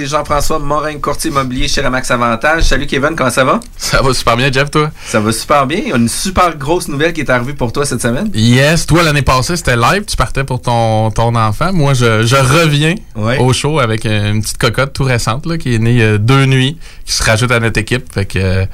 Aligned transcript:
Jean-François 0.00 0.60
Morin, 0.60 0.96
courtier 1.00 1.28
immobilier 1.28 1.66
chez 1.66 1.80
Remax 1.80 2.08
Avantage. 2.12 2.62
Salut 2.62 2.86
Kevin, 2.86 3.16
comment 3.16 3.30
ça 3.30 3.42
va? 3.42 3.58
Ça 3.76 4.00
va 4.00 4.14
super 4.14 4.36
bien, 4.36 4.52
Jeff, 4.52 4.70
toi? 4.70 4.92
Ça 5.04 5.18
va 5.18 5.32
super 5.32 5.66
bien. 5.66 5.78
Il 5.78 5.88
y 5.88 5.92
a 5.92 5.96
une 5.96 6.08
super 6.08 6.56
grosse 6.56 6.86
nouvelle 6.86 7.12
qui 7.12 7.22
est 7.22 7.30
arrivée 7.30 7.52
pour 7.52 7.72
toi 7.72 7.84
cette 7.84 8.00
semaine. 8.00 8.30
Yes, 8.32 8.86
toi 8.86 9.02
l'année 9.02 9.22
passée 9.22 9.56
c'était 9.56 9.74
live, 9.74 10.04
tu 10.04 10.16
partais 10.16 10.44
pour 10.44 10.62
ton, 10.62 11.10
ton 11.10 11.34
enfant. 11.34 11.72
Moi 11.72 11.94
je, 11.94 12.24
je 12.24 12.36
reviens 12.36 12.94
au 13.40 13.52
show 13.52 13.80
avec 13.80 14.04
une 14.04 14.40
petite 14.40 14.58
cocotte 14.58 14.92
tout 14.92 15.02
récente 15.02 15.46
là, 15.46 15.58
qui 15.58 15.74
est 15.74 15.78
née 15.80 16.00
euh, 16.00 16.16
deux 16.16 16.44
nuits, 16.46 16.78
qui 17.04 17.12
se 17.12 17.24
rajoute 17.24 17.50
à 17.50 17.58
notre 17.58 17.80
équipe. 17.80 18.04
Fait 18.12 18.24
que 18.24 18.38
euh, 18.38 18.66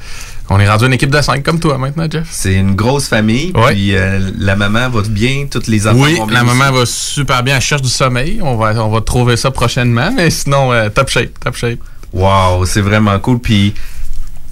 on 0.51 0.61
est 0.61 0.69
rendu 0.69 0.87
une 0.87 0.93
équipe 0.93 1.11
de 1.11 1.21
cinq 1.21 1.43
comme 1.43 1.59
toi 1.59 1.79
maintenant, 1.79 2.07
Jeff. 2.11 2.27
C'est 2.31 2.55
une 2.55 2.75
grosse 2.75 3.09
famille. 3.09 3.53
Puis 3.53 3.97
euh, 3.97 4.31
la 4.39 4.57
maman 4.57 4.89
va 4.91 5.03
bien, 5.03 5.47
toutes 5.51 5.67
les 5.67 5.87
enfants 5.87 5.99
oui, 6.01 6.17
vont 6.17 6.27
bien. 6.27 6.43
la 6.43 6.45
maman 6.45 6.71
va 6.73 6.87
super 6.87 7.43
bien. 7.43 7.57
Elle 7.57 7.63
cherche 7.63 7.83
du 7.83 7.89
sommeil. 7.89 8.41
On 8.43 8.57
va, 8.57 8.75
on 8.85 8.91
va 8.91 9.01
trouver 9.01 9.37
ça 9.37 9.51
prochainement. 9.51 10.11
Mais 10.15 10.31
sinon, 10.31 10.71
top 10.95 11.09
shape, 11.09 11.39
top 11.41 11.57
shape. 11.57 11.79
Wow, 12.13 12.65
c'est 12.67 12.81
vraiment 12.81 13.19
cool. 13.19 13.41
Puis 13.41 13.75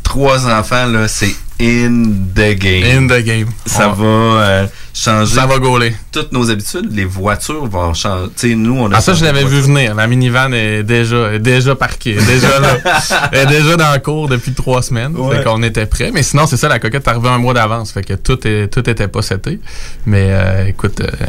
trois 0.02 0.46
enfants, 0.46 0.86
là, 0.86 1.08
c'est 1.08 1.34
in 1.60 2.04
the 2.34 2.54
game. 2.54 2.84
In 2.84 3.06
the 3.06 3.22
game. 3.22 3.46
Ça 3.66 3.88
va 3.88 4.04
euh, 4.04 4.66
changer. 4.92 5.34
Ça 5.34 5.46
va 5.46 5.58
gauler. 5.58 5.94
Toutes 6.10 6.32
nos 6.32 6.50
habitudes, 6.50 6.94
les 6.94 7.04
voitures 7.04 7.66
vont 7.66 7.94
changer. 7.94 8.30
Tu 8.36 8.56
nous, 8.56 8.78
on 8.78 8.90
a. 8.90 8.96
Ah, 8.96 9.00
ça, 9.00 9.14
je 9.14 9.24
l'avais 9.24 9.44
vu 9.44 9.60
venir. 9.60 9.94
La 9.94 10.06
minivan 10.06 10.52
est 10.52 10.82
déjà, 10.82 11.32
est 11.32 11.38
déjà 11.38 11.74
parquée. 11.74 12.14
déjà 12.14 12.58
là. 12.58 13.30
est 13.32 13.46
déjà 13.46 13.76
dans 13.76 13.92
le 13.92 14.00
cours 14.00 14.28
depuis 14.28 14.52
trois 14.52 14.82
semaines. 14.82 15.14
Fait 15.30 15.44
qu'on 15.44 15.62
était 15.62 15.86
prêt. 15.86 16.10
Mais 16.12 16.22
sinon, 16.22 16.46
c'est 16.46 16.56
ça, 16.56 16.68
la 16.68 16.78
coquette 16.78 17.06
est 17.06 17.10
arrivée 17.10 17.28
un 17.28 17.38
mois 17.38 17.54
d'avance. 17.54 17.92
Fait 17.92 18.02
que 18.02 18.14
tout, 18.14 18.46
est, 18.46 18.68
tout 18.68 18.88
était 18.88 19.08
pas 19.08 19.22
seté. 19.22 19.60
Mais 20.06 20.28
euh, 20.30 20.66
écoute. 20.66 21.00
Euh, 21.00 21.26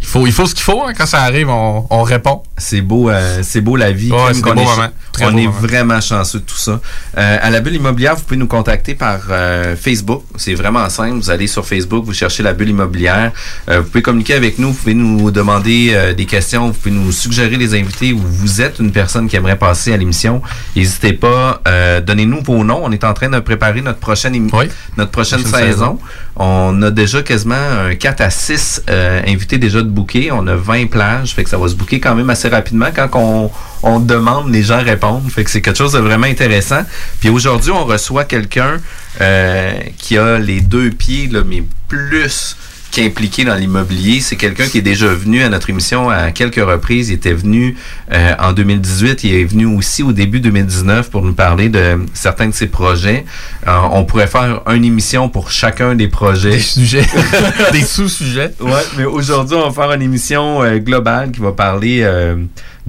il 0.00 0.06
faut, 0.06 0.26
il 0.26 0.32
faut 0.32 0.46
ce 0.46 0.54
qu'il 0.54 0.64
faut. 0.64 0.82
Hein. 0.82 0.92
Quand 0.96 1.06
ça 1.06 1.22
arrive, 1.22 1.48
on, 1.48 1.86
on 1.90 2.02
répond. 2.02 2.42
C'est 2.56 2.80
beau, 2.80 3.10
euh, 3.10 3.40
c'est 3.42 3.60
beau 3.60 3.76
la 3.76 3.92
vie. 3.92 4.10
Ouais, 4.10 4.32
c'est 4.32 4.42
on, 4.46 4.56
est, 4.56 5.24
on 5.24 5.36
est 5.36 5.46
vraiment 5.46 6.00
chanceux 6.00 6.40
de 6.40 6.44
tout 6.44 6.56
ça. 6.56 6.80
Euh, 7.18 7.38
à 7.40 7.50
la 7.50 7.60
bulle 7.60 7.74
immobilière, 7.74 8.16
vous 8.16 8.22
pouvez 8.22 8.36
nous 8.38 8.46
contacter 8.46 8.94
par 8.94 9.20
euh, 9.30 9.76
Facebook. 9.76 10.24
C'est 10.36 10.54
vraiment 10.54 10.88
simple. 10.88 11.16
Vous 11.16 11.30
allez 11.30 11.46
sur 11.46 11.66
Facebook, 11.66 12.04
vous 12.04 12.14
cherchez 12.14 12.42
la 12.42 12.54
bulle 12.54 12.70
immobilière. 12.70 13.32
vous 13.68 13.82
pouvez 13.84 14.02
communiquer 14.02 14.34
avec 14.34 14.58
nous. 14.58 14.68
Vous 14.68 14.78
pouvez 14.78 14.94
nous 14.94 15.30
demander 15.30 16.14
des 16.16 16.26
questions. 16.26 16.68
Vous 16.68 16.72
pouvez 16.72 16.94
nous 16.94 17.12
suggérer 17.12 17.56
les 17.56 17.78
invités 17.78 18.12
ou 18.12 18.20
vous 18.20 18.62
êtes 18.62 18.78
une 18.78 18.92
personne 18.92 19.28
qui 19.28 19.36
aimerait 19.36 19.58
passer 19.58 19.92
à 19.92 19.96
l'émission. 19.96 20.40
N'hésitez 20.76 21.12
pas. 21.12 21.62
Donnez-nous 22.06 22.42
vos 22.42 22.64
noms. 22.64 22.80
On 22.82 22.92
est 22.92 23.04
en 23.04 23.12
train 23.12 23.28
de 23.28 23.40
préparer 23.40 23.82
notre 23.82 23.98
prochaine, 23.98 24.50
notre 24.96 25.10
prochaine, 25.10 25.44
saison. 25.44 25.98
On 26.36 26.80
a 26.82 26.90
déjà 26.90 27.22
quasiment 27.22 27.54
un 27.54 27.94
4 27.94 28.20
à 28.22 28.30
6 28.30 28.82
invités 29.26 29.58
déjà 29.58 29.82
de 29.82 29.89
On 30.32 30.46
a 30.46 30.54
20 30.54 30.90
plages, 30.90 31.34
fait 31.34 31.44
que 31.44 31.50
ça 31.50 31.58
va 31.58 31.68
se 31.68 31.74
booker 31.74 32.00
quand 32.00 32.14
même 32.14 32.30
assez 32.30 32.48
rapidement. 32.48 32.88
Quand 32.94 33.50
on, 33.82 34.00
demande, 34.00 34.52
les 34.52 34.62
gens 34.62 34.82
répondent. 34.82 35.30
Fait 35.30 35.44
que 35.44 35.50
c'est 35.50 35.60
quelque 35.60 35.78
chose 35.78 35.92
de 35.92 35.98
vraiment 35.98 36.26
intéressant. 36.26 36.82
Puis 37.20 37.28
aujourd'hui, 37.28 37.70
on 37.70 37.84
reçoit 37.84 38.24
quelqu'un 38.24 38.78
euh, 39.20 39.72
qui 39.98 40.18
a 40.18 40.38
les 40.38 40.60
deux 40.60 40.90
pieds, 40.90 41.28
là, 41.28 41.42
mais 41.46 41.62
plus 41.88 42.56
qui 42.90 43.00
est 43.00 43.06
impliqué 43.06 43.44
dans 43.44 43.54
l'immobilier. 43.54 44.20
C'est 44.20 44.36
quelqu'un 44.36 44.66
qui 44.66 44.78
est 44.78 44.82
déjà 44.82 45.06
venu 45.08 45.42
à 45.42 45.48
notre 45.48 45.70
émission 45.70 46.10
à 46.10 46.30
quelques 46.32 46.64
reprises. 46.64 47.10
Il 47.10 47.14
était 47.14 47.32
venu 47.32 47.76
euh, 48.12 48.34
en 48.38 48.52
2018. 48.52 49.24
Il 49.24 49.34
est 49.34 49.44
venu 49.44 49.66
aussi 49.66 50.02
au 50.02 50.12
début 50.12 50.40
2019 50.40 51.10
pour 51.10 51.22
nous 51.22 51.34
parler 51.34 51.68
de 51.68 52.00
certains 52.14 52.48
de 52.48 52.54
ses 52.54 52.66
projets. 52.66 53.24
Euh, 53.66 53.76
on 53.92 54.04
pourrait 54.04 54.26
faire 54.26 54.62
une 54.68 54.84
émission 54.84 55.28
pour 55.28 55.50
chacun 55.50 55.94
des 55.94 56.08
projets. 56.08 56.50
Des 56.50 56.60
sujets. 56.60 57.06
des 57.72 57.82
sous-sujets. 57.82 58.52
Ouais, 58.60 58.82
mais 58.96 59.04
aujourd'hui, 59.04 59.56
on 59.56 59.68
va 59.68 59.72
faire 59.72 59.92
une 59.92 60.02
émission 60.02 60.62
euh, 60.62 60.78
globale 60.78 61.30
qui 61.30 61.40
va 61.40 61.52
parler 61.52 62.04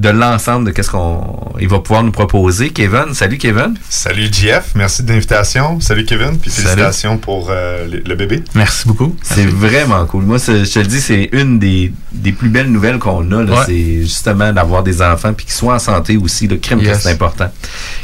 de 0.02 0.10
l'ensemble 0.10 0.66
de 0.66 0.72
qu'est-ce 0.72 0.90
qu'on 0.90 1.54
il 1.60 1.68
va 1.68 1.80
pouvoir 1.80 2.04
nous 2.04 2.12
proposer. 2.12 2.72
Kevin, 2.72 3.14
salut 3.14 3.38
Kevin. 3.38 3.76
Salut 3.88 4.30
Jeff, 4.32 4.72
merci 4.74 5.04
de 5.04 5.10
l'invitation. 5.10 5.80
Salut 5.80 6.06
Kevin, 6.06 6.40
puis 6.40 6.50
félicitations 6.50 7.20
pour 7.20 7.50
euh, 7.52 7.88
le, 7.88 8.16
bébé. 8.16 8.44
Merci 8.56 8.88
beaucoup. 8.88 9.16
C'est 9.22 9.46
vraiment 9.46 10.04
cool. 10.08 10.24
Moi, 10.24 10.40
je 10.40 10.64
te 10.64 10.80
le 10.80 10.88
dis, 10.88 11.00
c'est 11.00 11.30
une 11.34 11.60
des, 11.60 11.94
des, 12.12 12.32
plus 12.32 12.50
belles 12.50 12.72
nouvelles 12.72 12.98
qu'on 12.98 13.32
a. 13.32 13.66
C'est 13.66 14.02
justement 14.02 14.52
d'avoir 14.52 14.82
des 14.82 15.04
enfants 15.04 15.34
puis 15.34 15.46
qu'ils 15.46 15.54
soient 15.54 15.76
en 15.76 15.80
santé 15.80 16.18
aussi. 16.18 16.48
Le 16.48 16.58
crime, 16.58 16.82
c'est 17.00 17.12
important. 17.12 17.52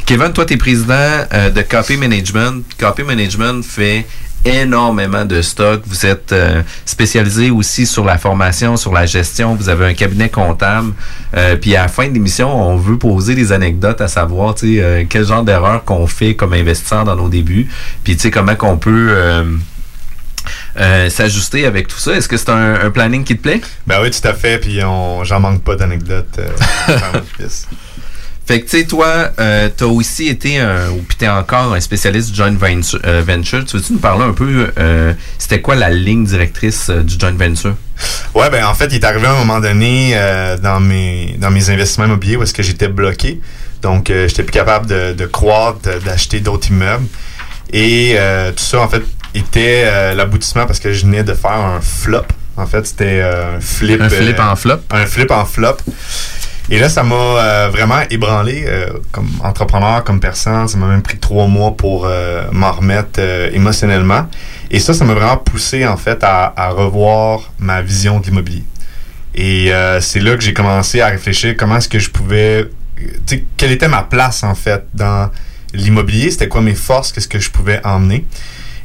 Kevin, 0.06 0.32
toi, 0.32 0.44
tu 0.46 0.54
es 0.54 0.56
président 0.56 0.94
euh, 0.94 1.50
de 1.50 1.62
Copy 1.62 1.96
Management. 1.96 2.62
Copy 2.78 3.02
Management 3.02 3.64
fait 3.64 4.06
énormément 4.44 5.24
de 5.24 5.42
stock. 5.42 5.82
Vous 5.86 6.06
êtes 6.06 6.32
euh, 6.32 6.62
spécialisé 6.84 7.50
aussi 7.50 7.86
sur 7.86 8.04
la 8.04 8.18
formation, 8.18 8.76
sur 8.76 8.92
la 8.92 9.06
gestion. 9.06 9.54
Vous 9.54 9.68
avez 9.68 9.86
un 9.86 9.94
cabinet 9.94 10.28
comptable. 10.28 10.92
Euh, 11.36 11.56
puis 11.56 11.76
à 11.76 11.82
la 11.82 11.88
fin 11.88 12.08
de 12.08 12.14
l'émission, 12.14 12.54
on 12.54 12.76
veut 12.76 12.98
poser 12.98 13.34
des 13.34 13.52
anecdotes 13.52 14.00
à 14.00 14.08
savoir, 14.08 14.54
tu 14.54 14.76
sais, 14.76 14.82
euh, 14.82 15.04
quel 15.08 15.24
genre 15.24 15.42
d'erreur 15.42 15.84
qu'on 15.84 16.06
fait 16.06 16.34
comme 16.34 16.52
investisseur 16.52 17.04
dans 17.04 17.16
nos 17.16 17.28
débuts. 17.28 17.68
Puis 18.04 18.16
tu 18.16 18.22
sais, 18.22 18.30
comment 18.30 18.54
qu'on 18.54 18.78
peut 18.78 19.14
s'ajuster 21.08 21.66
avec 21.66 21.88
tout 21.88 21.98
ça. 21.98 22.14
Est-ce 22.14 22.28
que 22.28 22.36
c'est 22.36 22.50
un, 22.50 22.90
planning 22.90 23.24
qui 23.24 23.36
te 23.36 23.42
plaît? 23.42 23.60
Ben 23.86 24.00
oui, 24.02 24.10
tout 24.10 24.26
à 24.26 24.34
fait. 24.34 24.58
Puis 24.58 24.80
j'en 24.80 25.40
manque 25.40 25.62
pas 25.62 25.76
d'anecdotes. 25.76 26.40
Fait 28.48 28.62
que, 28.62 28.64
tu 28.64 28.78
sais, 28.78 28.86
toi, 28.86 29.30
euh, 29.38 29.68
tu 29.76 29.84
as 29.84 29.86
aussi 29.88 30.28
été, 30.28 30.58
ou 30.90 31.02
puis 31.06 31.18
tu 31.18 31.28
encore 31.28 31.74
un 31.74 31.80
spécialiste 31.80 32.30
du 32.30 32.36
joint 32.36 32.56
euh, 33.04 33.22
venture. 33.26 33.62
Tu 33.66 33.76
veux-tu 33.76 33.92
nous 33.92 33.98
parler 33.98 34.24
un 34.24 34.32
peu, 34.32 34.72
euh, 34.78 35.12
c'était 35.36 35.60
quoi 35.60 35.74
la 35.74 35.90
ligne 35.90 36.24
directrice 36.24 36.88
du 36.88 37.18
joint 37.18 37.34
venture? 37.36 37.74
Ouais, 38.34 38.48
ben 38.48 38.64
en 38.64 38.72
fait, 38.72 38.86
il 38.86 38.94
est 38.94 39.04
arrivé 39.04 39.26
à 39.26 39.32
un 39.32 39.38
moment 39.44 39.60
donné 39.60 40.18
dans, 40.62 40.80
mes, 40.80 41.36
dans 41.38 41.50
mes 41.50 41.68
investissements 41.68 42.06
immobiliers 42.06 42.36
où 42.36 42.42
est-ce 42.42 42.54
que 42.54 42.62
j'étais 42.62 42.88
bloqué. 42.88 43.38
Donc, 43.82 44.06
j'étais 44.06 44.44
plus 44.44 44.52
capable 44.52 44.86
de, 44.86 45.12
de 45.12 45.26
croître, 45.26 45.80
d'acheter 46.02 46.40
d'autres 46.40 46.70
immeubles. 46.70 47.06
Et 47.74 48.16
tout 48.56 48.64
ça, 48.64 48.80
en 48.80 48.88
fait, 48.88 49.02
était 49.34 50.14
l'aboutissement 50.14 50.64
parce 50.64 50.80
que 50.80 50.94
je 50.94 51.04
venais 51.04 51.22
de 51.22 51.34
faire 51.34 51.50
un 51.50 51.82
flop. 51.82 52.24
En 52.56 52.66
fait, 52.66 52.86
c'était 52.86 53.20
un 53.20 53.60
flip. 53.60 54.00
Un 54.00 54.08
flip 54.08 54.40
en 54.40 54.56
flop? 54.56 54.78
Un 54.90 55.04
flip 55.04 55.30
en 55.30 55.44
flop. 55.44 55.76
Et 56.70 56.78
là, 56.78 56.88
ça 56.90 57.02
m'a 57.02 57.14
euh, 57.14 57.68
vraiment 57.72 58.00
ébranlé 58.10 58.64
euh, 58.66 58.90
comme 59.10 59.28
entrepreneur, 59.42 60.04
comme 60.04 60.20
personne. 60.20 60.68
Ça 60.68 60.76
m'a 60.76 60.86
même 60.86 61.02
pris 61.02 61.16
trois 61.16 61.46
mois 61.46 61.74
pour 61.74 62.04
euh, 62.04 62.44
m'en 62.52 62.72
remettre 62.72 63.20
émotionnellement. 63.52 64.28
Et 64.70 64.78
ça, 64.78 64.92
ça 64.92 65.04
m'a 65.04 65.14
vraiment 65.14 65.38
poussé 65.38 65.86
en 65.86 65.96
fait 65.96 66.18
à, 66.22 66.68
revoir 66.70 67.52
ma 67.58 67.80
vision 67.80 68.20
de 68.20 68.26
l'immobilier. 68.26 68.64
Et 69.34 69.70
c'est 70.00 70.20
là 70.20 70.34
que 70.34 70.42
j'ai 70.42 70.52
commencé 70.52 71.00
à 71.00 71.08
réfléchir 71.08 71.54
comment 71.56 71.76
est-ce 71.76 71.88
que 71.88 71.98
je 71.98 72.10
pouvais, 72.10 72.68
quelle 73.56 73.70
était 73.70 73.88
ma 73.88 74.02
place 74.02 74.42
en 74.42 74.54
fait 74.54 74.84
dans 74.94 75.30
l'immobilier, 75.72 76.30
c'était 76.30 76.48
quoi 76.48 76.60
mes 76.60 76.74
forces, 76.74 77.12
qu'est-ce 77.12 77.28
que 77.28 77.38
je 77.38 77.50
pouvais 77.50 77.80
emmener? 77.84 78.26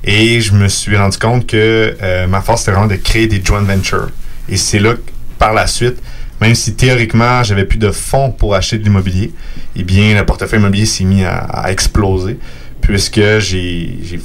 Et 0.03 0.41
je 0.41 0.53
me 0.53 0.67
suis 0.67 0.95
rendu 0.95 1.17
compte 1.17 1.47
que 1.47 1.97
ma 2.29 2.41
force 2.41 2.61
c'était 2.61 2.71
vraiment 2.71 2.88
de 2.88 2.95
créer 2.95 3.27
des 3.27 3.44
joint 3.44 3.61
ventures. 3.61 4.09
Et 4.47 4.57
c'est 4.57 4.79
là 4.79 4.94
que, 4.94 5.01
par 5.39 5.53
la 5.53 5.65
suite, 5.65 5.97
même 6.41 6.55
si 6.55 6.75
théoriquement, 6.75 7.44
j'avais 7.44 7.66
plus 7.66 7.77
de 7.77 7.91
fonds 7.91 8.31
pour 8.31 8.55
acheter 8.55 8.77
de 8.77 8.83
l'immobilier, 8.83 9.33
eh 9.75 9.83
bien, 9.83 10.16
le 10.16 10.25
portefeuille 10.25 10.59
immobilier 10.59 10.85
s'est 10.85 11.03
mis 11.03 11.23
à, 11.23 11.71
exploser 11.71 12.38
puisque 12.81 13.39
j'ai 13.39 14.19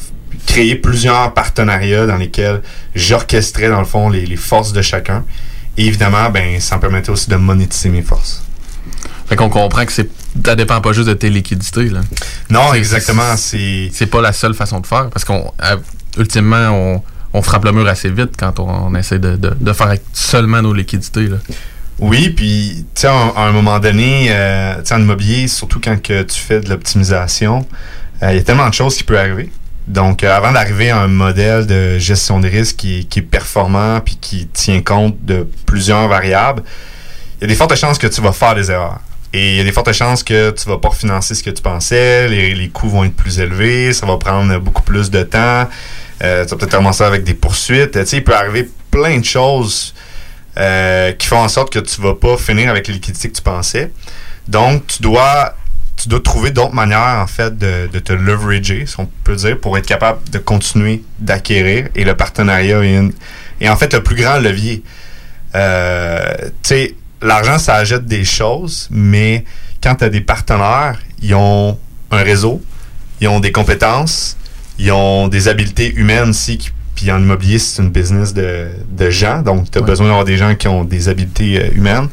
créé 0.46 0.74
plusieurs 0.74 1.32
partenariats 1.32 2.06
dans 2.06 2.16
lesquels 2.16 2.60
j'orchestrais, 2.94 3.68
dans 3.68 3.78
le 3.78 3.86
fond, 3.86 4.08
les, 4.08 4.36
forces 4.36 4.72
de 4.72 4.82
chacun. 4.82 5.24
Et 5.76 5.86
évidemment, 5.86 6.30
ben, 6.30 6.58
ça 6.60 6.76
me 6.76 6.80
permettait 6.80 7.10
aussi 7.10 7.30
de 7.30 7.36
monétiser 7.36 7.88
mes 7.88 8.02
forces. 8.02 8.42
Fait 9.28 9.36
qu'on 9.36 9.50
comprend 9.50 9.84
que 9.84 9.92
c'est 9.92 10.10
ça 10.44 10.56
dépend 10.56 10.80
pas 10.80 10.92
juste 10.92 11.08
de 11.08 11.14
tes 11.14 11.30
liquidités. 11.30 11.88
Là. 11.88 12.00
Non, 12.50 12.72
exactement. 12.74 13.36
C'est 13.36 13.90
c'est 13.92 14.06
pas 14.06 14.20
la 14.20 14.32
seule 14.32 14.54
façon 14.54 14.80
de 14.80 14.86
faire 14.86 15.10
parce 15.10 15.24
qu'on 15.24 15.52
euh, 15.62 15.76
ultimement 16.16 16.70
on, 16.70 17.02
on, 17.32 17.42
frappe 17.42 17.64
le 17.64 17.72
mur 17.72 17.86
assez 17.86 18.10
vite 18.10 18.32
quand 18.38 18.58
on, 18.60 18.94
essaie 18.94 19.18
de, 19.18 19.36
de, 19.36 19.52
de, 19.58 19.72
faire 19.72 19.88
avec 19.88 20.02
seulement 20.12 20.62
nos 20.62 20.72
liquidités. 20.72 21.26
Là. 21.26 21.36
Oui, 22.00 22.30
puis 22.30 22.86
tu 22.94 23.02
sais, 23.02 23.08
à, 23.08 23.42
un 23.42 23.52
moment 23.52 23.78
donné, 23.80 24.28
euh, 24.30 24.76
tu 24.76 24.86
sais, 24.86 24.94
en 24.94 25.00
immobilier, 25.00 25.48
surtout 25.48 25.80
quand 25.82 26.00
que 26.00 26.22
tu 26.22 26.38
fais 26.38 26.60
de 26.60 26.68
l'optimisation, 26.68 27.66
euh, 28.22 28.32
il 28.32 28.36
y 28.36 28.38
a 28.38 28.42
tellement 28.42 28.68
de 28.68 28.74
choses 28.74 28.96
qui 28.96 29.04
peuvent 29.04 29.18
arriver. 29.18 29.50
Donc, 29.88 30.22
euh, 30.22 30.36
avant 30.36 30.52
d'arriver 30.52 30.90
à 30.90 30.98
un 30.98 31.08
modèle 31.08 31.66
de 31.66 31.98
gestion 31.98 32.40
de 32.40 32.48
risque 32.48 32.76
qui, 32.76 33.06
qui 33.06 33.20
est 33.20 33.22
performant 33.22 34.00
puis 34.00 34.16
qui 34.20 34.46
tient 34.46 34.80
compte 34.82 35.16
de 35.24 35.48
plusieurs 35.66 36.06
variables, 36.08 36.62
il 37.40 37.42
y 37.42 37.44
a 37.44 37.48
des 37.48 37.54
fortes 37.54 37.74
chances 37.74 37.98
que 37.98 38.06
tu 38.06 38.20
vas 38.20 38.32
faire 38.32 38.54
des 38.54 38.70
erreurs. 38.70 39.00
Et 39.32 39.52
il 39.52 39.56
y 39.56 39.60
a 39.60 39.64
des 39.64 39.72
fortes 39.72 39.92
chances 39.92 40.22
que 40.22 40.50
tu 40.50 40.68
vas 40.68 40.78
pas 40.78 40.90
financer 40.90 41.34
ce 41.34 41.42
que 41.42 41.50
tu 41.50 41.62
pensais, 41.62 42.28
les, 42.28 42.54
les 42.54 42.68
coûts 42.68 42.88
vont 42.88 43.04
être 43.04 43.14
plus 43.14 43.38
élevés, 43.38 43.92
ça 43.92 44.06
va 44.06 44.16
prendre 44.16 44.58
beaucoup 44.58 44.82
plus 44.82 45.10
de 45.10 45.22
temps, 45.22 45.66
euh, 46.22 46.44
tu 46.44 46.50
vas 46.50 46.56
peut-être 46.56 46.76
commencer 46.76 47.04
avec 47.04 47.24
des 47.24 47.34
poursuites. 47.34 47.92
Tu 47.92 48.06
sais, 48.06 48.16
il 48.18 48.24
peut 48.24 48.34
arriver 48.34 48.68
plein 48.90 49.18
de 49.18 49.24
choses 49.24 49.94
euh, 50.58 51.12
qui 51.12 51.26
font 51.26 51.38
en 51.38 51.48
sorte 51.48 51.72
que 51.72 51.78
tu 51.78 52.00
vas 52.00 52.14
pas 52.14 52.36
finir 52.36 52.70
avec 52.70 52.88
les 52.88 52.94
liquidités 52.94 53.28
que 53.28 53.36
tu 53.36 53.42
pensais. 53.42 53.90
Donc, 54.48 54.86
tu 54.86 55.02
dois, 55.02 55.54
tu 55.96 56.08
dois 56.08 56.20
trouver 56.20 56.50
d'autres 56.50 56.74
manières, 56.74 57.20
en 57.20 57.26
fait, 57.26 57.56
de, 57.56 57.88
de, 57.92 57.98
te 57.98 58.12
leverager, 58.12 58.86
si 58.86 58.98
on 58.98 59.08
peut 59.24 59.36
dire, 59.36 59.58
pour 59.58 59.76
être 59.78 59.86
capable 59.86 60.28
de 60.30 60.38
continuer 60.38 61.02
d'acquérir. 61.18 61.88
Et 61.94 62.04
le 62.04 62.14
partenariat 62.14 62.82
est, 62.84 63.00
et 63.60 63.68
en 63.68 63.76
fait 63.76 63.92
le 63.92 64.02
plus 64.02 64.16
grand 64.16 64.38
levier. 64.38 64.82
Euh, 65.54 66.34
tu 66.62 66.68
sais, 66.68 66.94
l'argent, 67.22 67.58
ça 67.58 67.76
achète 67.76 68.06
des 68.06 68.24
choses, 68.24 68.88
mais 68.90 69.44
quand 69.82 69.96
tu 69.96 70.04
as 70.04 70.08
des 70.08 70.20
partenaires, 70.20 70.98
ils 71.22 71.34
ont 71.34 71.78
un 72.10 72.22
réseau, 72.22 72.62
ils 73.20 73.28
ont 73.28 73.40
des 73.40 73.52
compétences, 73.52 74.36
ils 74.78 74.92
ont 74.92 75.28
des 75.28 75.48
habiletés 75.48 75.92
humaines 75.94 76.30
aussi. 76.30 76.70
Puis 76.98 77.12
en 77.12 77.20
immobilier, 77.20 77.60
c'est 77.60 77.80
une 77.80 77.90
business 77.90 78.34
de, 78.34 79.10
gens. 79.10 79.42
Donc, 79.42 79.70
tu 79.70 79.78
as 79.78 79.82
besoin 79.82 80.08
d'avoir 80.08 80.24
des 80.24 80.36
gens 80.36 80.56
qui 80.56 80.66
ont 80.66 80.82
des 80.82 81.08
habiletés 81.08 81.62
euh, 81.62 81.70
humaines. 81.72 82.08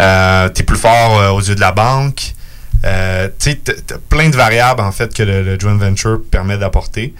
Euh, 0.00 0.48
tu 0.48 0.62
es 0.62 0.64
plus 0.64 0.78
fort 0.78 1.18
euh, 1.18 1.28
aux 1.32 1.42
yeux 1.42 1.54
de 1.54 1.60
la 1.60 1.72
banque. 1.72 2.32
Euh, 2.86 3.28
tu 3.38 3.50
sais, 3.50 3.60
plein 4.08 4.30
de 4.30 4.36
variables, 4.36 4.80
en 4.80 4.90
fait, 4.90 5.12
que 5.12 5.22
le, 5.22 5.60
joint 5.60 5.76
venture 5.76 6.18
permet 6.30 6.56
d'apporter. 6.56 7.12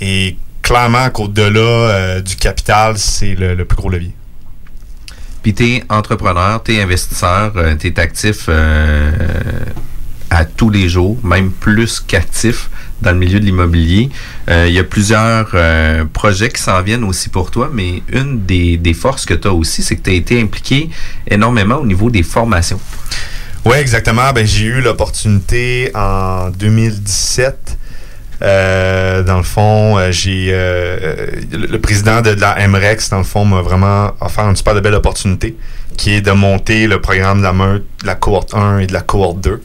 Et 0.00 0.36
clairement 0.60 1.08
qu'au-delà 1.10 2.20
du 2.20 2.34
capital, 2.34 2.98
c'est 2.98 3.36
le, 3.36 3.64
plus 3.64 3.76
gros 3.76 3.88
levier. 3.88 4.14
Puis 5.44 5.54
tu 5.54 5.76
es 5.76 5.84
entrepreneur, 5.88 6.60
tu 6.64 6.74
es 6.74 6.82
investisseur, 6.82 7.52
tu 7.78 7.86
es 7.86 8.00
actif 8.00 8.48
à 10.30 10.44
tous 10.44 10.70
les 10.70 10.88
jours, 10.88 11.16
même 11.22 11.52
plus 11.52 12.00
qu'actif 12.00 12.70
dans 13.02 13.12
le 13.12 13.18
milieu 13.18 13.40
de 13.40 13.44
l'immobilier. 13.44 14.10
Euh, 14.48 14.66
il 14.68 14.74
y 14.74 14.78
a 14.78 14.84
plusieurs 14.84 15.50
euh, 15.54 16.04
projets 16.12 16.48
qui 16.48 16.60
s'en 16.60 16.80
viennent 16.82 17.04
aussi 17.04 17.28
pour 17.28 17.50
toi, 17.50 17.70
mais 17.72 18.02
une 18.12 18.44
des, 18.44 18.76
des 18.76 18.94
forces 18.94 19.24
que 19.24 19.34
tu 19.34 19.48
as 19.48 19.52
aussi, 19.52 19.82
c'est 19.82 19.96
que 19.96 20.02
tu 20.02 20.10
as 20.10 20.14
été 20.14 20.40
impliqué 20.40 20.90
énormément 21.30 21.76
au 21.76 21.86
niveau 21.86 22.10
des 22.10 22.22
formations. 22.22 22.80
Oui, 23.64 23.76
exactement. 23.76 24.32
Ben, 24.32 24.46
j'ai 24.46 24.66
eu 24.66 24.80
l'opportunité 24.80 25.90
en 25.94 26.50
2017. 26.50 27.78
Euh, 28.40 29.24
dans 29.24 29.38
le 29.38 29.42
fond, 29.42 29.98
j'ai 30.10 30.52
le, 30.52 31.76
président 31.78 32.22
de, 32.22 32.30
la 32.30 32.68
MREX, 32.68 33.10
dans 33.10 33.18
le 33.18 33.24
fond, 33.24 33.44
m'a 33.44 33.62
vraiment 33.62 34.12
offert 34.20 34.48
une 34.48 34.54
super 34.54 34.80
belle 34.80 34.94
opportunité, 34.94 35.56
qui 35.96 36.12
est 36.14 36.20
de 36.20 36.30
monter 36.30 36.86
le 36.86 37.00
programme 37.00 37.38
de 37.38 37.42
la 37.42 37.52
meute, 37.52 37.84
de 38.02 38.06
la 38.06 38.14
cohorte 38.14 38.54
1 38.54 38.78
et 38.78 38.86
de 38.86 38.92
la 38.92 39.00
cohorte 39.00 39.40
2. 39.40 39.60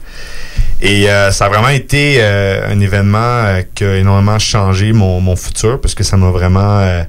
Et 0.85 1.09
euh, 1.09 1.31
ça 1.31 1.45
a 1.45 1.49
vraiment 1.49 1.69
été 1.69 2.17
euh, 2.19 2.69
un 2.69 2.77
événement 2.81 3.17
euh, 3.17 3.61
qui 3.73 3.85
a 3.85 3.95
énormément 3.95 4.37
changé 4.37 4.91
mon, 4.91 5.21
mon 5.21 5.37
futur 5.37 5.79
parce 5.79 5.95
que 5.95 6.03
ça 6.03 6.17
m'a 6.17 6.29
vraiment... 6.29 6.79
Euh, 6.79 7.03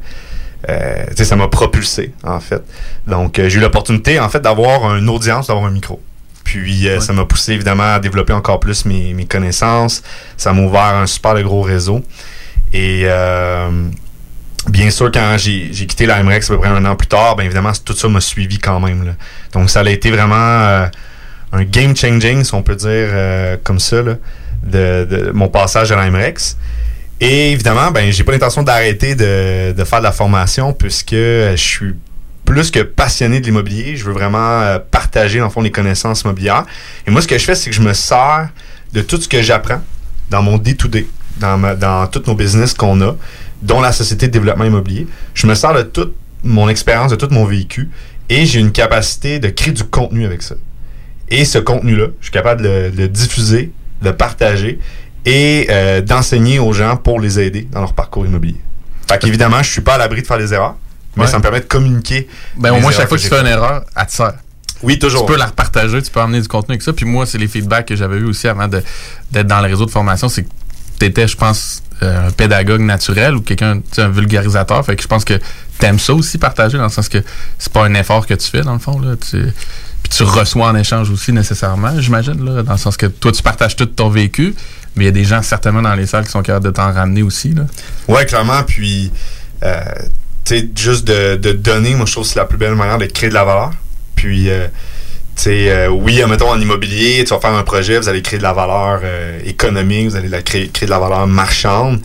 ça 1.17 1.35
m'a 1.35 1.49
propulsé, 1.49 2.15
en 2.23 2.39
fait. 2.39 2.63
Donc, 3.07 3.35
j'ai 3.37 3.59
eu 3.59 3.61
l'opportunité, 3.61 4.19
en 4.21 4.29
fait, 4.29 4.41
d'avoir 4.41 4.95
une 4.97 5.11
audience, 5.11 5.49
d'avoir 5.49 5.67
un 5.67 5.71
micro. 5.71 6.01
Puis, 6.45 6.89
ça 7.01 7.13
m'a 7.13 7.27
poussé, 7.27 7.53
évidemment, 7.53 7.95
à 7.95 7.99
développer 7.99 8.33
encore 8.33 8.61
plus 8.61 8.87
mes, 8.87 9.13
mes 9.13 9.27
connaissances. 9.27 10.03
Ça 10.39 10.55
m'a 10.55 10.63
ouvert 10.63 10.95
un 10.95 11.07
super 11.07 11.39
gros 11.43 11.61
réseau. 11.61 12.03
Et 12.73 13.05
bien 14.71 14.89
sûr, 14.89 15.11
quand 15.13 15.37
j'ai 15.37 15.69
quitté 15.71 16.07
la 16.07 16.23
MREX 16.23 16.51
à 16.51 16.55
peu 16.55 16.61
près 16.61 16.71
un 16.71 16.83
an 16.87 16.97
plus 16.97 17.09
tard, 17.09 17.37
bien 17.37 17.45
évidemment, 17.45 17.73
tout 17.85 17.93
ça 17.93 18.09
m'a 18.09 18.23
suivi 18.23 18.59
quand 18.59 18.81
même. 18.81 19.05
Là. 19.05 19.13
Donc, 19.53 19.69
ça 19.69 19.81
a 19.81 19.91
été 19.91 20.11
vraiment 20.11 20.89
un 21.55 21.65
game 21.65 21.97
changing, 21.97 22.43
si 22.43 22.53
on 22.55 22.63
peut 22.63 22.75
dire 22.75 22.89
euh, 22.91 23.57
comme 23.63 23.79
ça, 23.79 24.03
de, 24.65 25.31
mon 25.33 25.49
passage 25.49 25.93
à 25.93 25.97
l'AMREX. 25.97 26.57
Et 27.21 27.53
évidemment, 27.53 27.91
ben, 27.93 28.11
j'ai 28.13 28.25
pas 28.25 28.33
l'intention 28.33 28.63
d'arrêter 28.63 29.15
de, 29.15 29.85
faire 29.85 30.01
de 30.01 30.05
la 30.05 30.13
formation 30.13 30.73
puisque 30.73 31.13
je 31.13 31.55
suis 31.57 31.95
plus 32.45 32.71
que 32.71 32.81
passionné 32.81 33.41
de 33.41 33.47
l'immobilier. 33.47 33.97
Je 33.97 34.05
veux 34.05 34.13
vraiment 34.13 34.61
euh, 34.61 34.79
partager, 34.79 35.39
dans 35.39 35.49
fond, 35.49 35.63
les 35.63 35.71
connaissances 35.71 36.23
immobilières. 36.23 36.65
Et 37.07 37.11
moi, 37.11 37.23
ce 37.23 37.29
que 37.29 37.39
je 37.39 37.45
fais, 37.45 37.55
c'est 37.55 37.71
que 37.71 37.77
je 37.77 37.83
me 37.83 37.93
sers 37.93 38.49
de 38.93 39.01
tout 39.01 39.21
ce 39.21 39.29
que 39.29 39.41
j'apprends 39.41 39.81
dans 40.31 40.43
mon 40.43 40.59
day-to-day, 40.59 41.07
dans, 41.39 41.79
dans 41.79 42.07
tous 42.09 42.27
nos 42.27 42.35
business 42.35 42.75
qu'on 42.75 43.01
a, 43.01 43.15
dont 43.63 43.81
la 43.81 43.93
Société 43.93 44.27
de 44.27 44.33
développement 44.33 44.65
immobilier. 44.65 45.07
Je 45.35 45.47
me 45.47 45.55
sers 45.55 45.73
de 45.73 45.83
toute 45.83 46.15
mon 46.43 46.69
expérience, 46.69 47.13
de 47.13 47.17
tout 47.17 47.29
mon 47.31 47.45
véhicule, 47.45 47.89
et 48.29 48.45
j'ai 48.45 48.61
une 48.61 48.73
capacité 48.73 49.39
de 49.39 49.49
créer 49.49 49.73
du 49.73 49.85
contenu 49.85 50.27
avec 50.27 50.43
ça. 50.43 50.57
Et 51.35 51.45
ce 51.45 51.59
contenu-là, 51.59 52.07
je 52.21 52.27
suis 52.27 52.33
capable 52.33 52.63
de 52.63 52.93
le, 52.97 53.09
diffuser, 53.09 53.73
de 54.03 54.09
le 54.09 54.17
partager 54.17 54.79
et 55.27 55.67
euh, 55.69 56.01
d'enseigner 56.01 56.61
aux 56.61 56.73
gens 56.73 56.97
pour 56.97 57.19
les 57.19 57.41
aider 57.41 57.67
dans 57.73 57.81
leur 57.81 57.93
parcours 57.93 58.25
immobilier. 58.25 58.61
Fait 59.09 59.19
qu'évidemment, 59.19 59.61
je 59.63 59.71
suis 59.71 59.81
pas 59.81 59.95
à 59.95 59.99
l'abri 59.99 60.23
de 60.23 60.27
faire 60.27 60.39
des 60.39 60.55
erreurs, 60.55 60.77
mais 61.17 61.27
ça 61.27 61.39
me 61.39 61.43
permet 61.43 61.61
de 61.61 61.67
communiquer. 61.67 62.29
Ben, 62.57 62.73
au 62.73 62.81
moins, 62.81 62.93
chaque 62.93 63.09
fois 63.09 63.19
que 63.19 63.23
tu 63.23 63.29
fais 63.29 63.41
une 63.41 63.49
erreur, 63.49 63.85
elle 63.97 64.07
te 64.07 64.13
sert. 64.13 64.35
Oui, 64.85 64.99
toujours. 64.99 65.27
Tu 65.27 65.33
peux 65.33 65.39
la 65.39 65.47
repartager, 65.47 66.03
tu 66.03 66.11
peux 66.11 66.21
amener 66.21 66.41
du 66.41 66.49
contenu 66.49 66.75
avec 66.75 66.83
ça. 66.83 66.93
Puis 66.93 67.05
moi, 67.05 67.27
c'est 67.27 67.39
les 67.39 67.49
feedbacks 67.49 67.87
que 67.87 67.97
j'avais 67.97 68.19
eu 68.19 68.25
aussi 68.25 68.47
avant 68.47 68.69
d'être 68.69 69.47
dans 69.47 69.61
le 69.61 69.67
réseau 69.67 69.87
de 69.87 69.91
formation. 69.91 70.29
C'est 70.29 70.45
que 70.45 70.49
tu 71.01 71.07
étais, 71.07 71.27
je 71.27 71.37
pense, 71.37 71.83
euh, 72.03 72.29
un 72.29 72.31
pédagogue 72.31 72.83
naturel 72.83 73.35
ou 73.35 73.41
quelqu'un, 73.41 73.81
un 73.97 74.09
vulgarisateur. 74.09 74.85
Fait 74.85 74.95
que 74.95 75.03
je 75.03 75.09
pense 75.09 75.25
que 75.25 75.35
tu 75.79 75.87
aimes 75.87 75.99
ça 75.99 76.15
aussi 76.15 76.39
partager 76.39 76.77
dans 76.77 76.85
le 76.85 76.91
sens 76.91 77.09
que 77.09 77.19
c'est 77.59 77.73
pas 77.73 77.85
un 77.85 77.95
effort 77.95 78.27
que 78.27 78.35
tu 78.35 78.49
fais, 78.49 78.61
dans 78.61 78.75
le 78.75 78.79
fond. 78.79 79.01
Là. 79.01 79.17
Tu, 79.17 79.47
tu 80.17 80.23
reçois 80.23 80.69
en 80.69 80.77
échange 80.77 81.11
aussi 81.11 81.33
nécessairement, 81.33 82.01
j'imagine, 82.01 82.45
là, 82.45 82.63
dans 82.63 82.73
le 82.73 82.79
sens 82.79 82.97
que 82.97 83.07
toi, 83.07 83.33
tu 83.33 83.43
partages 83.43 83.75
tout 83.75 83.87
ton 83.87 84.09
vécu, 84.09 84.55
mais 84.95 85.05
il 85.05 85.07
y 85.07 85.09
a 85.09 85.13
des 85.13 85.25
gens 85.25 85.43
certainement 85.43 85.83
dans 85.83 85.95
les 85.95 86.07
salles 86.07 86.25
qui 86.25 86.31
sont 86.31 86.43
capables 86.43 86.67
de 86.67 86.71
t'en 86.71 86.93
ramener 86.93 87.23
aussi. 87.23 87.53
Ouais, 88.07 88.25
clairement. 88.25 88.63
Puis, 88.63 89.11
euh, 89.65 89.81
tu 90.45 90.59
sais, 90.59 90.71
juste 90.77 91.05
de, 91.05 91.53
donner, 91.53 91.95
moi, 91.95 92.07
je 92.07 92.13
trouve 92.13 92.25
que 92.25 92.31
c'est 92.31 92.39
la 92.39 92.45
plus 92.45 92.59
belle 92.59 92.77
manière 92.77 92.99
de 92.99 93.07
créer 93.07 93.29
de 93.29 93.35
la 93.35 93.45
valeur. 93.45 93.73
Puis, 94.15 94.51
euh, 94.51 94.69
tu 95.35 95.43
sais, 95.43 95.71
euh, 95.71 95.89
oui, 95.89 96.23
mettons 96.29 96.51
en 96.51 96.61
immobilier, 96.61 97.25
tu 97.25 97.35
vas 97.35 97.41
faire 97.41 97.55
un 97.55 97.65
projet, 97.65 97.99
vous 97.99 98.09
allez 98.09 98.23
créer 98.23 98.39
de 98.39 98.45
la 98.45 98.53
valeur 98.53 99.01
économique, 99.45 100.11
vous 100.11 100.17
allez 100.17 100.29
la 100.29 100.43
créer, 100.43 100.69
créer 100.69 100.87
de 100.87 100.93
la 100.93 101.01
valeur 101.01 101.27
marchande. 101.27 102.01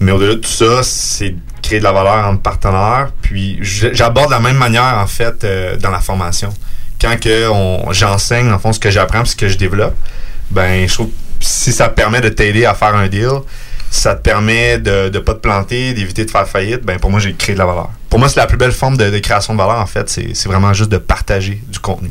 Mais 0.00 0.10
au-delà 0.10 0.34
de 0.34 0.40
tout 0.40 0.50
ça, 0.50 0.82
c'est 0.82 1.36
créer 1.62 1.78
de 1.78 1.84
la 1.84 1.92
valeur 1.92 2.26
entre 2.26 2.42
partenaires. 2.42 3.12
Puis, 3.22 3.58
j'aborde 3.62 4.26
de 4.26 4.32
la 4.32 4.40
même 4.40 4.56
manière, 4.56 4.98
en 4.98 5.06
fait, 5.06 5.46
dans 5.80 5.90
la 5.90 6.00
formation 6.00 6.52
quand 7.04 7.20
que 7.20 7.50
j'enseigne, 7.92 8.50
en 8.50 8.58
fond, 8.58 8.72
ce 8.72 8.80
que 8.80 8.90
j'apprends 8.90 9.24
ce 9.24 9.36
que 9.36 9.48
je 9.48 9.58
développe, 9.58 9.94
ben, 10.50 10.88
je 10.88 10.94
trouve 10.94 11.10
si 11.40 11.72
ça 11.72 11.88
te 11.88 11.94
permet 11.94 12.20
de 12.20 12.30
t'aider 12.30 12.64
à 12.64 12.74
faire 12.74 12.94
un 12.94 13.08
deal, 13.08 13.28
ça 13.90 14.14
te 14.14 14.22
permet 14.22 14.78
de 14.78 15.10
ne 15.12 15.18
pas 15.18 15.34
te 15.34 15.40
planter, 15.40 15.92
d'éviter 15.92 16.24
de 16.24 16.30
faire 16.30 16.48
faillite, 16.48 16.82
ben, 16.82 16.98
pour 16.98 17.10
moi, 17.10 17.20
j'ai 17.20 17.34
créé 17.34 17.54
de 17.54 17.58
la 17.58 17.66
valeur. 17.66 17.90
Pour 18.08 18.18
moi, 18.18 18.28
c'est 18.28 18.40
la 18.40 18.46
plus 18.46 18.56
belle 18.56 18.72
forme 18.72 18.96
de, 18.96 19.18
création 19.18 19.52
de 19.52 19.58
valeur, 19.58 19.78
en 19.78 19.86
fait. 19.86 20.08
C'est 20.08 20.46
vraiment 20.46 20.72
juste 20.72 20.90
de 20.90 20.98
partager 20.98 21.62
du 21.68 21.78
contenu 21.78 22.10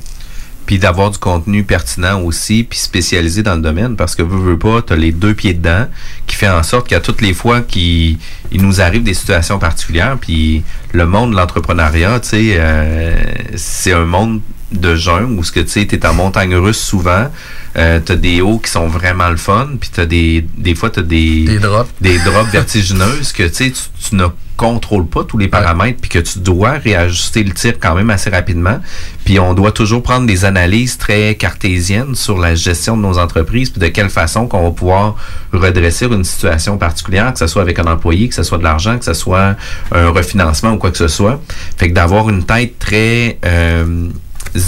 puis 0.65 0.79
d'avoir 0.79 1.11
du 1.11 1.17
contenu 1.17 1.65
pertinent 1.65 2.21
aussi, 2.21 2.63
puis 2.63 2.79
spécialisé 2.79 3.43
dans 3.43 3.55
le 3.55 3.61
domaine, 3.61 3.97
parce 3.97 4.15
que 4.15 4.23
veux, 4.23 4.37
veux 4.37 4.57
pas, 4.57 4.81
tu 4.81 4.93
as 4.93 4.95
les 4.95 5.11
deux 5.11 5.33
pieds 5.33 5.53
dedans, 5.53 5.87
qui 6.25 6.37
fait 6.37 6.47
en 6.47 6.63
sorte 6.63 6.87
qu'à 6.87 7.01
toutes 7.01 7.19
les 7.19 7.33
fois 7.33 7.59
qu'il 7.59 8.17
nous 8.53 8.79
arrive 8.79 9.03
des 9.03 9.13
situations 9.13 9.59
particulières, 9.59 10.17
puis 10.19 10.63
le 10.93 11.05
monde 11.05 11.31
de 11.31 11.35
l'entrepreneuriat, 11.35 12.21
tu 12.21 12.29
sais, 12.29 12.55
euh, 12.57 13.13
c'est 13.57 13.91
un 13.91 14.05
monde 14.05 14.39
de 14.73 14.95
jungle 14.95 15.39
où 15.39 15.43
ce 15.43 15.51
que 15.51 15.59
tu 15.59 15.69
sais, 15.69 15.87
es 15.91 16.05
en 16.05 16.13
montagne 16.13 16.55
russe 16.55 16.81
souvent, 16.81 17.27
euh, 17.75 17.99
t'as 18.03 18.15
des 18.15 18.41
hauts 18.41 18.59
qui 18.59 18.69
sont 18.69 18.87
vraiment 18.87 19.29
le 19.29 19.37
fun, 19.37 19.69
puis 19.79 19.89
t'as 19.91 20.05
des 20.05 20.45
des 20.57 20.75
fois 20.75 20.89
t'as 20.89 21.01
des 21.01 21.45
des 21.45 21.59
drops 21.59 21.89
des 22.01 22.19
drops 22.19 22.51
vertigineuses 22.51 23.31
que 23.31 23.43
tu 23.43 23.53
sais 23.53 23.71
tu, 23.71 24.15
ne 24.15 24.25
contrôles 24.57 25.07
pas 25.07 25.23
tous 25.23 25.39
les 25.39 25.47
paramètres 25.47 25.99
puis 25.99 26.09
que 26.09 26.19
tu 26.19 26.37
dois 26.37 26.73
réajuster 26.73 27.43
le 27.43 27.51
tir 27.51 27.73
quand 27.79 27.95
même 27.95 28.11
assez 28.11 28.29
rapidement. 28.29 28.79
Puis 29.25 29.39
on 29.39 29.55
doit 29.55 29.71
toujours 29.71 30.03
prendre 30.03 30.27
des 30.27 30.45
analyses 30.45 30.97
très 30.97 31.33
cartésiennes 31.35 32.13
sur 32.13 32.37
la 32.37 32.53
gestion 32.53 32.95
de 32.95 33.01
nos 33.01 33.17
entreprises 33.17 33.71
puis 33.71 33.81
de 33.81 33.87
quelle 33.87 34.09
façon 34.11 34.45
qu'on 34.45 34.63
va 34.63 34.71
pouvoir 34.71 35.15
redresser 35.51 36.05
une 36.05 36.23
situation 36.23 36.77
particulière, 36.77 37.33
que 37.33 37.39
ce 37.39 37.47
soit 37.47 37.63
avec 37.63 37.79
un 37.79 37.85
employé, 37.85 38.29
que 38.29 38.35
ce 38.35 38.43
soit 38.43 38.59
de 38.59 38.63
l'argent, 38.63 38.99
que 38.99 39.05
ce 39.05 39.13
soit 39.13 39.55
un 39.91 40.09
refinancement 40.09 40.73
ou 40.73 40.77
quoi 40.77 40.91
que 40.91 40.97
ce 40.97 41.07
soit. 41.07 41.41
Fait 41.77 41.89
que 41.89 41.93
d'avoir 41.95 42.29
une 42.29 42.43
tête 42.43 42.77
très 42.77 43.39
euh, 43.45 44.09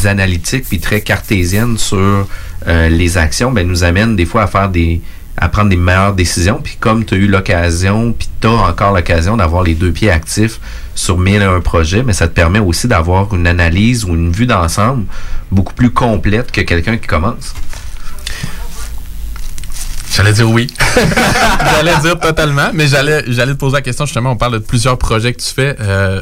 analytique 0.06 0.66
puis 0.68 0.80
très 0.80 1.02
cartésienne 1.02 1.78
sur 1.78 2.28
euh, 2.68 2.90
les 2.90 3.18
actions, 3.18 3.52
ben, 3.52 3.68
nous 3.68 3.84
amène 3.84 4.16
des 4.16 4.26
fois 4.26 4.44
à 4.44 4.48
faire 4.48 4.70
des 4.70 5.02
à 5.38 5.50
prendre 5.50 5.70
des 5.70 5.76
meilleures 5.76 6.14
décisions. 6.14 6.62
Puis 6.64 6.78
comme 6.80 7.04
tu 7.04 7.14
as 7.14 7.18
eu 7.18 7.28
l'occasion, 7.28 8.14
puis 8.18 8.30
tu 8.40 8.48
as 8.48 8.52
encore 8.52 8.94
l'occasion 8.94 9.36
d'avoir 9.38 9.64
les 9.64 9.74
deux 9.74 9.92
pieds 9.92 10.10
actifs 10.10 10.60
sur 10.96 11.18
mille 11.18 11.42
et 11.42 11.46
un 11.46 11.60
projets, 11.60 12.04
mais 12.04 12.14
ça 12.14 12.28
te 12.28 12.34
permet 12.34 12.60
aussi 12.60 12.88
d'avoir 12.88 13.34
une 13.34 13.48
analyse 13.48 14.06
ou 14.06 14.10
une 14.10 14.32
vue 14.32 14.46
d'ensemble 14.46 15.06
beaucoup 15.52 15.74
plus 15.74 15.92
complète 15.92 16.52
que 16.52 16.62
quelqu'un 16.62 16.98
qui 16.98 17.08
commence. 17.08 17.54
J'allais 20.16 20.32
dire 20.32 20.50
oui. 20.50 20.68
j'allais 21.76 21.98
dire 22.02 22.18
totalement, 22.18 22.70
mais 22.74 22.88
j'allais 22.88 23.24
j'allais 23.28 23.54
te 23.54 23.60
poser 23.60 23.76
la 23.76 23.82
question 23.82 24.06
justement. 24.06 24.32
On 24.32 24.38
parle 24.38 24.54
de 24.54 24.60
plusieurs 24.60 24.98
projets 24.98 25.34
que 25.34 25.42
tu 25.42 25.54
fais. 25.54 25.76
Euh, 25.82 26.22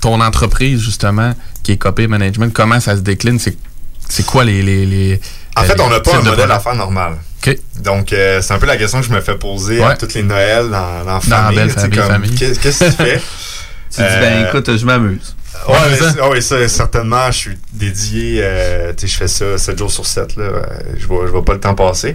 ton 0.00 0.20
entreprise 0.20 0.80
justement, 0.80 1.32
qui 1.66 1.72
est 1.72 1.78
Copé 1.78 2.06
Management, 2.06 2.52
comment 2.52 2.78
ça 2.78 2.94
se 2.94 3.00
décline? 3.00 3.40
C'est 3.40 4.24
quoi 4.24 4.44
les, 4.44 4.62
les 4.62 5.20
en 5.56 5.64
fait, 5.64 5.80
on 5.80 5.90
n'a 5.90 5.98
pas 5.98 6.14
un 6.14 6.22
modèle 6.22 6.46
d'affaires 6.46 6.76
normal. 6.76 7.14
Donc, 7.80 8.12
euh, 8.12 8.40
c'est 8.40 8.52
un 8.54 8.58
peu 8.58 8.66
la 8.66 8.76
question 8.76 9.00
que 9.00 9.06
je 9.06 9.12
me 9.12 9.20
fais 9.20 9.36
poser 9.36 9.82
à 9.82 9.96
toutes 9.96 10.14
les 10.14 10.22
Noëls 10.22 10.70
dans, 10.70 11.04
dans, 11.04 11.20
famille. 11.20 12.34
Qu'est-ce 12.36 12.60
que 12.60 12.84
tu 12.84 12.92
fais? 12.92 13.20
tu 13.90 14.00
dis, 14.00 14.20
ben 14.20 14.44
euh, 14.44 14.48
écoute, 14.48 14.76
je 14.76 14.84
m'amuse. 14.86 15.34
Oui, 15.68 16.42
ça, 16.42 16.68
certainement, 16.68 17.32
je 17.32 17.36
suis 17.36 17.58
dédié, 17.72 18.40
euh, 18.42 18.92
tu 18.96 19.08
sais, 19.08 19.12
je 19.12 19.16
fais 19.16 19.28
ça 19.28 19.58
7 19.58 19.78
jours 19.78 19.90
sur 19.90 20.06
7, 20.06 20.36
là, 20.36 20.44
je 20.96 21.06
vois, 21.06 21.26
je 21.26 21.32
vois 21.32 21.44
pas 21.44 21.54
le 21.54 21.60
temps 21.60 21.74
passer. 21.74 22.14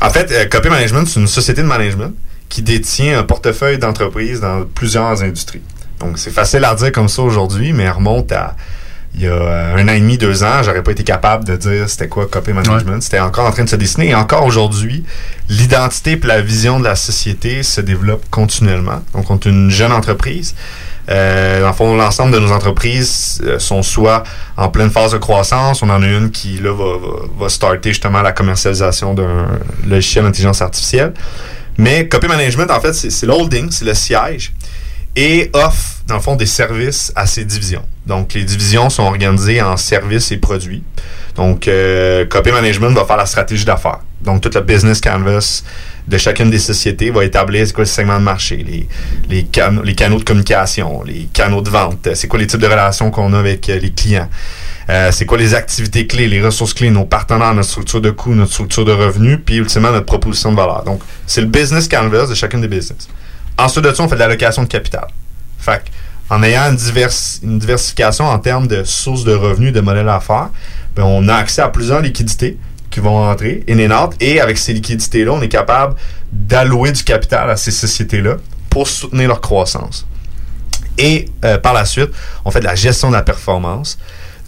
En 0.00 0.10
fait, 0.10 0.50
Copy 0.50 0.68
Management, 0.68 1.06
c'est 1.06 1.20
une 1.20 1.28
société 1.28 1.62
de 1.62 1.68
management 1.68 2.12
qui 2.50 2.60
détient 2.60 3.18
un 3.20 3.22
portefeuille 3.22 3.78
d'entreprises 3.78 4.40
dans 4.40 4.64
plusieurs 4.64 5.22
industries. 5.22 5.62
Donc, 6.00 6.18
c'est 6.18 6.30
facile 6.30 6.64
à 6.64 6.74
dire 6.74 6.92
comme 6.92 7.08
ça 7.08 7.22
aujourd'hui, 7.22 7.72
mais 7.72 7.84
elle 7.84 7.90
remonte 7.90 8.32
à 8.32 8.56
il 9.16 9.22
y 9.22 9.28
a 9.28 9.32
euh, 9.32 9.76
un 9.76 9.88
an 9.88 9.92
et 9.92 10.00
demi, 10.00 10.18
deux 10.18 10.42
ans, 10.42 10.62
j'aurais 10.64 10.82
pas 10.82 10.90
été 10.90 11.04
capable 11.04 11.44
de 11.44 11.54
dire 11.54 11.88
c'était 11.88 12.08
quoi 12.08 12.26
copy 12.26 12.52
management. 12.52 13.00
C'était 13.00 13.20
encore 13.20 13.46
en 13.46 13.52
train 13.52 13.62
de 13.62 13.68
se 13.68 13.76
dessiner. 13.76 14.08
Et 14.08 14.14
encore 14.14 14.44
aujourd'hui, 14.44 15.04
l'identité 15.48 16.12
et 16.12 16.26
la 16.26 16.40
vision 16.40 16.80
de 16.80 16.84
la 16.84 16.96
société 16.96 17.62
se 17.62 17.80
développe 17.80 18.24
continuellement. 18.30 19.02
Donc, 19.14 19.30
on 19.30 19.36
est 19.36 19.46
une 19.46 19.70
jeune 19.70 19.92
entreprise. 19.92 20.56
Euh, 21.10 21.60
dans 21.60 21.68
le 21.68 21.72
fond, 21.74 21.96
l'ensemble 21.96 22.32
de 22.32 22.40
nos 22.40 22.50
entreprises 22.50 23.40
euh, 23.44 23.58
sont 23.60 23.82
soit 23.82 24.24
en 24.56 24.68
pleine 24.68 24.90
phase 24.90 25.12
de 25.12 25.18
croissance. 25.18 25.82
On 25.82 25.90
en 25.90 26.02
a 26.02 26.06
une 26.06 26.32
qui 26.32 26.58
là 26.58 26.72
va, 26.72 26.96
va, 27.38 27.48
starter 27.48 27.90
justement 27.90 28.22
la 28.22 28.32
commercialisation 28.32 29.14
d'un 29.14 29.46
logiciel 29.86 30.24
d'intelligence 30.24 30.60
artificielle. 30.60 31.12
Mais 31.78 32.08
copy 32.08 32.26
management, 32.26 32.70
en 32.70 32.80
fait, 32.80 32.94
c'est 32.94 33.26
l'holding, 33.26 33.70
c'est 33.70 33.84
le 33.84 33.94
siège 33.94 34.52
et 35.16 35.50
offre, 35.52 36.02
dans 36.06 36.16
le 36.16 36.20
fond, 36.20 36.36
des 36.36 36.46
services 36.46 37.12
à 37.14 37.26
ces 37.26 37.44
divisions. 37.44 37.84
Donc, 38.06 38.34
les 38.34 38.44
divisions 38.44 38.90
sont 38.90 39.04
organisées 39.04 39.62
en 39.62 39.76
services 39.76 40.32
et 40.32 40.36
produits. 40.36 40.82
Donc, 41.36 41.68
euh, 41.68 42.26
Copy 42.26 42.50
Management 42.50 42.90
va 42.90 43.04
faire 43.04 43.16
la 43.16 43.26
stratégie 43.26 43.64
d'affaires. 43.64 44.00
Donc, 44.20 44.40
tout 44.40 44.50
le 44.54 44.60
business 44.60 45.00
canvas 45.00 45.62
de 46.06 46.18
chacune 46.18 46.50
des 46.50 46.58
sociétés 46.58 47.10
va 47.10 47.24
établir 47.24 47.66
c'est 47.66 47.72
quoi 47.72 47.84
le 47.84 47.88
segment 47.88 48.18
de 48.18 48.24
marché, 48.24 48.56
les, 48.56 48.88
les, 49.28 49.46
les 49.84 49.94
canaux 49.94 50.18
de 50.18 50.24
communication, 50.24 51.02
les 51.02 51.28
canaux 51.32 51.62
de 51.62 51.70
vente, 51.70 52.08
c'est 52.14 52.28
quoi 52.28 52.38
les 52.38 52.46
types 52.46 52.60
de 52.60 52.66
relations 52.66 53.10
qu'on 53.10 53.32
a 53.32 53.38
avec 53.38 53.68
euh, 53.68 53.78
les 53.78 53.90
clients. 53.90 54.28
Euh, 54.90 55.10
c'est 55.12 55.24
quoi 55.24 55.38
les 55.38 55.54
activités 55.54 56.06
clés, 56.06 56.28
les 56.28 56.42
ressources 56.42 56.74
clés, 56.74 56.90
nos 56.90 57.06
partenaires, 57.06 57.54
notre 57.54 57.68
structure 57.68 58.02
de 58.02 58.10
coûts, 58.10 58.34
notre 58.34 58.52
structure 58.52 58.84
de 58.84 58.92
revenus, 58.92 59.38
puis 59.44 59.56
ultimement 59.56 59.90
notre 59.90 60.04
proposition 60.04 60.52
de 60.52 60.56
valeur. 60.56 60.84
Donc, 60.84 61.00
c'est 61.26 61.40
le 61.40 61.46
business 61.46 61.88
canvas 61.88 62.26
de 62.26 62.34
chacune 62.34 62.60
des 62.60 62.68
business. 62.68 63.08
Ensuite 63.58 63.84
de 63.84 63.92
ça, 63.92 64.02
on 64.02 64.08
fait 64.08 64.16
de 64.16 64.20
l'allocation 64.20 64.62
de 64.62 64.68
capital. 64.68 65.06
Fait 65.58 65.82
en 66.30 66.42
ayant 66.42 66.70
une, 66.70 67.58
diversification 67.58 68.24
en 68.24 68.38
termes 68.38 68.66
de 68.66 68.82
sources 68.84 69.24
de 69.24 69.34
revenus, 69.34 69.72
de 69.72 69.80
modèles 69.80 70.06
d'affaires, 70.06 70.48
ben 70.96 71.04
on 71.04 71.28
a 71.28 71.34
accès 71.34 71.62
à 71.62 71.68
plusieurs 71.68 72.00
liquidités 72.00 72.58
qui 72.90 73.00
vont 73.00 73.14
rentrer 73.14 73.62
in 73.68 73.78
and 73.78 74.04
out. 74.04 74.14
Et 74.20 74.40
avec 74.40 74.56
ces 74.56 74.72
liquidités-là, 74.72 75.32
on 75.32 75.42
est 75.42 75.48
capable 75.48 75.94
d'allouer 76.32 76.92
du 76.92 77.04
capital 77.04 77.50
à 77.50 77.56
ces 77.56 77.70
sociétés-là 77.70 78.36
pour 78.70 78.88
soutenir 78.88 79.28
leur 79.28 79.40
croissance. 79.40 80.06
Et 80.96 81.26
euh, 81.44 81.58
par 81.58 81.74
la 81.74 81.84
suite, 81.84 82.10
on 82.44 82.50
fait 82.50 82.60
de 82.60 82.64
la 82.64 82.74
gestion 82.74 83.08
de 83.08 83.14
la 83.14 83.22
performance. 83.22 83.98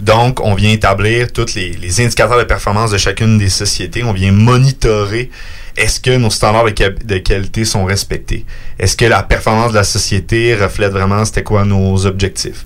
Donc, 0.01 0.41
on 0.41 0.55
vient 0.55 0.71
établir 0.71 1.33
tous 1.33 1.55
les 1.55 2.01
indicateurs 2.01 2.39
de 2.39 2.45
performance 2.45 2.91
de 2.91 2.99
chacune 2.99 3.39
des 3.39 3.49
sociétés. 3.49 4.05
On 4.05 4.13
vient 4.13 4.33
monitorer 4.33 5.31
est-ce 5.77 6.01
que 6.01 6.17
nos 6.17 6.31
standards 6.31 6.65
de, 6.65 7.19
qualité 7.19 7.65
sont 7.65 7.85
respectés? 7.85 8.45
Est-ce 8.79 8.97
que 8.97 9.05
la 9.05 9.23
performance 9.23 9.73
de 9.73 9.77
la 9.77 9.85
société 9.85 10.55
reflète 10.55 10.93
vraiment 10.93 11.25
c'était 11.25 11.43
quoi 11.43 11.65
nos 11.65 12.07
objectifs? 12.07 12.65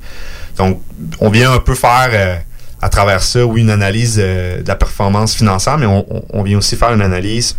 Donc, 0.56 0.80
on 1.20 1.30
vient 1.30 1.52
un 1.52 1.58
peu 1.58 1.74
faire 1.74 2.10
euh, 2.12 2.36
à 2.82 2.88
travers 2.88 3.22
ça, 3.22 3.44
oui, 3.44 3.62
une 3.62 3.70
analyse 3.70 4.16
euh, 4.18 4.62
de 4.62 4.68
la 4.68 4.76
performance 4.76 5.34
financière, 5.34 5.78
mais 5.78 5.86
on, 5.86 6.42
vient 6.42 6.58
aussi 6.58 6.76
faire 6.76 6.92
une 6.92 7.02
analyse 7.02 7.56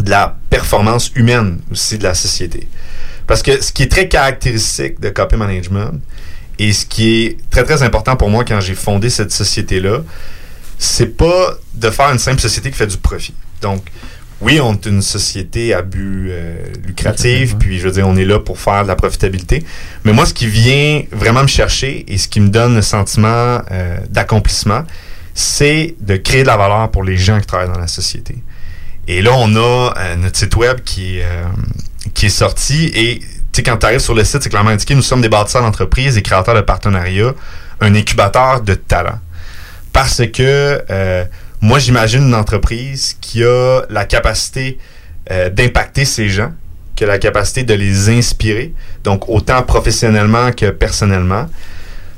de 0.00 0.10
la 0.10 0.36
performance 0.50 1.12
humaine 1.14 1.60
aussi 1.70 1.98
de 1.98 2.04
la 2.04 2.14
société. 2.14 2.68
Parce 3.26 3.42
que 3.42 3.62
ce 3.62 3.72
qui 3.72 3.84
est 3.84 3.90
très 3.90 4.08
caractéristique 4.08 5.00
de 5.00 5.08
Copy 5.10 5.36
Management 5.36 6.00
et 6.58 6.72
ce 6.72 6.84
qui 6.84 7.24
est 7.24 7.50
très 7.50 7.64
très 7.64 7.82
important 7.82 8.16
pour 8.16 8.28
moi 8.28 8.44
quand 8.44 8.60
j'ai 8.60 8.74
fondé 8.74 9.08
cette 9.08 9.30
société-là, 9.30 10.00
c'est 10.78 11.16
pas 11.16 11.54
de 11.74 11.90
faire 11.90 12.10
une 12.10 12.18
simple 12.18 12.40
société 12.40 12.70
qui 12.70 12.76
fait 12.76 12.86
du 12.86 12.98
profit. 12.98 13.34
Donc, 13.62 13.82
oui, 14.44 14.60
on 14.60 14.74
est 14.74 14.84
une 14.84 15.00
société 15.00 15.72
à 15.72 15.80
but 15.80 16.28
euh, 16.28 16.58
lucratif, 16.86 17.56
puis 17.56 17.78
je 17.78 17.88
veux 17.88 17.92
dire, 17.92 18.06
on 18.06 18.14
est 18.14 18.26
là 18.26 18.38
pour 18.38 18.60
faire 18.60 18.82
de 18.82 18.88
la 18.88 18.94
profitabilité. 18.94 19.64
Mais 20.04 20.12
moi, 20.12 20.26
ce 20.26 20.34
qui 20.34 20.46
vient 20.46 21.02
vraiment 21.12 21.42
me 21.42 21.48
chercher 21.48 22.04
et 22.06 22.18
ce 22.18 22.28
qui 22.28 22.40
me 22.40 22.50
donne 22.50 22.74
le 22.74 22.82
sentiment 22.82 23.62
euh, 23.70 23.96
d'accomplissement, 24.10 24.84
c'est 25.32 25.94
de 25.98 26.16
créer 26.16 26.42
de 26.42 26.48
la 26.48 26.58
valeur 26.58 26.90
pour 26.90 27.04
les 27.04 27.16
gens 27.16 27.40
qui 27.40 27.46
travaillent 27.46 27.72
dans 27.72 27.80
la 27.80 27.86
société. 27.86 28.36
Et 29.08 29.22
là, 29.22 29.30
on 29.34 29.56
a 29.56 29.94
euh, 29.96 30.16
notre 30.16 30.36
site 30.36 30.56
web 30.56 30.80
qui 30.84 31.18
est, 31.18 31.26
qui 32.12 32.26
est 32.26 32.28
sorti 32.28 32.90
et 32.94 33.20
tu 33.20 33.26
sais, 33.52 33.62
quand 33.62 33.78
tu 33.78 33.86
arrives 33.86 34.00
sur 34.00 34.14
le 34.14 34.24
site, 34.24 34.42
c'est 34.42 34.50
clairement 34.50 34.70
indiqué, 34.70 34.94
nous 34.94 35.02
sommes 35.02 35.22
des 35.22 35.28
bâtisseurs 35.30 35.62
d'entreprise, 35.62 36.16
des 36.16 36.22
créateurs 36.22 36.54
de 36.54 36.60
partenariats, 36.60 37.32
un 37.80 37.94
incubateur 37.94 38.60
de 38.60 38.74
talent. 38.74 39.20
Parce 39.92 40.20
que 40.26 40.82
moi, 41.64 41.78
j'imagine 41.78 42.24
une 42.24 42.34
entreprise 42.34 43.16
qui 43.22 43.42
a 43.42 43.80
la 43.88 44.04
capacité 44.04 44.78
euh, 45.30 45.48
d'impacter 45.48 46.04
ces 46.04 46.28
gens, 46.28 46.52
qui 46.94 47.04
a 47.04 47.06
la 47.06 47.18
capacité 47.18 47.62
de 47.62 47.72
les 47.72 48.10
inspirer, 48.10 48.74
donc 49.02 49.30
autant 49.30 49.62
professionnellement 49.62 50.52
que 50.52 50.66
personnellement. 50.68 51.48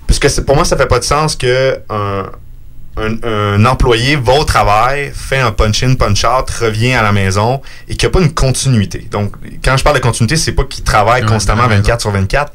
Puisque 0.08 0.44
pour 0.44 0.56
moi, 0.56 0.64
ça 0.64 0.76
fait 0.76 0.86
pas 0.86 0.98
de 0.98 1.04
sens 1.04 1.36
que 1.36 1.78
un, 1.88 3.64
employé 3.64 4.16
va 4.16 4.32
au 4.32 4.42
travail, 4.42 5.12
fait 5.14 5.38
un 5.38 5.52
punch-in, 5.52 5.94
punch-out, 5.94 6.50
revient 6.50 6.94
à 6.94 7.02
la 7.02 7.12
maison 7.12 7.62
et 7.86 7.94
qu'il 7.94 8.08
n'y 8.08 8.16
a 8.16 8.18
pas 8.18 8.24
une 8.24 8.34
continuité. 8.34 9.06
Donc, 9.12 9.32
quand 9.62 9.76
je 9.76 9.84
parle 9.84 9.96
de 9.96 10.02
continuité, 10.02 10.34
c'est 10.34 10.52
pas 10.52 10.64
qu'il 10.64 10.82
travaille 10.82 11.24
constamment 11.24 11.68
24 11.68 12.00
sur 12.00 12.10
24, 12.10 12.52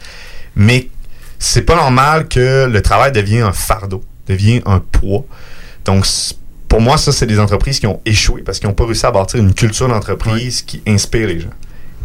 mais 0.57 0.89
c'est 1.39 1.61
pas 1.61 1.75
normal 1.75 2.27
que 2.27 2.65
le 2.65 2.81
travail 2.81 3.13
devienne 3.13 3.43
un 3.43 3.53
fardeau, 3.53 4.03
devienne 4.27 4.61
un 4.65 4.79
poids. 4.79 5.23
Donc, 5.85 6.05
pour 6.71 6.79
moi, 6.79 6.97
ça, 6.97 7.11
c'est 7.11 7.25
des 7.25 7.37
entreprises 7.37 7.81
qui 7.81 7.87
ont 7.87 7.99
échoué 8.05 8.43
parce 8.43 8.57
qu'ils 8.57 8.69
n'ont 8.69 8.73
pas 8.73 8.85
réussi 8.85 9.05
à 9.05 9.11
bâtir 9.11 9.41
une 9.41 9.53
culture 9.53 9.89
d'entreprise 9.89 10.61
qui 10.61 10.81
inspire 10.87 11.27
les 11.27 11.41
gens. 11.41 11.49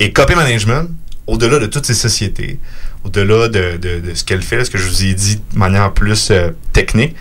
Et 0.01 0.13
Copy 0.13 0.35
Management, 0.35 0.89
au-delà 1.29 1.61
de 1.61 1.67
toutes 1.67 1.87
ces 1.87 1.95
sociétés, 1.95 2.59
au-delà 3.05 3.47
de, 3.47 3.79
ce 4.13 4.25
qu'elle 4.25 4.43
fait, 4.43 4.65
ce 4.65 4.71
que 4.71 4.77
je 4.77 4.89
vous 4.89 5.05
ai 5.05 5.15
dit 5.15 5.37
de 5.37 5.57
manière 5.57 5.93
plus 5.95 6.33
euh, 6.33 6.51
technique, 6.73 7.15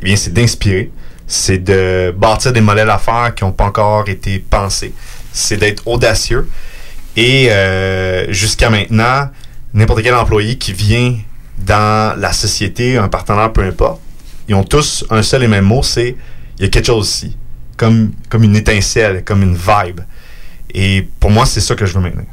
eh 0.00 0.04
bien, 0.04 0.14
c'est 0.14 0.32
d'inspirer, 0.32 0.92
c'est 1.26 1.58
de 1.58 2.14
bâtir 2.16 2.52
des 2.52 2.60
modèles 2.60 2.86
d'affaires 2.86 3.34
qui 3.34 3.42
n'ont 3.42 3.50
pas 3.50 3.64
encore 3.64 4.08
été 4.08 4.38
pensés, 4.38 4.94
c'est 5.32 5.56
d'être 5.56 5.82
audacieux. 5.88 6.48
Et 7.16 7.48
euh, 7.50 8.32
jusqu'à 8.32 8.70
maintenant, 8.70 9.28
n'importe 9.74 10.04
quel 10.04 10.14
employé 10.14 10.56
qui 10.56 10.72
vient 10.72 11.18
dans 11.58 12.16
la 12.16 12.32
société, 12.32 12.96
un 12.96 13.08
partenaire, 13.08 13.52
peu 13.52 13.64
importe, 13.64 14.00
ils 14.46 14.54
ont 14.54 14.62
tous 14.62 15.04
un 15.10 15.22
seul 15.22 15.42
et 15.42 15.48
même 15.48 15.64
mot, 15.64 15.82
c'est 15.82 16.14
il 16.62 16.66
y 16.66 16.68
a 16.68 16.70
quelque 16.70 16.86
chose 16.86 17.08
ici. 17.08 17.36
Comme, 17.76 18.12
comme 18.28 18.44
une 18.44 18.54
étincelle, 18.54 19.24
comme 19.24 19.42
une 19.42 19.56
vibe. 19.56 20.00
Et 20.72 21.08
pour 21.18 21.30
moi, 21.32 21.44
c'est 21.44 21.60
ça 21.60 21.74
que 21.74 21.84
je 21.84 21.94
veux 21.94 22.00
maintenir. 22.00 22.26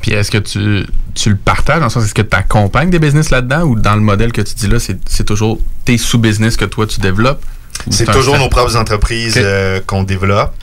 Puis 0.00 0.12
est-ce 0.12 0.30
que 0.30 0.38
tu, 0.38 0.86
tu 1.14 1.30
le 1.30 1.36
partages 1.36 1.80
dans 1.80 1.86
le 1.86 1.90
sens, 1.90 2.04
est-ce 2.04 2.14
que 2.14 2.22
tu 2.22 2.36
accompagnes 2.36 2.90
des 2.90 3.00
business 3.00 3.30
là-dedans 3.30 3.62
ou 3.62 3.74
dans 3.74 3.96
le 3.96 4.00
modèle 4.00 4.30
que 4.32 4.40
tu 4.40 4.54
dis 4.54 4.68
là, 4.68 4.78
c'est 4.78 5.24
toujours 5.24 5.58
tes 5.84 5.98
sous-business 5.98 6.56
que 6.56 6.64
toi 6.64 6.86
tu 6.86 7.00
développes? 7.00 7.44
C'est 7.90 8.06
toujours 8.06 8.38
nos 8.38 8.48
propres 8.48 8.76
entreprises 8.76 9.34
euh, 9.36 9.80
qu'on 9.84 10.04
développe. 10.04 10.54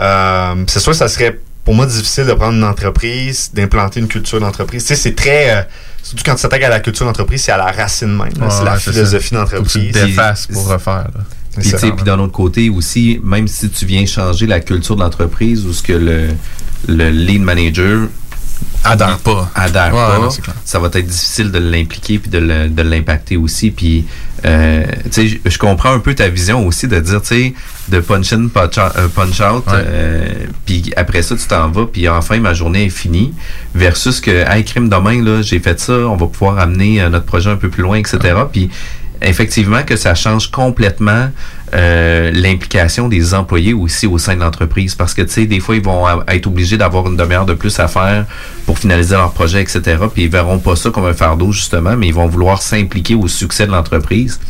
Euh, 0.00 0.64
c'est 0.68 0.80
sûr 0.80 0.92
que 0.92 0.98
ça 0.98 1.08
serait 1.08 1.40
pour 1.64 1.74
moi 1.74 1.86
difficile 1.86 2.24
de 2.26 2.34
prendre 2.34 2.54
une 2.54 2.64
entreprise, 2.64 3.50
d'implanter 3.52 3.98
une 3.98 4.08
culture 4.08 4.38
d'entreprise. 4.38 4.82
Tu 4.82 4.88
sais, 4.88 4.96
c'est 4.96 5.14
très. 5.14 5.56
Euh, 5.56 5.62
surtout 6.02 6.22
quand 6.24 6.34
tu 6.36 6.42
s'attaques 6.42 6.62
à 6.62 6.68
la 6.68 6.80
culture 6.80 7.04
d'entreprise, 7.04 7.42
c'est 7.42 7.52
à 7.52 7.56
la 7.56 7.72
racine 7.72 8.16
même. 8.16 8.30
c'est 8.48 8.64
la 8.64 8.76
philosophie 8.76 9.34
d'entreprise. 9.34 9.92
Tu 9.92 10.52
pour 10.52 10.68
refaire. 10.68 11.08
Puis, 11.60 11.70
puis 11.70 12.04
d'un 12.04 12.18
autre 12.18 12.32
côté 12.32 12.70
aussi, 12.70 13.20
même 13.22 13.48
si 13.48 13.68
tu 13.70 13.86
viens 13.86 14.06
changer 14.06 14.46
la 14.46 14.60
culture 14.60 14.96
de 14.96 15.02
l'entreprise 15.02 15.66
ou 15.66 15.72
ce 15.72 15.82
que 15.82 15.92
le, 15.92 16.28
le 16.86 17.10
lead 17.10 17.42
manager 17.42 18.08
adhère 18.84 19.18
pas, 19.18 19.50
adhère 19.54 19.90
pas 19.90 20.28
ça 20.64 20.78
va 20.78 20.88
être 20.88 21.06
difficile 21.06 21.50
de 21.50 21.58
l'impliquer 21.58 22.18
puis 22.18 22.30
de 22.30 22.82
l'impacter 22.82 23.36
aussi. 23.36 23.70
Puis, 23.70 24.06
euh, 24.44 24.84
tu 25.10 25.28
sais, 25.28 25.40
je 25.44 25.58
comprends 25.58 25.92
un 25.92 25.98
peu 25.98 26.14
ta 26.14 26.28
vision 26.28 26.66
aussi 26.66 26.88
de 26.88 26.98
dire, 27.00 27.20
tu 27.22 27.28
sais, 27.28 27.54
de 27.88 28.00
punch 28.00 28.32
in, 28.32 28.48
punch 28.48 29.40
out, 29.40 29.64
euh, 29.68 30.26
puis 30.64 30.92
après 30.96 31.22
ça, 31.22 31.36
tu 31.36 31.46
t'en 31.46 31.70
vas, 31.70 31.86
puis 31.86 32.08
enfin, 32.08 32.38
ma 32.38 32.54
journée 32.54 32.86
est 32.86 32.90
finie, 32.90 33.34
versus 33.74 34.20
que, 34.20 34.30
hey, 34.30 34.64
crime 34.64 34.88
demain, 34.88 35.22
là, 35.22 35.42
j'ai 35.42 35.58
fait 35.58 35.78
ça, 35.80 35.92
on 35.92 36.16
va 36.16 36.26
pouvoir 36.26 36.58
amener 36.58 37.00
euh, 37.00 37.08
notre 37.08 37.26
projet 37.26 37.50
un 37.50 37.56
peu 37.56 37.68
plus 37.68 37.82
loin, 37.82 37.98
etc. 37.98 38.18
Puis, 38.50 38.70
effectivement 39.22 39.82
que 39.82 39.96
ça 39.96 40.14
change 40.14 40.50
complètement 40.50 41.30
euh, 41.74 42.30
l'implication 42.32 43.08
des 43.08 43.34
employés 43.34 43.74
aussi 43.74 44.06
au 44.06 44.16
sein 44.16 44.34
de 44.34 44.40
l'entreprise 44.40 44.94
parce 44.94 45.12
que 45.12 45.20
tu 45.20 45.32
sais 45.32 45.46
des 45.46 45.60
fois 45.60 45.76
ils 45.76 45.84
vont 45.84 46.06
être 46.26 46.46
obligés 46.46 46.78
d'avoir 46.78 47.06
une 47.08 47.16
demi-heure 47.16 47.44
de 47.44 47.52
plus 47.52 47.78
à 47.78 47.88
faire 47.88 48.24
pour 48.64 48.78
finaliser 48.78 49.16
leur 49.16 49.32
projet 49.32 49.60
etc 49.60 49.98
puis 50.12 50.24
ils 50.24 50.30
verront 50.30 50.60
pas 50.60 50.76
ça 50.76 50.90
comme 50.90 51.04
un 51.04 51.12
fardeau 51.12 51.52
justement 51.52 51.94
mais 51.94 52.08
ils 52.08 52.14
vont 52.14 52.26
vouloir 52.26 52.62
s'impliquer 52.62 53.14
au 53.14 53.28
succès 53.28 53.66
de 53.66 53.72
l'entreprise. 53.72 54.40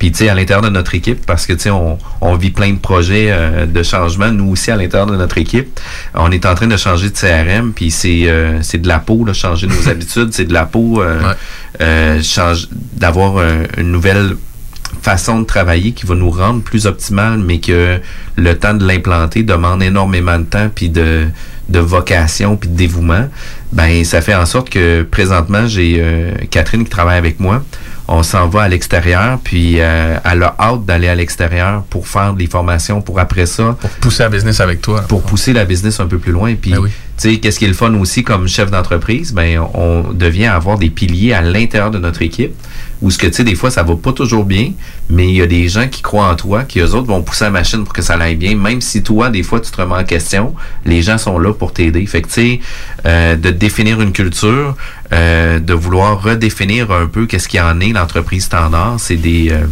Puis 0.00 0.10
tu 0.10 0.18
sais 0.18 0.28
à 0.28 0.34
l'intérieur 0.34 0.62
de 0.62 0.68
notre 0.68 0.96
équipe 0.96 1.24
parce 1.24 1.46
que 1.46 1.52
tu 1.52 1.60
sais 1.60 1.70
on, 1.70 1.98
on, 2.20 2.34
vit 2.34 2.50
plein 2.50 2.72
de 2.72 2.78
projets 2.78 3.28
euh, 3.30 3.66
de 3.66 3.82
changement 3.84 4.32
nous 4.32 4.50
aussi 4.50 4.72
à 4.72 4.76
l'intérieur 4.76 5.06
de 5.06 5.16
notre 5.16 5.38
équipe 5.38 5.78
on 6.14 6.32
est 6.32 6.44
en 6.44 6.56
train 6.56 6.66
de 6.66 6.76
changer 6.76 7.10
de 7.10 7.16
CRM 7.16 7.72
puis 7.72 7.92
c'est 7.92 8.24
euh, 8.26 8.62
c'est 8.62 8.78
de 8.78 8.88
la 8.88 8.98
peau 8.98 9.24
là, 9.24 9.32
changer 9.32 9.68
nos 9.68 9.88
habitudes 9.88 10.32
c'est 10.32 10.44
de 10.44 10.52
la 10.52 10.64
peau 10.64 11.02
euh, 11.80 12.20
change 12.22 12.68
d'avoir 13.04 13.36
une 13.76 13.92
nouvelle 13.92 14.34
façon 15.02 15.40
de 15.40 15.44
travailler 15.44 15.92
qui 15.92 16.06
va 16.06 16.14
nous 16.14 16.30
rendre 16.30 16.62
plus 16.62 16.86
optimal, 16.86 17.38
mais 17.38 17.58
que 17.58 18.00
le 18.36 18.58
temps 18.58 18.72
de 18.72 18.86
l'implanter 18.86 19.42
demande 19.42 19.82
énormément 19.82 20.38
de 20.38 20.44
temps 20.44 20.70
puis 20.74 20.88
de, 20.88 21.26
de 21.68 21.78
vocation 21.80 22.56
puis 22.56 22.70
de 22.70 22.76
dévouement, 22.76 23.28
ben 23.72 24.02
ça 24.04 24.22
fait 24.22 24.34
en 24.34 24.46
sorte 24.46 24.70
que 24.70 25.02
présentement 25.02 25.66
j'ai 25.66 25.96
euh, 25.98 26.32
Catherine 26.50 26.84
qui 26.84 26.90
travaille 26.90 27.18
avec 27.18 27.40
moi. 27.40 27.62
on 28.08 28.22
s'en 28.22 28.48
va 28.48 28.62
à 28.62 28.68
l'extérieur, 28.68 29.38
puis 29.44 29.80
euh, 29.80 30.16
elle 30.24 30.42
a 30.42 30.54
hâte 30.58 30.86
d'aller 30.86 31.08
à 31.08 31.14
l'extérieur 31.14 31.82
pour 31.90 32.08
faire 32.08 32.32
des 32.32 32.46
formations, 32.46 33.02
pour 33.02 33.18
après 33.20 33.44
ça. 33.44 33.76
Pour 33.78 33.90
pousser 33.90 34.22
la 34.22 34.30
business 34.30 34.60
avec 34.60 34.80
toi. 34.80 35.02
Pour 35.02 35.22
pousser 35.22 35.52
la 35.52 35.66
business 35.66 36.00
un 36.00 36.06
peu 36.06 36.18
plus 36.18 36.32
loin. 36.32 36.54
Puis, 36.54 36.70
Ben 36.70 36.78
oui. 36.78 36.90
Tu 37.16 37.30
sais, 37.30 37.36
qu'est-ce 37.38 37.60
qui 37.60 37.64
est 37.64 37.68
le 37.68 37.74
fun 37.74 37.94
aussi 37.94 38.24
comme 38.24 38.48
chef 38.48 38.70
d'entreprise? 38.70 39.32
Ben, 39.32 39.60
on 39.74 40.12
devient 40.12 40.46
avoir 40.46 40.78
des 40.78 40.90
piliers 40.90 41.32
à 41.32 41.42
l'intérieur 41.42 41.92
de 41.92 41.98
notre 41.98 42.22
équipe. 42.22 42.52
Où 43.02 43.10
ce 43.10 43.18
que, 43.18 43.26
tu 43.26 43.34
sais, 43.34 43.44
des 43.44 43.54
fois, 43.54 43.70
ça 43.70 43.82
va 43.82 43.94
pas 43.96 44.12
toujours 44.12 44.44
bien, 44.44 44.72
mais 45.10 45.28
il 45.28 45.34
y 45.34 45.42
a 45.42 45.46
des 45.46 45.68
gens 45.68 45.88
qui 45.88 46.02
croient 46.02 46.28
en 46.28 46.34
toi, 46.36 46.64
qui 46.64 46.80
eux 46.80 46.94
autres 46.94 47.06
vont 47.06 47.22
pousser 47.22 47.44
la 47.44 47.50
machine 47.50 47.84
pour 47.84 47.92
que 47.92 48.02
ça 48.02 48.14
aille 48.14 48.34
bien. 48.34 48.56
Même 48.56 48.80
si 48.80 49.02
toi, 49.02 49.30
des 49.30 49.42
fois, 49.42 49.60
tu 49.60 49.70
te 49.70 49.80
remets 49.80 49.94
en 49.94 50.04
question, 50.04 50.54
les 50.84 51.02
gens 51.02 51.18
sont 51.18 51.38
là 51.38 51.52
pour 51.52 51.72
t'aider. 51.72 52.04
Fait 52.06 52.22
que, 52.22 52.28
tu 52.28 52.34
sais, 52.34 52.60
euh, 53.06 53.36
de 53.36 53.50
définir 53.50 54.00
une 54.00 54.12
culture, 54.12 54.76
euh, 55.12 55.60
de 55.60 55.74
vouloir 55.74 56.22
redéfinir 56.22 56.90
un 56.90 57.06
peu 57.06 57.26
qu'est-ce 57.26 57.46
qu'il 57.46 57.60
y 57.60 57.62
en 57.62 57.78
est, 57.80 57.92
l'entreprise 57.92 58.44
standard, 58.44 58.96
c'est 58.98 59.16
des, 59.16 59.50
euh, 59.50 59.66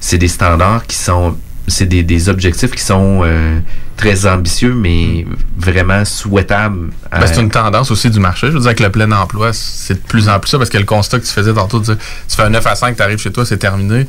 c'est 0.00 0.18
des 0.18 0.28
standards 0.28 0.86
qui 0.86 0.96
sont, 0.96 1.36
c'est 1.68 1.86
des, 1.86 2.02
des 2.02 2.28
objectifs 2.28 2.70
qui 2.70 2.82
sont 2.82 3.22
euh, 3.24 3.58
très 3.96 4.26
ambitieux, 4.26 4.74
mais 4.74 5.26
vraiment 5.56 6.04
souhaitables. 6.04 6.90
Ben, 7.10 7.26
c'est 7.26 7.40
une 7.40 7.50
tendance 7.50 7.90
aussi 7.90 8.10
du 8.10 8.20
marché. 8.20 8.48
Je 8.48 8.52
veux 8.52 8.60
dire, 8.60 8.68
avec 8.68 8.80
le 8.80 8.90
plein 8.90 9.10
emploi, 9.12 9.52
c'est 9.52 9.94
de 9.94 10.06
plus 10.06 10.28
en 10.28 10.38
plus 10.38 10.50
ça 10.50 10.58
parce 10.58 10.70
que 10.70 10.78
le 10.78 10.84
constat 10.84 11.18
que 11.18 11.26
tu 11.26 11.32
faisais 11.32 11.52
tantôt, 11.52 11.80
dire, 11.80 11.96
tu 12.28 12.36
fais 12.36 12.42
un 12.42 12.50
9 12.50 12.66
à 12.66 12.74
5, 12.76 12.96
tu 12.96 13.02
arrives 13.02 13.18
chez 13.18 13.32
toi, 13.32 13.44
c'est 13.44 13.58
terminé. 13.58 14.06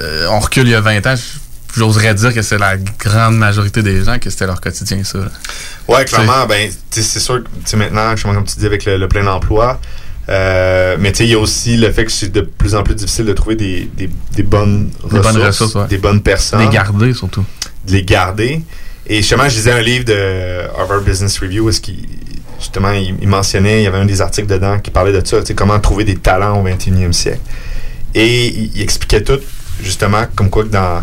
Euh, 0.00 0.26
on 0.30 0.40
recule 0.40 0.66
il 0.66 0.70
y 0.70 0.74
a 0.74 0.80
20 0.80 1.06
ans. 1.06 1.14
J'oserais 1.74 2.14
dire 2.14 2.34
que 2.34 2.42
c'est 2.42 2.58
la 2.58 2.76
grande 2.76 3.36
majorité 3.38 3.82
des 3.82 4.04
gens 4.04 4.18
que 4.18 4.28
c'était 4.28 4.46
leur 4.46 4.60
quotidien, 4.60 5.02
ça. 5.04 5.18
là. 5.18 5.24
Ouais, 5.88 6.04
clairement, 6.04 6.46
ben, 6.46 6.70
tu 6.90 7.02
c'est 7.02 7.20
sûr 7.20 7.42
que 7.42 7.48
tu 7.48 7.60
sais, 7.64 7.76
maintenant, 7.76 8.10
justement, 8.10 8.34
comme 8.34 8.44
tu 8.44 8.58
dis, 8.58 8.66
avec 8.66 8.84
le, 8.84 8.98
le 8.98 9.08
plein 9.08 9.26
emploi, 9.26 9.80
euh, 10.28 10.96
mais 11.00 11.10
tu 11.12 11.18
sais, 11.18 11.24
il 11.24 11.30
y 11.30 11.34
a 11.34 11.38
aussi 11.38 11.76
le 11.76 11.90
fait 11.90 12.04
que 12.04 12.12
c'est 12.12 12.30
de 12.30 12.42
plus 12.42 12.74
en 12.74 12.82
plus 12.82 12.94
difficile 12.94 13.24
de 13.26 13.32
trouver 13.32 13.56
des, 13.56 13.90
des, 13.96 14.08
des 14.34 14.42
bonnes 14.42 14.88
Des 15.10 15.18
ressources, 15.18 15.34
bonnes 15.34 15.46
ressources, 15.46 15.74
ouais. 15.74 15.86
des 15.88 15.98
bonnes 15.98 16.22
personnes, 16.22 16.60
Les 16.60 16.68
garder, 16.68 17.12
surtout. 17.12 17.44
de 17.86 17.92
les 17.92 18.04
garder. 18.04 18.62
Et 19.06 19.16
justement, 19.16 19.48
je 19.48 19.56
lisais 19.56 19.72
un 19.72 19.80
livre 19.82 20.04
de 20.04 20.60
Harvard 20.78 21.00
Business 21.00 21.38
Review 21.40 21.64
où 21.64 21.68
est-ce 21.70 21.80
qu'il 21.80 22.06
justement 22.60 22.92
il, 22.92 23.16
il 23.20 23.26
mentionnait, 23.28 23.80
il 23.80 23.84
y 23.84 23.86
avait 23.88 23.98
un 23.98 24.04
des 24.04 24.20
articles 24.20 24.46
dedans 24.46 24.78
qui 24.78 24.92
parlait 24.92 25.12
de 25.12 25.26
ça, 25.26 25.40
tu 25.40 25.46
sais, 25.46 25.54
comment 25.54 25.80
trouver 25.80 26.04
des 26.04 26.14
talents 26.14 26.60
au 26.62 26.68
21e 26.68 27.10
siècle. 27.12 27.40
Et 28.14 28.46
il, 28.46 28.70
il 28.76 28.82
expliquait 28.82 29.22
tout, 29.24 29.40
justement, 29.82 30.22
comme 30.36 30.48
quoi 30.48 30.62
que 30.62 30.68
dans 30.68 31.02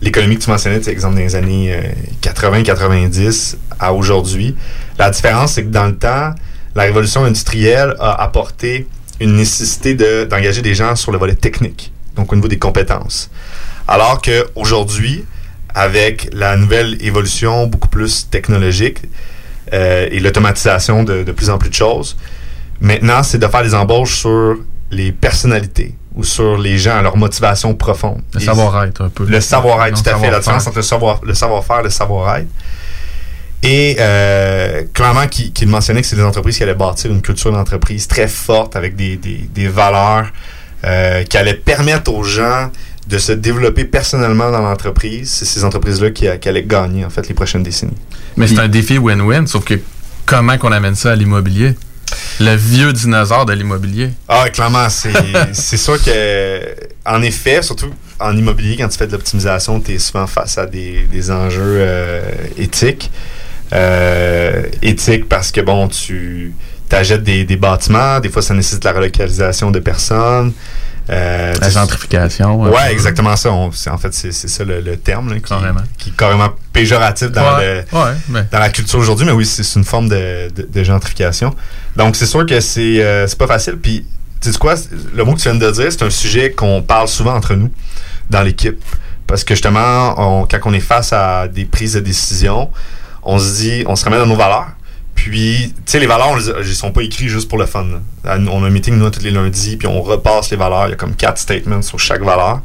l'économie 0.00 0.36
que 0.38 0.44
tu 0.44 0.50
mentionnais, 0.50 0.78
tu 0.78 0.84
sais, 0.84 0.92
exemple 0.92 1.16
dans 1.16 1.20
les 1.22 1.34
années 1.34 1.74
euh, 1.74 1.82
80-90 2.22 3.56
à 3.80 3.92
aujourd'hui, 3.92 4.54
la 4.98 5.10
différence, 5.10 5.54
c'est 5.54 5.64
que 5.64 5.70
dans 5.70 5.86
le 5.86 5.96
temps, 5.96 6.32
la 6.74 6.82
révolution 6.84 7.24
industrielle 7.24 7.94
a 8.00 8.22
apporté 8.22 8.86
une 9.20 9.34
nécessité 9.36 9.94
de- 9.94 10.24
d'engager 10.24 10.62
des 10.62 10.74
gens 10.74 10.96
sur 10.96 11.12
le 11.12 11.18
volet 11.18 11.34
technique, 11.34 11.92
donc 12.16 12.32
au 12.32 12.36
niveau 12.36 12.48
des 12.48 12.58
compétences. 12.58 13.30
Alors 13.88 14.20
qu'aujourd'hui, 14.22 15.24
avec 15.74 16.28
la 16.32 16.56
nouvelle 16.56 16.96
évolution 17.02 17.66
beaucoup 17.66 17.88
plus 17.88 18.28
technologique 18.30 18.98
euh, 19.72 20.08
et 20.10 20.20
l'automatisation 20.20 21.02
de, 21.02 21.22
de 21.22 21.32
plus 21.32 21.50
en 21.50 21.58
plus 21.58 21.70
de 21.70 21.74
choses, 21.74 22.16
maintenant, 22.80 23.22
c'est 23.22 23.38
de 23.38 23.46
faire 23.46 23.62
des 23.62 23.74
embauches 23.74 24.16
sur 24.20 24.56
les 24.90 25.12
personnalités 25.12 25.94
ou 26.14 26.24
sur 26.24 26.58
les 26.58 26.76
gens, 26.78 27.00
leur 27.00 27.16
motivation 27.16 27.74
profonde. 27.74 28.20
Le 28.34 28.40
Et 28.42 28.44
savoir-être, 28.44 29.00
un 29.00 29.08
peu. 29.08 29.24
le 29.24 29.40
savoir-être, 29.40 30.02
tout 30.02 30.10
à 30.10 30.16
fait. 30.18 30.30
La 30.30 30.38
différence 30.40 30.66
entre 30.66 30.76
le 30.76 30.82
savoir, 30.82 31.20
le 31.24 31.32
savoir-faire, 31.32 31.82
le 31.82 31.88
savoir-être. 31.90 32.48
Et 33.62 33.96
euh, 34.00 34.82
clairement, 34.92 35.26
qui, 35.28 35.52
qui 35.52 35.66
mentionnait 35.66 36.00
que 36.02 36.06
c'est 36.06 36.16
des 36.16 36.24
entreprises 36.24 36.56
qui 36.56 36.62
allaient 36.64 36.74
bâtir 36.74 37.10
une 37.12 37.22
culture 37.22 37.52
d'entreprise 37.52 38.08
très 38.08 38.26
forte 38.26 38.74
avec 38.74 38.96
des, 38.96 39.16
des, 39.16 39.48
des 39.54 39.68
valeurs 39.68 40.26
euh, 40.84 41.22
qui 41.22 41.36
allaient 41.36 41.54
permettre 41.54 42.12
aux 42.12 42.24
gens 42.24 42.70
de 43.06 43.18
se 43.18 43.32
développer 43.32 43.84
personnellement 43.84 44.50
dans 44.50 44.62
l'entreprise. 44.62 45.30
C'est 45.30 45.44
ces 45.44 45.64
entreprises-là 45.64 46.10
qui, 46.10 46.26
qui 46.40 46.48
allaient 46.48 46.64
gagner, 46.64 47.04
en 47.04 47.10
fait, 47.10 47.28
les 47.28 47.34
prochaines 47.34 47.62
décennies. 47.62 47.96
Mais 48.36 48.48
c'est 48.48 48.58
un 48.58 48.68
défi 48.68 48.98
win-win, 48.98 49.46
sauf 49.46 49.64
que 49.64 49.74
comment 50.26 50.58
qu'on 50.58 50.72
amène 50.72 50.94
ça 50.94 51.12
à 51.12 51.14
l'immobilier? 51.14 51.74
Le 52.40 52.54
vieux 52.56 52.92
dinosaure 52.92 53.46
de 53.46 53.52
l'immobilier. 53.52 54.10
Ah, 54.28 54.48
clairement, 54.50 54.88
c'est 54.88 55.12
c'est 55.52 55.76
sûr 55.76 56.02
que, 56.02 56.60
en 57.06 57.22
effet, 57.22 57.62
surtout 57.62 57.90
en 58.18 58.36
immobilier, 58.36 58.76
quand 58.76 58.88
tu 58.88 58.98
fais 58.98 59.06
de 59.06 59.12
l'optimisation, 59.12 59.80
tu 59.80 59.92
es 59.92 59.98
souvent 59.98 60.26
face 60.26 60.58
à 60.58 60.66
des, 60.66 61.06
des 61.10 61.30
enjeux 61.30 61.76
euh, 61.78 62.22
éthiques. 62.56 63.10
Euh, 63.72 64.62
éthiques 64.82 65.28
parce 65.28 65.50
que, 65.50 65.60
bon, 65.60 65.88
tu 65.88 66.52
achètes 66.90 67.22
des, 67.22 67.44
des 67.44 67.56
bâtiments, 67.56 68.20
des 68.20 68.28
fois, 68.28 68.42
ça 68.42 68.52
nécessite 68.54 68.84
la 68.84 68.92
relocalisation 68.92 69.70
de 69.70 69.78
personnes. 69.80 70.52
Euh, 71.10 71.52
La 71.60 71.70
gentrification. 71.70 72.60
Ouais, 72.62 72.92
exactement 72.92 73.34
ça. 73.34 73.50
On- 73.50 73.68
en 73.90 73.98
fait, 73.98 74.12
c'est 74.14 74.30
ça 74.32 74.62
le, 74.62 74.80
le 74.80 74.96
terme 74.96 75.30
là, 75.30 75.36
qui, 75.36 75.42
Carrément. 75.42 75.80
qui 75.98 76.10
est 76.10 76.16
carrément 76.16 76.50
péjoratif 76.72 77.28
dans 77.32 77.56
le 77.58 77.78
ouais, 77.78 77.84
ouais, 77.92 78.12
mais 78.28 78.44
dans 78.52 78.58
la 78.60 78.68
culture 78.70 78.98
aujourd'hui, 79.00 79.26
mais 79.26 79.32
oui, 79.32 79.44
c'est 79.46 79.64
une 79.74 79.84
forme 79.84 80.08
de, 80.08 80.48
de- 80.54 80.68
de 80.72 80.84
gentrification. 80.84 81.54
Donc, 81.96 82.14
c'est 82.14 82.26
sûr 82.26 82.46
que 82.46 82.60
c'est 82.60 83.02
euh, 83.02 83.26
pas 83.38 83.46
facile. 83.48 83.78
Puis, 83.82 84.06
tu 84.40 84.52
sais 84.52 84.58
quoi, 84.58 84.74
le 85.14 85.24
mot 85.24 85.32
que 85.34 85.40
tu 85.40 85.48
viens 85.50 85.58
de 85.58 85.70
dire, 85.72 85.90
c'est 85.90 86.02
un 86.04 86.10
sujet 86.10 86.52
qu'on 86.52 86.82
parle 86.82 87.08
souvent 87.08 87.34
entre 87.34 87.54
nous 87.54 87.70
dans 88.30 88.42
l'équipe. 88.42 88.80
Parce 89.26 89.42
que 89.44 89.54
justement, 89.54 90.14
on- 90.42 90.46
quand 90.46 90.58
on 90.66 90.72
est 90.74 90.80
face 90.80 91.12
à 91.12 91.48
des 91.48 91.64
prises 91.64 91.94
de 91.94 92.00
décision, 92.00 92.70
on 93.22 93.38
se 93.38 93.54
dit, 93.60 93.84
on 93.86 93.96
se 93.96 94.04
remet 94.04 94.18
dans 94.18 94.26
nos 94.26 94.36
valeurs. 94.36 94.72
Puis, 95.14 95.72
tu 95.76 95.82
sais, 95.86 96.00
les 96.00 96.06
valeurs, 96.06 96.30
on 96.30 96.36
les, 96.36 96.48
a- 96.50 96.60
ils 96.60 96.74
sont 96.74 96.90
pas 96.90 97.02
écrits 97.02 97.28
juste 97.28 97.48
pour 97.48 97.58
le 97.58 97.66
fun. 97.66 97.86
On 98.24 98.64
a 98.64 98.66
un 98.66 98.70
meeting, 98.70 98.96
nous, 98.96 99.10
tous 99.10 99.22
les 99.22 99.30
lundis, 99.30 99.76
puis 99.76 99.86
on 99.86 100.02
repasse 100.02 100.50
les 100.50 100.56
valeurs. 100.56 100.86
Il 100.86 100.90
y 100.90 100.92
a 100.94 100.96
comme 100.96 101.14
quatre 101.14 101.38
statements 101.38 101.82
sur 101.82 101.98
chaque 101.98 102.22
valeur. 102.22 102.60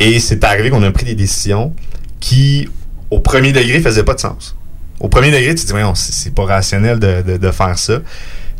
Et 0.00 0.18
c'est 0.20 0.42
arrivé 0.44 0.70
qu'on 0.70 0.82
a 0.82 0.90
pris 0.90 1.04
des 1.04 1.14
décisions 1.14 1.74
qui, 2.20 2.68
au 3.10 3.20
premier 3.20 3.52
degré, 3.52 3.80
faisaient 3.80 4.04
pas 4.04 4.14
de 4.14 4.20
sens. 4.20 4.56
Au 5.00 5.08
premier 5.08 5.30
degré, 5.30 5.54
tu 5.54 5.62
te 5.62 5.66
dis, 5.66 5.72
Voyons, 5.72 5.94
c'est 5.94 6.34
pas 6.34 6.44
rationnel 6.44 6.98
de, 6.98 7.50
faire 7.50 7.78
ça. 7.78 7.98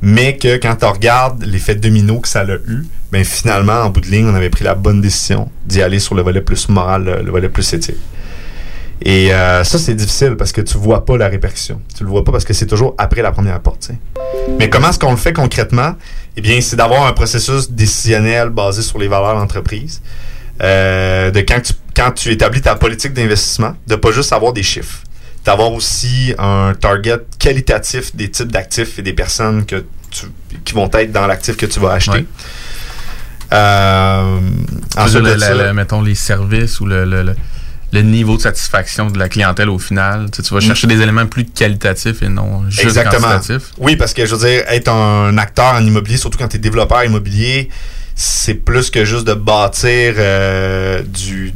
Mais 0.02 0.36
que 0.36 0.56
quand 0.56 0.74
tu 0.74 0.84
regardes 0.84 1.44
l'effet 1.44 1.76
domino 1.76 2.18
que 2.20 2.28
ça 2.28 2.40
a 2.40 2.54
eu, 2.68 2.84
ben 3.12 3.24
finalement, 3.24 3.82
en 3.82 3.90
bout 3.90 4.00
de 4.00 4.08
ligne, 4.08 4.26
on 4.26 4.34
avait 4.34 4.50
pris 4.50 4.64
la 4.64 4.74
bonne 4.74 5.00
décision 5.00 5.48
d'y 5.64 5.80
aller 5.80 6.00
sur 6.00 6.16
le 6.16 6.22
volet 6.22 6.40
plus 6.40 6.68
moral, 6.68 7.22
le 7.24 7.30
volet 7.30 7.48
plus 7.48 7.72
éthique. 7.72 7.96
Et 9.04 9.32
euh, 9.34 9.64
ça, 9.64 9.78
c'est 9.78 9.94
difficile 9.94 10.36
parce 10.36 10.52
que 10.52 10.60
tu 10.60 10.78
vois 10.78 11.04
pas 11.04 11.16
la 11.16 11.26
répercussion. 11.28 11.80
Tu 11.96 12.04
le 12.04 12.10
vois 12.10 12.22
pas 12.24 12.30
parce 12.32 12.44
que 12.44 12.52
c'est 12.52 12.66
toujours 12.66 12.94
après 12.98 13.20
la 13.22 13.32
première 13.32 13.58
porte. 13.60 13.90
Mais 14.58 14.70
comment 14.70 14.90
est-ce 14.90 14.98
qu'on 14.98 15.10
le 15.10 15.16
fait 15.16 15.32
concrètement? 15.32 15.96
Eh 16.36 16.40
bien, 16.40 16.60
c'est 16.60 16.76
d'avoir 16.76 17.06
un 17.06 17.12
processus 17.12 17.70
décisionnel 17.70 18.50
basé 18.50 18.80
sur 18.82 18.98
les 18.98 19.08
valeurs 19.08 19.34
d'entreprise. 19.34 20.00
Euh, 20.62 21.30
de 21.32 21.40
quand 21.40 21.60
tu, 21.60 21.72
quand 21.96 22.12
tu 22.12 22.30
établis 22.30 22.60
ta 22.60 22.76
politique 22.76 23.12
d'investissement, 23.12 23.74
de 23.88 23.96
pas 23.96 24.12
juste 24.12 24.32
avoir 24.32 24.52
des 24.52 24.62
chiffres. 24.62 24.98
D'avoir 25.44 25.72
aussi 25.72 26.32
un 26.38 26.72
target 26.78 27.18
qualitatif 27.40 28.14
des 28.14 28.30
types 28.30 28.52
d'actifs 28.52 29.00
et 29.00 29.02
des 29.02 29.14
personnes 29.14 29.66
que 29.66 29.84
tu, 30.10 30.26
qui 30.64 30.74
vont 30.74 30.88
être 30.92 31.10
dans 31.10 31.26
l'actif 31.26 31.56
que 31.56 31.66
tu 31.66 31.80
vas 31.80 31.92
acheter. 31.94 32.18
Ouais. 32.18 32.26
Euh, 33.52 34.38
ensuite 34.96 35.22
de 35.24 35.72
mettons 35.72 36.00
les 36.00 36.14
services 36.14 36.80
ou 36.80 36.86
le, 36.86 37.04
le- 37.04 37.22
le- 37.22 37.36
le 37.92 38.00
niveau 38.00 38.36
de 38.36 38.42
satisfaction 38.42 39.10
de 39.10 39.18
la 39.18 39.28
clientèle 39.28 39.68
au 39.68 39.78
final. 39.78 40.30
Tu, 40.30 40.38
sais, 40.38 40.48
tu 40.48 40.54
vas 40.54 40.60
chercher 40.60 40.86
des 40.86 41.00
éléments 41.00 41.26
plus 41.26 41.44
qualitatifs 41.44 42.22
et 42.22 42.28
non 42.28 42.64
juste 42.68 42.84
Exactement. 42.84 43.28
quantitatifs. 43.28 43.70
Oui, 43.78 43.96
parce 43.96 44.14
que 44.14 44.24
je 44.24 44.34
veux 44.34 44.48
dire, 44.48 44.64
être 44.68 44.88
un 44.88 45.36
acteur 45.36 45.74
en 45.74 45.84
immobilier, 45.84 46.16
surtout 46.16 46.38
quand 46.38 46.48
tu 46.48 46.56
es 46.56 46.60
développeur 46.60 47.04
immobilier, 47.04 47.68
c'est 48.14 48.54
plus 48.54 48.90
que 48.90 49.04
juste 49.04 49.26
de 49.26 49.34
bâtir 49.34 50.14
euh, 50.16 51.02
du 51.02 51.52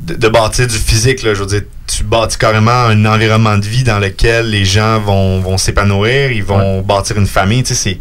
de, 0.00 0.14
de 0.14 0.28
bâtir 0.28 0.66
du 0.66 0.76
physique. 0.76 1.22
Là. 1.22 1.34
Je 1.34 1.40
veux 1.40 1.46
dire, 1.46 1.62
tu 1.86 2.02
bâtis 2.02 2.38
carrément 2.38 2.70
un 2.70 3.04
environnement 3.04 3.56
de 3.56 3.64
vie 3.64 3.84
dans 3.84 4.00
lequel 4.00 4.50
les 4.50 4.64
gens 4.64 4.98
vont, 4.98 5.40
vont 5.40 5.58
s'épanouir, 5.58 6.32
ils 6.32 6.42
vont 6.42 6.80
bâtir 6.82 7.18
une 7.18 7.26
famille. 7.28 7.62
Tu 7.62 7.76
sais, 7.76 7.98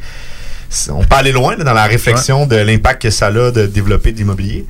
on 0.90 1.04
peut 1.04 1.16
aller 1.16 1.32
loin 1.32 1.56
là, 1.56 1.64
dans 1.64 1.74
la 1.74 1.86
réflexion 1.86 2.48
de 2.48 2.56
l'impact 2.56 3.04
que 3.04 3.10
ça 3.12 3.28
a 3.28 3.32
de 3.52 3.68
développer 3.68 4.12
de 4.14 4.18
l'immobilier. 4.18 4.66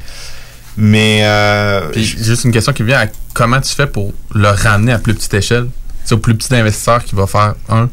Mais 0.84 1.22
euh, 1.24 1.90
Puis 1.92 2.04
juste 2.04 2.44
une 2.44 2.52
question 2.52 2.74
qui 2.74 2.82
vient 2.82 3.02
à 3.02 3.06
comment 3.36 3.62
tu 3.62 3.74
fais 3.74 3.86
pour 3.86 4.14
le 4.34 4.48
ramener 4.50 4.92
à 4.94 4.98
plus 4.98 5.14
petite 5.14 5.34
échelle? 5.36 5.68
C'est 6.06 6.16
au 6.16 6.18
plus 6.18 6.34
petit 6.36 6.54
investisseur 6.56 7.04
qui 7.04 7.14
va 7.16 7.28
faire 7.28 7.54
un 7.70 7.88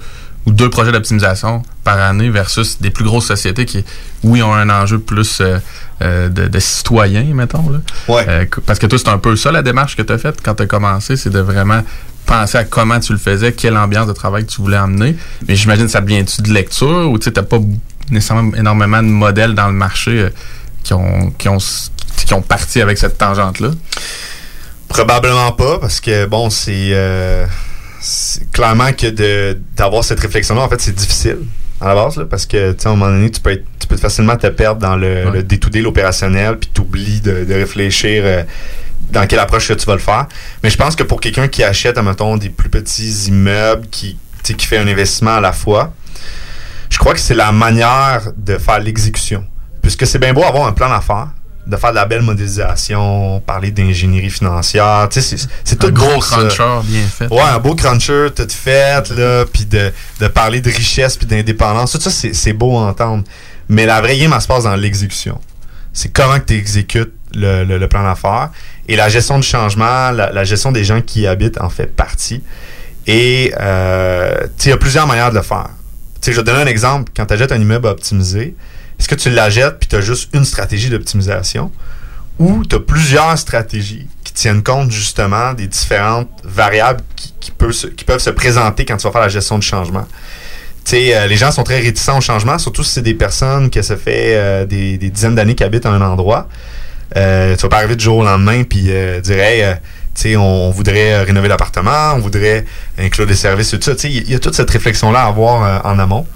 ou 0.46 0.52
deux 0.52 0.70
projets 0.70 0.90
d'optimisation 0.92 1.62
par 1.84 2.00
année 2.00 2.30
versus 2.30 2.80
des 2.80 2.88
plus 2.88 3.04
grosses 3.04 3.26
sociétés 3.26 3.66
qui, 3.66 3.84
oui, 4.24 4.42
ont 4.42 4.54
un 4.54 4.70
enjeu 4.70 4.98
plus 4.98 5.42
euh, 5.42 5.58
euh, 6.00 6.30
de, 6.30 6.48
de 6.48 6.58
citoyens, 6.58 7.24
mettons. 7.34 7.68
Là. 7.68 7.80
ouais. 8.08 8.24
Euh, 8.26 8.44
parce 8.64 8.78
que 8.78 8.86
toi, 8.86 8.98
c'est 8.98 9.08
un 9.10 9.18
peu 9.18 9.36
ça 9.36 9.52
la 9.52 9.60
démarche 9.60 9.94
que 9.94 10.00
tu 10.02 10.12
as 10.12 10.16
faite 10.16 10.36
quand 10.42 10.54
tu 10.54 10.62
as 10.62 10.66
commencé, 10.66 11.16
c'est 11.16 11.28
de 11.28 11.40
vraiment 11.40 11.82
penser 12.24 12.56
à 12.56 12.64
comment 12.64 12.98
tu 13.00 13.12
le 13.12 13.18
faisais, 13.18 13.52
quelle 13.52 13.76
ambiance 13.76 14.06
de 14.06 14.12
travail 14.14 14.46
que 14.46 14.50
tu 14.52 14.62
voulais 14.62 14.78
emmener. 14.78 15.14
Mais 15.46 15.54
j'imagine 15.56 15.84
que 15.84 15.90
ça 15.92 16.00
vient-tu 16.00 16.40
de 16.40 16.50
lecture 16.52 17.10
ou 17.10 17.18
tu 17.18 17.30
n'as 17.30 17.42
pas 17.42 17.58
nécessairement 18.10 18.54
énormément 18.56 19.02
de 19.02 19.08
modèles 19.08 19.54
dans 19.54 19.66
le 19.66 19.74
marché 19.74 20.28
qui, 20.82 20.94
ont, 20.94 21.30
qui, 21.36 21.48
ont, 21.50 21.56
s- 21.58 21.90
qui 22.24 22.34
ont 22.34 22.42
parti 22.42 22.80
avec 22.80 22.98
cette 22.98 23.18
tangente-là? 23.18 23.70
Probablement 24.88 25.52
pas, 25.52 25.78
parce 25.78 26.00
que 26.00 26.26
bon, 26.26 26.50
c'est 26.50 26.90
euh, 26.92 27.46
clairement 28.52 28.92
que 28.92 29.06
de 29.08 29.58
d'avoir 29.76 30.02
cette 30.02 30.20
réflexion-là, 30.20 30.62
en 30.62 30.68
fait, 30.68 30.80
c'est 30.80 30.94
difficile 30.94 31.38
à 31.80 31.88
la 31.88 31.94
base, 31.94 32.16
là, 32.16 32.24
parce 32.24 32.46
que 32.46 32.72
tu 32.72 32.82
sais, 32.82 32.88
à 32.88 32.92
un 32.92 32.96
moment 32.96 33.10
donné, 33.10 33.30
tu 33.30 33.40
peux 33.40 33.52
être, 33.52 33.64
tu 33.78 33.86
peux 33.86 33.96
facilement 33.96 34.36
te 34.36 34.46
perdre 34.48 34.80
dans 34.80 34.96
le, 34.96 35.30
le 35.30 35.42
day-to-day, 35.42 35.80
l'opérationnel, 35.80 36.58
puis 36.58 36.70
t'oublies 36.72 37.20
de, 37.20 37.44
de 37.44 37.54
réfléchir 37.54 38.22
euh, 38.24 38.42
dans 39.10 39.26
quelle 39.26 39.38
approche 39.38 39.68
que 39.68 39.74
tu 39.74 39.86
vas 39.86 39.94
le 39.94 40.00
faire. 40.00 40.26
Mais 40.62 40.70
je 40.70 40.76
pense 40.76 40.96
que 40.96 41.04
pour 41.04 41.20
quelqu'un 41.20 41.48
qui 41.48 41.62
achète, 41.62 41.98
mettons, 41.98 42.36
des 42.36 42.48
plus 42.48 42.68
petits 42.68 43.28
immeubles, 43.28 43.86
qui, 43.90 44.18
qui 44.42 44.66
fait 44.66 44.78
un 44.78 44.88
investissement 44.88 45.36
à 45.36 45.40
la 45.40 45.52
fois, 45.52 45.92
je 46.90 46.98
crois 46.98 47.12
que 47.12 47.20
c'est 47.20 47.34
la 47.34 47.52
manière 47.52 48.22
de 48.36 48.58
faire 48.58 48.80
l'exécution. 48.80 49.44
Puisque 49.82 50.06
c'est 50.06 50.18
bien 50.18 50.32
beau 50.32 50.42
avoir 50.42 50.66
un 50.66 50.72
plan 50.72 50.88
d'affaires, 50.88 51.28
de 51.68 51.76
faire 51.76 51.90
de 51.90 51.96
la 51.96 52.06
belle 52.06 52.22
modélisation, 52.22 53.40
parler 53.46 53.70
d'ingénierie 53.70 54.30
financière. 54.30 55.06
Tu 55.10 55.20
sais, 55.20 55.36
c'est- 55.64 55.76
tout 55.76 55.86
Un 55.86 55.90
gros. 55.90 56.20
ça. 56.22 56.36
cruncher 56.36 56.80
bien 56.84 57.02
fait. 57.06 57.26
Ouais, 57.30 57.42
un 57.42 57.58
beau 57.58 57.74
cruncher 57.74 58.28
tout 58.34 58.46
fait, 58.48 59.08
là, 59.10 59.44
puis 59.52 59.66
de, 59.66 59.92
de 60.20 60.28
parler 60.28 60.60
de 60.60 60.70
richesse 60.70 61.16
puis 61.16 61.26
d'indépendance. 61.26 61.92
Tout 61.92 62.00
ça, 62.00 62.10
c'est 62.10 62.52
beau 62.52 62.76
à 62.78 62.82
entendre. 62.82 63.22
Mais 63.68 63.84
la 63.86 64.00
vraie 64.00 64.16
game, 64.18 64.32
elle 64.34 64.40
se 64.40 64.46
passe 64.48 64.64
dans 64.64 64.74
l'exécution. 64.76 65.38
C'est 65.92 66.10
comment 66.12 66.38
que 66.38 66.46
tu 66.46 66.54
exécutes 66.54 67.12
le, 67.34 67.64
le- 67.64 67.76
le 67.78 67.88
plan 67.88 68.02
d'affaires. 68.02 68.50
Et 68.88 68.96
la 68.96 69.08
gestion 69.10 69.38
du 69.38 69.46
changement, 69.46 70.10
la, 70.10 70.32
la 70.32 70.44
gestion 70.44 70.72
des 70.72 70.84
gens 70.84 71.02
qui 71.02 71.20
y 71.22 71.26
habitent 71.26 71.60
en 71.60 71.68
fait 71.68 71.86
partie. 71.94 72.42
Et 73.06 73.52
euh, 73.60 74.46
il 74.64 74.68
y 74.70 74.72
a 74.72 74.76
plusieurs 74.78 75.06
manières 75.06 75.30
de 75.30 75.36
le 75.36 75.42
faire. 75.42 75.68
Tu 76.20 76.26
sais, 76.26 76.32
je 76.32 76.36
vais 76.38 76.42
te 76.44 76.50
donner 76.50 76.62
un 76.62 76.66
exemple. 76.66 77.12
Quand 77.16 77.26
tu 77.26 77.34
achètes 77.34 77.52
un 77.52 77.60
immeuble 77.60 77.88
à 77.88 77.90
optimiser, 77.92 78.54
est-ce 78.98 79.08
que 79.08 79.14
tu 79.14 79.30
l'achètes 79.30 79.78
puis 79.78 79.88
tu 79.88 79.96
as 79.96 80.00
juste 80.00 80.30
une 80.34 80.44
stratégie 80.44 80.90
d'optimisation? 80.90 81.70
Ou 82.38 82.64
tu 82.64 82.76
as 82.76 82.80
plusieurs 82.80 83.36
stratégies 83.36 84.06
qui 84.22 84.32
tiennent 84.32 84.62
compte 84.62 84.90
justement 84.90 85.52
des 85.54 85.66
différentes 85.66 86.30
variables 86.44 87.02
qui, 87.40 87.50
peuvent, 87.50 87.72
se, 87.72 88.30
présenter 88.30 88.84
quand 88.84 88.96
tu 88.96 89.04
vas 89.04 89.12
faire 89.12 89.22
la 89.22 89.28
gestion 89.28 89.58
du 89.58 89.66
changement? 89.66 90.06
Euh, 90.92 91.26
les 91.26 91.36
gens 91.36 91.50
sont 91.50 91.64
très 91.64 91.80
réticents 91.80 92.18
au 92.18 92.20
changement, 92.20 92.58
surtout 92.58 92.82
si 92.82 92.92
c'est 92.92 93.02
des 93.02 93.14
personnes 93.14 93.68
que 93.68 93.82
ça 93.82 93.96
fait 93.96 94.36
euh, 94.36 94.64
des, 94.64 94.96
dizaines 94.96 95.34
d'années 95.34 95.54
qui 95.54 95.64
habitent 95.64 95.84
à 95.84 95.90
un 95.90 96.00
endroit. 96.00 96.48
Euh, 97.16 97.56
tu 97.56 97.62
vas 97.62 97.68
pas 97.68 97.76
arriver 97.78 97.96
du 97.96 98.04
jour 98.04 98.18
au 98.18 98.24
lendemain 98.24 98.64
puis 98.64 98.86
euh, 98.88 99.20
dire 99.20 99.38
hey, 99.38 99.62
euh, 99.62 99.74
on, 100.36 100.40
on 100.40 100.70
voudrait 100.70 101.22
rénover 101.22 101.48
l'appartement, 101.48 102.14
on 102.14 102.18
voudrait 102.18 102.64
inclure 102.98 103.26
des 103.26 103.34
services, 103.34 103.70
tout 103.70 103.80
ça. 103.80 103.92
Il 104.04 104.30
y, 104.30 104.34
a 104.34 104.38
toute 104.38 104.54
cette 104.54 104.70
réflexion-là 104.70 105.20
à 105.20 105.26
avoir 105.26 105.86
en 105.86 105.98
amont. 105.98 106.26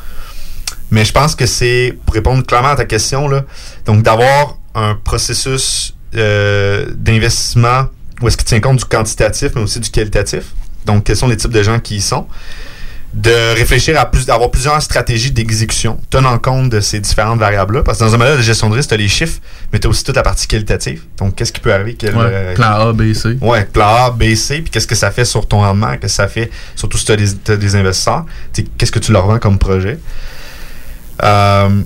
Mais 0.92 1.04
je 1.06 1.12
pense 1.12 1.34
que 1.34 1.46
c'est, 1.46 1.98
pour 2.04 2.14
répondre 2.14 2.44
clairement 2.46 2.68
à 2.68 2.76
ta 2.76 2.84
question, 2.84 3.26
là, 3.26 3.44
donc 3.86 4.02
d'avoir 4.02 4.58
un 4.74 4.94
processus 4.94 5.94
euh, 6.14 6.86
d'investissement 6.94 7.86
où 8.20 8.28
est-ce 8.28 8.36
qu'il 8.36 8.46
tient 8.46 8.60
compte 8.60 8.76
du 8.76 8.84
quantitatif, 8.84 9.52
mais 9.54 9.62
aussi 9.62 9.80
du 9.80 9.90
qualitatif. 9.90 10.44
Donc, 10.84 11.04
quels 11.04 11.16
sont 11.16 11.28
les 11.28 11.36
types 11.36 11.50
de 11.50 11.62
gens 11.62 11.80
qui 11.80 11.96
y 11.96 12.00
sont? 12.00 12.26
De 13.14 13.54
réfléchir 13.54 13.98
à 13.98 14.10
plus, 14.10 14.26
d'avoir 14.26 14.50
plusieurs 14.50 14.80
stratégies 14.80 15.32
d'exécution, 15.32 15.98
tenant 16.08 16.38
compte 16.38 16.70
de 16.70 16.80
ces 16.80 17.00
différentes 17.00 17.38
variables-là. 17.38 17.82
Parce 17.82 17.98
que 17.98 18.04
dans 18.04 18.14
un 18.14 18.18
modèle 18.18 18.36
de 18.36 18.42
gestion 18.42 18.70
de 18.70 18.74
risque, 18.74 18.88
tu 18.88 18.94
as 18.94 18.98
les 18.98 19.08
chiffres, 19.08 19.38
mais 19.72 19.78
tu 19.78 19.86
as 19.86 19.90
aussi 19.90 20.04
toute 20.04 20.16
la 20.16 20.22
partie 20.22 20.46
qualitative. 20.46 21.02
Donc, 21.18 21.34
qu'est-ce 21.34 21.52
qui 21.52 21.60
peut 21.60 21.72
arriver? 21.72 21.94
Quel, 21.94 22.16
Ouais, 22.16 22.24
euh, 22.26 22.54
plan 22.54 22.88
A, 22.88 22.92
B, 22.92 23.12
C. 23.14 23.38
Ouais, 23.40 23.64
plan 23.64 23.86
A, 23.86 24.10
B, 24.10 24.34
C, 24.34 24.60
puis 24.60 24.70
qu'est-ce 24.70 24.86
que 24.86 24.94
ça 24.94 25.10
fait 25.10 25.24
sur 25.24 25.48
ton 25.48 25.60
rendement, 25.60 25.92
qu'est-ce 25.92 26.00
que 26.00 26.08
ça 26.08 26.28
fait, 26.28 26.50
surtout 26.76 26.98
si 26.98 27.06
tu 27.06 27.12
as 27.12 27.16
des, 27.16 27.34
t'as 27.34 27.56
des 27.56 27.76
investisseurs, 27.76 28.24
qu'est-ce 28.78 28.92
que 28.92 28.98
tu 28.98 29.12
leur 29.12 29.26
vends 29.26 29.38
comme 29.38 29.58
projet? 29.58 29.98
Euh, 31.22 31.82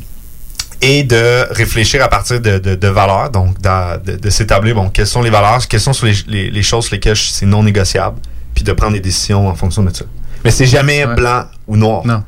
et 0.83 1.05
de 1.05 1.47
réfléchir 1.53 2.03
à 2.05 2.09
partir 2.09 2.41
de, 2.41 2.59
de, 2.59 2.75
de 2.75 2.89
valeurs, 2.89 3.31
donc 3.31 3.57
de, 3.61 4.17
de 4.17 4.31
s'établir, 4.31 4.75
bon, 4.75 4.91
quelles 4.91 5.07
sont 5.07 5.23
les 5.23 5.31
valeurs, 5.31 5.67
quelles 5.69 5.81
sont 5.81 5.93
les, 6.03 6.13
les, 6.29 6.51
les 6.51 6.63
choses 6.63 6.85
sur 6.87 6.95
lesquelles 6.95 7.17
c'est 7.17 7.47
non 7.47 7.63
négociable, 7.63 8.19
puis 8.55 8.63
de 8.63 8.73
prendre 8.73 8.93
des 8.93 9.01
décisions 9.01 9.49
en 9.49 9.55
fonction 9.55 9.83
de 9.83 9.95
ça. 9.95 10.05
Mais 10.45 10.51
c'est 10.51 10.67
jamais 10.67 11.05
Ouais. 11.07 11.15
blanc 11.15 11.45
ou 11.67 11.77
noir. 11.77 12.07
Non. 12.07 12.23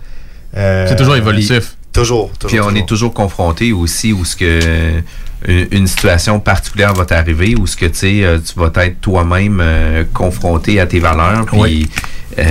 Euh, 0.56 0.86
C'est 0.88 0.96
toujours 0.96 1.16
évolutif. 1.16 1.76
Toujours, 1.92 2.30
toujours. 2.38 2.48
Puis 2.48 2.60
on 2.60 2.64
toujours. 2.68 2.78
est 2.78 2.86
toujours 2.86 3.14
confronté 3.14 3.72
aussi 3.72 4.12
où 4.14 4.24
ce 4.24 4.34
que 4.36 5.02
une 5.46 5.86
situation 5.86 6.40
particulière 6.40 6.94
va 6.94 7.04
t'arriver 7.04 7.54
où 7.54 7.66
ce 7.66 7.76
que 7.76 7.86
tu 7.86 7.94
sais 7.94 8.24
euh, 8.24 8.38
tu 8.40 8.58
vas 8.58 8.70
être 8.84 9.00
toi-même 9.00 9.60
euh, 9.62 10.04
confronté 10.12 10.80
à 10.80 10.86
tes 10.86 10.98
valeurs 10.98 11.46
puis 11.46 11.58
Oui. 11.60 11.90
tu 12.36 12.42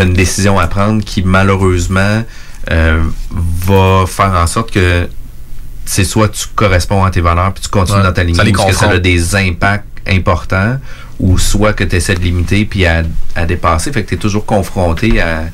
as 0.00 0.04
une 0.04 0.12
décision 0.14 0.56
à 0.58 0.68
prendre 0.68 1.02
qui 1.04 1.22
malheureusement 1.22 2.22
euh, 2.70 3.02
va 3.30 4.04
faire 4.06 4.32
en 4.34 4.46
sorte 4.46 4.70
que 4.72 5.08
c'est 5.84 6.04
soit 6.04 6.28
tu 6.28 6.46
corresponds 6.54 7.04
à 7.04 7.10
tes 7.10 7.20
valeurs 7.20 7.52
puis 7.52 7.62
tu 7.62 7.68
continues 7.68 7.98
Ouais. 7.98 8.04
dans 8.04 8.12
ta 8.12 8.24
les 8.24 8.32
parce 8.52 8.66
que 8.66 8.72
ça 8.72 8.90
a 8.90 8.98
des 8.98 9.36
impacts 9.36 9.84
importants 10.08 10.78
ou 11.20 11.38
soit 11.38 11.72
que 11.72 11.84
tu 11.84 11.96
essaies 11.96 12.14
de 12.14 12.20
limiter 12.22 12.64
puis 12.64 12.84
à, 12.86 13.02
à 13.34 13.44
dépasser 13.46 13.92
fait 13.92 14.02
que 14.02 14.08
tu 14.10 14.14
es 14.16 14.18
toujours 14.18 14.46
confronté 14.46 15.20
à 15.20 15.44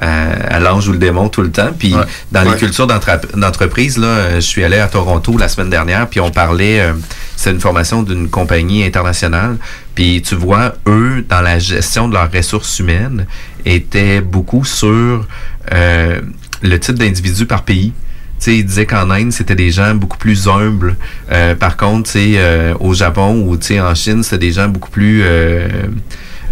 à, 0.00 0.54
à 0.56 0.58
l'ange 0.58 0.88
ou 0.88 0.92
le 0.92 0.98
démon 0.98 1.28
tout 1.28 1.42
le 1.42 1.50
temps. 1.50 1.68
Puis 1.78 1.94
Ouais. 1.94 2.00
dans 2.32 2.42
Ouais. 2.46 2.52
les 2.52 2.56
cultures 2.56 2.86
d'entre- 2.86 3.36
d'entreprise, 3.36 3.98
là, 3.98 4.06
euh, 4.06 4.34
je 4.36 4.40
suis 4.40 4.64
allé 4.64 4.78
à 4.78 4.88
Toronto 4.88 5.36
la 5.36 5.48
semaine 5.48 5.68
dernière, 5.68 6.08
puis 6.08 6.18
on 6.18 6.30
parlait, 6.30 6.80
euh, 6.80 6.94
c'est 7.36 7.50
une 7.50 7.60
formation 7.60 8.02
d'une 8.02 8.30
compagnie 8.30 8.84
internationale. 8.84 9.58
Puis 9.94 10.22
tu 10.22 10.34
vois, 10.34 10.76
eux, 10.86 11.22
dans 11.28 11.42
la 11.42 11.58
gestion 11.58 12.08
de 12.08 12.14
leurs 12.14 12.32
ressources 12.32 12.78
humaines, 12.78 13.26
étaient 13.66 14.22
beaucoup 14.22 14.64
sur 14.64 15.26
euh, 15.74 16.20
le 16.62 16.78
type 16.78 16.96
d'individu 16.96 17.46
par 17.46 17.64
pays. 17.64 17.92
Tu 18.38 18.44
sais, 18.50 18.56
il 18.58 18.66
disait 18.66 18.86
qu'en 18.86 19.10
Inde, 19.10 19.32
c'était 19.32 19.54
des 19.54 19.70
gens 19.70 19.94
beaucoup 19.94 20.18
plus 20.18 20.48
humbles. 20.48 20.96
Euh, 21.30 21.54
par 21.54 21.76
contre, 21.76 22.10
euh, 22.16 22.74
au 22.80 22.92
Japon 22.92 23.46
ou 23.46 23.56
en 23.80 23.94
Chine, 23.94 24.22
c'était 24.22 24.46
des 24.46 24.52
gens 24.52 24.68
beaucoup 24.68 24.90
plus 24.90 25.22
euh, 25.22 25.68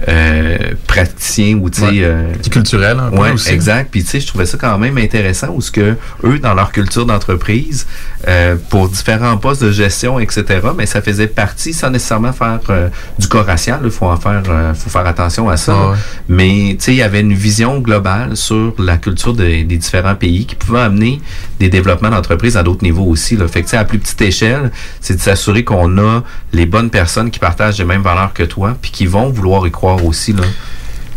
euh, 0.08 0.58
praticiens 0.86 1.56
ou 1.56 1.70
tu 1.70 1.80
sais, 1.80 1.86
Ouais. 1.86 2.00
euh, 2.02 2.32
culturel, 2.50 2.98
un 2.98 3.10
peu 3.10 3.18
Ouais, 3.18 3.30
aussi. 3.32 3.50
exact. 3.50 3.88
Puis 3.90 4.02
tu 4.04 4.10
sais, 4.10 4.20
je 4.20 4.26
trouvais 4.26 4.46
ça 4.46 4.56
quand 4.58 4.76
même 4.78 4.96
intéressant 4.98 5.48
où 5.54 5.60
ce 5.60 5.70
que 5.70 5.96
eux, 6.24 6.38
dans 6.38 6.54
leur 6.54 6.72
culture 6.72 7.06
d'entreprise, 7.06 7.86
euh, 8.28 8.56
pour 8.70 8.88
différents 8.88 9.36
postes 9.36 9.62
de 9.62 9.70
gestion, 9.72 10.18
etc., 10.20 10.44
mais 10.76 10.86
ça 10.86 11.02
faisait 11.02 11.26
partie 11.26 11.72
sans 11.72 11.90
nécessairement 11.90 12.32
faire 12.32 12.60
euh, 12.70 12.88
du 13.18 13.28
corps 13.28 13.46
racial. 13.46 13.80
Il 13.84 13.90
faut 13.90 14.06
en 14.06 14.16
faire, 14.16 14.42
euh, 14.48 14.74
faut 14.74 14.90
faire 14.90 15.06
attention 15.06 15.48
à 15.48 15.56
ça. 15.56 15.74
Ah 15.76 15.90
ouais. 15.90 15.96
Mais 16.28 16.76
tu 16.78 16.84
sais, 16.84 16.92
il 16.92 16.98
y 16.98 17.02
avait 17.02 17.20
une 17.20 17.34
vision 17.34 17.78
globale 17.80 18.36
sur 18.36 18.74
la 18.78 18.96
culture 18.96 19.34
des- 19.34 19.64
des 19.64 19.76
différents 19.76 20.14
pays 20.14 20.46
qui 20.46 20.54
pouvait 20.54 20.80
amener 20.80 21.20
des 21.60 21.68
développements 21.68 22.10
d'entreprise 22.10 22.56
à 22.56 22.64
d'autres 22.64 22.82
niveaux 22.82 23.04
aussi. 23.04 23.36
Là. 23.36 23.46
Fait 23.46 23.62
que 23.62 23.76
à 23.76 23.84
plus 23.84 23.98
petite 23.98 24.20
échelle, 24.22 24.72
c'est 25.00 25.14
de 25.14 25.20
s'assurer 25.20 25.62
qu'on 25.62 25.98
a 25.98 26.22
les 26.52 26.66
bonnes 26.66 26.90
personnes 26.90 27.30
qui 27.30 27.38
partagent 27.38 27.78
les 27.78 27.84
mêmes 27.84 28.02
valeurs 28.02 28.32
que 28.32 28.42
toi, 28.42 28.76
puis 28.80 28.90
qui 28.90 29.06
vont 29.06 29.30
vouloir 29.30 29.66
y 29.66 29.70
croire 29.70 30.04
aussi. 30.04 30.34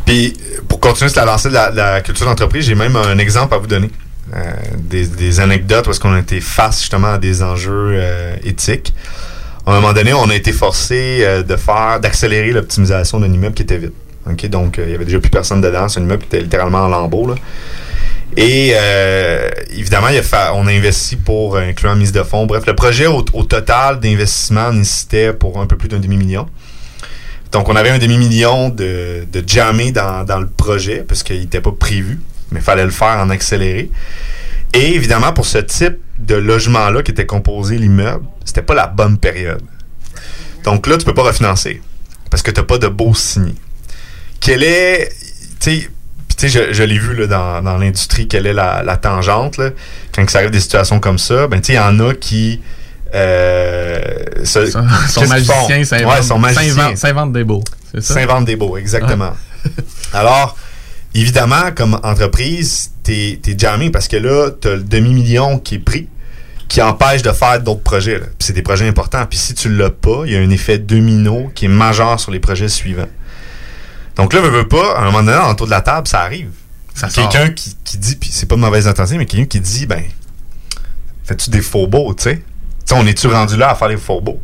Puis, 0.06 0.34
pour 0.68 0.80
continuer 0.80 1.10
cette 1.10 1.18
avancée 1.18 1.50
de 1.50 1.54
la, 1.54 1.72
la 1.72 2.02
culture 2.02 2.26
d'entreprise, 2.26 2.66
j'ai 2.66 2.76
même 2.76 2.96
un 2.96 3.18
exemple 3.18 3.54
à 3.56 3.58
vous 3.58 3.68
donner. 3.68 3.90
Euh, 4.36 4.54
des, 4.78 5.40
anecdotes 5.40 5.88
est-ce 5.88 6.00
qu'on 6.00 6.14
a 6.14 6.20
été 6.20 6.40
face 6.40 6.80
justement 6.80 7.14
à 7.14 7.18
des 7.18 7.44
enjeux 7.44 7.92
euh, 7.94 8.36
éthiques. 8.44 8.94
À 9.66 9.72
un 9.72 9.76
moment 9.76 9.94
donné, 9.94 10.14
on 10.14 10.30
a 10.30 10.36
été 10.36 10.52
forcé 10.52 11.20
euh, 11.22 11.44
de 11.44 11.56
faire, 11.56 12.00
d'accélérer 12.00 12.52
l'optimisation 12.52 13.20
d'un 13.20 13.32
immeuble 13.32 13.54
qui 13.54 13.64
était 13.64 13.78
vide. 13.78 13.94
Ok, 14.26 14.46
donc 14.48 14.80
il 14.84 14.92
y 14.92 14.96
avait 14.96 15.06
déjà 15.06 15.20
plus 15.20 15.30
personne 15.30 15.62
dedans. 15.62 15.88
C'est 15.88 16.00
un 16.00 16.04
immeuble 16.04 16.24
qui 16.24 16.28
était 16.28 16.42
littéralement 16.42 16.80
en 16.80 16.88
lambeaux. 16.88 17.28
Là. 17.28 17.36
Et 18.36 18.72
euh, 18.74 19.50
évidemment, 19.70 20.08
il 20.10 20.18
a 20.18 20.54
on 20.56 20.68
a 20.68 20.72
investi 20.72 21.16
pour 21.16 21.56
euh, 21.56 21.62
inclure 21.62 21.92
en 21.92 21.96
mise 21.96 22.12
de 22.12 22.24
fonds. 22.24 22.46
Bref, 22.46 22.66
le 22.66 22.76
projet 22.76 23.06
au, 23.06 23.24
au 23.34 23.44
total 23.44 24.00
d'investissement 24.00 24.72
nécessitait 24.72 25.34
pour 25.34 25.60
un 25.60 25.68
peu 25.68 25.78
plus 25.78 25.90
d'un 25.90 26.00
demi-million. 26.00 26.48
Donc, 27.52 27.70
on 27.70 27.76
avait 27.76 27.92
un 27.92 28.00
demi-million 28.00 28.70
de, 28.70 29.28
de 29.32 29.44
jammé 29.46 29.92
dans, 29.92 30.24
dans 30.26 30.40
le 30.40 30.48
projet, 30.48 31.04
parce 31.08 31.22
qu'il 31.22 31.40
n'était 31.40 31.62
pas 31.62 31.72
prévu, 31.72 32.20
mais 32.52 32.60
il 32.60 32.64
fallait 32.64 32.86
le 32.86 32.92
faire 32.92 33.20
en 33.20 33.30
accéléré. 33.30 33.92
Et 34.74 34.96
évidemment, 34.96 35.32
pour 35.34 35.46
ce 35.46 35.60
type 35.60 35.98
de 36.18 36.34
logement-là 36.34 37.04
qui 37.04 37.12
était 37.12 37.28
composé 37.28 37.78
l'immeuble, 37.78 38.26
c'était 38.44 38.64
pas 38.64 38.74
la 38.74 38.88
bonne 38.88 39.20
période. 39.20 39.62
Donc 40.64 40.88
là, 40.88 40.98
tu 40.98 41.06
peux 41.06 41.14
pas 41.14 41.24
refinancer, 41.24 41.82
parce 42.32 42.42
que 42.42 42.50
tu 42.50 42.60
n'as 42.60 42.66
pas 42.66 42.80
de 42.80 42.88
beau 42.88 43.14
signé. 43.14 43.54
Quelle 44.40 44.64
est, 44.64 45.12
sais, 46.50 46.68
je, 46.68 46.74
je 46.74 46.84
l'ai 46.84 46.98
vu 46.98 47.16
là, 47.16 47.28
dans, 47.28 47.62
dans 47.62 47.78
l'industrie, 47.78 48.28
quelle 48.28 48.46
est 48.48 48.54
la, 48.54 48.84
la 48.84 48.98
tangente, 48.98 49.58
là, 49.58 49.70
quand 50.14 50.30
ça 50.30 50.40
arrive 50.40 50.52
des 50.52 50.60
situations 50.60 51.00
comme 51.00 51.18
ça, 51.20 51.48
ben 51.48 51.60
tu 51.62 51.68
sais, 51.68 51.74
il 51.74 51.76
y 51.76 51.80
en 51.80 52.00
a 52.00 52.14
qui... 52.14 52.62
Euh, 53.16 54.00
se- 54.44 54.66
Son, 54.72 54.88
son 55.10 55.28
magicien 55.28 55.84
s'invente 55.84 56.08
Ouais, 56.08 56.22
des 56.22 57.44
beaux. 57.44 57.64
S'invente 58.00 58.46
des 58.46 58.56
beaux, 58.56 58.78
exactement. 58.78 59.34
Alors, 60.14 60.58
évidemment, 61.14 61.72
comme 61.76 62.00
entreprise, 62.04 62.92
t'es 63.04 63.40
es 63.46 63.58
jammé 63.60 63.90
parce 63.92 64.08
que 64.08 64.18
là, 64.18 64.50
t'as 64.50 64.72
le 64.76 64.84
demi-million 64.84 65.60
qui 65.60 65.76
est 65.76 65.80
pris, 65.80 66.08
qui 66.68 66.82
empêche 66.82 67.22
de 67.22 67.32
faire 67.32 67.60
d'autres 67.62 67.84
projets. 67.84 68.20
c'est 68.40 68.54
des 68.54 68.64
projets 68.64 68.88
importants. 68.88 69.26
Puis 69.30 69.38
si 69.38 69.54
tu 69.54 69.70
l'as 69.70 69.92
pas, 69.92 70.24
il 70.26 70.34
y 70.34 70.36
a 70.36 70.40
un 70.40 70.50
effet 70.50 70.80
domino 70.80 71.52
qui 71.54 71.66
est 71.66 71.70
majeur 71.70 72.20
sur 72.20 72.32
les 72.32 72.40
projets 72.40 72.70
suivants. 72.70 73.10
Donc 74.16 74.34
là, 74.34 74.42
veux, 74.42 74.50
veux 74.50 74.68
pas, 74.68 74.98
à 74.98 75.02
un 75.02 75.06
moment 75.06 75.24
donné, 75.24 75.38
autour 75.50 75.66
de 75.66 75.72
la 75.72 75.82
table, 75.82 76.08
ça 76.08 76.22
arrive. 76.22 76.52
Quelqu'un 77.14 77.50
qui, 77.50 77.76
qui 77.84 77.98
dit, 77.98 78.16
puis 78.16 78.30
c'est 78.32 78.46
pas 78.46 78.56
de 78.56 78.62
mauvaise 78.62 78.88
intention, 78.88 79.18
mais 79.18 79.26
quelqu'un 79.26 79.48
qui 79.48 79.60
dit, 79.60 79.86
ben, 79.86 80.04
fais-tu 81.26 81.50
des 81.50 81.62
faux 81.62 81.88
beaux, 81.88 82.14
tu 82.14 82.24
sais? 82.24 82.36
Tu 82.38 82.44
sais, 82.86 82.96
on 82.96 83.06
est-tu 83.08 83.28
rendu 83.28 83.58
là 83.58 83.72
à 83.72 83.76
faire 83.76 83.90
des 83.90 83.98
faux 83.98 84.22
beaux? 84.22 84.40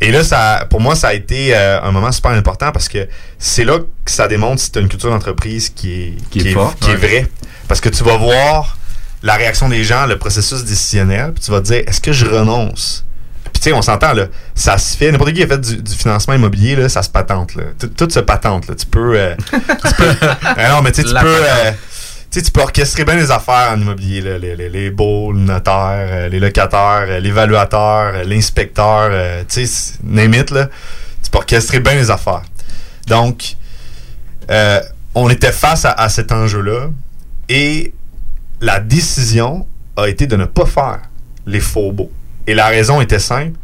Et 0.00 0.10
là, 0.10 0.24
ça, 0.24 0.66
pour 0.68 0.80
moi, 0.80 0.96
ça 0.96 1.08
a 1.08 1.14
été 1.14 1.54
euh, 1.54 1.80
un 1.80 1.92
moment 1.92 2.10
super 2.10 2.32
important 2.32 2.72
parce 2.72 2.88
que 2.88 3.08
c'est 3.38 3.64
là 3.64 3.78
que 3.78 4.10
ça 4.10 4.26
démontre 4.26 4.60
si 4.60 4.72
tu 4.72 4.78
as 4.78 4.82
une 4.82 4.88
culture 4.88 5.10
d'entreprise 5.10 5.70
qui 5.70 5.92
est, 5.92 6.28
Qui 6.28 6.40
est 6.40 6.56
qui 6.80 6.90
est 6.90 6.96
vraie. 6.96 7.28
Parce 7.68 7.80
que 7.80 7.88
tu 7.88 8.02
vas 8.02 8.16
voir 8.16 8.76
la 9.22 9.34
réaction 9.34 9.68
des 9.68 9.84
gens, 9.84 10.06
le 10.06 10.18
processus 10.18 10.64
décisionnel, 10.64 11.32
puis 11.32 11.44
tu 11.44 11.52
vas 11.52 11.60
te 11.60 11.66
dire, 11.66 11.84
est-ce 11.86 12.00
que 12.00 12.12
je 12.12 12.26
renonce? 12.26 13.04
Tu 13.62 13.68
sais, 13.68 13.76
on 13.76 13.82
s'entend, 13.82 14.12
là, 14.12 14.26
ça 14.56 14.76
se 14.76 14.96
fait, 14.96 15.12
n'importe 15.12 15.34
qui 15.34 15.42
a 15.44 15.46
fait 15.46 15.60
du, 15.60 15.94
financement 15.94 16.34
immobilier, 16.34 16.74
là, 16.74 16.88
ça 16.88 17.00
se 17.00 17.08
patente, 17.08 17.54
là. 17.54 17.62
Tout, 17.96 18.10
se 18.10 18.18
patente, 18.18 18.66
là. 18.66 18.74
Tu 18.74 18.86
peux... 18.86 19.16
Euh, 19.16 19.36
tu 19.36 19.94
peux 19.94 20.16
ah 20.42 20.70
non, 20.70 20.82
mais 20.82 20.90
tu 20.90 21.04
peux... 21.04 21.14
Euh, 21.14 21.70
tu 22.32 22.42
peux 22.50 22.60
orchestrer 22.60 23.04
bien 23.04 23.14
les 23.14 23.30
affaires 23.30 23.70
en 23.72 23.80
immobilier, 23.80 24.20
là, 24.20 24.36
les, 24.36 24.56
les, 24.56 24.68
les 24.68 24.90
baux, 24.90 25.30
le 25.30 25.38
notaire, 25.38 26.08
euh, 26.10 26.28
les 26.28 26.40
locataires, 26.40 27.20
l'évaluateur, 27.20 28.24
l'inspecteur, 28.24 29.44
tu 29.48 29.64
sais, 29.64 29.92
name 30.02 30.34
it, 30.34 30.50
là. 30.50 30.68
Tu 31.22 31.30
peux 31.30 31.38
orchestrer 31.38 31.78
bien 31.78 31.94
les 31.94 32.10
affaires. 32.10 32.42
Donc, 33.06 33.54
on 35.14 35.30
était 35.30 35.52
face 35.52 35.84
à, 35.84 35.92
à 35.92 36.08
cet 36.08 36.32
enjeu-là 36.32 36.88
et 37.48 37.94
la 38.60 38.80
décision 38.80 39.68
a 39.96 40.08
été 40.08 40.26
de 40.26 40.34
ne 40.34 40.46
pas 40.46 40.66
faire 40.66 41.02
les 41.46 41.60
faux 41.60 41.92
baux. 41.92 42.10
Et 42.46 42.54
la 42.54 42.66
raison 42.66 43.00
était 43.00 43.18
simple. 43.18 43.58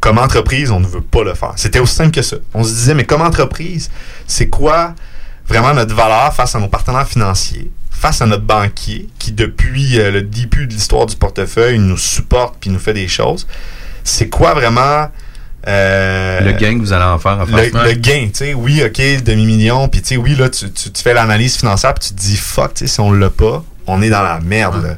Comme 0.00 0.18
entreprise, 0.18 0.70
on 0.70 0.80
ne 0.80 0.86
veut 0.86 1.00
pas 1.00 1.24
le 1.24 1.34
faire. 1.34 1.54
C'était 1.56 1.80
aussi 1.80 1.94
simple 1.94 2.12
que 2.12 2.22
ça. 2.22 2.36
On 2.54 2.62
se 2.62 2.70
disait, 2.70 2.94
mais 2.94 3.04
comme 3.04 3.22
entreprise, 3.22 3.90
c'est 4.26 4.48
quoi 4.48 4.94
vraiment 5.48 5.74
notre 5.74 5.94
valeur 5.94 6.32
face 6.32 6.54
à 6.54 6.60
nos 6.60 6.68
partenaires 6.68 7.08
financiers, 7.08 7.70
face 7.90 8.22
à 8.22 8.26
notre 8.26 8.44
banquier, 8.44 9.08
qui 9.18 9.32
depuis 9.32 9.98
euh, 9.98 10.12
le 10.12 10.22
début 10.22 10.66
de 10.66 10.72
l'histoire 10.72 11.06
du 11.06 11.16
portefeuille 11.16 11.78
nous 11.78 11.96
supporte 11.96 12.56
puis 12.60 12.70
nous 12.70 12.78
fait 12.78 12.94
des 12.94 13.08
choses. 13.08 13.46
C'est 14.04 14.28
quoi 14.28 14.54
vraiment... 14.54 15.08
Euh, 15.66 16.40
le 16.40 16.52
gain 16.52 16.74
que 16.74 16.80
vous 16.80 16.92
allez 16.92 17.04
en 17.04 17.18
faire. 17.18 17.32
En 17.32 17.44
le, 17.44 17.88
le, 17.88 17.92
gain, 17.94 18.28
tu 18.28 18.30
sais, 18.34 18.54
oui, 18.54 18.82
ok, 18.84 19.22
demi-million, 19.24 19.88
puis 19.88 20.00
tu 20.00 20.08
sais, 20.08 20.16
oui, 20.16 20.36
là, 20.36 20.48
tu, 20.48 20.70
tu, 20.70 21.02
fais 21.02 21.12
l'analyse 21.12 21.56
financière, 21.56 21.92
puis 21.94 22.08
tu 22.08 22.14
te 22.14 22.20
dis, 22.20 22.36
fuck, 22.36 22.74
tu 22.74 22.86
sais, 22.86 22.94
si 22.94 23.00
on 23.00 23.12
l'a 23.12 23.28
pas, 23.28 23.64
on 23.86 24.00
est 24.00 24.08
dans 24.08 24.22
la 24.22 24.38
merde. 24.40 24.96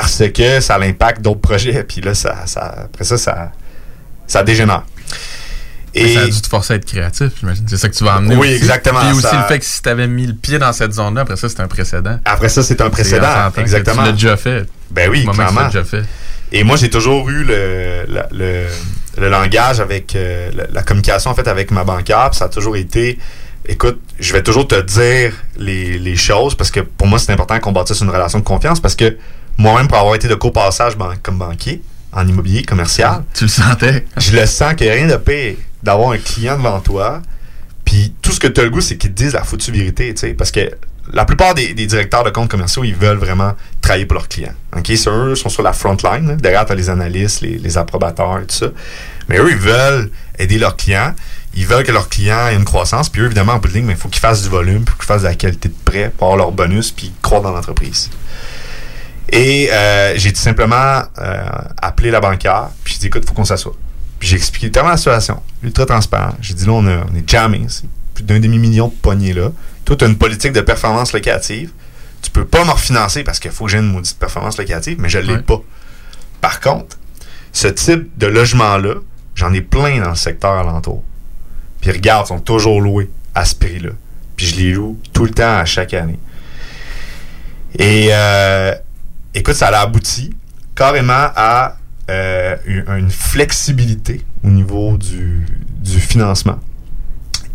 Parce 0.00 0.22
que 0.32 0.60
ça 0.60 0.78
l'impact 0.78 1.20
d'autres 1.20 1.40
projets. 1.40 1.84
Puis 1.88 2.00
là, 2.00 2.14
ça, 2.14 2.46
ça, 2.46 2.74
après 2.84 3.04
ça, 3.04 3.18
ça, 3.18 3.52
ça 4.26 4.42
dégénère. 4.42 4.84
Et 5.92 6.14
ça 6.14 6.20
a 6.20 6.26
dû 6.26 6.40
te 6.40 6.48
forcer 6.48 6.74
à 6.74 6.76
être 6.76 6.84
créatif, 6.84 7.32
j'imagine. 7.40 7.66
C'est 7.68 7.76
ça 7.76 7.88
que 7.88 7.94
tu 7.94 8.04
vas 8.04 8.18
emmener. 8.18 8.36
Oui, 8.36 8.48
exactement. 8.52 9.00
Puis 9.00 9.18
aussi 9.18 9.36
le 9.36 9.42
fait 9.42 9.58
que 9.58 9.64
si 9.64 9.82
tu 9.82 9.88
avais 9.88 10.06
mis 10.06 10.24
le 10.24 10.34
pied 10.34 10.58
dans 10.58 10.72
cette 10.72 10.92
zone-là, 10.92 11.22
après 11.22 11.36
ça, 11.36 11.48
c'est 11.48 11.60
un 11.60 11.66
précédent. 11.66 12.20
Après 12.24 12.48
ça, 12.48 12.62
c'est 12.62 12.80
un 12.80 12.90
précédent. 12.90 13.50
Exactement. 13.56 14.02
Tu 14.02 14.06
l'as 14.06 14.12
déjà 14.12 14.36
fait. 14.36 14.66
Ben 14.92 15.10
oui, 15.10 15.26
clairement. 15.26 15.66
déjà 15.66 15.84
fait. 15.84 16.04
Et 16.52 16.62
moi, 16.64 16.76
j'ai 16.76 16.90
toujours 16.90 17.28
eu 17.28 17.44
le, 17.44 18.04
le, 18.32 18.66
le, 19.18 19.28
langage 19.28 19.80
avec 19.80 20.14
euh, 20.16 20.50
la, 20.72 20.82
communication 20.82 21.30
en 21.30 21.34
fait 21.34 21.46
avec 21.46 21.70
ma 21.70 21.84
banquière. 21.84 22.34
ça 22.34 22.46
a 22.46 22.48
toujours 22.48 22.76
été 22.76 23.18
écoute, 23.66 24.00
je 24.18 24.32
vais 24.32 24.42
toujours 24.42 24.66
te 24.66 24.80
dire 24.80 25.32
les, 25.56 26.16
choses 26.16 26.54
parce 26.54 26.70
que 26.70 26.80
pour 26.80 27.06
moi, 27.06 27.18
c'est 27.18 27.32
important 27.32 27.58
qu'on 27.60 27.72
bâtisse 27.72 28.00
une 28.00 28.10
relation 28.10 28.38
de 28.38 28.44
confiance 28.44 28.80
parce 28.80 28.94
que 28.94 29.16
moi-même, 29.60 29.88
pour 29.88 29.98
avoir 29.98 30.14
été 30.14 30.28
de 30.28 30.34
copassage 30.34 30.94
comme 31.22 31.38
banquier 31.38 31.82
en 32.12 32.26
immobilier 32.26 32.62
commercial, 32.62 33.24
tu 33.34 33.44
le 33.44 33.50
sentais. 33.50 34.04
je 34.16 34.36
le 34.36 34.46
sens 34.46 34.74
qu'il 34.74 34.86
n'y 34.86 34.92
a 34.92 34.96
rien 34.96 35.06
de 35.06 35.16
pire 35.16 35.56
d'avoir 35.82 36.10
un 36.10 36.18
client 36.18 36.56
devant 36.56 36.80
toi. 36.80 37.22
Puis 37.84 38.14
tout 38.20 38.32
ce 38.32 38.40
que 38.40 38.46
tu 38.46 38.60
as 38.60 38.64
le 38.64 38.70
goût, 38.70 38.80
c'est 38.80 38.96
qu'ils 38.96 39.12
te 39.12 39.16
disent 39.16 39.34
la 39.34 39.44
foutue 39.44 39.72
vérité, 39.72 40.12
tu 40.14 40.20
sais, 40.20 40.34
parce 40.34 40.50
que 40.50 40.70
la 41.12 41.24
plupart 41.24 41.54
des, 41.54 41.74
directeurs 41.74 42.22
de 42.22 42.30
comptes 42.30 42.50
commerciaux, 42.50 42.84
ils 42.84 42.94
veulent 42.94 43.18
vraiment 43.18 43.54
travailler 43.80 44.06
pour 44.06 44.14
leurs 44.14 44.28
clients. 44.28 44.54
OK? 44.76 44.90
eux 44.90 45.34
sont 45.34 45.48
sur 45.48 45.62
la 45.62 45.72
front 45.72 45.96
line. 46.04 46.36
Derrière, 46.36 46.64
tu 46.66 46.72
as 46.72 46.74
les 46.76 46.88
analystes, 46.88 47.40
les, 47.40 47.58
les 47.58 47.78
approbateurs 47.78 48.38
et 48.38 48.46
tout 48.46 48.54
ça. 48.54 48.66
Mais 49.28 49.38
eux, 49.38 49.50
ils 49.50 49.56
veulent 49.56 50.10
aider 50.38 50.58
leurs 50.58 50.76
clients 50.76 51.14
ils 51.54 51.66
veulent 51.66 51.84
que 51.84 51.92
leurs 51.92 52.08
clients 52.08 52.48
aient 52.48 52.54
une 52.54 52.64
croissance. 52.64 53.08
Puis 53.08 53.22
eux, 53.22 53.26
évidemment, 53.26 53.54
en 53.54 53.58
bout 53.58 53.68
de 53.68 53.74
ligne, 53.74 53.88
il 53.90 53.96
faut 53.96 54.08
qu'ils 54.08 54.20
fassent 54.20 54.42
du 54.42 54.48
volume, 54.48 54.84
qu'ils 54.84 55.04
fassent 55.04 55.22
de 55.22 55.28
la 55.28 55.34
qualité 55.34 55.68
de 55.68 55.74
prêt 55.84 56.12
pour 56.16 56.28
avoir 56.28 56.38
leur 56.38 56.52
bonus, 56.52 56.92
puis 56.92 57.12
croire 57.22 57.42
dans 57.42 57.50
l'entreprise. 57.50 58.10
Et 59.32 59.70
euh, 59.70 60.14
j'ai 60.16 60.32
tout 60.32 60.40
simplement 60.40 61.02
euh, 61.18 61.42
appelé 61.80 62.10
la 62.10 62.20
banquière, 62.20 62.68
puis 62.82 62.94
j'ai 62.94 63.00
dit, 63.00 63.06
écoute, 63.06 63.22
il 63.24 63.28
faut 63.28 63.34
qu'on 63.34 63.44
s'assoie. 63.44 63.74
Puis 64.18 64.28
j'ai 64.28 64.36
expliqué 64.36 64.70
tellement 64.70 64.90
la 64.90 64.96
situation, 64.96 65.40
ultra 65.62 65.86
transparent. 65.86 66.34
J'ai 66.40 66.54
dit, 66.54 66.66
là, 66.66 66.72
on, 66.72 66.86
on 66.86 67.14
est 67.14 67.28
jamming, 67.28 67.68
c'est 67.68 67.86
plus 68.14 68.24
d'un 68.24 68.40
demi-million 68.40 68.88
de 68.88 68.92
poignées 68.94 69.32
là. 69.32 69.50
Toi, 69.84 69.96
tu 69.96 70.04
as 70.04 70.08
une 70.08 70.18
politique 70.18 70.52
de 70.52 70.60
performance 70.60 71.12
locative. 71.12 71.70
Tu 72.22 72.30
peux 72.30 72.44
pas 72.44 72.64
me 72.64 72.70
refinancer 72.70 73.24
parce 73.24 73.38
qu'il 73.38 73.50
faut 73.50 73.64
que 73.64 73.70
j'ai 73.70 73.78
une 73.78 73.90
maudite 73.90 74.18
performance 74.18 74.58
locative, 74.58 74.98
mais 75.00 75.08
je 75.08 75.18
l'ai 75.18 75.38
pas. 75.38 75.60
Par 76.40 76.60
contre, 76.60 76.98
ce 77.52 77.68
type 77.68 78.10
de 78.18 78.26
logement-là, 78.26 78.96
j'en 79.34 79.52
ai 79.52 79.60
plein 79.62 80.00
dans 80.00 80.10
le 80.10 80.16
secteur 80.16 80.52
alentour. 80.52 81.02
Puis 81.80 81.90
regarde, 81.90 82.26
ils 82.26 82.28
sont 82.28 82.40
toujours 82.40 82.80
loués 82.80 83.10
à 83.34 83.44
ce 83.44 83.54
prix-là. 83.54 83.90
Puis 84.36 84.46
je 84.46 84.56
les 84.56 84.72
loue 84.72 84.98
tout 85.12 85.24
le 85.24 85.30
temps 85.30 85.56
à 85.56 85.64
chaque 85.64 85.94
année. 85.94 86.18
Et 87.78 88.08
euh, 88.10 88.74
écoute, 89.34 89.54
ça 89.54 89.68
a 89.68 89.80
abouti 89.80 90.34
carrément 90.74 91.28
à 91.36 91.76
euh, 92.10 92.56
une 92.66 93.10
flexibilité 93.10 94.22
au 94.44 94.48
niveau 94.48 94.96
du, 94.96 95.46
financement. 95.98 96.58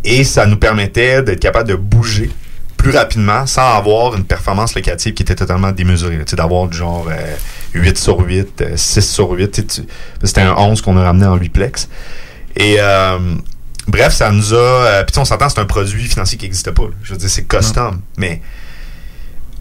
Et 0.04 0.24
ça 0.24 0.46
nous 0.46 0.58
permettait 0.58 1.24
d'être 1.24 1.40
capable 1.40 1.70
de 1.70 1.76
bouger 1.76 2.30
plus 2.78 2.92
rapidement 2.92 3.48
sans 3.48 3.76
avoir 3.76 4.16
une 4.16 4.24
performance 4.24 4.76
locative 4.76 5.14
qui 5.14 5.24
était 5.24 5.36
totalement 5.36 5.72
démesurée. 5.72 6.20
D'avoir 6.34 6.68
du 6.68 6.78
genre 6.78 7.08
8 7.74 7.90
euh, 7.90 7.96
sur 7.96 8.20
8, 8.20 8.64
6 8.76 9.02
sur 9.02 9.32
8. 9.32 9.82
C'était 10.24 10.42
un 10.42 10.54
11 10.54 10.82
qu'on 10.82 10.98
a 10.98 11.04
ramené 11.04 11.26
en 11.26 11.36
8 11.36 11.50
plex. 11.50 11.90
Et 12.58 12.78
Bref, 13.88 14.14
ça 14.14 14.32
nous 14.32 14.54
a. 14.54 14.58
Euh, 14.58 15.04
puis 15.04 15.18
on 15.20 15.26
s'entend, 15.26 15.50
c'est 15.50 15.60
un 15.60 15.66
produit 15.66 16.06
financier 16.06 16.38
qui 16.38 16.46
n'existe 16.46 16.72
pas. 16.72 16.86
Je 17.04 17.14
veux 17.14 17.18
dire, 17.18 17.30
c'est 17.30 17.48
custom. 17.48 18.02
Mais 18.18 18.42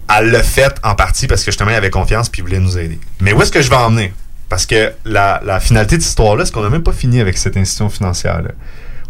elle 0.09 0.31
l'a 0.31 0.43
fait 0.43 0.75
en 0.83 0.95
partie 0.95 1.27
parce 1.27 1.43
que 1.43 1.51
justement, 1.51 1.71
il 1.71 1.77
avait 1.77 1.91
confiance 1.91 2.29
puis 2.29 2.43
voulait 2.43 2.61
nous 2.61 2.79
aider. 2.79 2.99
Mais 3.21 3.33
où 3.33 3.43
est-ce 3.43 3.53
que 3.53 3.63
je 3.63 3.71
vais 3.71 3.77
en 3.77 3.91
venir? 3.91 4.11
Parce 4.49 4.67
que 4.67 4.93
la, 5.05 5.61
finalité 5.61 5.97
de 5.97 6.03
cette 6.03 6.11
histoire-là, 6.11 6.45
c'est 6.45 6.53
qu'on 6.53 6.63
n'a 6.63 6.71
même 6.71 6.83
pas 6.83 6.93
fini 6.93 7.21
avec 7.21 7.39
cette 7.39 7.57
institution 7.57 7.89
financière-là. 7.89 8.51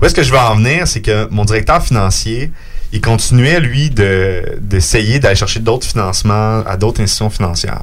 Où 0.00 0.04
est-ce 0.04 0.14
que 0.14 0.22
je 0.22 0.30
vais 0.30 0.38
en 0.38 0.56
venir? 0.56 0.86
C'est 0.86 1.02
que 1.02 1.28
mon 1.30 1.44
directeur 1.44 1.82
financier, 1.82 2.50
il 2.92 3.00
continuait, 3.00 3.60
lui, 3.60 3.90
d'essayer 3.90 5.18
d'aller 5.18 5.36
chercher 5.36 5.60
d'autres 5.60 5.86
financements 5.86 6.62
à 6.66 6.76
d'autres 6.76 7.02
institutions 7.02 7.30
financières. 7.30 7.82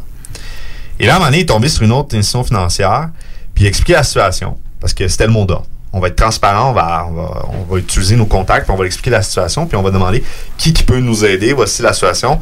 Et 0.99 1.05
là, 1.05 1.13
à 1.13 1.15
un 1.15 1.19
moment 1.19 1.27
donné, 1.27 1.39
il 1.39 1.41
est 1.41 1.45
tombé 1.45 1.69
sur 1.69 1.83
une 1.83 1.91
autre 1.91 2.15
institution 2.15 2.43
financière, 2.43 3.09
puis 3.53 3.65
il 3.65 3.67
expliquait 3.67 3.93
la 3.93 4.03
situation, 4.03 4.57
parce 4.79 4.93
que 4.93 5.07
c'était 5.07 5.27
le 5.27 5.33
mot 5.33 5.45
d'ordre 5.45 5.67
on 5.93 5.99
va 5.99 6.07
être 6.07 6.15
transparent, 6.15 6.69
on 6.69 6.73
va, 6.73 7.07
on 7.49 7.73
va, 7.73 7.79
utiliser 7.79 8.15
nos 8.15 8.25
contacts, 8.25 8.69
on 8.69 8.75
va 8.75 8.85
expliquer 8.85 9.09
la 9.09 9.21
situation, 9.21 9.65
puis 9.65 9.75
on 9.75 9.81
va 9.81 9.91
demander 9.91 10.23
qui, 10.57 10.73
qui 10.73 10.83
peut 10.83 10.99
nous 10.99 11.25
aider. 11.25 11.53
Voici 11.53 11.81
la 11.81 11.93
situation. 11.93 12.39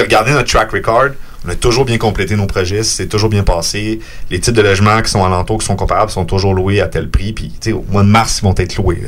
Regardez 0.00 0.32
notre 0.32 0.48
track 0.48 0.70
record. 0.72 1.10
On 1.44 1.50
a 1.50 1.56
toujours 1.56 1.84
bien 1.84 1.98
complété 1.98 2.36
nos 2.36 2.46
projets, 2.46 2.84
c'est 2.84 3.08
toujours 3.08 3.28
bien 3.28 3.42
passé. 3.42 3.98
Les 4.30 4.38
types 4.38 4.54
de 4.54 4.62
logements 4.62 5.02
qui 5.02 5.10
sont 5.10 5.24
alentours, 5.24 5.58
qui 5.58 5.66
sont 5.66 5.76
comparables, 5.76 6.10
sont 6.10 6.24
toujours 6.24 6.54
loués 6.54 6.80
à 6.80 6.86
tel 6.86 7.10
prix. 7.10 7.32
Puis, 7.32 7.52
au 7.72 7.84
mois 7.90 8.02
de 8.02 8.08
mars, 8.08 8.38
ils 8.38 8.44
vont 8.44 8.54
être 8.56 8.76
loués. 8.76 9.02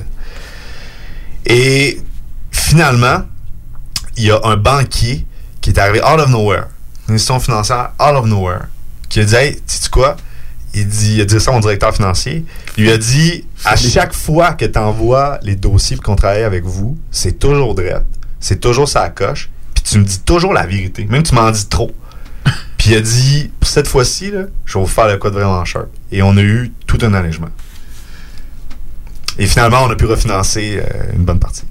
Et 1.46 2.00
finalement, 2.50 3.22
il 4.16 4.24
y 4.24 4.30
a 4.30 4.40
un 4.44 4.56
banquier 4.56 5.26
qui 5.60 5.70
est 5.70 5.78
arrivé 5.78 6.00
out 6.00 6.18
of 6.20 6.28
nowhere, 6.28 6.66
une 7.08 7.14
institution 7.14 7.40
financière 7.40 7.92
out 8.00 8.16
of 8.16 8.26
nowhere, 8.26 8.66
qui 9.08 9.20
a 9.20 9.24
dit 9.24 9.34
Hey, 9.34 9.58
sais-tu 9.66 9.90
quoi? 9.90 10.16
Il, 10.76 10.88
dit, 10.88 11.14
il 11.14 11.20
a 11.20 11.24
dit 11.24 11.38
ça 11.38 11.52
à 11.52 11.54
mon 11.54 11.60
directeur 11.60 11.94
financier. 11.94 12.44
Il 12.76 12.84
lui 12.84 12.90
a 12.90 12.98
dit 12.98 13.46
à 13.64 13.76
chaque 13.76 14.12
fois 14.12 14.54
que 14.54 14.64
tu 14.64 14.78
envoies 14.78 15.38
les 15.42 15.54
dossiers 15.54 15.96
qu'on 15.98 16.16
travaille 16.16 16.42
avec 16.42 16.64
vous, 16.64 16.98
c'est 17.12 17.38
toujours 17.38 17.76
direct. 17.76 18.06
C'est 18.40 18.60
toujours 18.60 18.88
ça 18.88 19.08
coche. 19.08 19.50
Tu 19.84 19.98
me 19.98 20.04
dis 20.04 20.20
toujours 20.20 20.52
la 20.52 20.66
vérité. 20.66 21.04
Même 21.04 21.22
tu 21.22 21.34
m'en 21.34 21.50
dis 21.50 21.66
trop. 21.68 21.94
Puis 22.78 22.90
il 22.90 22.96
a 22.96 23.00
dit 23.00 23.50
pour 23.60 23.68
cette 23.68 23.86
fois-ci, 23.86 24.32
je 24.64 24.74
vais 24.78 24.80
vous 24.80 24.86
faire 24.86 25.08
le 25.08 25.18
code 25.18 25.34
vraiment 25.34 25.64
cher. 25.64 25.86
Et 26.10 26.22
on 26.22 26.36
a 26.36 26.42
eu 26.42 26.72
tout 26.86 26.98
un 27.02 27.14
allègement. 27.14 27.50
Et 29.38 29.46
finalement, 29.46 29.82
on 29.84 29.90
a 29.90 29.96
pu 29.96 30.06
refinancer 30.06 30.78
euh, 30.78 31.12
une 31.14 31.24
bonne 31.24 31.40
partie. 31.40 31.64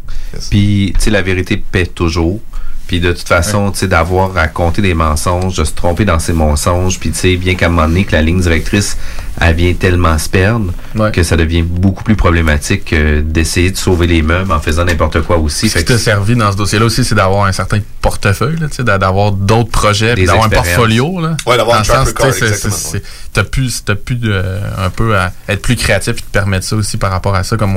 Puis, 0.49 0.93
tu 0.95 1.01
sais, 1.01 1.09
la 1.09 1.21
vérité 1.21 1.57
paie 1.57 1.85
toujours. 1.85 2.41
Puis 2.87 2.99
de 2.99 3.11
toute 3.11 3.27
façon, 3.27 3.71
tu 3.71 3.79
sais, 3.79 3.87
d'avoir 3.87 4.33
raconté 4.33 4.81
des 4.81 4.93
mensonges, 4.93 5.55
de 5.55 5.63
se 5.63 5.71
tromper 5.73 6.05
dans 6.05 6.19
ces 6.19 6.33
mensonges, 6.33 6.99
puis 6.99 7.11
tu 7.11 7.19
sais, 7.19 7.35
bien 7.37 7.55
qu'à 7.55 7.67
un 7.67 7.69
moment 7.69 7.87
donné, 7.87 8.03
que 8.03 8.11
la 8.11 8.21
ligne 8.21 8.41
directrice, 8.41 8.97
elle 9.39 9.55
vient 9.55 9.73
tellement 9.73 10.17
se 10.17 10.29
perdre 10.29 10.71
que 11.11 11.23
ça 11.23 11.35
devient 11.35 11.63
beaucoup 11.63 12.03
plus 12.03 12.15
problématique 12.15 12.93
d'essayer 12.93 13.71
de 13.71 13.77
sauver 13.77 14.05
les 14.07 14.21
meubles 14.21 14.51
en 14.51 14.59
faisant 14.59 14.85
n'importe 14.85 15.21
quoi 15.21 15.37
aussi. 15.37 15.69
Ce 15.69 15.79
qui 15.79 15.85
t'a 15.85 15.97
servi 15.97 16.35
dans 16.35 16.51
ce 16.51 16.57
dossier-là 16.57 16.85
aussi, 16.85 17.03
c'est 17.03 17.15
d'avoir 17.15 17.45
un 17.45 17.51
certain 17.51 17.79
portefeuille, 18.01 18.57
d'avoir 18.79 19.31
d'autres 19.31 19.71
projets, 19.71 20.13
d'avoir 20.15 20.45
un 20.45 20.49
portfolio. 20.49 21.19
Là, 21.19 21.35
ouais, 21.47 21.57
d'avoir 21.57 21.79
un 21.79 21.83
track 21.83 22.07
record, 22.07 22.31
T'as 23.33 23.43
pu, 23.43 23.67
as 23.87 23.95
pu 23.95 24.19
un 24.77 24.89
peu 24.91 25.17
à 25.17 25.31
être 25.49 25.63
plus 25.63 25.75
créatif 25.75 26.13
et 26.13 26.21
te 26.21 26.31
permettre 26.31 26.65
ça 26.67 26.75
aussi 26.75 26.97
par 26.97 27.09
rapport 27.09 27.33
à 27.33 27.43
ça, 27.43 27.57
comme 27.57 27.75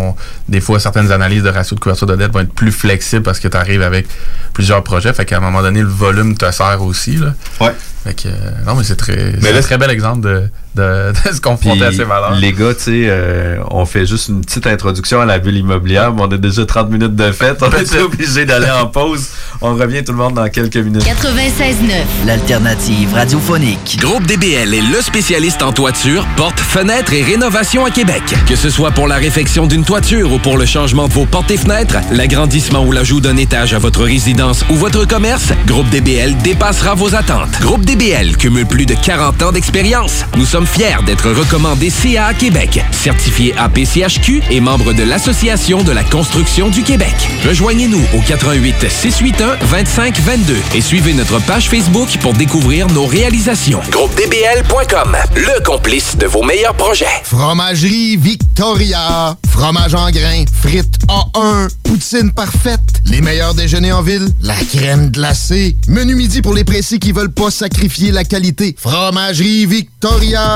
des 0.48 0.60
fois 0.60 0.78
certaines 0.78 1.10
analyses 1.10 1.42
de 1.42 1.48
ratio 1.48 1.74
de 1.74 1.80
couverture 1.80 2.06
de 2.06 2.16
dette 2.16 2.32
vont 2.32 2.40
être 2.40 2.52
plus 2.52 2.72
flexibles 2.72 3.22
parce 3.22 3.40
que 3.40 3.48
tu 3.48 3.56
arrives 3.56 3.80
avec 3.80 4.06
plusieurs 4.52 4.82
projets 4.82 4.95
fait 5.12 5.24
qu'à 5.24 5.38
un 5.38 5.40
moment 5.40 5.62
donné, 5.62 5.80
le 5.80 5.88
volume 5.88 6.36
te 6.36 6.50
sert 6.50 6.82
aussi. 6.82 7.16
Là. 7.16 7.34
Ouais. 7.60 7.74
Fait 8.04 8.14
que, 8.14 8.28
euh, 8.28 8.50
non, 8.66 8.74
mais 8.74 8.84
c'est 8.84 8.96
très, 8.96 9.32
un 9.40 9.62
très 9.62 9.78
bel 9.78 9.90
exemple 9.90 10.20
de, 10.20 10.50
se 11.32 11.40
confronter 11.40 11.84
à 11.84 11.92
ces 11.92 12.04
valeurs. 12.04 12.34
Les 12.34 12.52
gars, 12.52 12.74
tu 12.74 12.82
sais, 12.82 13.06
euh, 13.08 13.58
on 13.70 13.84
fait 13.86 14.06
juste 14.06 14.28
une 14.28 14.44
petite 14.44 14.66
introduction 14.66 15.20
à 15.20 15.26
la 15.26 15.38
bulle 15.38 15.56
immobilière, 15.56 16.12
mais 16.12 16.22
on 16.22 16.30
a 16.30 16.36
déjà 16.36 16.64
30 16.64 16.90
minutes 16.90 17.14
de 17.16 17.32
fête. 17.32 17.62
On 17.62 17.70
est 17.70 17.98
obligé 18.00 18.44
d'aller 18.44 18.70
en 18.70 18.86
pause. 18.86 19.28
On 19.60 19.74
revient 19.74 20.04
tout 20.04 20.12
le 20.12 20.18
monde 20.18 20.34
dans 20.34 20.48
quelques 20.48 20.76
minutes. 20.76 21.04
96.9, 21.04 22.26
l'alternative 22.26 23.14
radiophonique. 23.14 23.98
Groupe 24.00 24.26
DBL 24.26 24.74
est 24.74 24.82
le 24.82 25.00
spécialiste 25.00 25.62
en 25.62 25.72
toiture, 25.72 26.26
portes, 26.36 26.60
fenêtres 26.60 27.12
et 27.12 27.22
rénovation 27.22 27.84
à 27.84 27.90
Québec. 27.90 28.22
Que 28.48 28.56
ce 28.56 28.70
soit 28.70 28.90
pour 28.90 29.08
la 29.08 29.16
réfection 29.16 29.66
d'une 29.66 29.84
toiture 29.84 30.32
ou 30.32 30.38
pour 30.38 30.58
le 30.58 30.66
changement 30.66 31.08
de 31.08 31.12
vos 31.12 31.26
portes 31.26 31.50
et 31.50 31.56
fenêtres, 31.56 31.96
l'agrandissement 32.10 32.84
ou 32.84 32.92
l'ajout 32.92 33.20
d'un 33.20 33.36
étage 33.36 33.74
à 33.74 33.78
votre 33.78 34.02
résidence 34.02 34.64
ou 34.70 34.74
votre 34.74 35.06
commerce, 35.06 35.52
Groupe 35.66 35.88
DBL 35.90 36.36
dépassera 36.38 36.94
vos 36.94 37.14
attentes. 37.14 37.58
Groupe 37.60 37.84
DBL 37.84 38.36
cumule 38.36 38.66
plus 38.66 38.86
de 38.86 38.94
40 38.94 39.42
ans 39.42 39.52
d'expérience. 39.52 40.24
Nous 40.36 40.44
sommes 40.46 40.65
fier 40.66 41.02
d'être 41.04 41.30
recommandé 41.30 41.90
CA 41.90 42.34
Québec, 42.34 42.84
certifié 42.90 43.54
APCHQ 43.56 44.42
et 44.50 44.60
membre 44.60 44.92
de 44.92 45.02
l'Association 45.02 45.82
de 45.82 45.92
la 45.92 46.04
construction 46.04 46.68
du 46.68 46.82
Québec. 46.82 47.14
Rejoignez-nous 47.46 48.02
au 48.14 48.20
88 48.26 48.90
681 48.90 49.56
25 49.64 50.18
22 50.20 50.56
et 50.74 50.80
suivez 50.80 51.14
notre 51.14 51.38
page 51.40 51.68
Facebook 51.68 52.08
pour 52.20 52.32
découvrir 52.34 52.88
nos 52.88 53.06
réalisations. 53.06 53.80
GroupeDBL.com, 53.90 55.16
le 55.36 55.64
complice 55.64 56.16
de 56.16 56.26
vos 56.26 56.42
meilleurs 56.42 56.74
projets. 56.74 57.06
Fromagerie 57.22 58.16
Victoria, 58.16 59.36
fromage 59.48 59.94
en 59.94 60.10
grains, 60.10 60.44
frites 60.52 60.98
A1, 61.08 61.68
poutine 61.84 62.32
parfaite, 62.32 63.00
les 63.06 63.20
meilleurs 63.20 63.54
déjeuners 63.54 63.92
en 63.92 64.02
ville, 64.02 64.28
la 64.42 64.56
crème 64.72 65.10
glacée, 65.10 65.76
menu 65.88 66.14
midi 66.14 66.42
pour 66.42 66.54
les 66.54 66.64
pressés 66.64 66.98
qui 66.98 67.12
veulent 67.12 67.32
pas 67.32 67.50
sacrifier 67.50 68.10
la 68.10 68.24
qualité. 68.24 68.74
Fromagerie 68.78 69.66
Victoria 69.66 70.55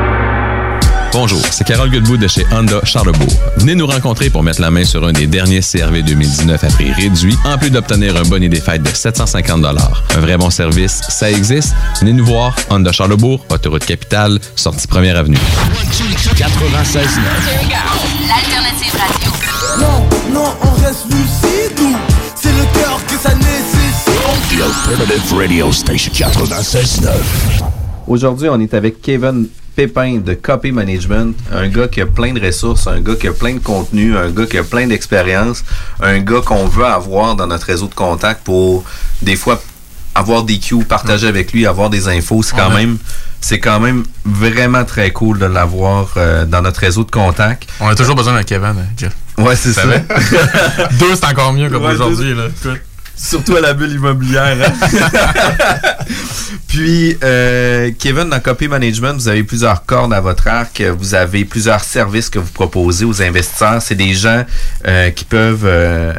Bonjour, 1.13 1.41
c'est 1.51 1.65
Carole 1.65 1.91
Goodwood 1.91 2.21
de 2.21 2.27
chez 2.27 2.45
Honda 2.51 2.79
Charlebourg. 2.85 3.27
Venez 3.57 3.75
nous 3.75 3.85
rencontrer 3.85 4.29
pour 4.29 4.43
mettre 4.43 4.61
la 4.61 4.71
main 4.71 4.85
sur 4.85 5.05
un 5.05 5.11
des 5.11 5.27
derniers 5.27 5.59
CRV 5.59 6.03
2019 6.03 6.63
à 6.63 6.67
prix 6.67 6.91
réduit, 6.93 7.35
en 7.43 7.57
plus 7.57 7.69
d'obtenir 7.69 8.15
un 8.15 8.23
bonnet 8.23 8.47
des 8.47 8.61
fêtes 8.61 8.83
de 8.83 8.89
750 8.89 9.65
Un 9.65 10.19
vrai 10.21 10.37
bon 10.37 10.49
service, 10.49 11.01
ça 11.09 11.29
existe. 11.29 11.75
Venez 11.99 12.13
nous 12.13 12.25
voir, 12.25 12.55
Honda 12.69 12.93
Charlebourg, 12.93 13.45
autoroute 13.49 13.85
capitale, 13.85 14.39
sortie 14.55 14.87
première 14.87 15.17
avenue. 15.17 15.37
96 16.37 17.07
L'alternative 18.27 18.95
radio. 18.97 19.31
Non, 19.79 20.33
non, 20.33 20.53
on 20.61 20.81
reste 20.81 21.05
lucide 21.05 21.51
c'est 22.35 22.49
le 22.53 22.63
cœur 22.73 22.99
que 23.05 23.13
ça 23.17 23.35
nécessite. 23.35 24.11
The 24.49 24.61
Alternative 24.63 25.37
Radio 25.37 25.71
Station 25.71 26.11
96 26.11 27.01
Aujourd'hui, 28.07 28.49
on 28.49 28.59
est 28.59 28.73
avec 28.73 29.01
Kevin 29.01 29.47
Pépin 29.75 30.17
de 30.17 30.33
Copy 30.33 30.71
Management, 30.71 31.35
un 31.51 31.67
gars 31.67 31.87
qui 31.87 32.01
a 32.01 32.05
plein 32.05 32.33
de 32.33 32.45
ressources, 32.45 32.87
un 32.87 32.99
gars 33.01 33.15
qui 33.15 33.27
a 33.27 33.33
plein 33.33 33.53
de 33.53 33.59
contenu, 33.59 34.17
un 34.17 34.29
gars 34.29 34.45
qui 34.45 34.57
a 34.57 34.63
plein 34.63 34.87
d'expérience, 34.87 35.63
un 36.01 36.19
gars 36.19 36.41
qu'on 36.45 36.67
veut 36.67 36.85
avoir 36.85 37.35
dans 37.35 37.47
notre 37.47 37.67
réseau 37.67 37.87
de 37.87 37.93
contacts 37.93 38.43
pour 38.43 38.83
des 39.21 39.35
fois 39.35 39.61
avoir 40.13 40.43
des 40.43 40.59
cues, 40.59 40.83
partager 40.83 41.27
avec 41.27 41.53
lui, 41.53 41.65
avoir 41.65 41.89
des 41.89 42.07
infos, 42.09 42.43
c'est 42.43 42.55
quand 42.55 42.69
même 42.71 42.97
c'est 43.39 43.59
quand 43.59 43.79
même 43.79 44.03
vraiment 44.23 44.85
très 44.85 45.11
cool 45.11 45.39
de 45.39 45.45
l'avoir 45.45 46.13
euh, 46.17 46.45
dans 46.45 46.61
notre 46.61 46.79
réseau 46.79 47.03
de 47.03 47.09
contacts. 47.09 47.67
On 47.79 47.87
a 47.87 47.95
toujours 47.95 48.15
besoin 48.15 48.33
d'un 48.33 48.43
Kevin, 48.43 48.75
hein, 48.77 48.85
Jeff. 48.95 49.13
Ouais, 49.37 49.55
c'est 49.55 49.73
ça. 49.73 49.83
Deux, 50.99 51.15
c'est 51.15 51.25
encore 51.25 51.51
mieux 51.51 51.69
comme 51.69 51.85
aujourd'hui. 51.85 52.35
Surtout 53.21 53.55
à 53.55 53.61
la 53.61 53.73
bulle 53.73 53.91
immobilière. 53.91 54.57
Hein. 54.65 55.79
Puis, 56.67 57.15
euh, 57.23 57.91
Kevin, 57.99 58.29
dans 58.29 58.39
Copy 58.39 58.67
Management, 58.67 59.13
vous 59.13 59.27
avez 59.27 59.43
plusieurs 59.43 59.85
cordes 59.85 60.11
à 60.11 60.19
votre 60.19 60.47
arc. 60.47 60.81
Vous 60.97 61.13
avez 61.13 61.45
plusieurs 61.45 61.83
services 61.83 62.29
que 62.29 62.39
vous 62.39 62.51
proposez 62.51 63.05
aux 63.05 63.21
investisseurs. 63.21 63.81
C'est 63.81 63.95
des 63.95 64.13
gens 64.15 64.43
euh, 64.87 65.11
qui 65.11 65.25
peuvent 65.25 65.65
euh, 65.65 66.13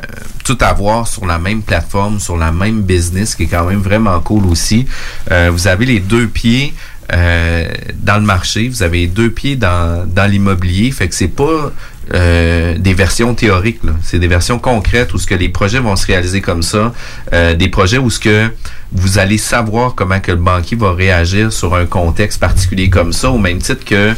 tout 0.45 0.59
avoir 0.61 1.09
sur 1.09 1.27
la 1.27 1.39
même 1.39 1.63
plateforme, 1.63 2.21
sur 2.21 2.37
la 2.37 2.53
même 2.53 2.83
business, 2.83 3.35
qui 3.35 3.45
est 3.45 3.47
quand 3.47 3.65
même 3.65 3.83
vraiment 3.83 4.21
cool 4.21 4.47
aussi. 4.47 4.87
vous 5.29 5.67
avez 5.67 5.87
les 5.87 6.01
deux 6.01 6.29
pieds 6.29 6.73
euh, 7.13 7.69
dans 8.01 8.17
le 8.17 8.23
marché, 8.25 8.69
vous 8.69 8.83
avez 8.83 9.07
deux 9.07 9.31
pieds 9.31 9.57
dans, 9.57 10.07
dans 10.07 10.31
l'immobilier, 10.31 10.91
fait 10.93 11.09
que 11.09 11.15
c'est 11.15 11.29
pas 11.29 11.73
euh, 12.15 12.77
des 12.79 12.95
versions 12.95 13.35
théoriques, 13.35 13.81
c'est 14.03 14.19
des 14.19 14.29
versions 14.29 14.59
concrètes 14.59 15.15
où 15.15 15.19
ce 15.19 15.27
que 15.27 15.35
les 15.35 15.49
projets 15.49 15.79
vont 15.79 15.97
se 15.97 16.07
réaliser 16.07 16.41
comme 16.41 16.63
ça, 16.63 16.93
euh, 17.33 17.55
des 17.55 17.69
projets 17.69 17.99
où 17.99 18.11
ce 18.11 18.19
que 18.19 18.51
vous 18.93 19.19
allez 19.19 19.39
savoir 19.39 19.95
comment 19.95 20.21
que 20.21 20.33
le 20.33 20.39
banquier 20.39 20.77
va 20.77 20.93
réagir 20.93 21.53
sur 21.53 21.75
un 21.75 21.87
contexte 21.87 22.41
particulier 22.41 22.91
comme 22.91 23.13
ça, 23.13 23.31
au 23.31 23.39
même 23.39 23.59
titre 23.59 23.85
que 23.85 24.15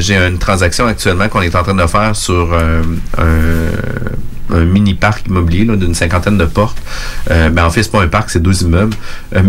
j'ai 0.00 0.16
une 0.16 0.38
transaction 0.38 0.86
actuellement 0.86 1.28
qu'on 1.28 1.42
est 1.42 1.54
en 1.54 1.62
train 1.62 1.74
de 1.74 1.86
faire 1.86 2.16
sur 2.16 2.52
un 2.52 2.82
un 3.16 4.41
mini 4.52 4.94
parc 4.94 5.26
immobilier 5.26 5.64
d'une 5.64 5.94
cinquantaine 5.94 6.38
de 6.38 6.44
portes. 6.44 6.78
Euh, 7.30 7.48
ben 7.50 7.64
en 7.64 7.70
fait, 7.70 7.82
c'est 7.82 7.92
pas 7.92 8.02
un 8.02 8.08
parc, 8.08 8.30
c'est 8.30 8.42
deux 8.42 8.62
immeubles, 8.62 8.96
euh, 9.34 9.42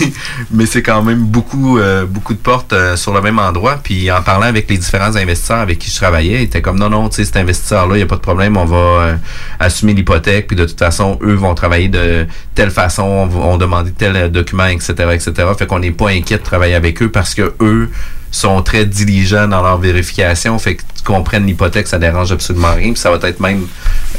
mais 0.50 0.66
c'est 0.66 0.82
quand 0.82 1.02
même 1.02 1.24
beaucoup 1.24 1.78
euh, 1.78 2.06
beaucoup 2.06 2.34
de 2.34 2.38
portes 2.38 2.72
euh, 2.72 2.96
sur 2.96 3.12
le 3.14 3.20
même 3.20 3.38
endroit. 3.38 3.78
Puis 3.82 4.10
en 4.10 4.22
parlant 4.22 4.46
avec 4.46 4.68
les 4.68 4.78
différents 4.78 5.16
investisseurs 5.16 5.58
avec 5.58 5.78
qui 5.78 5.90
je 5.90 5.96
travaillais, 5.96 6.40
ils 6.40 6.44
étaient 6.44 6.62
comme 6.62 6.78
non 6.78 6.90
non, 6.90 7.08
tu 7.08 7.16
sais 7.16 7.24
cet 7.24 7.36
investisseur 7.36 7.86
là, 7.86 7.96
il 7.96 8.00
y 8.00 8.02
a 8.02 8.06
pas 8.06 8.16
de 8.16 8.20
problème, 8.20 8.56
on 8.56 8.64
va 8.64 9.16
assumer 9.58 9.94
l'hypothèque, 9.94 10.46
puis 10.46 10.56
de 10.56 10.64
toute 10.64 10.78
façon 10.78 11.18
eux 11.22 11.34
vont 11.34 11.54
travailler 11.54 11.88
de 11.88 12.26
telle 12.54 12.70
façon, 12.70 13.02
on 13.02 13.26
vont 13.26 13.56
demander 13.56 13.92
tel 13.92 14.30
document, 14.30 14.66
etc., 14.66 14.92
etc. 15.12 15.32
Fait 15.56 15.66
qu'on 15.66 15.78
n'est 15.78 15.90
pas 15.90 16.10
inquiet 16.10 16.38
de 16.38 16.42
travailler 16.42 16.74
avec 16.74 17.02
eux 17.02 17.10
parce 17.10 17.34
que 17.34 17.54
eux 17.60 17.90
sont 18.30 18.62
très 18.62 18.86
diligents 18.86 19.48
dans 19.48 19.62
leur 19.62 19.78
vérification. 19.78 20.58
Fait 20.58 20.78
tu 21.00 21.06
comprennes 21.06 21.46
l'hypothèque, 21.46 21.88
ça 21.88 21.98
dérange 21.98 22.30
absolument 22.32 22.74
rien. 22.74 22.92
Puis 22.92 23.00
ça 23.00 23.10
va 23.10 23.18
être 23.28 23.40
même 23.40 23.66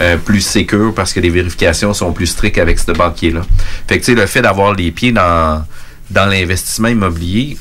euh, 0.02 0.18
plus 0.18 0.42
sécure 0.42 0.94
parce 0.96 1.14
que 1.14 1.20
les 1.20 1.30
vérifications 1.30 1.94
sont 1.94 2.12
plus 2.12 2.28
strictes 2.28 2.58
avec 2.58 2.80
ce 2.80 2.92
banquier-là. 2.92 3.42
Fait 3.88 4.00
que 4.00 4.06
tu 4.06 4.14
sais, 4.14 4.20
le 4.20 4.26
fait 4.26 4.42
d'avoir 4.42 4.74
les 4.74 4.92
pieds 4.92 5.12
dans, 5.12 5.64
dans 6.10 6.26
l'investissement 6.26 6.88
immobilier, 6.88 7.58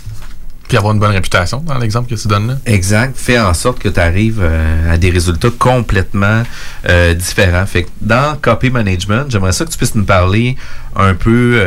puis 0.68 0.78
avoir 0.78 0.94
une 0.94 1.00
bonne 1.00 1.10
réputation 1.10 1.58
dans 1.60 1.78
l'exemple 1.78 2.08
que 2.08 2.14
tu 2.14 2.28
donnes 2.28 2.46
là. 2.46 2.54
Exact. 2.64 3.16
Fait 3.18 3.40
en 3.40 3.52
sorte 3.54 3.80
que 3.80 3.88
tu 3.88 3.98
arrives 3.98 4.38
euh, 4.40 4.94
à 4.94 4.96
des 4.96 5.10
résultats 5.10 5.50
complètement 5.58 6.44
euh, 6.88 7.12
différents. 7.12 7.66
Fait 7.66 7.82
que 7.82 7.88
dans 8.00 8.36
Copy 8.40 8.70
Management, 8.70 9.24
j'aimerais 9.28 9.52
ça 9.52 9.64
que 9.64 9.70
tu 9.70 9.76
puisses 9.76 9.96
nous 9.96 10.04
parler 10.04 10.56
un 10.94 11.14
peu 11.14 11.60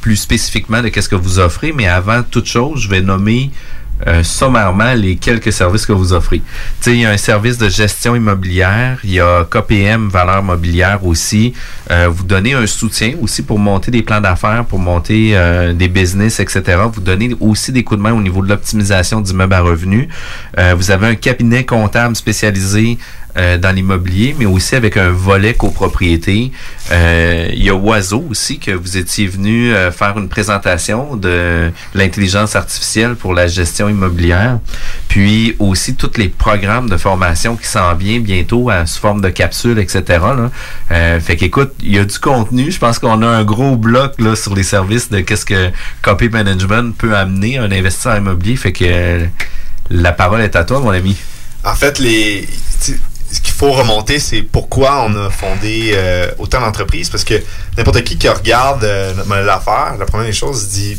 plus 0.00 0.16
spécifiquement 0.16 0.82
de 0.82 0.88
qu'est-ce 0.88 1.08
que 1.08 1.16
vous 1.16 1.38
offrez, 1.38 1.72
mais 1.72 1.86
avant 1.86 2.22
toute 2.22 2.46
chose, 2.46 2.80
je 2.80 2.88
vais 2.88 3.00
nommer 3.00 3.50
euh, 4.06 4.22
sommairement 4.22 4.94
les 4.94 5.16
quelques 5.16 5.52
services 5.52 5.86
que 5.86 5.92
vous 5.92 6.12
offrez. 6.12 6.42
il 6.86 7.00
y 7.00 7.04
a 7.04 7.10
un 7.10 7.16
service 7.16 7.58
de 7.58 7.68
gestion 7.68 8.16
immobilière, 8.16 8.98
il 9.04 9.12
y 9.12 9.20
a 9.20 9.44
KPM 9.44 10.08
valeur 10.08 10.42
mobilière 10.42 11.04
aussi. 11.04 11.52
Euh, 11.90 12.08
vous 12.10 12.24
donnez 12.24 12.54
un 12.54 12.66
soutien 12.66 13.14
aussi 13.20 13.42
pour 13.42 13.58
monter 13.58 13.90
des 13.90 14.02
plans 14.02 14.20
d'affaires, 14.20 14.64
pour 14.64 14.78
monter 14.78 15.32
euh, 15.34 15.72
des 15.72 15.88
business, 15.88 16.40
etc. 16.40 16.78
Vous 16.92 17.00
donnez 17.00 17.36
aussi 17.40 17.72
des 17.72 17.84
coups 17.84 17.98
de 17.98 18.02
main 18.02 18.12
au 18.12 18.22
niveau 18.22 18.42
de 18.42 18.48
l'optimisation 18.48 19.20
d'immeubles 19.20 19.54
à 19.54 19.60
revenus. 19.60 20.08
vous 20.76 20.90
avez 20.90 21.06
un 21.08 21.14
cabinet 21.14 21.64
comptable 21.64 22.16
spécialisé 22.16 22.98
euh, 23.36 23.58
dans 23.58 23.74
l'immobilier, 23.74 24.34
mais 24.38 24.46
aussi 24.46 24.74
avec 24.74 24.96
un 24.96 25.10
volet 25.10 25.54
copropriété. 25.54 26.52
Euh, 26.92 27.48
il 27.52 27.62
y 27.62 27.70
a 27.70 27.74
Oiseau 27.74 28.24
aussi 28.30 28.58
que 28.58 28.72
vous 28.72 28.96
étiez 28.96 29.26
venu 29.26 29.72
euh, 29.72 29.92
faire 29.92 30.18
une 30.18 30.28
présentation 30.28 31.16
de 31.16 31.70
l'intelligence 31.94 32.56
artificielle 32.56 33.14
pour 33.14 33.32
la 33.32 33.46
gestion 33.46 33.88
immobilière, 33.88 34.58
puis 35.08 35.54
aussi 35.58 35.94
tous 35.94 36.16
les 36.16 36.28
programmes 36.28 36.88
de 36.88 36.96
formation 36.96 37.56
qui 37.56 37.66
s'en 37.66 37.94
viennent 37.94 38.22
bientôt 38.22 38.70
à, 38.70 38.86
sous 38.86 39.00
forme 39.00 39.20
de 39.20 39.28
capsules, 39.28 39.78
etc. 39.78 40.02
Là. 40.08 40.50
Euh, 40.90 41.20
fait 41.20 41.36
qu'écoute, 41.36 41.72
il 41.82 41.94
y 41.94 41.98
a 41.98 42.04
du 42.04 42.18
contenu. 42.18 42.70
Je 42.70 42.78
pense 42.78 42.98
qu'on 42.98 43.22
a 43.22 43.26
un 43.26 43.44
gros 43.44 43.76
bloc 43.76 44.14
là 44.18 44.34
sur 44.34 44.54
les 44.54 44.64
services 44.64 45.10
de 45.10 45.20
qu'est-ce 45.20 45.46
que 45.46 45.70
Copy 46.02 46.28
Management 46.28 46.96
peut 46.96 47.16
amener 47.16 47.58
à 47.58 47.62
un 47.62 47.70
investisseur 47.70 48.16
immobilier. 48.16 48.56
Fait 48.56 48.72
que 48.72 49.26
la 49.90 50.12
parole 50.12 50.40
est 50.40 50.56
à 50.56 50.64
toi, 50.64 50.80
mon 50.80 50.90
ami. 50.90 51.16
En 51.64 51.74
fait, 51.74 51.98
les 51.98 52.48
ce 53.30 53.40
qu'il 53.40 53.52
faut 53.54 53.72
remonter, 53.72 54.18
c'est 54.18 54.42
pourquoi 54.42 55.04
on 55.06 55.14
a 55.14 55.30
fondé 55.30 55.92
euh, 55.94 56.30
autant 56.38 56.60
d'entreprises. 56.60 57.08
Parce 57.10 57.24
que 57.24 57.34
n'importe 57.76 58.02
qui 58.02 58.18
qui 58.18 58.28
regarde 58.28 58.84
euh, 58.84 59.14
notre 59.14 59.28
modèle 59.28 59.46
d'affaires, 59.46 59.96
la 59.98 60.06
première 60.06 60.32
chose, 60.32 60.64
se 60.64 60.70
dit 60.70 60.98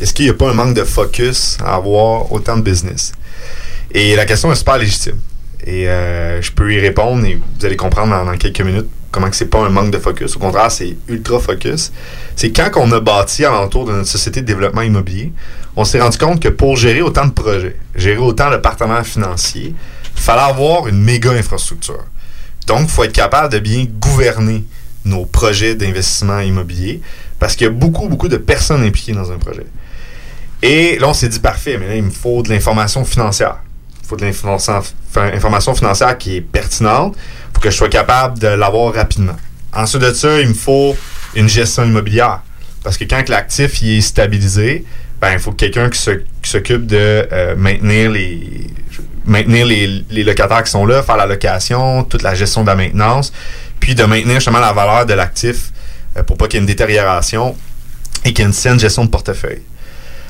est-ce 0.00 0.12
qu'il 0.14 0.24
n'y 0.24 0.30
a 0.30 0.34
pas 0.34 0.50
un 0.50 0.54
manque 0.54 0.74
de 0.74 0.84
focus 0.84 1.58
à 1.64 1.74
avoir 1.74 2.32
autant 2.32 2.56
de 2.56 2.62
business? 2.62 3.12
Et 3.92 4.16
la 4.16 4.24
question 4.24 4.50
est 4.52 4.56
super 4.56 4.78
légitime. 4.78 5.18
Et 5.64 5.88
euh, 5.88 6.40
je 6.40 6.50
peux 6.50 6.72
y 6.72 6.80
répondre 6.80 7.24
et 7.24 7.34
vous 7.34 7.66
allez 7.66 7.76
comprendre 7.76 8.24
dans, 8.24 8.36
quelques 8.36 8.62
minutes 8.62 8.88
comment 9.12 9.28
que 9.28 9.36
c'est 9.36 9.46
pas 9.46 9.60
un 9.60 9.68
manque 9.68 9.90
de 9.90 9.98
focus. 9.98 10.36
Au 10.36 10.38
contraire, 10.38 10.72
c'est 10.72 10.96
ultra 11.08 11.38
focus. 11.38 11.92
C'est 12.34 12.50
quand 12.50 12.70
on 12.76 12.90
a 12.92 13.00
bâti 13.00 13.44
alentour 13.44 13.84
de 13.84 13.92
notre 13.92 14.08
société 14.08 14.40
de 14.40 14.46
développement 14.46 14.82
immobilier, 14.82 15.32
on 15.76 15.84
s'est 15.84 16.00
rendu 16.00 16.18
compte 16.18 16.40
que 16.40 16.48
pour 16.48 16.76
gérer 16.76 17.02
autant 17.02 17.26
de 17.26 17.32
projets, 17.32 17.76
gérer 17.94 18.18
autant 18.18 18.50
de 18.50 18.56
partenaires 18.56 19.06
financiers, 19.06 19.74
il 19.74 19.74
fallait 20.14 20.42
avoir 20.42 20.88
une 20.88 21.02
méga 21.02 21.30
infrastructure. 21.30 22.04
Donc, 22.66 22.82
il 22.82 22.88
faut 22.88 23.04
être 23.04 23.12
capable 23.12 23.52
de 23.52 23.58
bien 23.58 23.86
gouverner 24.00 24.64
nos 25.04 25.24
projets 25.24 25.74
d'investissement 25.74 26.40
immobilier 26.40 27.00
parce 27.38 27.56
qu'il 27.56 27.66
y 27.66 27.70
a 27.70 27.72
beaucoup, 27.72 28.08
beaucoup 28.08 28.28
de 28.28 28.36
personnes 28.36 28.84
impliquées 28.84 29.12
dans 29.12 29.32
un 29.32 29.38
projet. 29.38 29.66
Et 30.62 30.96
là, 30.98 31.08
on 31.08 31.14
s'est 31.14 31.28
dit 31.28 31.40
parfait, 31.40 31.76
mais 31.76 31.88
là, 31.88 31.96
il 31.96 32.04
me 32.04 32.10
faut 32.10 32.42
de 32.42 32.48
l'information 32.48 33.04
financière. 33.04 33.56
Il 34.02 34.06
faut 34.06 34.16
de 34.16 34.24
l'information 34.24 35.74
financière 35.74 36.16
qui 36.16 36.36
est 36.36 36.40
pertinente 36.40 37.16
pour 37.52 37.62
que 37.62 37.70
je 37.70 37.76
sois 37.76 37.88
capable 37.88 38.38
de 38.38 38.46
l'avoir 38.46 38.94
rapidement. 38.94 39.36
Ensuite 39.72 40.02
de 40.02 40.12
ça, 40.12 40.40
il 40.40 40.48
me 40.48 40.54
faut 40.54 40.96
une 41.34 41.48
gestion 41.48 41.84
immobilière. 41.84 42.42
Parce 42.84 42.96
que 42.96 43.04
quand 43.04 43.28
l'actif 43.28 43.82
est 43.82 44.00
stabilisé, 44.00 44.84
ben, 45.20 45.32
il 45.32 45.38
faut 45.38 45.52
quelqu'un 45.52 45.88
qui 45.88 46.00
s'occupe 46.42 46.86
de 46.86 47.26
euh, 47.32 47.56
maintenir 47.56 48.10
les 48.10 48.66
maintenir 49.24 49.66
les, 49.66 50.24
locataires 50.24 50.62
qui 50.62 50.70
sont 50.70 50.86
là, 50.86 51.02
faire 51.02 51.16
la 51.16 51.26
location, 51.26 52.04
toute 52.04 52.22
la 52.22 52.34
gestion 52.34 52.62
de 52.62 52.68
la 52.68 52.74
maintenance, 52.74 53.32
puis 53.80 53.94
de 53.94 54.04
maintenir 54.04 54.36
justement 54.36 54.60
la 54.60 54.72
valeur 54.72 55.06
de 55.06 55.14
l'actif 55.14 55.72
euh, 56.16 56.22
pour 56.22 56.36
pas 56.36 56.46
qu'il 56.46 56.54
y 56.54 56.58
ait 56.58 56.60
une 56.60 56.66
détérioration 56.66 57.56
et 58.24 58.32
qu'il 58.32 58.40
y 58.40 58.42
ait 58.42 58.46
une 58.46 58.52
saine 58.52 58.78
gestion 58.78 59.04
de 59.04 59.10
portefeuille. 59.10 59.62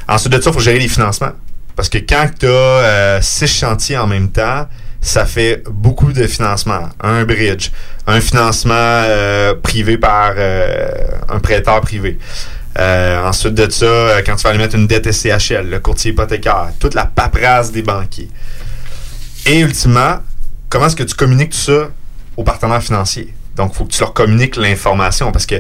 Ensuite 0.09 0.32
de 0.32 0.40
ça, 0.40 0.51
il 0.51 0.53
faut 0.53 0.61
gérer 0.61 0.78
les 0.78 0.88
financements. 0.88 1.32
Parce 1.76 1.88
que 1.88 1.99
quand 1.99 2.28
tu 2.38 2.47
as 2.47 2.49
euh, 2.49 3.18
six 3.22 3.47
chantiers 3.47 3.97
en 3.97 4.07
même 4.07 4.30
temps, 4.30 4.66
ça 5.01 5.24
fait 5.24 5.62
beaucoup 5.68 6.12
de 6.12 6.26
financement. 6.26 6.88
Un 7.01 7.24
bridge, 7.24 7.70
un 8.07 8.20
financement 8.20 8.74
euh, 8.76 9.55
privé 9.61 9.99
par 9.99 10.34
un 11.28 11.40
prêteur 11.40 11.80
privé. 11.80 12.18
ensuite 12.78 13.55
de 13.55 13.68
ça, 13.70 14.22
quand 14.24 14.36
tu 14.36 14.43
vas 14.45 14.51
aller 14.51 14.59
mettre 14.59 14.76
une 14.76 14.86
dette 14.86 15.11
SCHL, 15.11 15.68
le 15.68 15.80
courtier 15.80 16.12
hypothécaire, 16.12 16.68
toute 16.78 16.95
la 16.95 17.07
paperasse 17.07 17.72
des 17.72 17.82
banquiers. 17.82 18.28
Et 19.47 19.61
ultimement, 19.61 20.18
comment 20.68 20.86
est-ce 20.86 20.97
que 20.97 21.03
tu 21.03 21.14
communiques 21.14 21.51
tout 21.51 21.59
ça 21.59 21.90
aux 22.36 22.45
partenaires 22.45 22.82
financiers? 22.82 23.34
Donc, 23.57 23.72
il 23.74 23.76
faut 23.76 23.84
que 23.84 23.93
tu 23.93 24.01
leur 24.01 24.14
communiques 24.14 24.57
l'information 24.57 25.32
parce 25.32 25.47
que 25.47 25.57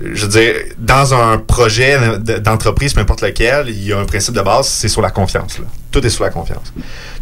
je 0.00 0.26
veux 0.26 0.28
dire, 0.28 0.54
dans 0.78 1.14
un 1.14 1.38
projet 1.38 2.18
d'entreprise, 2.40 2.94
peu 2.94 3.00
importe 3.00 3.22
lequel, 3.22 3.68
il 3.68 3.84
y 3.84 3.92
a 3.92 3.98
un 3.98 4.04
principe 4.04 4.34
de 4.34 4.40
base, 4.40 4.66
c'est 4.66 4.88
sur 4.88 5.00
la 5.00 5.10
confiance. 5.10 5.60
Tout 5.92 6.04
est 6.04 6.10
sur 6.10 6.24
la 6.24 6.30
confiance. 6.30 6.72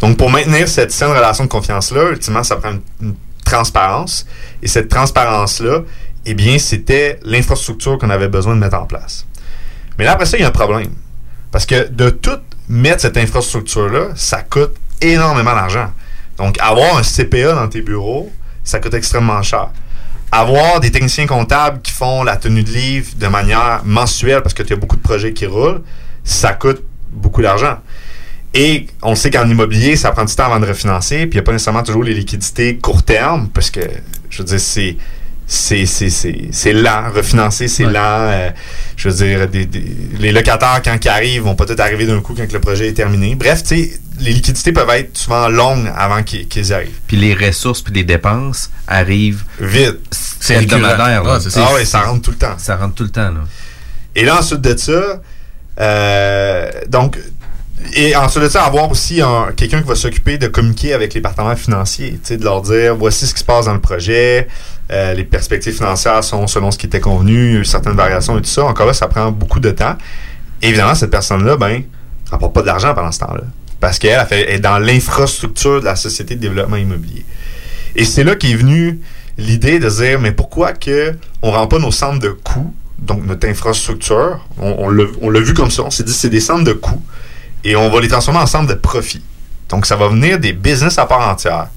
Donc, 0.01 0.17
pour 0.17 0.31
maintenir 0.31 0.67
cette 0.69 0.91
saine 0.91 1.11
relation 1.11 1.45
de 1.45 1.51
confiance-là, 1.51 2.11
ultimement, 2.11 2.43
ça 2.43 2.57
prend 2.57 2.73
une, 3.01 3.15
transparence. 3.45 4.25
Et 4.63 4.69
cette 4.69 4.89
transparence-là, 4.89 5.83
eh 6.25 6.35
bien, 6.35 6.59
c'était 6.59 7.19
l'infrastructure 7.25 7.99
qu'on 7.99 8.09
avait 8.09 8.29
besoin 8.29 8.55
de 8.55 8.61
mettre 8.61 8.79
en 8.79 8.87
place. 8.87 9.27
Mais 9.99 10.05
là, 10.05 10.13
après 10.13 10.25
ça, 10.25 10.39
il 10.39 10.41
y 10.41 10.45
a 10.45 10.49
un 10.49 10.53
problème. 10.53 10.93
Parce 11.51 11.67
que 11.67 11.89
de 11.89 12.09
tout 12.09 12.39
mettre 12.69 13.03
cette 13.03 13.19
infrastructure-là, 13.19 14.11
ça 14.15 14.41
coûte 14.43 14.75
énormément 15.03 15.55
d'argent. 15.55 15.91
Donc, 16.39 16.59
avoir 16.61 16.97
un 16.97 17.03
CPA 17.03 17.55
dans 17.55 17.69
tes 17.69 17.83
bureaux, 17.83 18.31
ça 18.65 18.81
coûte 18.81 18.95
extrêmement 18.95 19.43
cher 19.43 19.69
avoir 20.33 20.81
des 20.81 20.91
techniciens 20.91 21.27
comptables 21.27 21.83
qui 21.83 21.93
font 21.93 22.25
la 22.25 22.37
tenue 22.37 22.65
de 22.65 22.71
livre 22.71 23.11
de 23.17 23.27
manière 23.29 23.83
mensuelle 23.85 24.41
parce 24.41 24.55
que 24.55 24.63
tu 24.63 24.73
as 24.73 24.77
beaucoup 24.77 24.97
de 24.97 25.03
projets 25.03 25.35
qui 25.35 25.45
roulent, 25.45 25.83
ça 26.25 26.55
coûte 26.55 26.83
beaucoup 27.13 27.43
d'argent. 27.43 27.77
Et 28.55 28.87
on 29.03 29.15
sait 29.15 29.31
qu'en 29.31 29.49
immobilier, 29.49 29.95
ça 29.95 30.11
prend 30.11 30.25
du 30.25 30.35
temps 30.35 30.47
avant 30.47 30.61
de 30.61 30.67
refinancer, 30.67 31.27
puis 31.27 31.31
il 31.33 31.35
n'y 31.35 31.39
a 31.41 31.43
pas 31.43 31.53
nécessairement 31.53 31.83
toujours 31.83 32.03
les 32.03 32.15
liquidités 32.15 32.79
court 32.79 33.03
terme, 33.03 33.49
parce 33.49 33.71
que, 33.71 33.81
je 34.31 34.39
veux 34.39 34.45
dire, 34.45 34.61
c'est 34.61 34.97
c'est, 35.53 35.85
c'est, 35.85 36.09
c'est, 36.09 36.49
c'est 36.51 36.73
lent. 36.73 37.11
Refinancer, 37.15 37.69
c'est 37.69 37.85
lent. 37.85 38.01
Euh, 38.01 38.51
je 38.97 39.11
veux 39.11 39.15
dire, 39.15 39.49
des, 39.49 39.69
les 40.19 40.33
locataires, 40.33 40.81
quand 40.83 40.97
ils 41.05 41.09
arrivent, 41.09 41.43
vont 41.43 41.55
peut-être 41.55 41.81
arriver 41.81 42.07
d'un 42.07 42.21
coup 42.21 42.35
quand 42.35 42.51
le 42.51 42.59
projet 42.59 42.89
est 42.89 42.95
terminé. 42.95 43.35
Bref, 43.35 43.63
tu 43.63 43.69
sais, 43.69 44.01
les 44.21 44.33
liquidités 44.33 44.73
peuvent 44.73 44.89
être 44.91 45.17
souvent 45.17 45.49
longues 45.49 45.93
avant 45.95 46.23
qu'ils, 46.23 46.49
qu'ils 46.49 46.73
arrivent. 46.73 46.99
Puis 47.07 47.19
les 47.19 47.35
ressources 47.35 47.83
puis 47.83 47.93
les 47.93 48.05
dépenses 48.05 48.71
arrivent 48.89 49.45
vite. 49.61 49.99
C'est 50.41 50.55
hebdomadaire. 50.55 51.23
Ah, 51.27 51.39
ah 51.57 51.69
oui, 51.75 51.85
ça 51.85 52.01
rentre 52.01 52.23
tout 52.23 52.31
le 52.31 52.39
temps. 52.39 52.57
Ça 52.57 52.77
rentre 52.77 52.95
tout 52.95 53.05
le 53.05 53.11
temps. 53.11 53.31
Là. 53.31 53.41
Et 54.17 54.25
là, 54.25 54.39
ensuite 54.39 54.63
de 54.63 54.75
ça, 54.77 55.21
euh, 55.81 56.71
donc, 56.89 57.19
et 57.95 58.17
ensuite 58.17 58.45
de 58.45 58.49
ça, 58.49 58.65
avoir 58.65 58.91
aussi 58.91 59.21
quelqu'un 59.57 59.81
qui 59.81 59.89
va 59.89 59.95
s'occuper 59.95 60.39
de 60.39 60.47
communiquer 60.47 60.95
avec 60.95 61.15
les 61.15 61.21
partenaires 61.21 61.59
financiers, 61.59 62.19
de 62.31 62.45
leur 62.45 62.63
dire 62.63 62.97
voici 62.97 63.27
ce 63.27 63.35
qui 63.35 63.41
se 63.41 63.45
passe 63.45 63.67
dans 63.67 63.75
le 63.75 63.81
projet, 63.81 64.49
euh, 64.91 65.15
les 65.15 65.25
perspectives 65.25 65.75
financières 65.75 66.23
sont 66.23 66.47
selon 66.47 66.71
ce 66.71 66.79
qui 66.79 66.87
était 66.87 67.01
convenu, 67.01 67.65
certaines 67.65 67.97
variations 67.97 68.39
et 68.39 68.43
tout 68.43 68.49
ça. 68.49 68.65
Encore 68.65 68.87
là, 68.87 68.93
ça 68.93 69.09
prend 69.09 69.31
beaucoup 69.31 69.61
de 69.61 69.71
temps. 69.71 69.97
évidemment, 70.61 70.95
cette 70.95 71.11
personne-là, 71.11 71.57
ben, 71.57 71.83
rapporte 72.31 72.55
pas 72.55 72.63
de 72.63 72.67
l'argent 72.67 72.95
pendant 72.95 73.13
ce 73.13 73.21
temps-là. 73.21 73.45
Parce 73.81 73.99
qu'elle 73.99 74.27
est 74.31 74.61
dans 74.61 74.79
l'infrastructure 74.79 75.81
de 75.81 75.87
la 75.87 75.97
société 75.97 76.37
de 76.37 76.41
développement 76.41 76.77
immobilier. 76.77 77.25
Et 77.97 78.05
c'est 78.05 78.23
là 78.23 78.37
qu'est 78.37 78.55
venue 78.55 79.01
l'idée 79.39 79.79
de 79.79 79.89
dire, 79.89 80.21
mais 80.21 80.33
pourquoi 80.33 80.73
que 80.73 81.15
on 81.43 81.51
rend 81.51 81.67
pas 81.67 81.79
nos 81.79 81.91
centres 81.91 82.21
de 82.21 82.29
coûts, 82.29 82.73
donc 82.99 83.25
notre 83.27 83.49
infrastructure, 83.49 84.47
on, 84.59 84.89
on 85.21 85.31
l'a 85.31 85.41
vu 85.41 85.55
comme 85.55 85.71
ça, 85.71 85.83
on 85.83 85.91
s'est 85.91 86.05
dit 86.05 86.13
c'est 86.13 86.31
des 86.31 86.41
centres 86.41 86.65
de 86.65 86.73
coûts, 86.73 87.03
et 87.65 87.77
on 87.77 87.91
va 87.91 88.01
les 88.01 88.09
transformer 88.09 88.41
en 88.41 88.65
de 88.65 88.75
profit. 88.75 89.23
Donc 89.69 89.87
ça 89.87 89.97
va 89.97 90.09
venir 90.09 90.39
des 90.39 90.53
business 90.53 90.99
à 90.99 91.07
part 91.07 91.29
entière, 91.29 91.69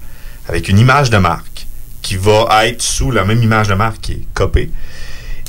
avec 0.48 0.68
une 0.68 0.78
image 0.78 1.10
de 1.10 1.18
marque 1.18 1.66
qui 2.02 2.16
va 2.16 2.66
être 2.66 2.82
sous 2.82 3.10
la 3.10 3.24
même 3.24 3.42
image 3.42 3.68
de 3.68 3.74
marque 3.74 4.00
qui 4.00 4.12
est 4.12 4.26
copée. 4.34 4.70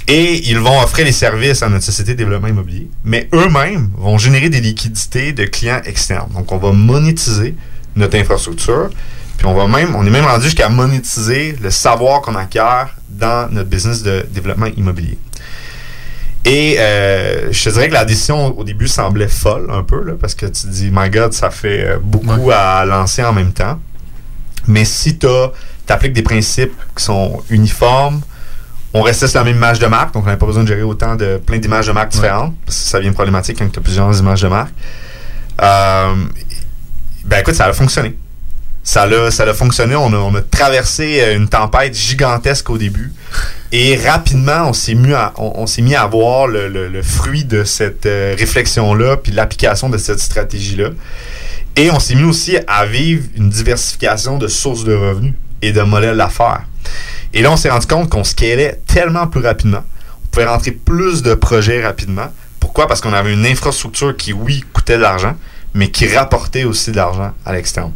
Et 0.08 0.50
ils 0.50 0.58
vont 0.58 0.82
offrir 0.82 1.06
les 1.06 1.12
services 1.12 1.62
à 1.62 1.70
notre 1.70 1.84
société 1.84 2.14
de 2.14 2.18
développement 2.18 2.48
immobilier, 2.48 2.90
mais 3.04 3.28
eux-mêmes 3.34 3.92
vont 3.98 4.18
générer 4.18 4.50
des 4.50 4.62
liquidités 4.62 5.34
de 5.34 5.44
clients 5.44 5.82
externes. 5.84 6.30
Donc, 6.34 6.50
on 6.54 6.58
va 6.58 6.72
monétiser 6.72 7.56
notre 7.98 8.18
infrastructure, 8.18 8.90
puis 9.38 9.46
on 9.46 9.54
va 9.54 9.68
même, 9.68 9.96
on 9.96 10.06
est 10.06 10.10
même 10.10 10.26
rendu 10.26 10.46
jusqu'à 10.46 10.70
monétiser 10.70 11.58
le 11.62 11.70
savoir 11.72 12.22
qu'on 12.22 12.36
acquiert 12.36 12.96
dans 13.10 13.52
notre 13.52 13.70
business 13.70 14.02
de 14.02 14.26
développement 14.32 14.68
immobilier. 14.78 15.18
Et 16.48 16.78
euh, 16.80 17.52
je 17.52 17.64
te 17.66 17.70
dirais 17.72 17.90
que 17.90 17.94
la 17.94 18.06
décision 18.06 18.58
au 18.58 18.64
début 18.64 18.88
semblait 18.88 19.28
folle 19.28 19.68
un 19.70 19.84
peu, 19.84 20.02
là, 20.02 20.14
parce 20.20 20.34
que 20.34 20.46
tu 20.46 20.68
dis, 20.68 20.90
my 20.94 21.10
God, 21.10 21.34
ça 21.34 21.50
fait 21.50 21.86
euh, 21.86 21.98
beaucoup 22.02 22.52
à 22.54 22.86
lancer 22.86 23.22
en 23.22 23.34
même 23.34 23.52
temps. 23.52 23.78
Mais 24.66 24.86
si 24.86 25.18
tu 25.18 25.28
appliques 25.90 26.14
des 26.14 26.24
principes 26.24 26.74
qui 26.96 27.04
sont 27.04 27.44
uniformes. 27.50 28.22
On 28.94 29.02
restait 29.02 29.28
sur 29.28 29.40
la 29.40 29.44
même 29.44 29.58
image 29.58 29.80
de 29.80 29.86
marque, 29.86 30.14
donc 30.14 30.24
on 30.24 30.26
n'avait 30.26 30.40
pas 30.40 30.46
besoin 30.46 30.64
de 30.64 30.68
gérer 30.70 30.82
autant 30.82 31.16
de 31.16 31.38
plein 31.38 31.60
d'images 31.60 31.88
de 31.88 31.92
marque 31.92 32.12
différentes, 32.12 32.56
parce 32.66 32.78
que 32.78 32.90
ça 32.90 32.98
devient 33.00 33.12
problématique 33.12 33.60
quand 33.60 33.70
tu 33.70 33.80
as 33.80 33.82
plusieurs 33.82 34.18
images 34.18 34.42
de 34.42 34.48
marque. 34.48 34.74
Euh, 35.62 36.16
ben 37.26 37.40
écoute, 37.40 37.56
ça 37.56 37.66
a 37.66 37.74
fonctionné. 37.74 38.18
Ça 38.84 39.04
a, 39.04 39.32
ça 39.32 39.44
a 39.44 39.54
fonctionné. 39.54 39.96
On 39.96 40.36
a, 40.36 40.42
traversé 40.42 41.34
une 41.36 41.50
tempête 41.50 41.94
gigantesque 41.94 42.70
au 42.70 42.78
début. 42.78 43.12
Et 43.72 43.98
rapidement, 43.98 44.70
on 44.70 44.74
s'est 44.74 44.94
mis 44.96 45.14
à, 45.14 46.08
voir 46.08 46.48
le, 46.48 47.02
fruit 47.02 47.44
de 47.44 47.64
cette 47.66 48.06
euh, 48.06 48.34
réflexion-là, 48.38 49.18
puis 49.18 49.34
l'application 49.34 49.90
de 49.90 49.98
cette 49.98 50.20
stratégie-là. 50.20 50.90
Et 51.76 51.92
on 51.92 52.00
s'est 52.00 52.16
mis 52.16 52.24
aussi 52.24 52.58
à 52.66 52.86
vivre 52.86 53.26
une 53.36 53.50
diversification 53.50 54.38
de 54.38 54.48
sources 54.48 54.86
de 54.86 54.96
revenus 54.96 55.34
et 55.62 55.74
de 55.74 55.82
modèles 55.82 56.18
d'affaires. 56.18 56.64
Et 57.34 57.42
là, 57.42 57.52
on 57.52 57.58
s'est 57.58 57.70
rendu 57.70 57.88
compte 57.88 58.10
qu'on 58.10 58.24
scalait 58.24 58.80
tellement 58.88 59.28
plus 59.28 59.42
rapidement. 59.42 59.84
On 60.24 60.28
pouvait 60.32 60.46
rentrer 60.46 60.72
plus 60.72 61.22
de 61.22 61.34
projets 61.34 61.86
rapidement. 61.86 62.32
Pourquoi? 62.62 62.88
Parce 62.88 63.02
qu'on 63.02 63.14
avait 63.14 63.34
une 63.34 63.46
infrastructure 63.46 64.16
qui, 64.16 64.32
oui, 64.32 64.64
coûtait 64.72 64.96
de 64.96 65.02
l'argent, 65.02 65.36
mais 65.74 65.92
qui 65.92 66.08
rapportait 66.08 66.64
aussi 66.64 66.92
de 66.92 66.96
l'argent 66.96 67.34
à 67.46 67.54
l'externe. 67.54 67.92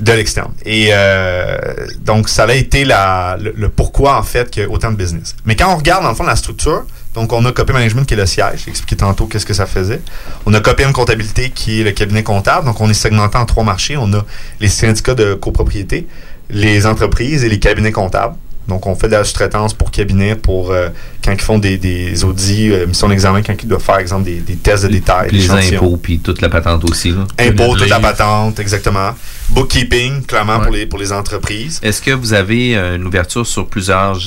De 0.00 0.12
l'externe. 0.12 0.52
Et 0.64 0.88
euh, 0.90 1.56
donc, 2.00 2.28
ça 2.28 2.44
a 2.44 2.54
été 2.54 2.84
le, 2.84 3.68
pourquoi, 3.68 4.18
en 4.18 4.22
fait, 4.22 4.58
a 4.58 4.68
autant 4.68 4.90
de 4.90 4.96
business. 4.96 5.36
Mais 5.44 5.54
quand 5.54 5.72
on 5.72 5.76
regarde, 5.76 6.02
dans 6.02 6.08
le 6.08 6.14
fond, 6.14 6.24
la 6.24 6.34
structure, 6.34 6.84
donc 7.14 7.32
on 7.32 7.44
a 7.44 7.52
Copy 7.52 7.72
Management 7.72 8.06
qui 8.06 8.14
est 8.14 8.16
le 8.16 8.26
siège. 8.26 8.62
J'ai 8.64 8.70
expliqué 8.70 8.96
tantôt 8.96 9.26
qu'est-ce 9.26 9.44
que 9.44 9.52
ça 9.52 9.66
faisait. 9.66 10.00
On 10.46 10.54
a 10.54 10.60
Copy 10.60 10.82
Comptabilité 10.92 11.50
qui 11.50 11.80
est 11.80 11.84
le 11.84 11.92
cabinet 11.92 12.22
comptable. 12.22 12.64
Donc, 12.66 12.80
on 12.80 12.88
est 12.88 12.94
segmenté 12.94 13.36
en 13.36 13.44
trois 13.44 13.64
marchés. 13.64 13.96
On 13.98 14.12
a 14.14 14.24
les 14.60 14.68
syndicats 14.68 15.14
de 15.14 15.34
copropriété, 15.34 16.08
les 16.48 16.86
entreprises 16.86 17.44
et 17.44 17.48
les 17.48 17.58
cabinets 17.58 17.92
comptables. 17.92 18.36
Donc, 18.68 18.86
on 18.86 18.94
fait 18.94 19.08
de 19.08 19.12
la 19.12 19.24
sous-traitance 19.24 19.74
pour 19.74 19.90
cabinets 19.90 20.36
pour 20.36 20.70
euh, 20.70 20.88
quand 21.24 21.32
ils 21.32 21.40
font 21.40 21.58
des, 21.58 21.78
des 21.78 22.24
audits, 22.24 22.70
euh, 22.72 22.86
missions 22.86 23.08
d'examen, 23.08 23.42
quand 23.42 23.54
ils 23.60 23.68
doivent 23.68 23.82
faire, 23.82 23.98
exemple, 23.98 24.24
des, 24.24 24.36
des 24.40 24.56
tests 24.56 24.84
de 24.84 24.88
détail. 24.88 25.30
les 25.30 25.50
impôts, 25.50 25.96
puis 25.96 26.18
toute 26.20 26.40
la 26.40 26.48
patente 26.48 26.88
aussi. 26.88 27.10
Là. 27.10 27.26
Impôts, 27.38 27.76
toute 27.76 27.88
la 27.88 28.00
patente, 28.00 28.58
exactement. 28.60 29.10
Bookkeeping, 29.50 30.22
clairement, 30.22 30.60
pour, 30.60 30.72
les, 30.72 30.86
pour 30.86 30.98
les 30.98 31.12
entreprises. 31.12 31.78
Est-ce 31.82 32.00
que 32.00 32.12
vous 32.12 32.32
avez 32.32 32.76
euh, 32.76 32.96
une 32.96 33.06
ouverture 33.06 33.46
sur 33.46 33.66
plusieurs 33.66 34.18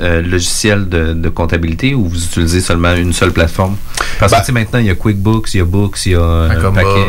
euh, 0.00 0.22
logiciels 0.22 0.88
de, 0.88 1.12
de 1.12 1.28
comptabilité 1.28 1.94
ou 1.94 2.08
vous 2.08 2.24
utilisez 2.24 2.60
seulement 2.60 2.94
une 2.94 3.12
seule 3.12 3.32
plateforme? 3.32 3.76
Parce 4.18 4.32
Ben- 4.32 4.38
que 4.38 4.42
tu 4.42 4.46
sais, 4.46 4.52
maintenant, 4.52 4.78
il 4.80 4.86
y 4.86 4.90
a 4.90 4.94
QuickBooks, 4.94 5.54
il 5.54 5.58
y 5.58 5.60
a 5.60 5.64
Books, 5.64 6.06
il 6.06 6.12
y 6.12 6.14
a 6.16 6.22
un 6.22 6.72
paquet. 6.72 7.06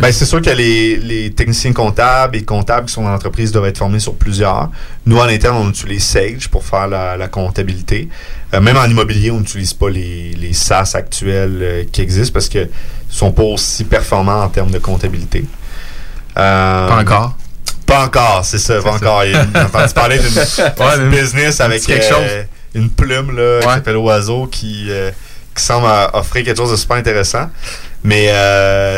Ben, 0.00 0.12
c'est 0.12 0.24
sûr 0.24 0.40
que 0.40 0.50
les, 0.50 0.96
les 0.98 1.32
techniciens 1.32 1.72
comptables 1.72 2.36
et 2.36 2.42
comptables 2.44 2.86
qui 2.86 2.92
sont 2.94 3.02
dans 3.02 3.10
l'entreprise 3.10 3.50
doivent 3.52 3.66
être 3.66 3.78
formés 3.78 3.98
sur 4.00 4.14
plusieurs. 4.14 4.70
Nous, 5.06 5.16
en 5.18 5.24
interne, 5.24 5.56
on 5.56 5.68
utilise 5.70 5.93
Sage 5.98 6.48
pour 6.48 6.64
faire 6.64 6.86
la, 6.88 7.16
la 7.16 7.28
comptabilité. 7.28 8.08
Euh, 8.52 8.60
même 8.60 8.76
en 8.76 8.84
immobilier, 8.86 9.30
on 9.30 9.38
n'utilise 9.40 9.72
pas 9.74 9.88
les, 9.90 10.32
les 10.32 10.52
SaaS 10.52 10.92
actuels 10.94 11.58
euh, 11.62 11.84
qui 11.90 12.00
existent 12.02 12.32
parce 12.32 12.48
que 12.48 12.68
sont 13.08 13.32
pas 13.32 13.42
aussi 13.42 13.84
performants 13.84 14.42
en 14.42 14.48
termes 14.48 14.70
de 14.70 14.78
comptabilité. 14.78 15.44
Euh, 16.36 16.88
Pas 16.88 16.96
encore. 17.00 17.36
Pas 17.86 18.04
encore, 18.06 18.44
c'est 18.44 18.58
ça, 18.58 18.80
pas 18.80 18.92
encore. 18.92 19.24
Il 19.24 19.32
y 19.32 19.34
a- 19.34 19.46
J'ai 19.54 19.60
entendu 19.60 19.92
parler 19.94 20.18
d'une 20.18 21.10
business 21.10 21.60
avec 21.60 21.82
quelque 21.84 22.04
chose. 22.04 22.30
une 22.74 22.90
plume 22.90 23.36
là, 23.36 23.60
qui 23.60 23.68
s'appelle 23.68 23.96
Oiseau 23.98 24.46
qui, 24.46 24.88
qui 25.54 25.62
semble 25.62 25.86
offrir 26.14 26.44
quelque 26.44 26.56
chose 26.56 26.70
de 26.72 26.76
super 26.76 26.96
intéressant. 26.96 27.50
Mais 28.02 28.32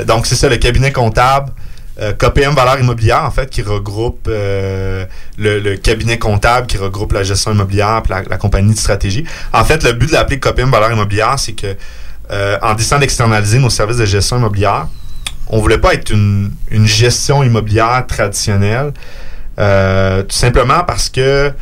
donc, 0.07 0.27
c'est 0.27 0.37
ça, 0.37 0.49
le 0.49 0.57
cabinet 0.57 0.93
comptable. 0.93 1.53
Euh, 2.01 2.13
KPM 2.13 2.55
Valeur 2.55 2.79
Immobilière, 2.79 3.25
en 3.25 3.31
fait, 3.31 3.49
qui 3.49 3.63
regroupe 3.63 4.27
euh, 4.29 5.07
le, 5.39 5.77
cabinet 5.77 6.19
comptable, 6.19 6.67
qui 6.67 6.77
regroupe 6.77 7.13
la 7.13 7.23
gestion 7.23 7.53
immobilière 7.53 8.03
la, 8.09 8.23
la 8.23 8.37
compagnie 8.37 8.75
de 8.75 8.79
stratégie. 8.79 9.25
En 9.53 9.65
fait, 9.65 9.83
le 9.83 9.93
but 9.93 10.09
de 10.09 10.13
l'appeler 10.13 10.39
KPM 10.39 10.71
Valeur 10.71 10.93
Immobilière, 10.93 11.39
c'est 11.39 11.53
que 11.53 11.77
euh, 12.31 12.59
en 12.61 12.75
décidant 12.75 12.99
d'externaliser 12.99 13.59
nos 13.59 13.71
services 13.71 13.99
de 13.99 14.05
gestion 14.05 14.39
immobilière, 14.39 14.89
on 15.49 15.61
voulait 15.61 15.79
pas 15.79 15.95
être 15.95 16.11
une, 16.11 16.51
gestion 16.71 17.45
immobilière 17.45 18.05
traditionnelle, 18.07 18.93
euh, 19.59 20.23
tout 20.23 20.35
simplement 20.35 20.83
parce 20.85 21.09
que 21.09 21.53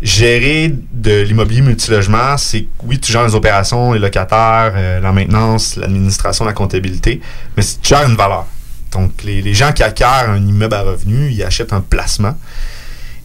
gérer 0.00 0.72
de 0.92 1.22
l'immobilier 1.22 1.62
multilogement, 1.62 2.36
c'est 2.36 2.66
oui, 2.84 3.00
tu 3.00 3.10
gères 3.10 3.24
les 3.26 3.34
opérations, 3.34 3.92
les 3.92 3.98
locataires, 3.98 4.72
euh, 4.76 5.00
la 5.00 5.12
maintenance, 5.12 5.76
l'administration, 5.76 6.44
la 6.44 6.52
comptabilité, 6.52 7.20
mais 7.56 7.64
tu 7.64 7.88
gères 7.88 8.08
une 8.08 8.16
valeur. 8.16 8.46
Donc, 8.92 9.22
les, 9.24 9.54
gens 9.54 9.72
qui 9.72 9.82
acquièrent 9.82 10.30
un 10.30 10.46
immeuble 10.46 10.74
à 10.74 10.82
revenu, 10.82 11.30
ils 11.30 11.42
achètent 11.42 11.72
un 11.72 11.80
placement. 11.80 12.36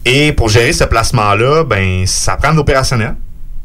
Et 0.06 0.32
pour 0.32 0.48
gérer 0.50 0.72
ce 0.72 0.86
placement-là, 0.86 1.64
ben, 1.66 2.06
ça 2.08 2.38
prend 2.38 2.52
de 2.52 2.58
l'opérationnel. 2.58 3.16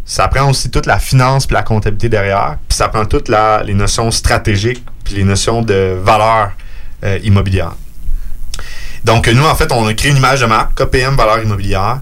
Ça 0.04 0.26
prend 0.26 0.50
aussi 0.50 0.68
toute 0.68 0.86
la 0.86 0.98
finance 0.98 1.46
puis 1.46 1.54
la 1.54 1.62
comptabilité 1.62 2.08
derrière. 2.08 2.58
Puis 2.68 2.76
ça 2.76 2.88
prend 2.88 3.04
toutes 3.04 3.30
les 3.64 3.74
notions 3.74 4.10
stratégiques 4.10 4.84
puis 5.04 5.14
les 5.14 5.24
notions 5.24 5.62
de 5.62 5.96
valeur 6.02 6.50
euh, 7.04 7.18
immobilière. 7.22 7.74
Donc, 9.04 9.28
nous, 9.28 9.44
en 9.44 9.54
fait, 9.54 9.70
on 9.70 9.86
a 9.86 9.94
créé 9.94 10.10
une 10.10 10.16
image 10.16 10.40
de 10.40 10.46
marque, 10.46 10.76
KPM 10.76 11.14
Valeur 11.14 11.42
Immobilière. 11.42 12.00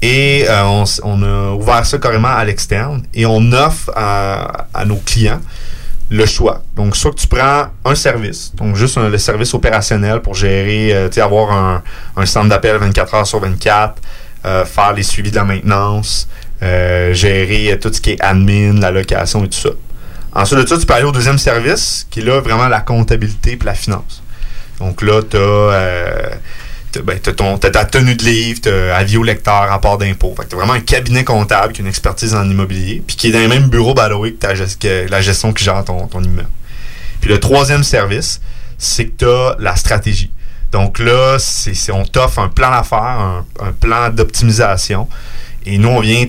Et 0.00 0.44
euh, 0.48 0.84
on, 1.02 1.22
a 1.22 1.52
ouvert 1.52 1.84
ça 1.84 1.98
carrément 1.98 2.28
à 2.28 2.44
l'externe. 2.44 3.02
Et 3.14 3.26
on 3.26 3.52
offre 3.52 3.90
à 3.96 4.84
nos 4.84 4.96
clients 4.96 5.40
le 6.12 6.26
choix. 6.26 6.62
Donc, 6.76 6.94
soit 6.94 7.10
que 7.10 7.16
tu 7.16 7.26
prends 7.26 7.68
un 7.84 7.94
service, 7.94 8.54
donc 8.54 8.76
juste 8.76 8.98
le 8.98 9.16
service 9.16 9.54
opérationnel 9.54 10.20
pour 10.20 10.34
gérer, 10.34 10.94
euh, 10.94 11.08
tu 11.08 11.14
sais, 11.14 11.20
avoir 11.22 11.82
un, 12.16 12.26
centre 12.26 12.50
d'appel 12.50 12.76
24 12.76 13.14
heures 13.14 13.26
sur 13.26 13.40
24, 13.40 13.94
euh, 14.44 14.64
faire 14.66 14.92
les 14.92 15.02
suivis 15.02 15.30
de 15.30 15.36
la 15.36 15.44
maintenance, 15.44 16.28
euh, 16.62 17.14
gérer 17.14 17.78
tout 17.80 17.90
ce 17.90 18.00
qui 18.00 18.10
est 18.10 18.20
admin, 18.20 18.78
la 18.78 18.90
location 18.90 19.42
et 19.44 19.48
tout 19.48 19.58
ça. 19.58 19.70
Ensuite 20.34 20.60
de 20.60 20.66
ça, 20.66 20.76
tu 20.78 20.84
peux 20.84 20.94
aller 20.94 21.04
au 21.04 21.12
deuxième 21.12 21.38
service, 21.38 22.06
qui 22.10 22.20
est 22.20 22.24
là 22.24 22.40
vraiment 22.40 22.68
la 22.68 22.80
comptabilité 22.80 23.52
et 23.52 23.64
la 23.64 23.74
finance. 23.74 24.22
Donc 24.78 25.00
là, 25.00 25.22
tu 25.22 25.38
as, 25.38 26.36
ben, 27.00 27.18
t'as 27.22 27.32
ton- 27.32 27.58
t'as 27.58 27.70
ta 27.70 27.84
tenue 27.84 28.14
de 28.14 28.24
livre, 28.24 28.60
tu 28.62 28.68
as 28.68 28.96
avis 28.96 29.16
au 29.16 29.22
lecteur, 29.22 29.68
rapport 29.68 29.98
d'impôt. 29.98 30.34
Fait 30.36 30.44
que 30.44 30.48
t'as 30.50 30.56
vraiment 30.56 30.74
un 30.74 30.80
cabinet 30.80 31.24
comptable 31.24 31.72
qui 31.72 31.80
a 31.80 31.84
une 31.84 31.88
expertise 31.88 32.34
en 32.34 32.48
immobilier, 32.48 33.02
puis 33.06 33.16
qui 33.16 33.28
est 33.28 33.32
dans 33.32 33.38
les 33.38 33.48
mêmes 33.48 33.68
bureaux 33.68 33.94
Baloé 33.94 34.34
que, 34.34 35.08
la 35.10 35.20
gestion 35.20 35.52
qui 35.52 35.64
gère 35.64 35.84
ton, 35.84 36.06
ton 36.06 36.22
immeuble. 36.22 36.48
Puis 37.20 37.30
le 37.30 37.38
troisième 37.40 37.84
service, 37.84 38.40
c'est 38.78 39.06
que 39.06 39.12
tu 39.18 39.24
as 39.26 39.56
la 39.58 39.76
stratégie. 39.76 40.30
Donc 40.72 40.98
là, 40.98 41.36
c'est, 41.38 41.74
c'est- 41.74 41.92
on 41.92 42.04
t'offre 42.04 42.38
un 42.38 42.48
plan 42.48 42.70
d'affaires, 42.70 42.98
un, 42.98 43.44
un 43.60 43.72
plan 43.72 44.08
d'optimisation. 44.10 45.08
Et 45.64 45.78
nous, 45.78 45.88
on 45.90 46.00
vient, 46.00 46.26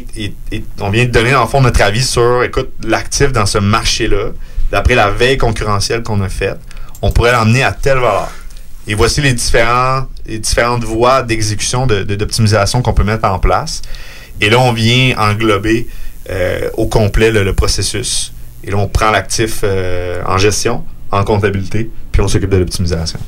on 0.79 0.89
vient 0.91 1.05
te 1.05 1.11
donner, 1.11 1.31
dans 1.31 1.41
le 1.41 1.47
fond, 1.47 1.61
notre 1.61 1.81
avis 1.81 2.03
sur, 2.03 2.43
écoute, 2.43 2.69
l'actif 2.83 3.31
dans 3.31 3.47
ce 3.47 3.57
marché-là, 3.57 4.27
d'après 4.71 4.93
la 4.95 5.09
veille 5.09 5.37
concurrentielle 5.37 6.03
qu'on 6.03 6.21
a 6.21 6.29
faite, 6.29 6.59
on 7.01 7.11
pourrait 7.11 7.31
l'emmener 7.31 7.63
à 7.63 7.71
telle 7.71 7.97
valeur. 7.97 8.29
Et 8.87 8.95
voici 8.95 9.21
les, 9.21 9.33
différents, 9.33 10.07
les 10.25 10.39
différentes 10.39 10.83
voies 10.83 11.23
d'exécution 11.23 11.87
de, 11.87 12.03
de- 12.03 12.15
d'optimisation 12.15 12.81
qu'on 12.81 12.93
peut 12.93 13.03
mettre 13.05 13.25
en 13.25 13.39
place. 13.39 13.81
Et 14.41 14.49
là, 14.49 14.59
on 14.59 14.73
vient 14.73 15.15
englober 15.17 15.87
euh, 16.29 16.69
au 16.75 16.87
complet 16.87 17.31
le, 17.31 17.43
le 17.43 17.53
processus. 17.53 18.33
Et 18.63 18.71
là, 18.71 18.77
on 18.77 18.87
prend 18.87 19.11
l'actif 19.11 19.61
euh, 19.63 20.21
en 20.25 20.37
gestion, 20.37 20.83
en 21.11 21.23
comptabilité, 21.23 21.89
puis 22.11 22.21
on 22.21 22.27
s'occupe 22.27 22.49
de 22.49 22.57
l'optimisation. 22.57 23.19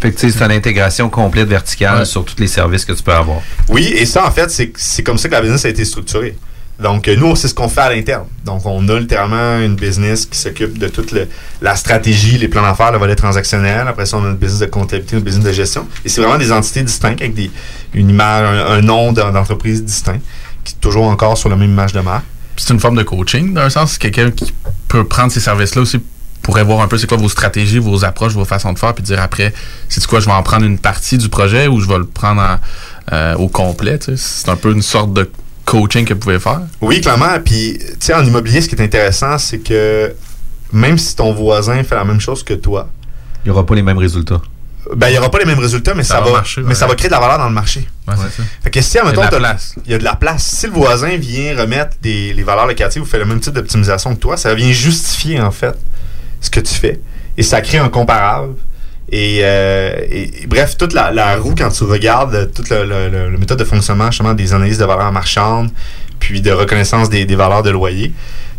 Fait 0.00 0.10
que 0.12 0.18
tu 0.18 0.30
sais, 0.30 0.38
c'est 0.38 0.44
une 0.44 0.52
intégration 0.52 1.08
complète 1.08 1.48
verticale 1.48 2.00
Ouais. 2.00 2.04
sur 2.04 2.24
tous 2.24 2.36
les 2.38 2.46
services 2.48 2.84
que 2.84 2.92
tu 2.92 3.02
peux 3.02 3.12
avoir. 3.14 3.40
Oui, 3.68 3.84
et 3.96 4.06
ça, 4.06 4.26
en 4.26 4.30
fait, 4.30 4.50
c'est 4.50 4.72
c'est 4.76 5.02
comme 5.02 5.18
ça 5.18 5.28
que 5.28 5.34
la 5.34 5.40
business 5.40 5.64
a 5.64 5.68
été 5.70 5.84
structurée. 5.84 6.36
Donc, 6.78 7.08
euh, 7.08 7.16
nous, 7.16 7.34
c'est 7.36 7.48
ce 7.48 7.54
qu'on 7.54 7.68
fait 7.70 7.80
à 7.80 7.90
l'interne. 7.94 8.24
Donc, 8.44 8.66
on 8.66 8.86
a 8.88 8.98
littéralement 9.00 9.58
une 9.60 9.76
business 9.76 10.26
qui 10.26 10.38
s'occupe 10.38 10.76
de 10.78 10.88
toute 10.88 11.14
la 11.62 11.74
stratégie, 11.76 12.36
les 12.36 12.48
plans 12.48 12.62
d'affaires, 12.62 12.92
le 12.92 12.98
volet 12.98 13.16
transactionnel. 13.16 13.88
Après 13.88 14.04
ça, 14.04 14.18
on 14.18 14.24
a 14.24 14.28
une 14.28 14.36
business 14.36 14.60
de 14.60 14.66
comptabilité, 14.66 15.16
une 15.16 15.22
business 15.22 15.44
de 15.44 15.52
gestion. 15.52 15.86
Et 16.04 16.08
c'est 16.10 16.20
vraiment 16.20 16.36
des 16.38 16.52
entités 16.52 16.82
distinctes 16.82 17.20
avec 17.22 17.34
des, 17.34 17.50
une 17.94 18.10
image, 18.10 18.44
un, 18.44 18.72
un 18.74 18.80
nom 18.82 19.12
d'en- 19.12 19.32
d'entreprise 19.32 19.82
distinct, 19.84 20.20
qui 20.64 20.74
est 20.74 20.80
toujours 20.80 21.06
encore 21.06 21.38
sur 21.38 21.48
la 21.48 21.56
même 21.56 21.70
image 21.70 21.92
de 21.94 22.00
marque. 22.00 22.24
c'est 22.58 22.74
une 22.74 22.80
forme 22.80 22.96
de 22.96 23.02
coaching, 23.04 23.54
d'un 23.54 23.70
sens. 23.70 23.92
C'est 23.92 23.98
quelqu'un 23.98 24.30
qui 24.30 24.52
peut 24.88 25.04
prendre 25.04 25.32
ces 25.32 25.40
services-là 25.40 25.80
aussi 25.82 25.98
pourrait 26.42 26.62
voir 26.62 26.80
un 26.82 26.86
peu 26.88 26.96
c'est 26.98 27.08
quoi 27.08 27.16
vos 27.16 27.28
stratégies, 27.28 27.78
vos 27.78 28.04
approches, 28.04 28.34
vos 28.34 28.44
façons 28.44 28.72
de 28.72 28.78
faire, 28.78 28.94
puis 28.94 29.02
dire 29.02 29.20
après, 29.20 29.52
c'est 29.88 30.04
quoi, 30.06 30.20
je 30.20 30.26
vais 30.26 30.32
en 30.32 30.42
prendre 30.44 30.64
une 30.64 30.78
partie 30.78 31.18
du 31.18 31.28
projet 31.28 31.66
ou 31.66 31.80
je 31.80 31.88
vais 31.88 31.98
le 31.98 32.04
prendre 32.06 32.40
en, 32.42 32.56
euh, 33.14 33.34
au 33.36 33.48
complet. 33.48 33.98
C'est 34.16 34.48
un 34.48 34.54
peu 34.56 34.70
une 34.72 34.82
sorte 34.82 35.12
de 35.12 35.28
coaching 35.66 36.06
que 36.06 36.14
vous 36.14 36.20
pouvez 36.20 36.40
faire? 36.40 36.60
Oui, 36.80 37.00
clairement. 37.02 37.38
Puis, 37.44 37.76
tu 37.78 37.86
sais, 38.00 38.14
en 38.14 38.24
immobilier, 38.24 38.62
ce 38.62 38.68
qui 38.68 38.74
est 38.74 38.80
intéressant, 38.82 39.36
c'est 39.36 39.58
que 39.58 40.14
même 40.72 40.96
si 40.96 41.14
ton 41.14 41.32
voisin 41.34 41.82
fait 41.84 41.94
la 41.94 42.04
même 42.04 42.20
chose 42.20 42.42
que 42.42 42.54
toi, 42.54 42.88
Il 43.44 43.48
n'y 43.48 43.50
aura 43.52 43.66
pas 43.66 43.74
les 43.74 43.82
mêmes 43.82 43.98
résultats. 43.98 44.40
ben, 44.96 45.08
il 45.08 45.12
n'y 45.12 45.18
aura 45.18 45.30
pas 45.30 45.38
les 45.38 45.44
mêmes 45.44 45.58
résultats, 45.58 45.94
mais 45.94 46.02
ça, 46.04 46.14
Ça 46.16 46.20
va 46.22 46.32
marcher, 46.32 46.60
mais 46.62 46.68
ouais. 46.68 46.74
ça 46.74 46.86
va 46.86 46.94
créer 46.94 47.08
de 47.08 47.12
la 47.14 47.20
valeur 47.20 47.38
dans 47.38 47.48
le 47.48 47.54
marché. 47.54 47.86
Ouais, 48.08 48.14
c'est 48.16 48.42
ça. 48.42 48.48
Fait 48.62 48.70
que 48.70 48.80
si, 48.80 48.92
Il 48.92 48.94
y 48.94 48.98
a 48.98 49.02
admettons, 49.02 49.20
de 49.20 49.24
la 49.26 49.30
t'as- 49.30 49.38
place. 49.38 49.74
il 49.84 49.90
y 49.92 49.94
a 49.94 49.98
de 49.98 50.04
la 50.04 50.14
place. 50.16 50.42
Si 50.44 50.66
le 50.66 50.72
voisin 50.72 51.16
vient 51.16 51.56
remettre 51.60 51.96
des, 52.02 52.32
les 52.32 52.42
valeurs 52.42 52.66
locatives 52.66 53.02
ou 53.02 53.04
fait 53.04 53.18
le 53.18 53.24
même 53.26 53.40
type 53.40 53.52
d'optimisation 53.52 54.14
que 54.14 54.20
toi, 54.20 54.36
ça 54.36 54.54
vient 54.54 54.70
justifier, 54.72 55.40
en 55.40 55.50
fait, 55.50 55.76
ce 56.40 56.48
que 56.50 56.60
tu 56.60 56.72
fais. 56.74 57.00
Et 57.36 57.42
ça 57.42 57.60
crée 57.60 57.78
un 57.78 57.88
comparable. 57.88 58.54
Et, 59.12 59.38
euh, 59.42 59.96
et- 60.10 60.46
bref, 60.48 60.76
toute 60.76 60.92
la, 60.92 61.12
la 61.12 61.36
roue, 61.36 61.54
quand 61.56 61.68
tu 61.70 61.84
regardes 61.84 62.34
euh, 62.34 62.46
toute 62.46 62.70
le, 62.70 62.84
le- 62.84 63.08
le- 63.08 63.30
le 63.30 63.38
méthode 63.38 63.58
de 63.58 63.64
fonctionnement, 63.64 64.10
justement, 64.10 64.34
des 64.34 64.52
analyses 64.52 64.78
de 64.78 64.84
valeurs 64.84 65.12
marchandes, 65.12 65.70
puis 66.18 66.40
de 66.40 66.50
reconnaissance 66.50 67.08
des, 67.08 67.24
des 67.24 67.36
valeurs 67.36 67.62
de 67.62 67.70
loyer. 67.70 68.12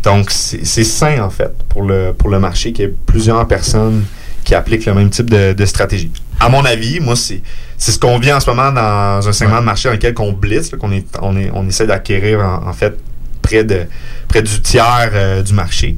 Donc, 0.04 0.30
c'est 0.32 0.84
sain, 0.84 1.22
en 1.22 1.30
fait, 1.30 1.52
pour 1.68 1.82
le, 1.84 2.14
pour 2.18 2.30
le 2.30 2.40
marché 2.40 2.72
qu'il 2.72 2.86
y 2.86 2.88
ait 2.88 2.94
plusieurs 3.06 3.46
personnes 3.48 4.06
qui 4.46 4.56
appliquent 4.56 4.86
le 4.86 4.94
même 4.94 5.10
type 5.10 5.30
de, 5.30 5.52
de 5.52 5.66
stratégie. 5.66 6.12
À 6.40 6.48
mon 6.48 6.64
avis, 6.64 7.00
moi, 7.02 7.16
c'est 7.16 7.42
c'est 7.80 7.92
ce 7.92 8.00
qu'on 8.00 8.18
vit 8.18 8.32
en 8.32 8.40
ce 8.40 8.50
moment 8.50 8.72
dans 8.72 9.28
un 9.28 9.32
segment 9.34 9.60
de 9.60 9.66
marché 9.66 9.88
dans 9.90 9.94
lequel 9.94 10.16
on 10.18 10.32
blitz, 10.32 10.72
qu'on 10.80 10.92
est, 10.92 11.06
on 11.22 11.36
est, 11.38 11.52
on 11.54 11.68
essaie 11.68 11.86
d'acquérir 11.86 12.40
en, 12.40 12.68
en 12.70 12.74
fait 12.74 12.98
près 13.42 13.64
de 13.64 13.82
près 14.28 14.42
du 14.42 14.62
tiers 14.62 15.12
euh, 15.14 15.44
du 15.44 15.54
marché. 15.54 15.96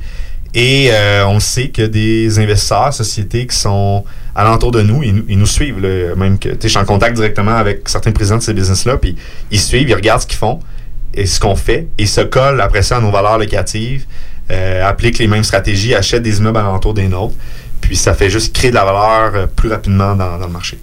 Et 0.54 0.89
euh, 0.91 1.26
on 1.28 1.39
sait 1.39 1.70
que 1.70 1.84
des 1.84 2.38
investisseurs, 2.39 2.93
sociétés 2.93 3.45
qui 3.47 3.56
sont 3.56 4.04
alentour 4.40 4.72
de 4.72 4.82
nous, 4.82 5.04
ils, 5.04 5.38
nous- 5.38 5.46
suivent. 5.46 5.78
même 6.18 6.40
que 6.40 6.50
je 6.62 6.68
suis 6.68 6.78
en 6.78 6.86
contact 6.86 7.16
directement 7.16 7.56
avec 7.56 7.88
certains 7.90 8.12
présidents 8.12 8.38
de 8.38 8.44
ces 8.44 8.54
business-là, 8.54 8.98
puis 8.98 9.16
ils 9.52 9.60
suivent, 9.60 9.90
ils 9.90 9.96
regardent 9.96 10.22
ce 10.22 10.28
qu'ils 10.28 10.38
font 10.38 10.60
et 11.14 11.26
ce 11.26 11.40
qu'on 11.40 11.56
fait, 11.56 11.88
et 11.98 12.06
se 12.06 12.22
collent 12.22 12.62
après 12.62 12.82
ça 12.84 12.98
à 12.98 13.02
nos 13.02 13.12
valeurs 13.12 13.38
locatives, 13.38 14.06
euh, 14.52 14.88
appliquent 14.88 15.20
les 15.20 15.28
mêmes 15.28 15.44
stratégies, 15.44 15.94
achètent 15.96 16.24
des 16.24 16.38
immeubles 16.40 16.58
alentour 16.58 16.94
des 16.94 17.08
nôtres, 17.08 17.36
puis 17.82 17.96
ça 17.96 18.14
fait 18.14 18.30
juste 18.30 18.56
créer 18.56 18.70
de 18.72 18.76
la 18.76 18.86
valeur 18.86 19.32
euh, 19.36 19.46
plus 19.48 19.70
rapidement 19.70 20.16
dans 20.16 20.38
le 20.38 20.48
marché. 20.48 20.78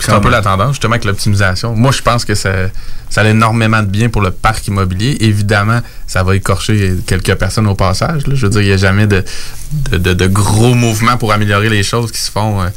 C'est 0.00 0.12
un 0.12 0.20
peu 0.20 0.30
la 0.30 0.42
tendance, 0.42 0.70
justement, 0.72 0.92
avec 0.94 1.04
l'optimisation. 1.04 1.74
Moi, 1.74 1.90
je 1.92 2.02
pense 2.02 2.24
que 2.24 2.34
ça, 2.34 2.50
ça 3.10 3.22
a 3.22 3.28
énormément 3.28 3.80
de 3.82 3.86
bien 3.88 4.08
pour 4.08 4.22
le 4.22 4.30
parc 4.30 4.66
immobilier. 4.68 5.16
Évidemment, 5.20 5.80
ça 6.06 6.22
va 6.22 6.36
écorcher 6.36 6.94
quelques 7.06 7.34
personnes 7.34 7.66
au 7.66 7.74
passage. 7.74 8.22
Je 8.26 8.46
veux 8.46 8.50
dire, 8.50 8.60
il 8.60 8.66
n'y 8.68 8.72
a 8.72 8.76
jamais 8.76 9.06
de 9.06 10.26
gros 10.26 10.74
mouvements 10.74 11.16
pour 11.16 11.32
améliorer 11.32 11.68
les 11.68 11.82
choses 11.82 12.12
qui 12.12 12.20
se 12.20 12.30
font. 12.30 12.62
euh, 12.62 12.68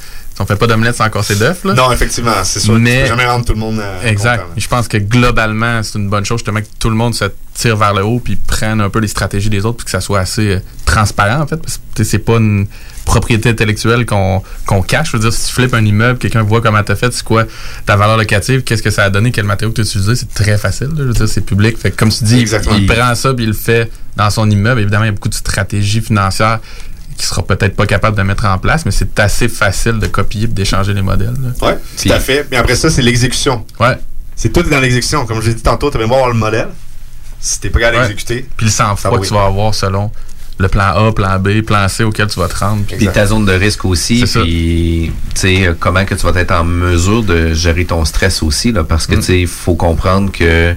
On 0.41 0.45
fait 0.45 0.55
pas 0.55 0.67
d'omelette 0.67 0.95
sans 0.95 1.09
casser 1.09 1.35
d'œufs. 1.35 1.63
là. 1.63 1.73
Non, 1.73 1.91
effectivement, 1.91 2.31
c'est 2.43 2.59
sûr. 2.59 2.73
Mais- 2.79 2.95
Tu 2.97 3.01
peux 3.03 3.07
jamais 3.09 3.25
rendre 3.25 3.45
tout 3.45 3.53
le 3.53 3.59
monde 3.59 3.79
euh, 3.79 4.07
Exact. 4.07 4.39
content. 4.41 4.53
Je 4.57 4.67
pense 4.67 4.87
que 4.87 4.97
globalement, 4.97 5.83
c'est 5.83 5.97
une 5.99 6.09
bonne 6.09 6.25
chose 6.25 6.39
justement 6.39 6.61
que 6.61 6.65
tout 6.79 6.89
le 6.89 6.95
monde 6.95 7.13
se 7.15 7.25
tire 7.53 7.77
vers 7.77 7.93
le 7.93 8.03
haut 8.03 8.19
puis 8.19 8.35
prenne 8.37 8.81
un 8.81 8.89
peu 8.89 8.99
les 8.99 9.07
stratégies 9.07 9.49
des 9.49 9.65
autres 9.65 9.77
puis 9.77 9.85
que 9.85 9.91
ça 9.91 10.01
soit 10.01 10.19
assez 10.19 10.55
euh, 10.55 10.59
transparent 10.85 11.41
en 11.41 11.47
fait. 11.47 11.57
Parce 11.57 11.79
que 11.95 12.03
c'est 12.03 12.19
pas 12.19 12.37
une 12.37 12.65
propriété 13.05 13.49
intellectuelle 13.49 14.05
qu'on 14.05 14.41
cache. 14.87 15.11
Je 15.11 15.17
veux 15.17 15.23
dire, 15.23 15.33
si 15.33 15.47
tu 15.47 15.53
flippes 15.53 15.73
un 15.73 15.83
immeuble, 15.85 16.17
quelqu'un 16.19 16.43
voit 16.43 16.61
comment 16.61 16.81
t'as 16.83 16.95
fait, 16.95 17.11
c'est 17.13 17.23
quoi 17.23 17.45
ta 17.85 17.95
valeur 17.95 18.15
locative, 18.17 18.63
qu'est-ce 18.63 18.83
que 18.83 18.91
ça 18.91 19.03
a 19.03 19.09
donné, 19.09 19.31
quel 19.31 19.43
matériau 19.45 19.71
que 19.71 19.75
tu 19.75 19.81
as 19.81 19.85
utilisé, 19.85 20.15
c'est 20.15 20.33
très 20.33 20.57
facile. 20.57 20.87
là. 20.87 20.93
Je 20.99 21.03
veux 21.03 21.13
dire, 21.13 21.27
c'est 21.27 21.41
public. 21.41 21.77
Fait 21.77 21.91
que 21.91 21.97
comme 21.97 22.09
tu 22.09 22.23
dis, 22.23 22.39
Exactement. 22.39 22.75
il 22.77 22.85
prend 22.87 23.13
ça 23.15 23.33
puis 23.33 23.43
il 23.43 23.49
le 23.49 23.53
fait 23.55 23.91
dans 24.15 24.29
son 24.29 24.49
immeuble. 24.49 24.81
Évidemment, 24.81 25.03
il 25.03 25.07
y 25.07 25.09
a 25.09 25.13
beaucoup 25.13 25.29
de 25.29 25.33
stratégies 25.33 26.01
financières 26.01 26.59
qu'il 27.15 27.25
sera 27.25 27.43
peut-être 27.43 27.75
pas 27.75 27.85
capable 27.85 28.17
de 28.17 28.23
mettre 28.23 28.45
en 28.45 28.57
place, 28.57 28.85
mais 28.85 28.91
c'est 28.91 29.19
assez 29.19 29.47
facile 29.47 29.99
de 29.99 30.07
copier 30.07 30.43
et 30.43 30.47
d'échanger 30.47 30.93
les 30.93 31.01
modèles. 31.01 31.33
Ouais, 31.61 31.77
tout 32.01 32.11
à 32.11 32.19
fait. 32.19 32.47
Mais 32.51 32.57
après 32.57 32.75
ça, 32.75 32.89
c'est 32.89 33.01
l'exécution. 33.01 33.65
Ouais. 33.79 33.97
C'est 34.35 34.51
tout 34.51 34.63
dans 34.63 34.79
l'exécution. 34.79 35.25
Comme 35.25 35.41
je 35.41 35.49
l'ai 35.49 35.55
dit 35.55 35.61
tantôt, 35.63 35.91
tu 35.91 35.97
vas 35.97 36.05
voir 36.05 36.27
le 36.29 36.33
modèle. 36.33 36.69
Si 37.39 37.59
t'es 37.59 37.69
pas 37.69 37.79
capable 37.79 37.97
Ouais. 37.97 38.07
d'exécuter, 38.09 38.45
Puis 38.55 38.65
le 38.67 38.71
sang-froid 38.71 39.17
que 39.17 39.21
oui. 39.21 39.27
tu 39.27 39.33
vas 39.33 39.45
avoir 39.45 39.73
selon 39.73 40.11
le 40.59 40.67
plan 40.67 40.93
A, 41.07 41.11
plan 41.11 41.39
B, 41.39 41.61
plan 41.63 41.87
C 41.87 42.03
auquel 42.03 42.27
tu 42.27 42.39
vas 42.39 42.47
te 42.47 42.55
rendre. 42.57 42.83
Puis- 42.85 43.07
ta 43.07 43.25
zone 43.25 43.45
de 43.45 43.53
risque 43.53 43.83
aussi, 43.85 44.23
puis 44.31 45.11
tu 45.33 45.39
sais 45.39 45.65
euh, 45.67 45.73
comment 45.79 46.05
que 46.05 46.13
tu 46.13 46.23
vas 46.25 46.39
être 46.39 46.51
en 46.51 46.63
mesure 46.63 47.23
de 47.23 47.53
gérer 47.55 47.85
ton 47.85 48.05
stress 48.05 48.43
aussi 48.43 48.71
là, 48.71 48.83
parce 48.83 49.07
que 49.07 49.15
Mm. 49.15 49.19
tu 49.19 49.25
sais 49.25 49.39
il 49.41 49.47
faut 49.47 49.73
comprendre 49.73 50.31
que 50.31 50.75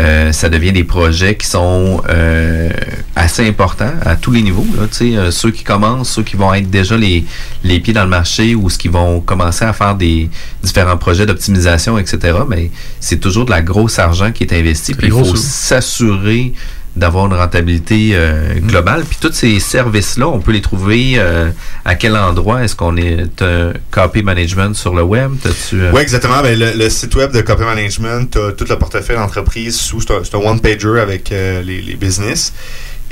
euh, 0.00 0.32
ça 0.32 0.48
devient 0.48 0.72
des 0.72 0.82
projets 0.82 1.36
qui 1.36 1.46
sont 1.46 2.02
euh, 2.08 2.68
assez 3.14 3.46
importants 3.46 3.92
à 4.04 4.16
tous 4.16 4.32
les 4.32 4.42
niveaux 4.42 4.66
là, 4.76 4.88
euh, 5.02 5.30
ceux 5.30 5.52
qui 5.52 5.62
commencent, 5.62 6.10
ceux 6.10 6.24
qui 6.24 6.36
vont 6.36 6.52
être 6.52 6.68
déjà 6.68 6.96
les 6.96 7.24
les 7.62 7.78
pieds 7.78 7.92
dans 7.92 8.02
le 8.02 8.10
marché 8.10 8.56
ou 8.56 8.68
ceux 8.70 8.78
qui 8.78 8.88
vont 8.88 9.20
commencer 9.20 9.64
à 9.64 9.72
faire 9.72 9.94
des 9.94 10.28
différents 10.62 10.96
projets 10.96 11.26
d'optimisation 11.26 11.96
etc. 11.96 12.38
Mais 12.48 12.70
c'est 12.98 13.20
toujours 13.20 13.44
de 13.44 13.50
la 13.50 13.62
grosse 13.62 14.00
argent 14.00 14.32
qui 14.32 14.42
est 14.42 14.52
investi 14.52 14.94
puis 14.94 15.06
il 15.06 15.12
faut 15.12 15.36
s'assurer 15.36 16.52
d'avoir 16.96 17.26
une 17.26 17.34
rentabilité 17.34 18.10
euh, 18.12 18.54
globale. 18.60 19.04
Puis 19.04 19.18
tous 19.20 19.32
ces 19.32 19.58
services-là, 19.58 20.28
on 20.28 20.38
peut 20.40 20.52
les 20.52 20.60
trouver 20.60 21.14
euh, 21.16 21.50
à 21.84 21.96
quel 21.96 22.16
endroit? 22.16 22.62
Est-ce 22.62 22.76
qu'on 22.76 22.96
est 22.96 23.42
un 23.42 23.72
copy 23.90 24.22
management 24.22 24.74
sur 24.74 24.94
le 24.94 25.02
web? 25.02 25.32
Euh, 25.72 25.90
Oui, 25.92 26.00
exactement. 26.02 26.40
Ben, 26.42 26.58
le, 26.58 26.72
le 26.76 26.88
site 26.88 27.14
web 27.16 27.32
de 27.32 27.40
Copy 27.40 27.62
Management, 27.62 28.30
tu 28.30 28.38
tout 28.56 28.66
le 28.70 28.78
portefeuille 28.78 29.16
d'entreprise 29.16 29.76
sous. 29.76 30.00
C'est 30.00 30.34
un, 30.34 30.38
one-pager 30.38 31.00
avec 31.00 31.30
les, 31.30 31.82
les 31.82 31.94
business. 31.96 32.52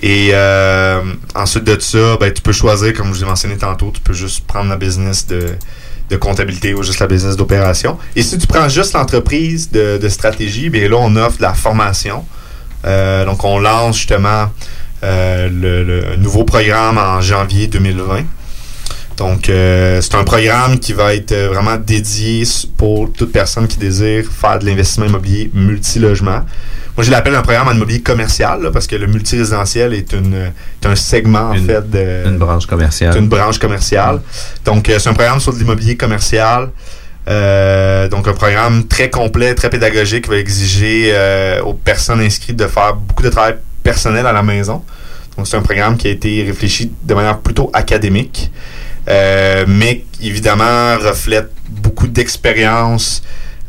Et 0.03 0.33
ensuite 1.35 1.65
de 1.65 1.79
ça, 1.81 2.17
ben, 2.21 2.33
tu 2.33 2.43
peux 2.43 2.53
choisir, 2.53 2.93
comme 2.95 3.09
je 3.09 3.13
vous 3.19 3.23
ai 3.25 3.27
mentionné 3.27 3.57
tantôt, 3.57 3.91
tu 3.93 4.01
peux 4.01 4.15
juste 4.15 4.47
prendre 4.47 4.71
la 4.71 4.77
business 4.77 5.27
de, 5.27 5.47
de 6.09 6.17
comptabilité 6.17 6.75
ou 6.75 6.83
juste 6.83 7.01
la 7.01 7.07
business 7.09 7.37
d'opération. 7.37 7.99
Et 8.15 8.23
si 8.23 8.39
tu 8.39 8.47
prends 8.47 8.69
juste 8.69 8.93
l'entreprise 8.93 9.71
de, 9.71 9.99
de 9.99 10.09
stratégie, 10.09 10.71
bien 10.71 10.89
là, 10.89 10.97
on 10.99 11.17
offre 11.17 11.39
de 11.39 11.43
la 11.43 11.55
formation. 11.55 12.25
Euh, 12.85 13.25
donc, 13.25 13.45
on 13.45 13.59
lance 13.59 13.97
justement 13.97 14.51
euh, 15.05 15.49
le, 15.49 15.83
le 15.83 16.17
nouveau 16.17 16.45
programme 16.45 16.99
en 16.99 17.21
janvier 17.21 17.67
2020. 17.67 18.25
Donc, 19.17 19.49
euh, 19.49 20.01
c'est 20.01 20.15
un 20.15 20.25
programme 20.25 20.79
qui 20.79 20.93
va 20.93 21.15
être 21.15 21.33
euh, 21.33 21.49
vraiment 21.49 21.77
dédié 21.77 22.45
pour 22.77 23.13
toute 23.13 23.31
personne 23.31 23.69
qui 23.69 23.79
désire 23.79 24.25
faire 24.31 24.59
de 24.59 24.67
l'investissement 24.67 25.07
immobilier 25.07 25.51
multilogement. 25.55 26.41
Moi, 26.97 27.05
je 27.05 27.11
l'appelle 27.11 27.35
un 27.35 27.43
programme 27.43 27.69
en 27.69 27.73
immobilier 27.73 28.03
commercial, 28.03 28.63
là, 28.63 28.71
parce 28.71 28.87
que 28.87 28.97
le 28.97 29.07
multirésidentiel 29.07 29.95
est, 29.95 30.13
une, 30.13 30.35
est 30.35 30.87
un 30.87 30.95
segment, 30.95 31.51
en 31.51 31.55
fait, 31.55 31.91
de, 31.91 32.29
une 32.29 32.39
branche 32.39 32.67
commerciale? 32.67 33.17
une 33.17 33.29
branche 33.29 33.59
commerciale. 33.59 34.21
Donc, 34.65 34.87
c'est 34.87 35.09
un 35.09 35.15
programme 35.15 35.41
sur 35.41 35.53
de 35.53 35.59
l'immobilier 35.59 35.97
commercial. 35.97 36.71
Euh, 37.29 38.09
donc, 38.09 38.27
un 38.27 38.33
programme 38.33 38.87
très 38.87 39.11
complet, 39.11 39.55
très 39.55 39.71
pédagogique 39.71 40.25
qui 40.25 40.31
va 40.31 40.37
exiger 40.37 41.11
euh, 41.13 41.63
aux 41.63 41.75
personnes 41.75 42.21
inscrites 42.21 42.57
de 42.57 42.67
faire 42.67 42.95
beaucoup 42.95 43.23
de 43.23 43.29
travail 43.29 43.57
personnel 43.83 44.27
à 44.27 44.33
la 44.33 44.43
maison. 44.43 44.83
Donc, 45.37 45.47
c'est 45.47 45.57
un 45.57 45.63
programme 45.63 45.97
qui 45.97 46.09
a 46.09 46.11
été 46.11 46.43
réfléchi 46.45 46.93
de 47.03 47.15
manière 47.15 47.39
plutôt 47.39 47.71
académique, 47.73 48.51
euh, 49.09 49.65
mais 49.67 50.05
qui, 50.13 50.29
évidemment 50.29 50.97
reflète 50.99 51.51
beaucoup 51.69 52.07
d'expérience, 52.07 53.23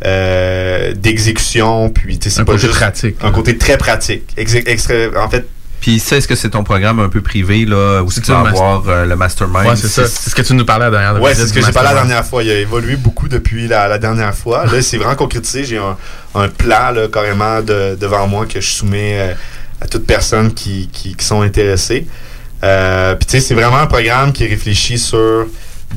euh, 0.05 0.93
d'exécution, 0.93 1.89
puis 1.89 2.19
c'est 2.21 2.39
Un 2.39 2.43
pas 2.43 2.53
côté 2.53 2.67
juste 2.67 2.79
pratique. 2.79 3.15
un 3.21 3.31
côté 3.31 3.57
très 3.57 3.77
pratique. 3.77 4.23
En 5.17 5.29
fait, 5.29 5.47
Puis 5.83 5.99
ça, 5.99 6.15
est-ce 6.15 6.29
que 6.29 6.35
c'est 6.35 6.51
ton 6.51 6.63
programme 6.63 7.01
un 7.01 7.09
peu 7.09 7.19
privé, 7.19 7.65
là, 7.65 8.01
où 8.03 8.09
tu 8.09 8.21
vas 8.21 8.39
avoir 8.39 8.87
euh, 8.87 9.05
le 9.05 9.17
mastermind? 9.17 9.67
Ouais, 9.67 9.75
c'est 9.75 9.89
ça. 9.89 10.07
C'est 10.07 10.29
ce 10.29 10.33
que 10.33 10.41
tu 10.41 10.53
nous 10.53 10.63
parlais 10.63 10.85
la 10.85 10.91
dernière 10.91 11.21
Ouais, 11.21 11.31
visite 11.33 11.47
c'est 11.47 11.49
ce 11.49 11.53
que 11.59 11.65
j'ai 11.65 11.73
parlé 11.73 11.89
la 11.89 11.95
dernière 11.95 12.25
fois. 12.25 12.41
Il 12.41 12.49
a 12.51 12.57
évolué 12.57 12.95
beaucoup 12.95 13.27
depuis 13.27 13.67
la, 13.67 13.89
la 13.89 13.97
dernière 13.97 14.33
fois. 14.33 14.65
Là, 14.65 14.81
c'est 14.81 14.95
vraiment 14.95 15.15
concrétisé. 15.15 15.65
J'ai 15.65 15.77
un, 15.79 15.97
un 16.35 16.47
plan 16.47 16.91
là, 16.91 17.09
carrément 17.11 17.61
de- 17.61 17.97
devant 17.99 18.25
moi 18.29 18.45
que 18.45 18.61
je 18.61 18.69
soumets 18.69 19.19
euh, 19.19 19.33
à 19.81 19.87
toute 19.87 20.05
personne 20.07 20.53
qui, 20.53 20.87
qui, 20.93 21.15
qui 21.17 21.25
sont 21.25 21.41
intéressées. 21.41 22.07
Euh, 22.63 23.15
Puis 23.15 23.25
tu 23.25 23.31
sais, 23.33 23.39
c'est 23.45 23.53
vraiment 23.53 23.79
un 23.79 23.87
programme 23.87 24.31
qui 24.31 24.47
réfléchit 24.47 24.97
sur 24.97 25.47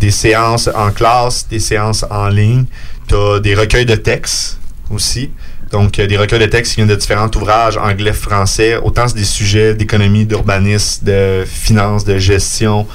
des 0.01 0.11
séances 0.11 0.69
en 0.75 0.91
classe, 0.91 1.47
des 1.49 1.61
séances 1.61 2.05
en 2.11 2.27
ligne. 2.27 2.65
Tu 3.07 3.15
as 3.15 3.39
des 3.39 3.55
recueils 3.55 3.87
de 3.87 3.95
textes 3.95 4.59
aussi. 4.91 5.31
Donc, 5.73 5.99
euh, 5.99 6.07
des 6.07 6.17
recueils 6.17 6.39
de 6.39 6.47
textes 6.47 6.73
qui 6.73 6.77
viennent 6.77 6.89
de 6.89 6.95
différents 6.95 7.31
ouvrages 7.35 7.77
anglais, 7.77 8.13
français. 8.13 8.77
Autant 8.77 9.09
c'est 9.09 9.17
des 9.17 9.25
sujets 9.25 9.75
d'économie, 9.75 10.25
d'urbanisme, 10.25 11.05
de 11.05 11.45
finances, 11.47 12.05
de 12.05 12.19
gestion. 12.19 12.87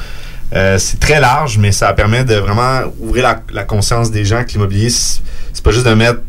Euh, 0.53 0.77
c'est 0.77 0.99
très 0.99 1.19
large, 1.19 1.57
mais 1.57 1.71
ça 1.71 1.93
permet 1.93 2.23
de 2.23 2.35
vraiment 2.35 2.81
ouvrir 2.99 3.23
la, 3.23 3.41
la 3.53 3.63
conscience 3.63 4.11
des 4.11 4.25
gens 4.25 4.43
que 4.43 4.51
l'immobilier, 4.51 4.89
c'est 4.89 5.63
pas 5.63 5.71
juste 5.71 5.85
de 5.85 5.93
mettre 5.93 6.19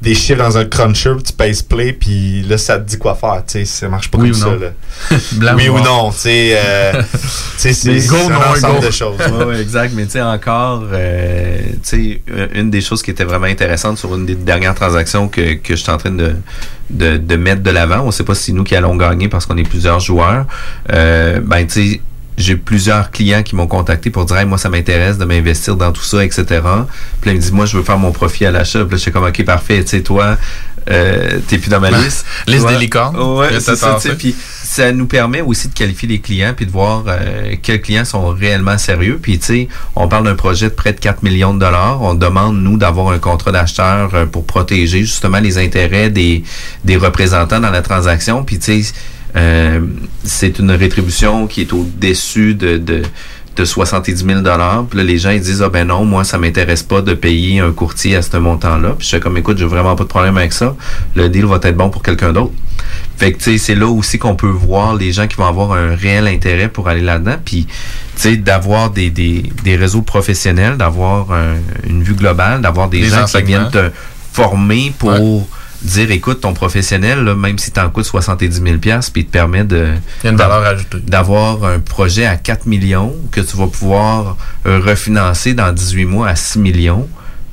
des 0.00 0.14
chiffres 0.14 0.38
dans 0.38 0.56
un 0.56 0.64
cruncher, 0.64 1.12
tu 1.26 1.32
pèses 1.32 1.62
play, 1.62 1.92
puis 1.92 2.42
là, 2.42 2.56
ça 2.56 2.78
te 2.78 2.88
dit 2.88 2.98
quoi 2.98 3.16
faire. 3.16 3.42
Tu 3.46 3.58
sais, 3.58 3.64
ça 3.64 3.88
marche 3.88 4.10
pas 4.10 4.18
Oui 4.18 4.30
comme 4.30 4.38
ou 4.38 4.42
ça. 4.42 4.46
non? 4.50 5.40
Là. 5.40 5.54
Oui 5.56 5.68
ou 5.68 5.80
non. 5.80 6.10
Tu 6.12 6.18
sais, 6.18 6.52
euh, 6.56 7.02
c'est 7.56 7.70
un 7.70 8.52
ensemble 8.52 8.80
go. 8.80 8.86
de 8.86 8.90
choses. 8.92 9.18
Ouais, 9.38 9.44
ouais, 9.44 9.60
exact. 9.60 9.92
Mais 9.96 10.04
tu 10.06 10.12
sais, 10.12 10.22
encore, 10.22 10.84
euh, 10.92 11.58
tu 11.72 11.78
sais, 11.82 12.22
euh, 12.30 12.46
une 12.54 12.70
des 12.70 12.80
choses 12.80 13.02
qui 13.02 13.10
était 13.10 13.24
vraiment 13.24 13.46
intéressante 13.46 13.98
sur 13.98 14.14
une 14.14 14.24
des 14.24 14.36
dernières 14.36 14.74
transactions 14.74 15.28
que, 15.28 15.54
que 15.54 15.74
je 15.74 15.82
suis 15.82 15.90
en 15.90 15.98
train 15.98 16.10
de, 16.12 16.34
de, 16.90 17.16
de 17.16 17.36
mettre 17.36 17.62
de 17.62 17.70
l'avant, 17.70 18.02
on 18.04 18.10
sait 18.10 18.24
pas 18.24 18.34
si 18.34 18.44
c'est 18.44 18.52
nous 18.52 18.64
qui 18.64 18.76
allons 18.76 18.96
gagner 18.96 19.28
parce 19.28 19.46
qu'on 19.46 19.56
est 19.56 19.68
plusieurs 19.68 20.00
joueurs, 20.00 20.46
euh, 20.92 21.40
ben, 21.44 21.66
tu 21.66 21.92
sais, 21.92 22.00
j'ai 22.38 22.56
plusieurs 22.56 23.10
clients 23.10 23.42
qui 23.42 23.56
m'ont 23.56 23.66
contacté 23.66 24.10
pour 24.10 24.24
dire 24.24 24.38
hey, 24.38 24.46
moi 24.46 24.58
ça 24.58 24.68
m'intéresse 24.68 25.18
de 25.18 25.24
m'investir 25.24 25.76
dans 25.76 25.92
tout 25.92 26.02
ça 26.02 26.24
etc 26.24 26.44
puis 26.46 26.60
là 26.60 27.32
ils 27.32 27.34
me 27.34 27.40
disent 27.40 27.52
moi 27.52 27.66
je 27.66 27.76
veux 27.76 27.82
faire 27.82 27.98
mon 27.98 28.12
profit 28.12 28.46
à 28.46 28.50
l'achat 28.50 28.80
puis 28.84 28.92
là 28.92 28.96
j'étais 28.96 29.10
comme 29.10 29.24
ok 29.24 29.44
parfait 29.44 29.82
tu 29.82 29.90
sais 29.90 30.02
toi 30.02 30.36
euh, 30.90 31.40
t'es 31.46 31.58
plus 31.58 31.68
dans 31.68 31.80
ma 31.80 31.90
liste 31.90 32.24
Liste 32.46 32.66
des 32.66 32.78
licornes. 32.78 33.16
Ouais, 33.16 33.60
c'est 33.60 33.76
ça. 33.76 33.98
Puis 34.16 34.34
ça 34.62 34.92
nous 34.92 35.06
permet 35.06 35.40
aussi 35.40 35.68
de 35.68 35.74
qualifier 35.74 36.08
les 36.08 36.20
clients 36.20 36.54
puis 36.56 36.66
de 36.66 36.70
voir 36.70 37.04
euh, 37.06 37.56
quels 37.62 37.80
clients 37.80 38.04
sont 38.04 38.28
réellement 38.30 38.78
sérieux. 38.78 39.18
Puis 39.20 39.38
tu 39.38 39.46
sais, 39.46 39.68
on 39.96 40.08
parle 40.08 40.24
d'un 40.24 40.34
projet 40.34 40.66
de 40.66 40.74
près 40.74 40.92
de 40.92 41.00
4 41.00 41.22
millions 41.22 41.52
de 41.52 41.58
dollars. 41.58 42.00
On 42.02 42.14
demande, 42.14 42.58
nous, 42.58 42.78
d'avoir 42.78 43.08
un 43.12 43.18
contrat 43.18 43.52
d'acheteur 43.52 44.10
euh, 44.14 44.26
pour 44.26 44.46
protéger 44.46 45.00
justement 45.00 45.40
les 45.40 45.58
intérêts 45.58 46.10
des, 46.10 46.42
des 46.84 46.96
représentants 46.96 47.60
dans 47.60 47.70
la 47.70 47.82
transaction. 47.82 48.44
Puis 48.44 48.58
tu 48.58 48.82
sais, 48.82 48.94
euh, 49.36 49.80
c'est 50.24 50.58
une 50.58 50.70
rétribution 50.70 51.46
qui 51.46 51.62
est 51.62 51.72
au-dessus 51.72 52.54
de, 52.54 52.78
de 52.78 53.02
de 53.56 53.64
70 53.64 54.24
000 54.24 54.40
dollars. 54.42 54.84
Puis 54.88 54.98
là, 54.98 55.02
les 55.04 55.18
gens 55.18 55.30
ils 55.30 55.40
disent 55.40 55.62
ah 55.64 55.68
ben 55.68 55.88
non, 55.88 56.04
moi 56.04 56.22
ça 56.22 56.38
m'intéresse 56.38 56.84
pas 56.84 57.00
de 57.02 57.12
payer 57.14 57.58
un 57.58 57.72
courtier 57.72 58.14
à 58.14 58.22
ce 58.22 58.36
montant-là. 58.36 58.90
Puis 58.90 58.98
je 59.00 59.06
suis 59.08 59.20
comme 59.20 59.36
écoute, 59.36 59.58
j'ai 59.58 59.64
vraiment 59.64 59.96
pas 59.96 60.04
de 60.04 60.08
problème 60.08 60.36
avec 60.36 60.52
ça. 60.52 60.76
Le 61.16 61.28
deal 61.28 61.44
va 61.44 61.58
être 61.60 61.76
bon 61.76 61.90
pour 61.90 62.04
quelqu'un 62.04 62.32
d'autre. 62.32 62.52
Fait 63.16 63.32
que 63.32 63.38
tu 63.38 63.44
sais, 63.50 63.58
c'est 63.58 63.74
là 63.74 63.88
aussi 63.88 64.16
qu'on 64.16 64.36
peut 64.36 64.46
voir 64.46 64.94
les 64.94 65.10
gens 65.10 65.26
qui 65.26 65.34
vont 65.34 65.46
avoir 65.46 65.72
un 65.72 65.96
réel 65.96 66.28
intérêt 66.28 66.68
pour 66.68 66.88
aller 66.88 67.00
là-dedans. 67.00 67.34
Puis 67.44 67.66
tu 67.66 67.74
sais, 68.14 68.36
d'avoir 68.36 68.90
des, 68.90 69.10
des, 69.10 69.42
des 69.64 69.74
réseaux 69.74 70.02
professionnels, 70.02 70.76
d'avoir 70.76 71.32
un- 71.32 71.56
une 71.84 72.04
vue 72.04 72.14
globale, 72.14 72.60
d'avoir 72.60 72.88
des, 72.88 73.00
Des 73.00 73.08
gens 73.08 73.24
qui 73.40 73.46
viennent 73.48 73.70
te 73.72 73.90
former 74.32 74.92
pour 74.96 75.48
dire 75.82 76.10
écoute 76.10 76.40
ton 76.40 76.52
professionnel 76.54 77.24
là, 77.24 77.34
même 77.34 77.58
si 77.58 77.70
t'en 77.70 77.88
coûte 77.90 78.04
70 78.04 78.62
000 78.62 78.78
pièces 78.78 79.10
puis 79.10 79.22
il 79.22 79.26
te 79.26 79.30
permet 79.30 79.64
de 79.64 79.86
Il 80.22 80.24
y 80.24 80.28
a 80.28 80.30
une 80.32 80.36
valeur 80.36 80.62
ajoutée. 80.64 80.98
d'avoir 81.06 81.64
un 81.64 81.78
projet 81.78 82.26
à 82.26 82.36
4 82.36 82.66
millions 82.66 83.14
que 83.30 83.40
tu 83.40 83.56
vas 83.56 83.66
pouvoir 83.68 84.36
euh, 84.66 84.80
refinancer 84.84 85.54
dans 85.54 85.72
18 85.72 86.04
mois 86.06 86.28
à 86.28 86.36
6 86.36 86.58
millions. 86.58 87.08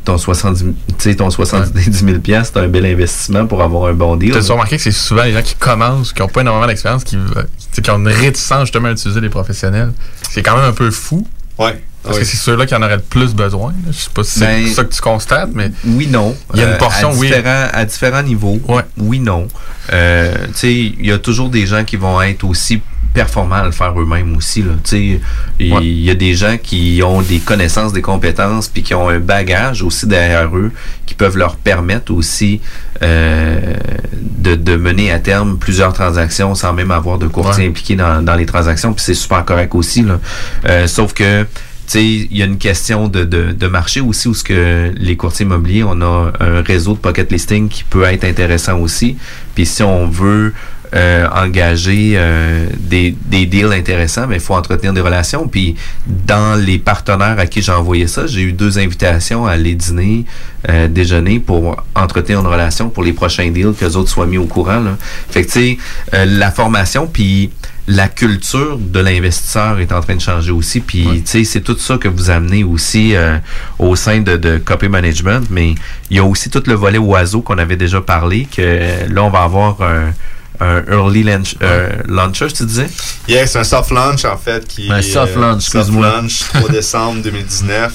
Ton 0.05 0.17
70, 0.19 0.63
tu 0.63 0.73
sais, 0.99 1.15
ton 1.15 1.31
70 1.31 1.91
000 2.05 2.19
pièces, 2.19 2.51
c'est 2.53 2.59
un 2.59 2.67
bel 2.67 2.85
investissement 2.85 3.47
pour 3.47 3.63
avoir 3.63 3.89
un 3.89 3.93
bon 3.93 4.15
deal. 4.15 4.31
Tu 4.31 4.37
as 4.37 4.51
remarqué 4.53 4.77
que 4.77 4.83
c'est 4.83 4.91
souvent 4.91 5.23
les 5.23 5.33
gens 5.33 5.41
qui 5.41 5.55
commencent, 5.55 6.13
qui 6.13 6.21
n'ont 6.21 6.27
pas 6.27 6.41
énormément 6.41 6.67
d'expérience, 6.67 7.03
qui, 7.03 7.15
euh, 7.15 7.21
tu 7.33 7.41
sais, 7.71 7.81
qui 7.81 7.89
ont 7.89 7.97
une 7.97 8.07
réticence 8.07 8.61
justement 8.61 8.89
à 8.89 8.91
utiliser 8.91 9.19
les 9.19 9.29
professionnels? 9.29 9.93
C'est 10.29 10.43
quand 10.43 10.55
même 10.57 10.65
un 10.65 10.73
peu 10.73 10.91
fou, 10.91 11.27
Ouais. 11.57 11.81
Parce 12.05 12.19
que 12.19 12.25
c'est 12.25 12.37
ceux-là 12.37 12.65
qui 12.65 12.75
en 12.75 12.81
auraient 12.81 12.95
le 12.97 13.01
plus 13.01 13.33
besoin. 13.33 13.73
Je 13.87 13.91
sais 13.93 14.09
pas 14.13 14.23
si 14.23 14.39
c'est 14.39 14.45
Ben, 14.45 14.67
ça 14.67 14.83
que 14.83 14.93
tu 14.93 15.01
constates, 15.01 15.49
mais 15.53 15.71
Oui, 15.85 16.07
non. 16.07 16.35
Il 16.53 16.59
y 16.59 16.63
a 16.63 16.71
une 16.71 16.77
portion, 16.77 17.09
à 17.09 17.13
oui. 17.15 17.27
différents, 17.27 17.67
À 17.73 17.85
différents 17.85 18.23
niveaux. 18.23 18.59
Ouais. 18.67 18.83
Oui, 18.97 19.19
non. 19.19 19.47
Euh, 19.93 20.33
tu 20.47 20.53
sais, 20.53 20.73
il 20.73 21.05
y 21.05 21.11
a 21.11 21.17
toujours 21.19 21.49
des 21.49 21.65
gens 21.65 21.83
qui 21.83 21.95
vont 21.97 22.21
être 22.21 22.43
aussi 22.43 22.81
performants 23.13 23.55
à 23.55 23.63
le 23.65 23.71
faire 23.71 23.97
eux-mêmes 23.97 24.35
aussi. 24.35 24.61
Tu 24.61 24.69
sais, 24.83 25.21
Il 25.59 25.73
Ouais. 25.73 25.85
y 25.85 26.09
a 26.11 26.15
des 26.15 26.33
gens 26.35 26.57
qui 26.61 27.01
ont 27.05 27.21
des 27.21 27.39
connaissances, 27.39 27.93
des 27.93 28.01
compétences, 28.01 28.67
puis 28.67 28.83
qui 28.83 28.93
ont 28.93 29.07
un 29.07 29.19
bagage 29.19 29.83
aussi 29.83 30.05
derrière 30.05 30.53
eux, 30.57 30.71
qui 31.05 31.13
peuvent 31.13 31.37
leur 31.37 31.55
permettre 31.55 32.11
aussi 32.13 32.59
euh, 33.03 33.73
de, 34.21 34.55
de 34.55 34.75
mener 34.75 35.11
à 35.11 35.19
terme 35.19 35.57
plusieurs 35.57 35.93
transactions 35.93 36.55
sans 36.55 36.73
même 36.73 36.91
avoir 36.91 37.17
de 37.17 37.27
courtier 37.27 37.63
Ouais. 37.63 37.69
impliqué 37.69 37.95
dans, 37.95 38.21
dans 38.21 38.35
les 38.35 38.45
transactions. 38.45 38.91
Puis 38.93 39.03
c'est 39.05 39.13
super 39.13 39.45
correct 39.45 39.73
aussi. 39.75 40.01
Là. 40.01 40.19
Euh, 40.67 40.87
sauf 40.87 41.13
que 41.13 41.45
il 41.93 42.35
y 42.35 42.41
a 42.41 42.45
une 42.45 42.57
question 42.57 43.07
de, 43.07 43.23
de, 43.23 43.51
de 43.51 43.67
marché 43.67 44.01
aussi 44.01 44.27
où 44.27 44.33
ce 44.33 44.43
que 44.43 44.91
les 44.97 45.15
courtiers 45.15 45.45
immobiliers, 45.45 45.83
on 45.83 46.01
a 46.01 46.31
un 46.39 46.61
réseau 46.61 46.93
de 46.93 46.99
pocket 46.99 47.31
listing 47.31 47.69
qui 47.69 47.83
peut 47.83 48.03
être 48.03 48.23
intéressant 48.23 48.79
aussi. 48.79 49.17
Puis 49.53 49.65
si 49.65 49.83
on 49.83 50.07
veut 50.07 50.53
euh, 50.93 51.27
engager 51.33 52.13
euh, 52.15 52.67
des, 52.79 53.15
des 53.25 53.45
deals 53.45 53.73
intéressants, 53.73 54.27
mais 54.27 54.35
il 54.35 54.41
faut 54.41 54.53
entretenir 54.53 54.93
des 54.93 55.01
relations. 55.01 55.47
Puis 55.47 55.75
dans 56.07 56.59
les 56.59 56.77
partenaires 56.77 57.37
à 57.37 57.45
qui 57.45 57.61
j'ai 57.61 57.71
envoyé 57.71 58.07
ça, 58.07 58.27
j'ai 58.27 58.41
eu 58.41 58.53
deux 58.53 58.79
invitations 58.79 59.45
à 59.45 59.51
aller 59.51 59.75
dîner, 59.75 60.25
euh, 60.69 60.87
déjeuner 60.87 61.39
pour 61.39 61.83
entretenir 61.95 62.39
une 62.39 62.47
relation 62.47 62.89
pour 62.89 63.03
les 63.03 63.13
prochains 63.13 63.49
deals, 63.49 63.73
que 63.77 63.85
les 63.85 63.95
autres 63.95 64.09
soient 64.09 64.27
mis 64.27 64.37
au 64.37 64.45
courant. 64.45 64.79
Là. 64.79 64.97
Fait 65.29 65.41
que 65.43 65.47
tu 65.47 65.59
sais, 65.59 65.77
euh, 66.13 66.25
la 66.25 66.51
formation, 66.51 67.07
puis 67.07 67.49
la 67.87 68.07
culture 68.07 68.77
de 68.79 68.99
l'investisseur 68.99 69.79
est 69.79 69.91
en 69.91 70.01
train 70.01 70.15
de 70.15 70.21
changer 70.21 70.51
aussi. 70.51 70.79
Puis, 70.79 71.03
tu 71.03 71.21
sais, 71.25 71.43
c'est 71.43 71.61
tout 71.61 71.77
ça 71.77 71.97
que 71.97 72.07
vous 72.07 72.29
amenez 72.31 72.63
aussi 72.63 73.15
euh, 73.15 73.37
au 73.77 73.95
sein 73.95 74.21
de, 74.21 74.37
de 74.37 74.57
Copy 74.57 74.87
Management. 74.89 75.47
Mais 75.51 75.75
il 76.09 76.17
y 76.17 76.19
a 76.19 76.23
aussi 76.23 76.49
tout 76.49 76.63
le 76.65 76.73
volet 76.73 76.97
oiseau 76.97 77.41
qu'on 77.41 77.57
avait 77.59 77.75
déjà 77.77 78.01
parlé, 78.01 78.45
que 78.45 78.61
euh, 78.61 79.07
là, 79.07 79.23
on 79.23 79.29
va 79.29 79.43
avoir 79.43 79.81
un, 79.81 80.13
un 80.59 80.83
early 80.89 81.23
launch, 81.23 81.55
euh, 81.61 81.89
launcher, 82.07 82.47
tu 82.47 82.65
disais? 82.65 82.87
Yeah, 83.27 83.45
c'est 83.45 83.59
un 83.59 83.63
soft 83.63 83.91
launch 83.91 84.25
en 84.25 84.37
fait 84.37 84.65
qui 84.67 84.91
Un 84.91 84.97
est, 84.97 85.01
soft 85.03 85.37
euh, 85.37 85.41
launch, 85.41 85.63
soft 85.63 85.75
excuse-moi. 85.75 86.07
launch 86.21 86.39
3 86.53 86.69
décembre 86.71 87.21
2019. 87.21 87.93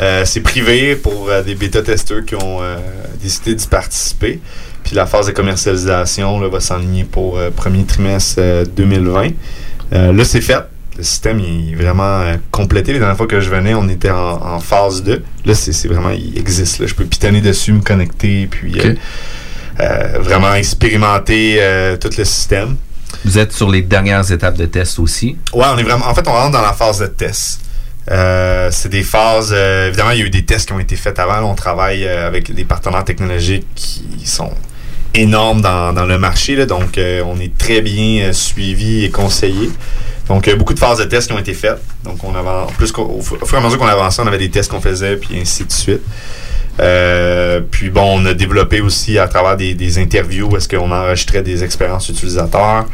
Euh, 0.00 0.24
c'est 0.24 0.40
privé 0.40 0.96
pour 0.96 1.28
euh, 1.30 1.42
des 1.42 1.54
bêta-testeurs 1.54 2.24
qui 2.26 2.34
ont 2.34 2.58
euh, 2.60 2.76
décidé 3.22 3.54
d'y 3.54 3.66
participer. 3.68 4.40
Puis 4.84 4.94
la 4.94 5.06
phase 5.06 5.26
de 5.26 5.32
commercialisation 5.32 6.38
là, 6.40 6.48
va 6.48 6.60
s'enligner 6.60 7.04
pour 7.04 7.38
euh, 7.38 7.50
premier 7.50 7.84
trimestre 7.84 8.36
euh, 8.38 8.64
2020. 8.64 9.30
Euh, 9.92 10.12
là, 10.12 10.24
c'est 10.24 10.40
fait. 10.40 10.58
Le 10.96 11.02
système 11.02 11.40
il 11.40 11.72
est 11.72 11.74
vraiment 11.74 12.20
euh, 12.20 12.36
complété. 12.52 12.92
Les 12.92 13.00
dernières 13.00 13.16
fois 13.16 13.26
que 13.26 13.40
je 13.40 13.50
venais, 13.50 13.74
on 13.74 13.88
était 13.88 14.10
en, 14.10 14.40
en 14.40 14.60
phase 14.60 15.02
2. 15.02 15.24
Là, 15.44 15.54
c'est 15.54 15.88
vraiment, 15.88 16.10
il 16.10 16.38
existe. 16.38 16.78
Là. 16.78 16.86
Je 16.86 16.94
peux 16.94 17.04
pitonner 17.04 17.40
dessus, 17.40 17.72
me 17.72 17.80
connecter, 17.80 18.46
puis 18.48 18.78
euh, 18.78 18.94
euh, 19.80 20.18
vraiment 20.20 20.54
expérimenter 20.54 21.56
euh, 21.58 21.96
tout 21.96 22.10
le 22.16 22.24
système. 22.24 22.76
Vous 23.24 23.38
êtes 23.38 23.52
sur 23.52 23.70
les 23.70 23.82
dernières 23.82 24.30
étapes 24.30 24.56
de 24.56 24.66
test 24.66 24.98
aussi? 25.00 25.36
Ouais, 25.52 25.64
on 25.74 25.78
est 25.78 25.82
vraiment. 25.82 26.06
En 26.06 26.14
fait, 26.14 26.28
on 26.28 26.32
rentre 26.32 26.52
dans 26.52 26.62
la 26.62 26.74
phase 26.74 27.00
de 27.00 27.06
test. 27.06 27.60
Euh, 28.10 28.68
c'est 28.70 28.90
des 28.90 29.02
phases. 29.02 29.50
euh, 29.52 29.88
évidemment, 29.88 30.10
il 30.10 30.18
y 30.18 30.22
a 30.22 30.26
eu 30.26 30.30
des 30.30 30.44
tests 30.44 30.66
qui 30.68 30.74
ont 30.74 30.78
été 30.78 30.94
faits 30.94 31.18
avant. 31.18 31.36
Là, 31.40 31.44
on 31.46 31.54
travaille 31.54 32.04
euh, 32.04 32.26
avec 32.26 32.54
des 32.54 32.64
partenaires 32.64 33.04
technologiques 33.04 33.66
qui 33.74 34.04
sont 34.26 34.52
énormes 35.14 35.60
dans, 35.60 35.92
dans 35.92 36.04
le 36.06 36.18
marché. 36.18 36.56
là. 36.56 36.66
donc, 36.66 36.98
euh, 36.98 37.22
on 37.26 37.38
est 37.40 37.56
très 37.56 37.80
bien 37.80 38.24
euh, 38.28 38.32
suivi 38.32 39.04
et 39.04 39.10
conseillé. 39.10 39.70
Donc, 40.28 40.48
euh, 40.48 40.56
beaucoup 40.56 40.74
de 40.74 40.78
phases 40.78 40.98
de 40.98 41.04
tests 41.04 41.28
qui 41.28 41.32
ont 41.34 41.38
été 41.38 41.54
faites. 41.54 41.80
Donc, 42.04 42.22
on 42.24 42.34
avance. 42.34 42.72
Plus, 42.72 42.92
au, 42.96 43.20
fu- 43.20 43.34
au 43.40 43.46
fur 43.46 43.58
et 43.58 43.60
à 43.60 43.64
mesure 43.64 43.78
qu'on 43.78 43.86
avançait, 43.86 44.22
on 44.22 44.26
avait 44.26 44.38
des 44.38 44.50
tests 44.50 44.70
qu'on 44.70 44.80
faisait, 44.80 45.16
puis 45.16 45.38
ainsi 45.40 45.64
de 45.64 45.72
suite. 45.72 46.02
Puis 47.70 47.90
bon, 47.90 48.20
on 48.20 48.26
a 48.26 48.34
développé 48.34 48.80
aussi 48.80 49.18
à 49.18 49.28
travers 49.28 49.56
des, 49.56 49.74
des 49.74 49.98
interviews 49.98 50.48
où 50.50 50.56
est-ce 50.56 50.68
qu'on 50.68 50.90
enregistrait 50.90 51.42
des 51.42 51.62
expériences 51.62 52.08
utilisateurs. 52.08 52.86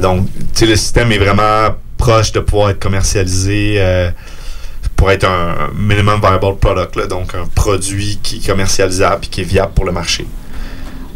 Donc, 0.00 0.26
tu 0.54 0.60
sais, 0.60 0.66
le 0.66 0.76
système 0.76 1.12
est 1.12 1.18
vraiment 1.18 1.74
proche 1.98 2.32
de 2.32 2.40
pouvoir 2.40 2.70
être 2.70 2.78
commercialisé 2.80 3.82
pour 4.96 5.10
être 5.10 5.24
un 5.26 5.70
minimum 5.76 6.20
viable 6.20 6.56
product, 6.58 6.96
là, 6.96 7.06
donc 7.06 7.34
un 7.34 7.46
produit 7.54 8.18
qui 8.22 8.36
est 8.36 8.46
commercialisable 8.46 9.24
et 9.24 9.28
qui 9.28 9.40
est 9.42 9.44
viable 9.44 9.72
pour 9.74 9.84
le 9.84 9.92
marché. 9.92 10.26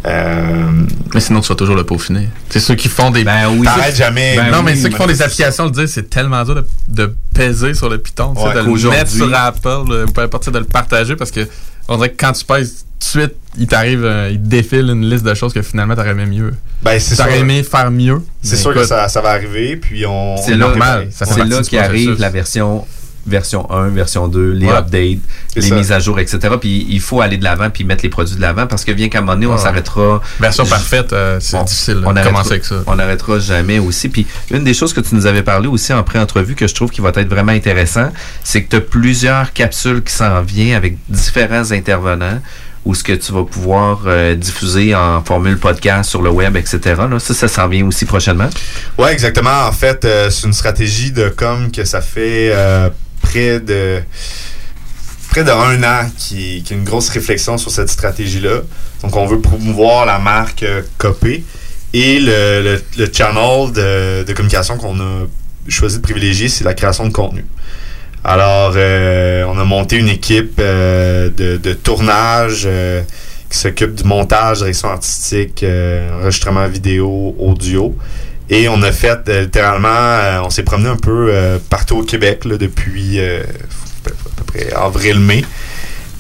Euh, 0.07 0.71
Mais 1.15 1.21
sinon, 1.21 1.41
tu 1.41 1.49
vas 1.49 1.55
toujours 1.55 1.77
le 1.77 1.85
peaufiner. 1.85 2.29
C'est 2.51 2.61
ceux 2.61 2.75
qui 2.75 2.89
font 2.89 3.11
des. 3.11 3.25
Ben 3.25 3.49
oui. 3.51 3.65
T'arrêtes 3.65 3.97
jamais. 3.97 4.37
Ben 4.37 4.51
non, 4.51 4.63
mais 4.63 4.77
ceux 4.77 4.89
qui 4.91 4.97
font 4.97 5.07
des 5.07 5.23
applications 5.23 5.65
le 5.65 5.71
disent, 5.71 5.93
c'est 5.93 6.11
tellement 6.11 6.45
dur 6.45 6.57
de, 6.57 6.65
de 6.89 7.15
peser 7.35 7.73
sur 7.75 7.89
le 7.89 7.99
Python, 7.99 8.35
Ouais, 8.37 8.55
de 8.55 8.61
le 8.61 8.91
mettre 8.91 9.11
sur 9.11 9.35
Apple, 9.35 9.89
de- 9.89 10.05
peu 10.13 10.21
importe, 10.23 10.51
de 10.51 10.59
le 10.59 10.65
partager 10.65 11.17
parce 11.17 11.31
que 11.31 11.49
on 11.89 11.97
dirait 11.97 12.11
que 12.11 12.17
quand 12.19 12.33
tu 12.33 12.45
pèses 12.45 12.85
tout 13.01 13.19
de 13.19 13.25
suite, 13.25 13.35
il 13.59 13.67
t'arrive, 13.67 14.05
euh, 14.05 14.29
il 14.31 14.39
te 14.41 14.47
défile 14.47 14.89
une 14.91 15.09
liste 15.09 15.25
de 15.25 15.35
choses 15.35 15.53
que 15.53 15.61
finalement 15.63 15.95
t'aurais 15.95 16.11
aimé 16.11 16.27
mieux. 16.27 16.55
Ben, 16.83 16.99
c'est 16.99 17.15
sûr, 17.15 17.25
T'aurais 17.25 17.41
aimé 17.41 17.63
faire 17.63 17.91
mieux. 17.91 18.23
c'est 18.43 18.57
sûr 18.57 18.73
que 18.75 18.85
ça, 18.85 19.09
ça 19.09 19.21
va 19.23 19.31
arriver. 19.31 19.77
Puis 19.77 20.05
on. 20.07 20.37
C'est 20.37 20.53
là- 20.53 20.69
normal, 20.69 21.09
C'est 21.11 21.45
là 21.45 21.61
du 21.63 21.69
qu'arrive 21.71 22.17
la 22.19 22.29
version 22.31 22.87
version 23.27 23.71
1, 23.71 23.89
version 23.89 24.29
2, 24.29 24.53
les 24.53 24.67
Ouais. 24.67 24.73
updates, 24.73 25.19
les 25.57 25.63
ça. 25.63 25.75
mises 25.75 25.93
à 25.93 25.99
jour, 25.99 26.19
etc. 26.21 26.39
Puis 26.61 26.87
il 26.91 27.01
faut 27.01 27.21
aller 27.21 27.37
de 27.39 27.45
l'avant 27.45 27.71
puis 27.71 27.85
mettre 27.85 28.03
les 28.03 28.09
produits 28.11 28.37
de 28.37 28.41
l'avant 28.41 28.67
parce 28.67 28.85
que 28.85 28.93
bien 28.93 29.09
qu'à 29.09 29.19
un 29.19 29.21
moment 29.23 29.33
donné, 29.35 29.47
on 29.47 29.53
Ouais. 29.55 29.59
s'arrêtera. 29.59 30.21
Version 30.41 30.67
parfaite, 30.67 31.13
euh, 31.13 31.39
c'est 31.41 31.63
difficile 31.65 32.03
on 32.05 32.13
de 32.13 32.19
arrêtera- 32.19 32.25
commencer 32.33 32.51
avec 32.53 32.65
ça. 32.65 32.83
On 32.87 32.97
n'arrêtera 32.97 33.39
jamais 33.39 33.79
aussi. 33.79 34.09
Puis 34.09 34.27
une 34.51 34.65
des 34.65 34.75
choses 34.75 34.93
que 34.93 35.01
tu 35.01 35.15
nous 35.15 35.27
avais 35.27 35.43
parlé 35.43 35.69
aussi 35.69 35.93
en 35.93 36.03
pré-entrevue 36.03 36.55
que 36.55 36.67
je 36.67 36.75
trouve 36.75 36.91
qui 36.91 37.01
va 37.01 37.11
être 37.15 37.29
vraiment 37.29 37.53
intéressant, 37.53 38.11
c'est 38.43 38.63
que 38.63 38.71
tu 38.71 38.77
as 38.77 38.81
plusieurs 38.81 39.53
capsules 39.53 40.03
qui 40.03 40.13
s'en 40.13 40.43
viennent 40.43 40.77
avec 40.77 40.97
différents 41.09 41.71
intervenants 41.73 42.41
ou 42.85 42.95
ce 42.95 43.03
que 43.03 43.15
tu 43.15 43.33
vas 43.33 43.45
pouvoir 43.45 44.03
euh, 44.07 44.35
diffuser 44.35 44.95
en 44.95 45.23
formule 45.25 45.57
podcast 45.59 46.11
sur 46.11 46.21
le 46.21 46.29
web, 46.29 46.55
etc. 46.57 46.81
Là, 47.11 47.19
ça, 47.19 47.33
ça 47.33 47.49
s'en 47.49 47.67
vient 47.67 47.87
aussi 47.87 48.05
prochainement. 48.05 48.51
Ouais, 48.99 49.11
exactement. 49.11 49.67
En 49.67 49.73
fait, 49.73 50.05
euh, 50.05 50.29
c'est 50.29 50.47
une 50.47 50.53
stratégie 50.53 51.11
de 51.11 51.31
com 51.31 51.71
que 51.73 51.85
ça 51.87 52.03
fait 52.03 52.51
euh, 52.53 52.91
près 53.25 53.61
de 53.61 54.03
près 55.35 55.51
un 55.51 55.83
an 55.83 56.09
qui, 56.17 56.63
qui 56.63 56.75
a 56.75 56.77
une 56.77 56.85
grosse 56.85 57.09
réflexion 57.09 57.59
sur 57.59 57.71
cette 57.71 57.89
stratégie-là. 57.89 58.61
Donc, 59.03 59.17
on 59.17 59.27
veut 59.27 59.41
promouvoir 59.41 60.07
la 60.07 60.19
marque 60.19 60.63
euh, 60.63 60.83
Copé 60.97 61.45
et 61.93 62.21
le, 62.21 62.81
le, 62.97 63.13
channel 63.13 63.73
de, 63.73 64.33
communication 64.33 64.77
qu'on 64.77 64.99
a 65.01 65.27
choisi 65.69 65.97
de 65.97 66.03
privilégier, 66.03 66.49
c'est 66.49 66.65
la 66.65 66.75
création 66.75 67.07
de 67.07 67.13
contenu. 67.13 67.45
Alors, 68.23 68.75
euh, 68.77 69.45
on 69.49 69.59
a 69.59 69.65
monté 69.65 69.97
une 69.97 70.09
équipe 70.09 70.59
euh, 70.61 71.31
de, 71.31 71.73
tournage 71.73 72.69
qui 73.51 73.59
s'occupe 73.59 73.95
du 73.95 74.05
montage, 74.05 74.59
direction 74.59 74.89
artistique, 74.89 75.65
enregistrement 75.65 76.67
vidéo, 76.69 77.35
audio. 77.39 77.97
Et 78.51 78.69
on 78.69 78.83
a 78.83 78.93
fait 78.93 79.29
euh, 79.29 79.43
littéralement, 79.43 79.89
euh, 79.89 80.41
on 80.45 80.51
s'est 80.51 80.63
promené 80.65 80.89
un 80.91 80.97
peu 80.97 81.29
euh, 81.31 81.59
partout 81.71 81.97
au 81.99 82.03
Québec 82.03 82.45
là, 82.45 82.59
depuis 82.59 83.19
euh, 83.19 83.43
à 83.43 84.09
peu- 84.09 84.45
près 84.47 84.73
avril-mai. 84.73 85.45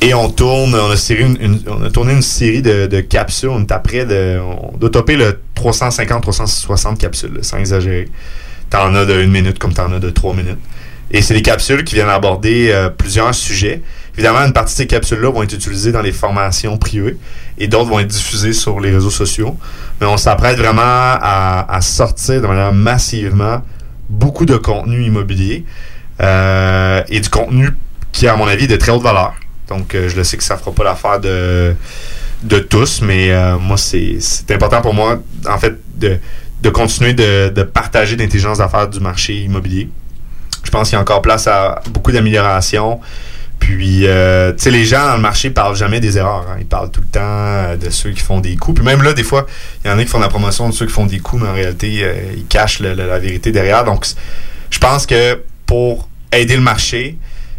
Et 0.00 0.12
on 0.14 0.30
tourne, 0.30 0.74
on 0.74 0.90
a, 0.90 0.96
une- 1.10 1.60
on 1.66 1.82
a 1.82 1.90
tourné 1.90 2.12
une 2.12 2.22
série 2.22 2.62
de, 2.62 3.00
capsules. 3.00 3.48
On 3.50 3.60
est 3.60 3.72
après 3.72 4.04
de. 4.04 4.38
On 4.40 4.76
doit 4.76 4.90
topper 4.90 5.16
le 5.16 5.38
350-360 5.56 6.96
capsules, 6.98 7.38
sans 7.42 7.58
exagérer. 7.58 8.08
T'en 8.70 8.94
as 8.94 9.04
de 9.06 9.20
une 9.22 9.30
minute 9.30 9.58
comme 9.58 9.72
t'en 9.72 9.92
as 9.92 9.98
de 10.00 10.10
trois 10.10 10.34
minutes. 10.34 10.58
Et 11.10 11.22
c'est 11.22 11.34
des 11.34 11.42
capsules 11.42 11.84
qui 11.84 11.94
viennent 11.94 12.08
aborder 12.08 12.88
plusieurs 12.98 13.34
sujets. 13.34 13.82
Évidemment, 14.16 14.40
une 14.40 14.52
partie 14.52 14.74
de 14.74 14.78
ces 14.78 14.86
capsules-là 14.86 15.30
vont 15.30 15.42
être 15.42 15.54
utilisées 15.54 15.90
dans 15.90 16.02
les 16.02 16.12
formations 16.12 16.78
privées 16.78 17.16
et 17.58 17.66
d'autres 17.66 17.90
vont 17.90 17.98
être 17.98 18.08
diffusées 18.08 18.52
sur 18.52 18.78
les 18.78 18.92
réseaux 18.92 19.10
sociaux. 19.10 19.56
Mais 20.00 20.06
on 20.06 20.16
s'apprête 20.16 20.56
vraiment 20.56 20.82
à, 20.82 21.78
sortir 21.80 22.40
de 22.40 22.46
manière 22.46 22.72
massivement 22.72 23.62
beaucoup 24.08 24.46
de 24.46 24.56
contenu 24.56 25.04
immobilier 25.04 25.64
euh, 26.20 27.02
et 27.08 27.20
du 27.20 27.28
contenu 27.28 27.70
qui, 28.12 28.28
à 28.28 28.36
mon 28.36 28.46
avis, 28.46 28.64
est 28.64 28.68
de 28.68 28.76
très 28.76 28.92
haute 28.92 29.02
valeur. 29.02 29.34
Donc, 29.68 29.94
euh, 29.94 30.08
je 30.08 30.16
le 30.16 30.22
sais 30.22 30.36
que 30.36 30.44
ça 30.44 30.56
fera 30.56 30.70
pas 30.70 30.84
l'affaire 30.84 31.18
de, 31.18 31.74
de 32.44 32.58
tous, 32.60 33.00
mais 33.02 33.32
euh, 33.32 33.58
moi, 33.58 33.76
c'est 33.76 34.18
c'est 34.20 34.50
important 34.52 34.80
pour 34.80 34.94
moi, 34.94 35.20
en 35.48 35.58
fait, 35.58 35.74
de, 35.96 36.18
de 36.62 36.70
continuer 36.70 37.14
de, 37.14 37.48
de 37.48 37.62
partager 37.64 38.14
l'intelligence 38.14 38.58
d'affaires 38.58 38.88
du 38.88 39.00
marché 39.00 39.34
immobilier. 39.34 39.88
Je 40.62 40.70
pense 40.70 40.88
qu'il 40.88 40.96
y 40.96 40.98
a 40.98 41.00
encore 41.00 41.22
place 41.22 41.48
à 41.48 41.82
beaucoup 41.90 42.12
d'améliorations. 42.12 43.00
Puis, 43.64 44.06
euh, 44.06 44.52
tu 44.52 44.58
sais, 44.64 44.70
les 44.70 44.84
gens 44.84 45.06
dans 45.06 45.14
le 45.16 45.22
marché 45.22 45.48
parlent 45.48 45.74
jamais 45.74 45.98
des 45.98 46.18
erreurs. 46.18 46.44
hein. 46.50 46.56
Ils 46.60 46.66
parlent 46.66 46.90
tout 46.90 47.00
le 47.00 47.06
temps 47.06 47.20
euh, 47.22 47.76
de 47.78 47.88
ceux 47.88 48.10
qui 48.10 48.20
font 48.20 48.40
des 48.40 48.56
coups. 48.56 48.76
Puis 48.76 48.84
même 48.84 49.02
là, 49.02 49.14
des 49.14 49.22
fois, 49.22 49.46
il 49.82 49.90
y 49.90 49.90
en 49.90 49.98
a 49.98 50.02
qui 50.04 50.10
font 50.10 50.18
la 50.20 50.28
promotion 50.28 50.68
de 50.68 50.74
ceux 50.74 50.84
qui 50.84 50.92
font 50.92 51.06
des 51.06 51.18
coups, 51.18 51.42
mais 51.42 51.48
en 51.48 51.54
réalité, 51.54 52.00
euh, 52.02 52.12
ils 52.36 52.44
cachent 52.44 52.80
le- 52.80 52.92
le- 52.94 53.08
la 53.08 53.18
vérité 53.18 53.52
derrière. 53.52 53.82
Donc, 53.86 54.04
je 54.68 54.78
pense 54.78 55.06
que 55.06 55.40
pour 55.64 56.10
aider 56.30 56.56
le 56.56 56.60
marché, 56.60 57.16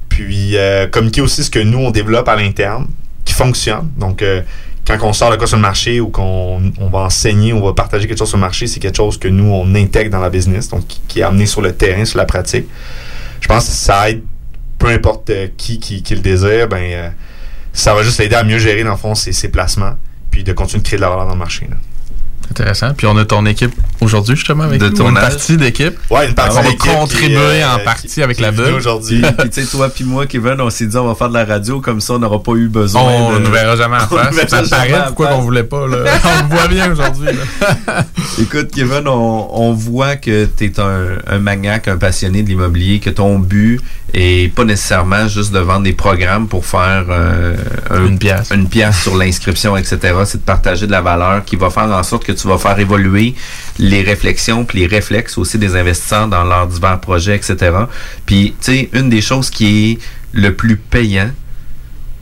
puis 0.10 0.56
communiquer 0.92 1.22
aussi 1.22 1.44
ce 1.44 1.50
que 1.50 1.60
nous, 1.60 1.80
on 1.80 1.90
développe 1.92 2.30
à 2.30 2.36
l'interne, 2.36 2.86
qui 3.26 3.34
fonctionne. 3.34 3.90
Donc, 3.98 4.24
quand 4.86 4.98
on 5.02 5.12
sort 5.12 5.32
de 5.32 5.38
quoi 5.38 5.48
sur 5.48 5.58
le 5.58 5.62
marché 5.64 6.00
ou 6.00 6.10
qu'on 6.10 6.72
on 6.80 6.90
va 6.90 7.00
enseigner, 7.00 7.52
on 7.52 7.66
va 7.66 7.74
partager 7.74 8.08
quelque 8.08 8.20
chose 8.20 8.30
sur 8.30 8.38
le 8.38 8.42
marché, 8.42 8.68
c'est 8.68 8.80
quelque 8.80 8.96
chose 8.98 9.18
que 9.18 9.28
nous, 9.28 9.46
on 9.52 9.74
intègre 9.74 10.12
dans 10.12 10.20
la 10.22 10.30
business, 10.30 10.70
donc 10.70 10.84
qui 11.08 11.20
est 11.22 11.24
amené 11.24 11.48
sur 11.48 11.62
le 11.62 11.74
terrain, 11.74 12.06
sur 12.06 12.20
la 12.20 12.26
pratique. 12.26 12.66
Je 13.42 13.48
pense 13.48 13.66
que 13.66 13.72
ça 13.72 14.10
aide, 14.12 14.22
peu 14.86 14.92
importe 14.92 15.30
euh, 15.32 15.48
qui, 15.58 15.80
qui, 15.80 16.04
qui 16.04 16.16
le 16.16 16.22
désire, 16.22 16.68
ben, 16.68 16.78
euh, 16.78 17.10
ça 17.74 17.94
va 17.94 18.04
juste 18.04 18.20
l'aider 18.20 18.36
à 18.36 18.44
mieux 18.44 18.60
gérer, 18.60 18.84
dans 18.84 18.92
le 18.92 18.98
fond, 18.98 19.16
ses, 19.16 19.34
ses 19.34 19.50
placements, 19.50 19.96
puis 20.32 20.44
de 20.44 20.54
continuer 20.54 20.82
de 20.82 20.88
créer 20.88 20.98
de 20.98 21.02
la 21.02 21.10
valeur 21.10 21.26
dans 21.26 21.34
le 21.34 21.40
marché. 21.40 21.68
là. 21.70 21.78
Intéressant. 22.52 22.94
Puis 22.94 23.08
on 23.08 23.18
a 23.18 23.26
ton 23.26 23.44
équipe 23.48 23.74
aujourd'hui, 24.02 24.36
justement, 24.36 24.66
avec 24.66 24.80
De 24.80 24.90
nous, 24.90 25.08
une 25.10 25.16
partie 25.16 25.58
d'équipe. 25.58 25.98
Ouais, 26.12 26.28
une 26.28 26.36
partie 26.36 26.58
On 26.60 26.62
va 26.62 26.70
d'équipe 26.70 26.92
contribuer 26.92 27.36
qui, 27.36 27.36
euh, 27.36 27.76
en 27.76 27.80
partie 27.80 28.22
avec 28.22 28.38
qui 28.38 28.44
la 28.44 28.52
bulle. 28.52 28.76
aujourd'hui. 28.76 29.22
Puis, 29.40 29.50
tu 29.50 29.64
sais, 29.64 29.68
toi 29.68 29.90
puis 29.90 30.04
moi, 30.04 30.28
Kevin, 30.28 30.62
on 30.62 30.70
s'est 30.70 30.86
dit 30.86 30.96
on 30.96 31.08
va 31.08 31.16
faire 31.16 31.30
de 31.30 31.34
la 31.34 31.44
radio, 31.44 31.82
comme 31.82 32.00
ça 32.02 32.14
on 32.14 32.20
n'aura 32.20 32.42
pas 32.44 32.52
eu 32.54 32.68
besoin 32.68 33.02
On 33.02 33.34
de... 33.34 33.40
ne 33.40 33.48
verra 33.50 33.76
jamais 33.76 33.98
en 33.98 34.04
On 34.12 34.18
face. 34.18 34.48
Ça 34.48 34.62
paraît 34.70 34.94
en 34.94 35.04
pourquoi 35.08 35.28
qu'on 35.30 35.42
voulait 35.42 35.64
pas. 35.64 35.88
Là? 35.88 35.98
On 36.24 36.44
le 36.44 36.56
voit 36.56 36.68
bien 36.68 36.92
aujourd'hui. 36.92 37.30
Écoute, 38.42 38.70
Kevin, 38.72 39.08
on, 39.08 39.50
on 39.52 39.74
voit 39.74 40.16
que 40.16 40.46
tu 40.46 40.66
es 40.66 40.80
un, 40.80 41.18
un 41.28 41.40
maniaque, 41.40 41.88
un 41.88 41.98
passionné 41.98 42.44
de 42.44 42.48
l'immobilier, 42.50 43.00
que 43.00 43.10
ton 43.10 43.40
but 43.40 43.82
est 44.18 44.48
pas 44.54 44.64
nécessairement 44.64 45.28
juste 45.28 45.52
de 45.52 45.60
vendre 45.60 45.84
des 45.84 45.94
programmes 45.94 46.48
pour 46.48 46.66
faire 46.66 47.06
euh, 47.10 47.56
un- 47.90 48.06
Une 48.08 48.18
pièce. 48.18 48.50
une 48.52 48.70
pièce 48.70 49.02
sur 49.04 49.16
l'inscription, 49.18 49.76
etc. 49.76 49.98
C'est 50.26 50.38
de 50.40 50.44
partager 50.44 50.88
de 50.88 50.92
la 50.92 51.02
valeur 51.02 51.44
qui 51.44 51.56
va 51.58 51.70
faire 51.70 51.84
en 51.92 52.02
sorte 52.04 52.24
que 52.24 52.32
tu 52.32 52.48
vas 52.48 52.58
faire 52.58 52.80
évoluer 52.80 53.36
les 53.78 54.02
réflexions 54.02 54.64
puis 54.66 54.80
les 54.80 54.88
réflexes 54.88 55.38
aussi 55.38 55.58
des 55.58 55.76
investisseurs 55.76 56.28
dans 56.28 56.44
leurs 56.44 56.68
divers 56.68 57.00
projets, 57.00 57.36
etc. 57.36 57.76
Puis, 58.26 58.56
tu 58.62 58.72
sais, 58.72 58.90
une 58.94 59.10
des 59.10 59.22
choses 59.22 59.50
qui 59.50 59.92
est 59.92 60.00
le 60.32 60.54
plus 60.54 60.78
payant 60.78 61.30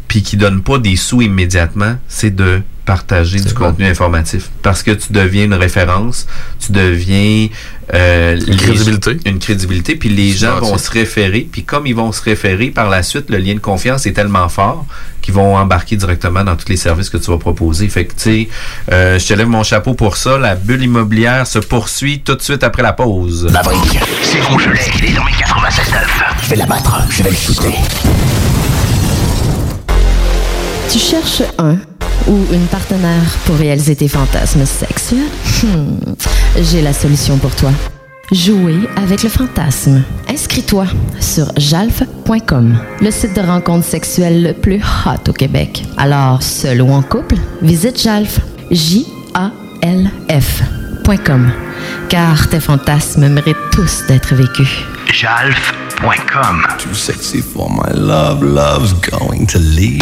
puis 0.07 0.21
qui 0.23 0.37
donne 0.37 0.61
pas 0.61 0.77
des 0.79 0.95
sous 0.95 1.21
immédiatement, 1.21 1.97
c'est 2.07 2.35
de 2.35 2.61
partager 2.85 3.39
du 3.39 3.49
vrai. 3.49 3.67
contenu 3.69 3.85
informatif. 3.85 4.49
Parce 4.61 4.83
que 4.83 4.91
tu 4.91 5.11
deviens 5.13 5.45
une 5.45 5.53
référence, 5.53 6.27
tu 6.59 6.71
deviens... 6.73 7.47
euh, 7.93 8.35
les- 8.35 8.55
crédibilité. 8.57 9.17
Une 9.25 9.39
crédibilité, 9.39 9.95
puis 9.95 10.09
les 10.09 10.31
gens 10.31 10.59
vont 10.59 10.77
se 10.77 10.91
référer, 10.91 11.47
puis 11.51 11.63
comme 11.63 11.87
ils 11.87 11.95
vont 11.95 12.11
se 12.11 12.21
référer, 12.21 12.67
par 12.71 12.89
la 12.89 13.01
suite, 13.03 13.29
le 13.29 13.37
lien 13.37 13.53
de 13.53 13.59
confiance 13.59 14.05
est 14.05 14.13
tellement 14.13 14.49
fort 14.49 14.85
qu'ils 15.21 15.33
vont 15.33 15.55
embarquer 15.55 15.95
directement 15.95 16.43
dans 16.43 16.57
tous 16.57 16.67
les 16.67 16.75
services 16.75 17.09
que 17.09 17.15
tu 17.17 17.31
vas 17.31 17.37
proposer. 17.37 17.87
Fait 17.87 18.03
que, 18.05 18.11
tu 18.13 18.19
sais, 18.19 18.49
euh, 18.91 19.17
je 19.17 19.25
te 19.25 19.33
lève 19.33 19.47
mon 19.47 19.63
chapeau 19.63 19.93
pour 19.93 20.17
ça. 20.17 20.37
La 20.37 20.55
bulle 20.55 20.83
immobilière 20.83 21.47
se 21.47 21.59
poursuit 21.59 22.19
tout 22.19 22.35
de 22.35 22.41
suite 22.41 22.63
après 22.63 22.83
la 22.83 22.91
pause. 22.91 23.47
La 23.53 23.61
brique, 23.63 23.99
c'est 24.21 24.41
Rougelet, 24.41 24.81
il 24.99 25.05
est 25.05 25.13
dans 25.13 25.23
mes 25.23 25.31
96 25.31 25.85
Je 26.43 26.49
vais 26.49 26.55
l'abattre, 26.57 27.01
je 27.09 27.23
vais 27.23 27.29
le 27.29 27.35
shooter. 27.37 27.73
Tu 30.91 30.99
cherches 30.99 31.41
un 31.57 31.77
ou 32.27 32.37
une 32.53 32.65
partenaire 32.67 33.23
pour 33.45 33.55
réaliser 33.55 33.95
tes 33.95 34.07
fantasmes 34.07 34.65
sexuels? 34.65 35.19
Hmm, 35.63 36.13
J'ai 36.61 36.81
la 36.81 36.93
solution 36.93 37.37
pour 37.37 37.55
toi. 37.55 37.71
Jouer 38.31 38.79
avec 38.95 39.21
le 39.23 39.29
fantasme. 39.29 40.01
Inscris-toi 40.29 40.85
sur 41.19 41.51
jalf.com, 41.57 42.77
le 43.01 43.11
site 43.11 43.35
de 43.35 43.41
rencontre 43.41 43.85
sexuelle 43.85 44.41
le 44.43 44.53
plus 44.53 44.81
hot 45.05 45.29
au 45.29 45.33
Québec. 45.33 45.83
Alors, 45.97 46.41
seul 46.41 46.81
ou 46.81 46.91
en 46.91 47.01
couple, 47.01 47.35
visite 47.61 48.01
jalf. 48.01 48.39
J-A-L-F.com. 50.23 51.51
Car 52.09 52.47
tes 52.49 52.59
fantasmes 52.59 53.27
méritent 53.27 53.57
tous 53.71 54.03
d'être 54.07 54.33
vécus. 54.33 54.69
Jalf.com. 55.11 56.63
Too 56.79 56.93
sexy 56.93 57.41
for 57.41 57.69
my 57.69 57.91
love, 57.93 58.41
love's 58.43 58.93
going 58.93 59.45
to 59.47 59.59
leave 59.59 60.01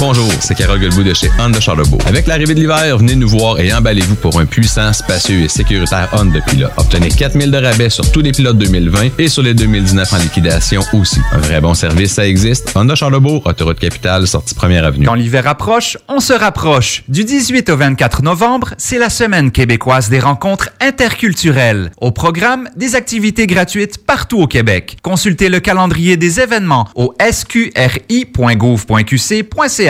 Bonjour, 0.00 0.32
c'est 0.40 0.54
Carole 0.54 0.80
Guilbeault 0.80 1.02
de 1.02 1.12
chez 1.12 1.30
Honda 1.38 1.60
Charlebourg. 1.60 2.00
Avec 2.06 2.26
l'arrivée 2.26 2.54
de 2.54 2.60
l'hiver, 2.60 2.96
venez 2.96 3.14
nous 3.14 3.28
voir 3.28 3.60
et 3.60 3.70
emballez-vous 3.70 4.14
pour 4.14 4.40
un 4.40 4.46
puissant, 4.46 4.94
spacieux 4.94 5.42
et 5.42 5.48
sécuritaire 5.48 6.08
Honda 6.14 6.40
Pilot. 6.40 6.68
Obtenez 6.78 7.10
4000 7.10 7.50
de 7.50 7.58
rabais 7.58 7.90
sur 7.90 8.10
tous 8.10 8.22
les 8.22 8.32
pilotes 8.32 8.56
2020 8.56 9.18
et 9.18 9.28
sur 9.28 9.42
les 9.42 9.52
2019 9.52 10.10
en 10.10 10.16
liquidation 10.16 10.80
aussi. 10.94 11.20
Un 11.32 11.38
vrai 11.40 11.60
bon 11.60 11.74
service, 11.74 12.14
ça 12.14 12.26
existe. 12.26 12.72
Honda 12.74 12.94
Charlebourg, 12.94 13.42
autoroute 13.44 13.78
capitale, 13.78 14.26
sortie 14.26 14.54
première 14.54 14.86
avenue. 14.86 15.04
Quand 15.04 15.12
l'hiver 15.12 15.46
approche, 15.46 15.98
on 16.08 16.20
se 16.20 16.32
rapproche. 16.32 17.02
Du 17.08 17.24
18 17.24 17.68
au 17.68 17.76
24 17.76 18.22
novembre, 18.22 18.72
c'est 18.78 18.98
la 18.98 19.10
semaine 19.10 19.50
québécoise 19.50 20.08
des 20.08 20.20
rencontres 20.20 20.70
interculturelles. 20.80 21.90
Au 22.00 22.10
programme, 22.10 22.70
des 22.74 22.94
activités 22.94 23.46
gratuites 23.46 24.06
partout 24.06 24.40
au 24.40 24.46
Québec. 24.46 24.96
Consultez 25.02 25.50
le 25.50 25.60
calendrier 25.60 26.16
des 26.16 26.40
événements 26.40 26.88
au 26.94 27.12
sqri.gouv.qc.ca. 27.20 29.89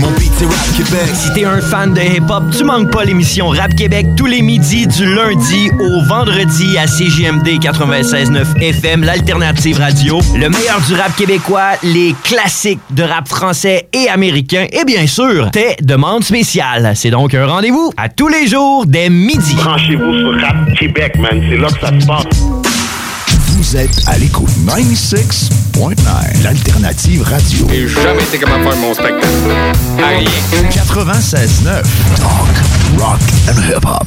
Mon 0.00 0.10
beat 0.12 0.32
c'est 0.36 0.44
Rap 0.44 0.76
Québec. 0.76 1.14
Si 1.14 1.32
t'es 1.32 1.44
un 1.44 1.60
fan 1.60 1.94
de 1.94 2.00
hip-hop, 2.00 2.44
tu 2.56 2.64
manques 2.64 2.90
pas 2.90 3.04
l'émission 3.04 3.48
Rap 3.48 3.74
Québec 3.74 4.06
tous 4.16 4.26
les 4.26 4.42
midis 4.42 4.86
du 4.86 5.06
lundi 5.14 5.70
au 5.80 6.02
vendredi 6.06 6.76
à 6.76 6.86
CJMD 6.86 7.60
96.9 7.60 8.60
FM, 8.60 9.04
l'alternative 9.04 9.78
radio. 9.78 10.20
Le 10.34 10.48
meilleur 10.50 10.80
du 10.86 10.94
rap 10.94 11.14
québécois, 11.16 11.72
les 11.82 12.14
classiques 12.24 12.80
de 12.90 13.02
rap 13.02 13.28
français 13.28 13.88
et 13.92 14.08
américain 14.08 14.66
et 14.70 14.84
bien 14.84 15.06
sûr, 15.06 15.50
tes 15.50 15.76
demandes 15.80 16.24
spéciales. 16.24 16.92
C'est 16.94 17.10
donc 17.10 17.34
un 17.34 17.46
rendez-vous 17.46 17.92
à 17.96 18.08
tous 18.08 18.28
les 18.28 18.46
jours 18.46 18.84
dès 18.86 19.08
midi. 19.08 19.54
Branchez-vous 19.56 20.18
sur 20.18 20.40
Rap 20.40 20.56
Québec, 20.78 21.16
man. 21.18 21.42
C'est 21.48 21.56
là 21.56 21.68
que 21.68 21.80
ça 21.80 22.00
se 22.00 22.06
passe. 22.06 22.55
Vous 23.68 23.76
êtes 23.76 24.02
à 24.06 24.16
l'écoute 24.16 24.48
96.9, 24.64 26.44
l'alternative 26.44 27.22
radio. 27.22 27.66
J'ai 27.68 27.88
jamais 27.88 28.22
été 28.22 28.38
de 28.38 28.46
faire 28.46 28.76
mon 28.76 28.94
spectacle. 28.94 29.26
À 30.00 30.06
rien. 30.06 30.30
96.9, 30.70 31.82
talk, 32.14 33.00
rock 33.00 33.18
and 33.48 33.60
hip-hop. 33.68 34.06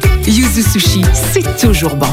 Yuzu 0.27 0.63
Sushi, 0.63 1.01
c'est 1.33 1.57
toujours 1.57 1.95
bon. 1.95 2.07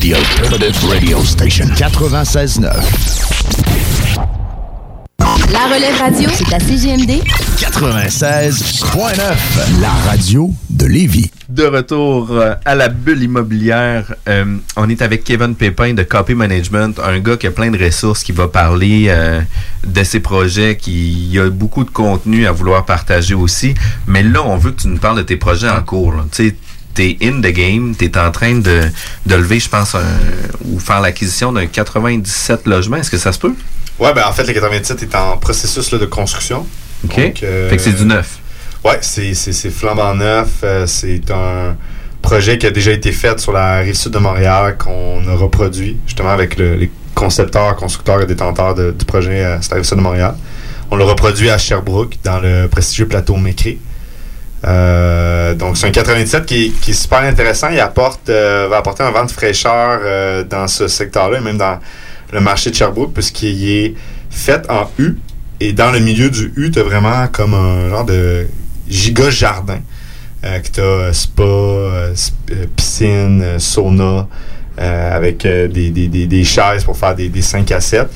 The 0.00 0.14
Alternative 0.14 0.84
Radio 0.88 1.24
Station 1.24 1.66
96.9. 1.76 3.87
La 5.46 5.74
relève 5.74 5.96
radio, 5.98 6.28
c'est 6.34 6.52
à 6.54 6.60
CGMD 6.60 7.22
96.9, 7.56 9.80
la 9.80 9.88
radio 10.10 10.52
de 10.68 10.84
Lévis. 10.86 11.30
De 11.48 11.64
retour 11.64 12.28
euh, 12.32 12.54
à 12.66 12.74
la 12.74 12.88
bulle 12.88 13.22
immobilière, 13.22 14.14
euh, 14.28 14.44
on 14.76 14.88
est 14.90 15.00
avec 15.00 15.24
Kevin 15.24 15.54
Pépin 15.54 15.94
de 15.94 16.02
Copy 16.02 16.34
Management, 16.34 16.98
un 17.02 17.18
gars 17.20 17.38
qui 17.38 17.46
a 17.46 17.50
plein 17.50 17.70
de 17.70 17.82
ressources, 17.82 18.22
qui 18.22 18.32
va 18.32 18.48
parler 18.48 19.06
euh, 19.08 19.40
de 19.86 20.04
ses 20.04 20.20
projets, 20.20 20.76
qui 20.76 21.38
a 21.42 21.48
beaucoup 21.48 21.84
de 21.84 21.90
contenu 21.90 22.46
à 22.46 22.52
vouloir 22.52 22.84
partager 22.84 23.34
aussi. 23.34 23.72
Mais 24.06 24.22
là, 24.22 24.42
on 24.44 24.56
veut 24.58 24.72
que 24.72 24.82
tu 24.82 24.88
nous 24.88 24.98
parles 24.98 25.16
de 25.18 25.22
tes 25.22 25.36
projets 25.36 25.70
en 25.70 25.80
cours. 25.82 26.12
Tu 26.32 26.48
sais, 26.48 26.54
t'es 26.92 27.16
in 27.22 27.40
the 27.40 27.52
game, 27.54 27.94
t'es 27.96 28.18
en 28.18 28.30
train 28.30 28.56
de, 28.58 28.82
de 29.24 29.34
lever, 29.34 29.60
je 29.60 29.68
pense, 29.70 29.94
un- 29.94 30.02
ou 30.66 30.78
faire 30.78 31.00
l'acquisition 31.00 31.52
d'un 31.52 31.66
97 31.66 32.66
logements. 32.66 32.98
Est-ce 32.98 33.10
que 33.10 33.18
ça 33.18 33.32
se 33.32 33.38
peut? 33.38 33.54
Ouais, 33.98 34.12
ben 34.14 34.22
en 34.26 34.32
fait, 34.32 34.44
le 34.44 34.52
97 34.52 35.02
est 35.02 35.14
en 35.14 35.36
processus 35.36 35.90
là, 35.92 35.98
de 35.98 36.06
construction. 36.06 36.66
OK. 37.04 37.16
Donc, 37.20 37.42
euh, 37.42 37.68
Fait 37.68 37.76
que 37.76 37.82
c'est 37.82 37.92
du 37.92 38.04
neuf. 38.04 38.38
Ouais, 38.84 38.98
c'est, 39.00 39.34
c'est, 39.34 39.52
c'est 39.52 39.70
flambant 39.70 40.14
neuf. 40.14 40.48
Euh, 40.62 40.86
c'est 40.86 41.30
un 41.30 41.76
projet 42.22 42.58
qui 42.58 42.66
a 42.66 42.70
déjà 42.70 42.92
été 42.92 43.10
fait 43.12 43.38
sur 43.40 43.52
la 43.52 43.78
rive 43.78 43.94
sud 43.94 44.12
de 44.12 44.18
Montréal 44.18 44.76
qu'on 44.78 45.26
a 45.28 45.34
reproduit 45.34 45.98
justement 46.06 46.30
avec 46.30 46.56
le- 46.58 46.74
les 46.74 46.90
concepteurs, 47.14 47.74
constructeurs 47.76 48.20
et 48.22 48.26
détenteurs 48.26 48.74
de- 48.74 48.92
du 48.92 49.04
projet 49.04 49.44
euh, 49.44 49.60
sur 49.60 49.72
la 49.72 49.76
rive 49.76 49.84
sud 49.88 49.96
de 49.98 50.02
Montréal. 50.02 50.34
On 50.90 50.96
l'a 50.96 51.04
reproduit 51.04 51.50
à 51.50 51.58
Sherbrooke 51.58 52.14
dans 52.24 52.38
le 52.40 52.66
prestigieux 52.68 53.06
plateau 53.08 53.36
Mécré. 53.36 53.78
Euh, 54.64 55.54
donc 55.54 55.76
c'est 55.76 55.86
un 55.86 55.90
97 55.92 56.44
qui, 56.46 56.66
est- 56.66 56.80
qui 56.80 56.90
est 56.90 56.94
super 56.94 57.20
intéressant. 57.20 57.68
Il 57.70 57.78
apporte, 57.80 58.28
euh, 58.28 58.66
va 58.68 58.78
apporter 58.78 59.02
un 59.04 59.10
vent 59.10 59.24
de 59.24 59.30
fraîcheur 59.30 60.00
euh, 60.02 60.42
dans 60.44 60.66
ce 60.66 60.88
secteur-là 60.88 61.38
et 61.38 61.40
même 61.40 61.58
dans 61.58 61.78
le 62.32 62.40
marché 62.40 62.70
de 62.70 62.74
Sherbrooke 62.76 63.12
puisqu'il 63.14 63.68
est 63.70 63.94
fait 64.30 64.68
en 64.70 64.90
U. 64.98 65.16
Et 65.60 65.72
dans 65.72 65.90
le 65.90 65.98
milieu 65.98 66.30
du 66.30 66.52
U, 66.56 66.70
tu 66.70 66.78
as 66.78 66.82
vraiment 66.84 67.26
comme 67.28 67.54
un 67.54 67.88
genre 67.90 68.04
de 68.04 68.46
giga 68.88 69.28
jardin. 69.30 69.80
Euh, 70.44 70.60
que 70.60 70.68
tu 70.70 70.80
as 70.80 71.12
spa, 71.12 71.42
euh, 71.42 72.14
sp- 72.14 72.32
euh, 72.52 72.66
piscine, 72.76 73.42
euh, 73.42 73.58
sauna, 73.58 74.28
euh, 74.80 75.16
avec 75.16 75.44
euh, 75.44 75.66
des, 75.66 75.90
des, 75.90 76.06
des, 76.06 76.26
des 76.26 76.44
chaises 76.44 76.84
pour 76.84 76.96
faire 76.96 77.16
des, 77.16 77.28
des 77.28 77.42
5 77.42 77.72
à 77.72 77.80
7. 77.80 78.06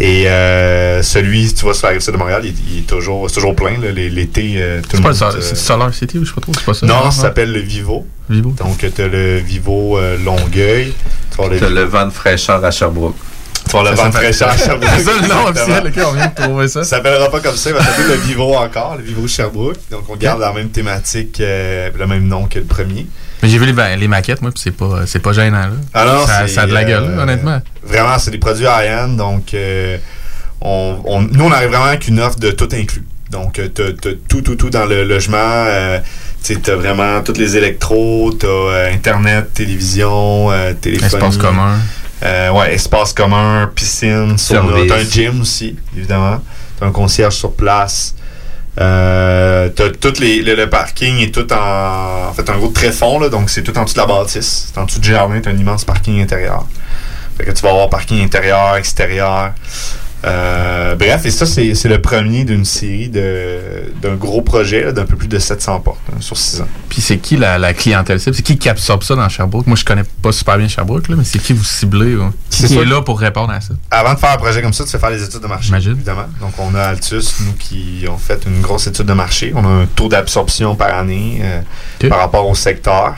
Et 0.00 0.26
euh, 0.26 1.00
celui, 1.02 1.54
tu 1.54 1.64
vas 1.64 1.72
sur 1.74 1.86
la 1.86 1.92
rive 1.92 2.04
de 2.04 2.16
Montréal, 2.16 2.42
il, 2.44 2.54
il 2.72 2.78
est 2.80 2.86
toujours, 2.86 3.28
c'est 3.30 3.34
toujours 3.36 3.54
plein. 3.54 3.76
L'été, 3.78 4.54
euh, 4.56 4.80
tout 4.82 4.88
C'est 4.90 4.96
le 4.96 5.02
pas 5.04 5.10
monde. 5.10 5.18
le 5.34 5.38
euh, 5.38 5.40
c'est 5.40 5.54
Solar 5.56 5.94
City 5.94 6.18
ou 6.18 6.24
je 6.24 6.30
sais 6.30 6.34
pas 6.34 6.40
trop, 6.40 6.52
c'est 6.52 6.64
pas 6.64 6.74
ça? 6.74 6.86
non, 6.86 7.10
ça 7.12 7.22
s'appelle 7.22 7.52
le 7.52 7.60
Vivo. 7.60 8.06
Vivo. 8.28 8.54
Donc, 8.58 8.78
tu 8.78 9.00
as 9.02 9.06
le 9.06 9.36
Vivo 9.36 9.98
euh, 9.98 10.18
Longueuil. 10.24 10.92
Tu 11.32 11.40
avoir 11.40 11.56
T'as 11.60 11.68
le 11.68 11.82
vent 11.84 12.06
de 12.06 12.10
fraîcheur 12.10 12.64
à 12.64 12.72
Sherbrooke. 12.72 13.14
Avoir 13.68 13.84
le 14.06 14.12
fraîcheur 14.12 14.48
à 14.50 14.56
Sherbrooke. 14.56 14.90
C'est 14.96 15.02
ça 15.04 15.10
le 15.20 15.28
nom 15.28 15.46
officiel, 15.48 15.82
ok, 15.86 16.04
on 16.08 16.12
vient 16.12 16.26
de 16.26 16.42
trouver 16.42 16.68
ça. 16.68 16.84
Ça 16.84 16.96
s'appellera 16.96 17.30
pas 17.30 17.40
comme 17.40 17.56
ça, 17.56 17.70
il 17.70 17.72
va 17.74 17.82
s'appeler 17.82 18.08
le 18.08 18.14
Vivo 18.14 18.54
encore, 18.54 18.96
le 18.98 19.04
Vivo 19.04 19.26
Sherbrooke. 19.26 19.78
Donc, 19.90 20.04
on 20.08 20.16
garde 20.16 20.40
la 20.40 20.52
même 20.52 20.68
thématique, 20.70 21.40
euh, 21.40 21.90
le 21.98 22.06
même 22.06 22.26
nom 22.28 22.46
que 22.46 22.58
le 22.58 22.64
premier. 22.66 23.06
Mais 23.42 23.48
j'ai 23.48 23.58
vu 23.58 23.66
les, 23.66 23.72
ben, 23.72 23.98
les 23.98 24.08
maquettes, 24.08 24.42
moi, 24.42 24.50
puis 24.52 24.60
c'est 24.62 24.70
pas, 24.76 25.00
c'est 25.06 25.18
pas 25.20 25.32
gênant, 25.32 25.62
là. 25.62 25.70
Ah 25.94 26.04
non, 26.04 26.26
ça, 26.26 26.46
c'est, 26.46 26.54
ça 26.54 26.62
a 26.62 26.66
de 26.66 26.72
la 26.74 26.84
gueule, 26.84 27.04
euh, 27.04 27.22
honnêtement. 27.22 27.60
Vraiment, 27.82 28.18
c'est 28.18 28.30
des 28.30 28.38
produits 28.38 28.66
high-end. 28.66 29.08
Donc, 29.08 29.54
euh, 29.54 29.96
on, 30.60 30.98
on- 31.04 31.22
nous, 31.22 31.44
on 31.44 31.50
arrive 31.52 31.70
vraiment 31.70 31.86
avec 31.86 32.06
une 32.08 32.20
offre 32.20 32.38
de 32.38 32.50
tout 32.50 32.68
inclus. 32.72 33.04
Donc, 33.30 33.54
t'as, 33.54 33.92
t'as 34.00 34.10
tout, 34.28 34.42
tout, 34.42 34.54
tout 34.56 34.70
dans 34.70 34.84
le 34.84 35.02
logement. 35.04 35.38
Euh, 35.40 35.98
tu 36.44 36.54
sais, 36.54 36.60
t'as 36.60 36.74
vraiment 36.76 37.20
tous 37.22 37.32
les 37.38 37.56
électros, 37.56 38.32
t'as 38.38 38.46
euh, 38.46 38.92
Internet, 38.92 39.54
télévision, 39.54 40.50
euh, 40.52 40.72
téléphonie. 40.74 41.06
Espace 41.14 41.36
commun. 41.38 41.78
Euh, 42.22 42.50
ouais, 42.50 42.74
espace 42.74 43.12
commun, 43.12 43.70
piscine, 43.74 44.38
sauna. 44.38 44.78
T'as 44.88 44.96
un 44.98 45.04
gym 45.04 45.40
aussi, 45.40 45.76
évidemment. 45.96 46.40
T'as 46.78 46.86
un 46.86 46.92
concierge 46.92 47.34
sur 47.34 47.52
place. 47.54 48.14
Euh, 48.80 49.68
t'as 49.68 49.90
tout 49.90 50.14
les, 50.20 50.40
le, 50.40 50.54
le 50.54 50.70
parking 50.70 51.18
est 51.18 51.34
tout 51.34 51.52
en, 51.52 52.28
en 52.28 52.32
fait 52.32 52.48
un 52.48 52.56
gros 52.56 52.68
tréfonds 52.68 53.18
là, 53.18 53.28
donc 53.28 53.50
c'est 53.50 53.62
tout 53.62 53.76
en 53.76 53.84
dessous 53.84 53.94
de 53.96 54.00
la 54.00 54.06
bâtisse. 54.06 54.68
C'est 54.72 54.80
en 54.80 54.84
dessous 54.84 55.00
du 55.00 55.10
jardin, 55.10 55.38
t'as 55.40 55.50
un 55.50 55.56
immense 55.56 55.84
parking 55.84 56.22
intérieur. 56.22 56.66
Fait 57.36 57.44
que 57.44 57.50
tu 57.50 57.62
vas 57.62 57.70
avoir 57.70 57.90
parking 57.90 58.22
intérieur, 58.24 58.76
extérieur. 58.76 59.52
Euh, 60.24 60.94
bref, 60.94 61.26
et 61.26 61.30
ça, 61.30 61.46
c'est 61.46 61.74
c'est 61.74 61.88
le 61.88 62.00
premier 62.00 62.44
d'une 62.44 62.64
série 62.64 63.08
de 63.08 63.92
d'un 64.00 64.14
gros 64.14 64.40
projet 64.42 64.84
là, 64.84 64.92
d'un 64.92 65.04
peu 65.04 65.16
plus 65.16 65.26
de 65.28 65.38
700 65.38 65.80
portes 65.80 65.98
hein, 66.12 66.16
sur 66.20 66.36
6 66.36 66.60
ans. 66.60 66.68
Puis 66.88 67.00
c'est 67.00 67.18
qui 67.18 67.36
la, 67.36 67.58
la 67.58 67.74
clientèle 67.74 68.20
cible? 68.20 68.36
C'est 68.36 68.42
qui 68.42 68.56
qui 68.56 68.68
absorbe 68.68 69.02
ça 69.02 69.16
dans 69.16 69.28
Sherbrooke? 69.28 69.66
Moi, 69.66 69.76
je 69.76 69.84
connais 69.84 70.04
pas 70.22 70.30
super 70.32 70.58
bien 70.58 70.68
Sherbrooke, 70.68 71.08
là, 71.08 71.16
mais 71.18 71.24
c'est 71.24 71.38
qui 71.40 71.52
vous 71.52 71.64
ciblez? 71.64 72.14
là? 72.14 72.30
Qui, 72.50 72.62
C'est 72.62 72.66
qui 72.68 72.72
sûr. 72.74 72.82
est 72.82 72.86
là 72.86 73.02
pour 73.02 73.18
répondre 73.18 73.50
à 73.52 73.60
ça? 73.60 73.74
Avant 73.90 74.14
de 74.14 74.18
faire 74.18 74.32
un 74.32 74.36
projet 74.36 74.62
comme 74.62 74.72
ça, 74.72 74.84
tu 74.84 74.90
fais 74.90 74.98
faire 74.98 75.10
les 75.10 75.22
études 75.24 75.40
de 75.40 75.46
marché, 75.48 75.72
évidemment. 75.74 76.26
Donc, 76.40 76.52
on 76.58 76.74
a 76.74 76.82
Altus, 76.82 77.40
nous, 77.40 77.52
qui 77.54 78.04
ont 78.08 78.18
fait 78.18 78.44
une 78.46 78.60
grosse 78.60 78.86
étude 78.86 79.06
de 79.06 79.12
marché. 79.14 79.52
On 79.56 79.64
a 79.64 79.68
un 79.82 79.86
taux 79.86 80.08
d'absorption 80.08 80.76
par 80.76 80.94
année 80.94 81.40
euh, 81.42 82.08
par 82.08 82.18
rapport 82.18 82.48
au 82.48 82.54
secteur. 82.54 83.16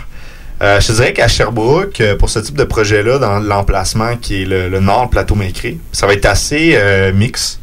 Euh, 0.62 0.80
je 0.80 0.86
te 0.86 0.92
dirais 0.92 1.12
qu'à 1.12 1.28
Sherbrooke, 1.28 2.00
euh, 2.00 2.16
pour 2.16 2.30
ce 2.30 2.38
type 2.38 2.56
de 2.56 2.64
projet-là, 2.64 3.18
dans 3.18 3.38
l'emplacement 3.40 4.16
qui 4.16 4.42
est 4.42 4.44
le, 4.44 4.68
le 4.68 4.80
nord 4.80 5.10
plateau 5.10 5.34
Mécré, 5.34 5.78
ça 5.92 6.06
va 6.06 6.12
être 6.14 6.26
assez 6.26 6.74
euh, 6.76 7.12
mix. 7.12 7.58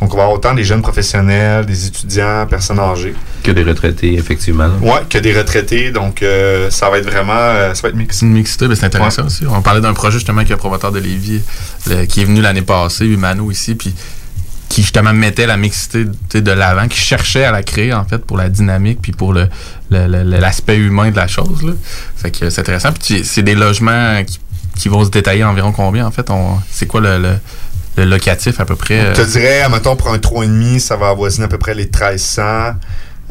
Donc, 0.00 0.14
on 0.14 0.16
va 0.16 0.22
avoir 0.22 0.36
autant 0.36 0.54
des 0.54 0.64
jeunes 0.64 0.80
professionnels, 0.80 1.66
des 1.66 1.86
étudiants, 1.88 2.46
personnes 2.48 2.78
âgées. 2.78 3.14
Que 3.42 3.50
des 3.50 3.62
retraités, 3.64 4.14
effectivement. 4.14 4.70
Ouais, 4.80 5.02
que 5.10 5.18
des 5.18 5.36
retraités. 5.36 5.90
Donc, 5.90 6.22
euh, 6.22 6.70
ça 6.70 6.88
va 6.88 6.96
être 6.98 7.04
vraiment... 7.10 7.34
euh, 7.34 7.74
ça 7.74 7.82
va 7.82 7.88
être 7.90 7.96
mix. 7.96 8.16
C'est 8.18 8.24
une 8.26 8.32
mixité, 8.32 8.64
c'est 8.74 8.86
intéressant 8.86 9.26
aussi. 9.26 9.44
On 9.46 9.60
parlait 9.60 9.82
d'un 9.82 9.92
projet 9.92 10.16
justement 10.16 10.42
qui 10.42 10.52
est 10.52 10.54
un 10.54 10.58
promoteur 10.58 10.90
de 10.90 11.00
Lévis, 11.00 11.42
le- 11.86 12.06
qui 12.06 12.22
est 12.22 12.24
venu 12.24 12.40
l'année 12.40 12.62
passée, 12.62 13.04
Humano 13.04 13.50
ici, 13.50 13.74
puis 13.74 13.92
qui 14.70 14.82
justement 14.82 15.12
mettait 15.12 15.46
la 15.46 15.56
mixité 15.56 16.04
de 16.04 16.52
l'avant, 16.52 16.86
qui 16.86 16.96
cherchait 16.96 17.44
à 17.44 17.50
la 17.50 17.64
créer 17.64 17.92
en 17.92 18.04
fait 18.04 18.24
pour 18.24 18.38
la 18.38 18.48
dynamique 18.48 19.00
puis 19.02 19.12
pour 19.12 19.34
le 19.34 19.48
l'aspect 19.90 20.76
humain 20.76 21.10
de 21.10 21.16
la 21.16 21.26
chose. 21.26 21.64
Là. 21.64 21.72
Fait 22.16 22.30
que 22.30 22.48
c'est 22.48 22.60
intéressant. 22.60 22.92
Puis 22.92 23.24
c'est 23.24 23.42
des 23.42 23.56
logements 23.56 24.22
qui, 24.24 24.38
qui 24.76 24.88
vont 24.88 25.04
se 25.04 25.10
détailler 25.10 25.42
environ 25.42 25.72
combien 25.72 26.06
en 26.06 26.12
fait? 26.12 26.30
On, 26.30 26.60
C'est 26.70 26.86
quoi 26.86 27.00
le, 27.00 27.18
le, 27.18 27.34
le 27.96 28.04
locatif 28.04 28.60
à 28.60 28.64
peu 28.64 28.76
près 28.76 29.08
Je 29.10 29.12
te 29.14 29.20
euh, 29.22 29.24
dirais, 29.24 29.68
mettons, 29.68 29.96
pour 29.96 30.12
un 30.12 30.18
3,5, 30.18 30.78
ça 30.78 30.96
va 30.96 31.08
avoisiner 31.08 31.46
à 31.46 31.48
peu 31.48 31.58
près 31.58 31.74
les 31.74 31.86
1300. 31.86 32.42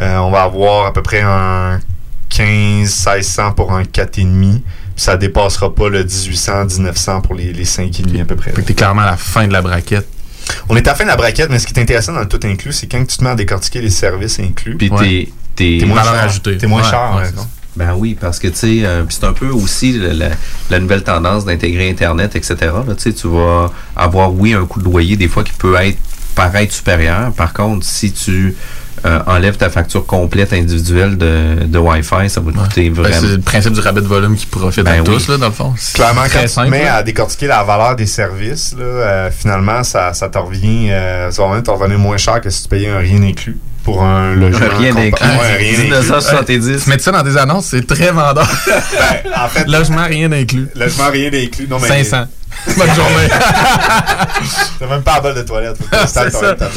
Euh, 0.01 0.17
on 0.17 0.31
va 0.31 0.43
avoir 0.43 0.87
à 0.87 0.93
peu 0.93 1.01
près 1.01 1.21
un 1.21 1.79
15-1600 2.31 3.55
pour 3.55 3.71
un 3.71 3.83
4,5. 3.83 4.61
Puis 4.61 4.61
ça 4.97 5.15
dépassera 5.15 5.73
pas 5.73 5.87
le 5.87 6.03
1800, 6.03 6.65
1900 6.65 7.21
pour 7.21 7.35
les, 7.35 7.53
les 7.53 7.63
5,5 7.65 8.21
à 8.21 8.25
peu 8.25 8.35
près. 8.35 8.51
Fait 8.51 8.61
que 8.61 8.67
t'es 8.67 8.73
clairement 8.73 9.03
à 9.03 9.11
la 9.11 9.17
fin 9.17 9.47
de 9.47 9.53
la 9.53 9.61
braquette. 9.61 10.07
On 10.69 10.75
est 10.75 10.87
à 10.87 10.91
la 10.91 10.95
fin 10.95 11.03
de 11.03 11.09
la 11.09 11.15
braquette, 11.15 11.49
mais 11.49 11.59
ce 11.59 11.67
qui 11.67 11.73
est 11.73 11.81
intéressant 11.81 12.13
dans 12.13 12.19
le 12.21 12.27
tout 12.27 12.39
inclus, 12.43 12.73
c'est 12.73 12.87
quand 12.87 13.03
tu 13.05 13.17
te 13.17 13.23
mets 13.23 13.29
à 13.31 13.35
décortiquer 13.35 13.81
les 13.81 13.89
services 13.89 14.39
inclus. 14.39 14.75
Puis 14.75 14.89
t'es- 14.89 15.29
t'es 15.55 15.77
T'es 15.81 15.85
moins 15.85 15.97
valeur 15.97 16.13
cher. 16.15 16.23
ajoutée. 16.23 16.57
T'es 16.57 16.67
moins 16.67 16.81
Ouais, 16.83 16.89
cher, 16.89 17.13
ouais. 17.17 17.43
Ben 17.75 17.93
oui, 17.95 18.17
parce 18.19 18.39
que 18.39 18.47
tu 18.49 18.55
sais, 18.55 18.79
euh, 18.83 19.03
c'est 19.09 19.23
un 19.23 19.31
peu 19.33 19.47
aussi 19.49 19.93
la, 19.93 20.13
la- 20.13 20.35
la 20.69 20.79
nouvelle 20.79 21.03
tendance 21.03 21.45
d'intégrer 21.45 21.89
Internet, 21.89 22.35
etc. 22.35 22.55
Là, 22.61 22.83
tu 22.95 23.03
sais, 23.03 23.13
tu 23.13 23.27
vas 23.27 23.71
avoir, 23.95 24.33
oui, 24.33 24.53
un 24.53 24.65
coût 24.65 24.79
de 24.79 24.85
loyer 24.85 25.15
des 25.15 25.27
fois 25.27 25.43
qui 25.43 25.53
peut 25.53 25.75
être 25.75 25.97
paraître 26.35 26.73
supérieur. 26.73 27.31
Par 27.33 27.53
contre, 27.53 27.85
si 27.85 28.11
tu 28.11 28.55
euh, 29.05 29.19
enlèves 29.27 29.57
ta 29.57 29.69
facture 29.69 30.05
complète 30.05 30.53
individuelle 30.53 31.17
de, 31.17 31.65
de 31.65 31.77
Wi-Fi, 31.77 32.29
ça 32.29 32.41
va 32.41 32.51
te 32.51 32.57
coûter 32.57 32.89
Ben, 32.89 33.01
vraiment. 33.03 33.17
c'est 33.21 33.27
le 33.35 33.39
principe 33.41 33.73
du 33.73 33.79
rabais 33.79 34.01
de 34.01 34.07
volume 34.07 34.35
qui 34.35 34.45
profite 34.45 34.83
Ben 34.83 35.01
à 35.01 35.03
tous, 35.03 35.27
oui. 35.27 35.33
là, 35.33 35.37
dans 35.37 35.47
le 35.47 35.51
fond. 35.53 35.73
C'est 35.77 35.95
Clairement, 35.95 36.21
très 36.21 36.29
quand 36.39 36.41
tu 36.43 36.47
simple, 36.49 36.69
mets 36.69 36.83
là. 36.83 36.95
à 36.95 37.03
décortiquer 37.03 37.47
la 37.47 37.63
valeur 37.63 37.95
des 37.95 38.05
services, 38.05 38.75
là, 38.77 38.83
euh, 38.85 39.31
finalement, 39.31 39.83
ça, 39.83 40.13
ça 40.13 40.29
te 40.29 40.37
revient, 40.37 40.89
euh, 40.91 41.31
ça 41.31 41.43
va 41.45 41.53
même 41.53 41.63
te 41.63 41.71
revenir 41.71 41.97
moins 41.99 42.17
cher 42.17 42.41
que 42.41 42.49
si 42.49 42.63
tu 42.63 42.69
payais 42.69 42.89
un 42.89 42.99
rien 42.99 43.21
inclus 43.23 43.57
pour 43.83 44.03
un 44.03 44.35
logement. 44.35 44.67
Rien 44.77 44.93
compa- 44.93 45.07
inclus. 45.07 45.27
Ouais, 45.27 45.55
rien 45.57 45.71
inclus. 45.73 45.83
1970. 45.83 46.83
Tu 46.83 46.89
mets 46.89 46.99
ça 46.99 47.11
dans 47.11 47.23
tes 47.23 47.37
annonces, 47.37 47.65
c'est 47.67 47.85
très 47.87 48.11
vendeur. 48.11 48.47
Ben, 48.67 49.31
en 49.35 49.47
fait, 49.47 49.67
Logement 49.67 50.05
rien 50.05 50.31
inclus. 50.31 50.67
Logement 50.75 51.09
rien 51.09 51.31
inclus. 51.33 51.67
Non, 51.67 51.79
mais 51.79 51.87
500. 51.87 52.25
Bonne 52.77 52.95
journée. 52.95 53.29
T'as 54.79 54.87
même 54.87 55.01
pas 55.01 55.15
la 55.15 55.21
balle 55.21 55.35
de 55.35 55.41
toilette. 55.43 55.77
Faut 55.77 55.83
que 55.85 55.95
tu 55.95 56.01
installes 56.01 56.31
C'est 56.31 56.39
ça. 56.39 56.55
ta 56.55 56.69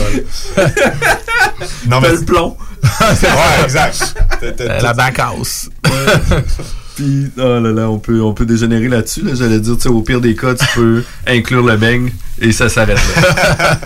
non, 1.88 2.00
mais. 2.00 2.10
le 2.10 2.24
plomb. 2.24 2.56
ouais, 3.00 3.64
exact. 3.64 4.14
Euh, 4.42 4.80
la 4.80 4.92
backhouse. 4.92 5.70
Puis, 6.96 7.30
oh 7.38 7.58
là 7.58 7.72
là, 7.72 7.88
on 7.88 7.98
peut, 7.98 8.20
on 8.20 8.34
peut 8.34 8.44
dégénérer 8.44 8.88
là-dessus. 8.88 9.22
Là, 9.22 9.32
J'allais 9.34 9.60
dire, 9.60 9.76
tu 9.76 9.82
sais, 9.82 9.88
au 9.88 10.02
pire 10.02 10.20
des 10.20 10.34
cas, 10.34 10.54
tu 10.54 10.66
peux 10.74 11.04
inclure 11.26 11.62
le 11.62 11.76
beigne 11.76 12.12
et 12.40 12.52
ça 12.52 12.68
s'arrête 12.68 12.98
là. 13.16 13.78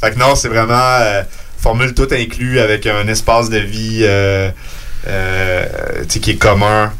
Fait 0.00 0.12
que 0.12 0.18
non, 0.18 0.34
c'est 0.34 0.48
vraiment 0.48 0.74
euh, 1.00 1.22
formule 1.58 1.94
tout 1.94 2.08
inclus 2.12 2.60
avec 2.60 2.86
un 2.86 3.06
espace 3.08 3.50
de 3.50 3.58
vie 3.58 4.00
euh, 4.02 4.50
euh, 5.06 5.64
tu 6.08 6.20
qui 6.20 6.32
est 6.32 6.36
commun. 6.36 6.92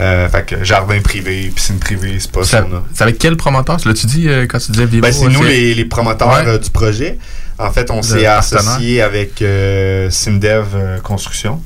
Euh, 0.00 0.26
fait 0.30 0.44
que 0.46 0.64
jardin 0.64 0.98
privé, 1.00 1.52
piscine 1.54 1.78
privée, 1.78 2.16
c'est 2.18 2.30
pas 2.32 2.44
Ça- 2.44 2.60
là. 2.62 2.82
C'est 2.94 3.02
avec 3.02 3.18
quel 3.18 3.36
promoteur? 3.36 3.76
L'as-tu 3.84 4.06
dit 4.06 4.26
euh, 4.28 4.46
quand 4.48 4.58
tu 4.58 4.72
disais 4.72 4.86
Vivo? 4.86 5.02
Ben, 5.02 5.12
c'est 5.12 5.28
nous 5.28 5.42
les, 5.42 5.74
les 5.74 5.84
promoteurs 5.84 6.32
Ouais. 6.44 6.58
du 6.58 6.70
projet. 6.70 7.18
En 7.58 7.70
fait, 7.70 7.90
on 7.90 8.02
s'est 8.02 8.26
associé 8.26 9.02
avec 9.02 9.44
Simdev 10.10 11.00
Construction. 11.02 11.60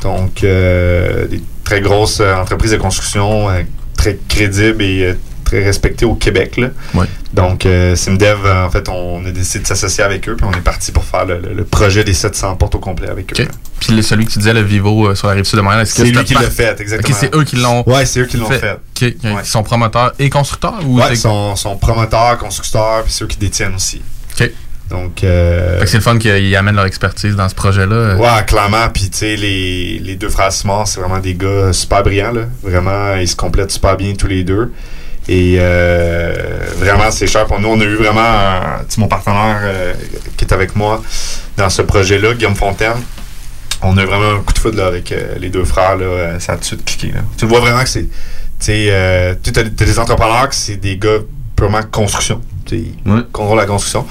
Donc, 0.00 0.40
des 0.42 1.42
très 1.64 1.80
grosses 1.80 2.20
entreprises 2.20 2.70
de 2.70 2.76
construction, 2.76 3.48
très 3.96 4.16
crédibles 4.28 4.82
et 4.82 5.16
très 5.46 5.64
respectés 5.64 6.04
au 6.04 6.14
Québec. 6.14 6.58
Là. 6.58 6.68
Donc, 7.32 7.64
euh, 7.64 7.96
SimDev, 7.96 8.44
euh, 8.44 8.66
en 8.66 8.70
fait, 8.70 8.88
on 8.88 9.24
a 9.24 9.30
décidé 9.30 9.60
de 9.62 9.66
s'associer 9.66 10.04
avec 10.04 10.28
eux, 10.28 10.36
puis 10.36 10.44
on 10.46 10.52
est 10.52 10.60
parti 10.62 10.92
pour 10.92 11.04
faire 11.04 11.24
le, 11.24 11.38
le- 11.40 11.54
le 11.54 11.64
projet 11.64 12.04
des 12.04 12.12
700 12.14 12.56
portes 12.56 12.74
au 12.74 12.78
complet 12.78 13.08
avec 13.08 13.32
eux. 13.38 13.42
OK. 13.44 13.48
Puis 13.80 13.94
le- 13.94 14.02
celui 14.02 14.26
que 14.26 14.30
tu 14.32 14.38
disais, 14.40 14.52
le 14.52 14.62
Vivo 14.62 15.06
euh, 15.08 15.14
sur 15.14 15.28
la 15.28 15.34
rive 15.34 15.44
sud 15.44 15.56
de 15.58 15.62
Montréal, 15.62 15.86
C'est 15.86 16.02
lui 16.02 16.10
c'était 16.12 16.24
qui 16.24 16.34
l'a 16.34 16.50
fait, 16.50 16.80
exactement. 16.80 17.08
OK, 17.16 17.16
c'est 17.18 17.34
eux 17.34 17.44
qui 17.44 17.56
l'ont. 17.56 17.82
Ouais, 17.86 18.04
c'est 18.06 18.20
eux 18.20 18.26
qui 18.26 18.36
l'ont 18.36 18.50
fait. 18.50 18.72
OK. 18.72 19.14
Ils 19.22 19.36
sont 19.44 19.62
promoteurs 19.62 20.12
et 20.18 20.28
constructeurs 20.28 20.80
ou 20.84 20.98
Ouais, 20.98 21.04
ils 21.10 21.16
sont, 21.16 21.54
sont 21.56 21.76
promoteurs, 21.76 22.36
constructeurs, 22.38 23.02
puis 23.04 23.12
c'est 23.12 23.24
eux 23.24 23.28
qui 23.28 23.38
détiennent 23.38 23.74
aussi. 23.76 24.02
OK. 24.40 24.50
Donc, 24.88 25.24
euh, 25.24 25.78
Fait 25.80 25.84
que 25.84 25.90
c'est 25.90 25.96
le 25.96 26.02
fun 26.04 26.16
qu'ils 26.16 26.54
amènent 26.54 26.76
leur 26.76 26.84
expertise 26.86 27.34
dans 27.34 27.48
ce 27.48 27.56
projet-là. 27.56 28.14
Ouais, 28.16 28.44
clairement. 28.46 28.88
Puis, 28.94 29.10
tu 29.10 29.18
sais, 29.18 29.34
les, 29.36 29.98
les 29.98 30.14
deux 30.14 30.28
frères 30.28 30.52
c'est 30.52 30.66
vraiment 31.00 31.18
des 31.18 31.34
gars 31.34 31.72
super 31.72 32.04
brillants, 32.04 32.30
là. 32.32 32.42
Vraiment, 32.62 33.16
ils 33.16 33.26
se 33.28 33.34
complètent 33.34 33.72
super 33.72 33.96
bien 33.96 34.14
tous 34.14 34.28
les 34.28 34.44
deux. 34.44 34.72
Et 35.28 35.56
euh, 35.58 36.34
vraiment, 36.76 37.10
c'est 37.10 37.26
cher 37.26 37.46
pour 37.46 37.58
nous. 37.58 37.68
On 37.68 37.80
a 37.80 37.84
eu 37.84 37.96
vraiment 37.96 38.20
un- 38.20 38.84
mon 38.98 39.08
partenaire 39.08 39.58
euh, 39.62 39.94
qui 40.36 40.44
est 40.44 40.52
avec 40.52 40.76
moi 40.76 41.02
dans 41.56 41.68
ce 41.68 41.82
projet-là, 41.82 42.34
Guillaume 42.34 42.54
Fontaine. 42.54 43.02
On 43.82 43.96
a 43.98 44.02
eu 44.02 44.06
vraiment 44.06 44.38
un 44.38 44.42
coup 44.42 44.52
de 44.54 44.58
foudre 44.58 44.78
là, 44.78 44.86
avec 44.86 45.10
euh, 45.12 45.34
les 45.38 45.48
deux 45.50 45.64
frères. 45.64 45.96
Là, 45.96 46.38
ça 46.38 46.52
a 46.52 46.56
tout 46.56 46.60
de 46.60 46.64
suite 46.66 46.84
cliqué. 46.84 47.08
Là. 47.14 47.20
Tu 47.36 47.44
vois 47.46 47.60
vraiment 47.60 47.82
que 47.82 47.88
c'est. 47.88 48.06
Tu 48.58 48.66
sais, 48.66 49.36
tu 49.42 49.50
as, 49.58 49.62
des 49.64 49.98
entrepreneurs 49.98 50.48
que 50.48 50.54
c'est 50.54 50.76
des 50.76 50.96
gars 50.96 51.18
purement 51.54 51.82
construction. 51.90 52.40
Ils 52.72 52.94
contrôlent 53.32 53.58
la 53.58 53.66
construction. 53.66 54.06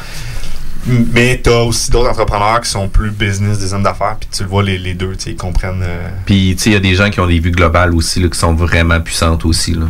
Mais 0.87 1.41
tu 1.43 1.49
as 1.49 1.63
aussi 1.63 1.89
d'autres 1.89 2.09
entrepreneurs 2.09 2.61
qui 2.61 2.69
sont 2.69 2.87
plus 2.87 3.09
business, 3.09 3.57
des 3.57 3.73
hommes 3.73 3.81
d'affaires. 3.83 4.17
Puis 4.19 4.29
tu 4.31 4.43
le 4.43 4.49
vois, 4.49 4.61
les, 4.61 4.77
les 4.77 4.93
deux, 4.93 5.13
ils 5.25 5.35
comprennent. 5.35 5.81
euh, 5.83 6.09
Puis, 6.25 6.53
tu 6.55 6.63
sais, 6.63 6.69
il 6.69 6.73
y 6.73 6.75
a 6.75 6.79
des 6.79 6.93
gens 6.93 7.09
qui 7.09 7.19
ont 7.19 7.25
des 7.27 7.39
vues 7.39 7.51
globales 7.51 7.93
aussi, 7.95 8.19
là, 8.19 8.29
qui 8.29 8.37
sont 8.37 8.53
vraiment 8.53 9.01
puissantes 9.01 9.45
aussi. 9.45 9.73
Là. 9.73 9.85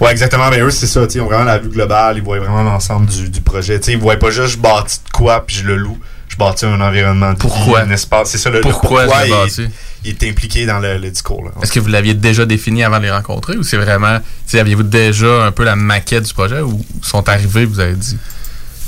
Ouais, 0.00 0.10
exactement. 0.10 0.50
Mais 0.50 0.60
eux, 0.60 0.70
c'est 0.70 0.88
ça. 0.88 1.02
Ils 1.14 1.20
ont 1.20 1.26
vraiment 1.26 1.44
la 1.44 1.58
vue 1.58 1.68
globale. 1.68 2.16
Ils 2.16 2.22
voient 2.24 2.38
vraiment 2.40 2.64
l'ensemble 2.64 3.06
du, 3.06 3.28
du 3.30 3.40
projet. 3.40 3.78
Tu 3.78 3.86
sais, 3.86 3.92
ils 3.92 3.98
voient 3.98 4.16
pas 4.16 4.30
juste 4.30 4.54
je 4.54 4.58
bâtis 4.58 4.98
de 5.06 5.10
quoi 5.12 5.44
puis 5.46 5.56
je 5.56 5.64
le 5.64 5.76
loue. 5.76 5.98
Je 6.28 6.36
bâtis 6.36 6.64
un 6.64 6.80
environnement 6.80 7.32
de 7.32 7.38
Pourquoi? 7.38 7.82
vie, 7.84 7.90
un 7.90 7.94
espace. 7.94 8.30
C'est 8.30 8.38
ça 8.38 8.50
le 8.50 8.56
le 8.56 8.62
Pourquoi 8.62 9.06
je 9.06 9.30
le 9.60 9.68
il, 10.04 10.10
est 10.10 10.22
impliqué 10.30 10.64
dans 10.64 10.78
le, 10.78 10.96
le 10.98 11.10
discours. 11.10 11.44
Là. 11.44 11.50
Est-ce 11.62 11.72
que 11.72 11.78
vous 11.80 11.88
l'aviez 11.88 12.14
déjà 12.14 12.46
défini 12.46 12.82
avant 12.82 12.98
de 12.98 13.02
les 13.02 13.10
rencontrer 13.10 13.56
ou 13.58 13.62
c'est 13.62 13.76
vraiment, 13.76 14.18
aviez-vous 14.52 14.82
déjà 14.84 15.44
un 15.44 15.52
peu 15.52 15.62
la 15.64 15.76
maquette 15.76 16.24
du 16.24 16.32
projet 16.32 16.60
ou 16.60 16.82
sont 17.02 17.28
arrivés, 17.28 17.66
vous 17.66 17.80
avez 17.80 17.94
dit? 17.94 18.16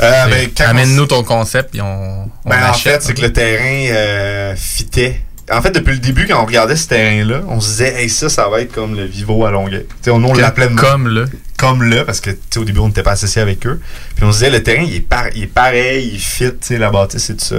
Euh, 0.00 0.26
ben, 0.26 0.50
Amène-nous 0.66 1.06
ton 1.06 1.22
concept 1.22 1.74
et 1.74 1.80
on, 1.80 2.24
on 2.44 2.48
Ben, 2.50 2.68
en 2.70 2.72
fait, 2.72 3.02
c'est 3.02 3.14
que 3.14 3.20
le 3.22 3.32
terrain 3.32 3.94
euh, 3.94 4.54
fitait. 4.56 5.20
En 5.50 5.60
fait, 5.60 5.70
depuis 5.72 5.92
le 5.92 5.98
début, 5.98 6.26
quand 6.26 6.40
on 6.42 6.46
regardait 6.46 6.76
ce 6.76 6.88
terrain-là, 6.88 7.42
on 7.48 7.60
se 7.60 7.68
disait, 7.68 8.02
hey, 8.02 8.08
ça, 8.08 8.28
ça 8.28 8.48
va 8.48 8.60
être 8.62 8.72
comme 8.72 8.96
le 8.96 9.04
Vivo 9.04 9.44
à 9.44 9.50
Longueuil. 9.50 9.86
On, 10.08 10.32
l'appelait 10.40 10.68
comme 10.76 11.08
le. 11.08 11.28
Comme 11.58 11.82
le, 11.84 12.04
parce 12.04 12.20
que, 12.20 12.30
au 12.56 12.64
début, 12.64 12.80
on 12.80 12.88
n'était 12.88 13.02
pas 13.04 13.12
associé 13.12 13.40
avec 13.42 13.64
eux. 13.66 13.80
Puis 14.16 14.24
on 14.24 14.32
se 14.32 14.38
disait, 14.38 14.50
le 14.50 14.62
terrain, 14.62 14.82
il 14.82 14.96
est, 14.96 15.00
par- 15.00 15.28
il 15.34 15.44
est 15.44 15.46
pareil, 15.46 16.10
il 16.14 16.18
fit, 16.20 16.52
la 16.70 16.90
bâtisse 16.90 17.30
et 17.30 17.36
tout 17.36 17.44
ça. 17.44 17.56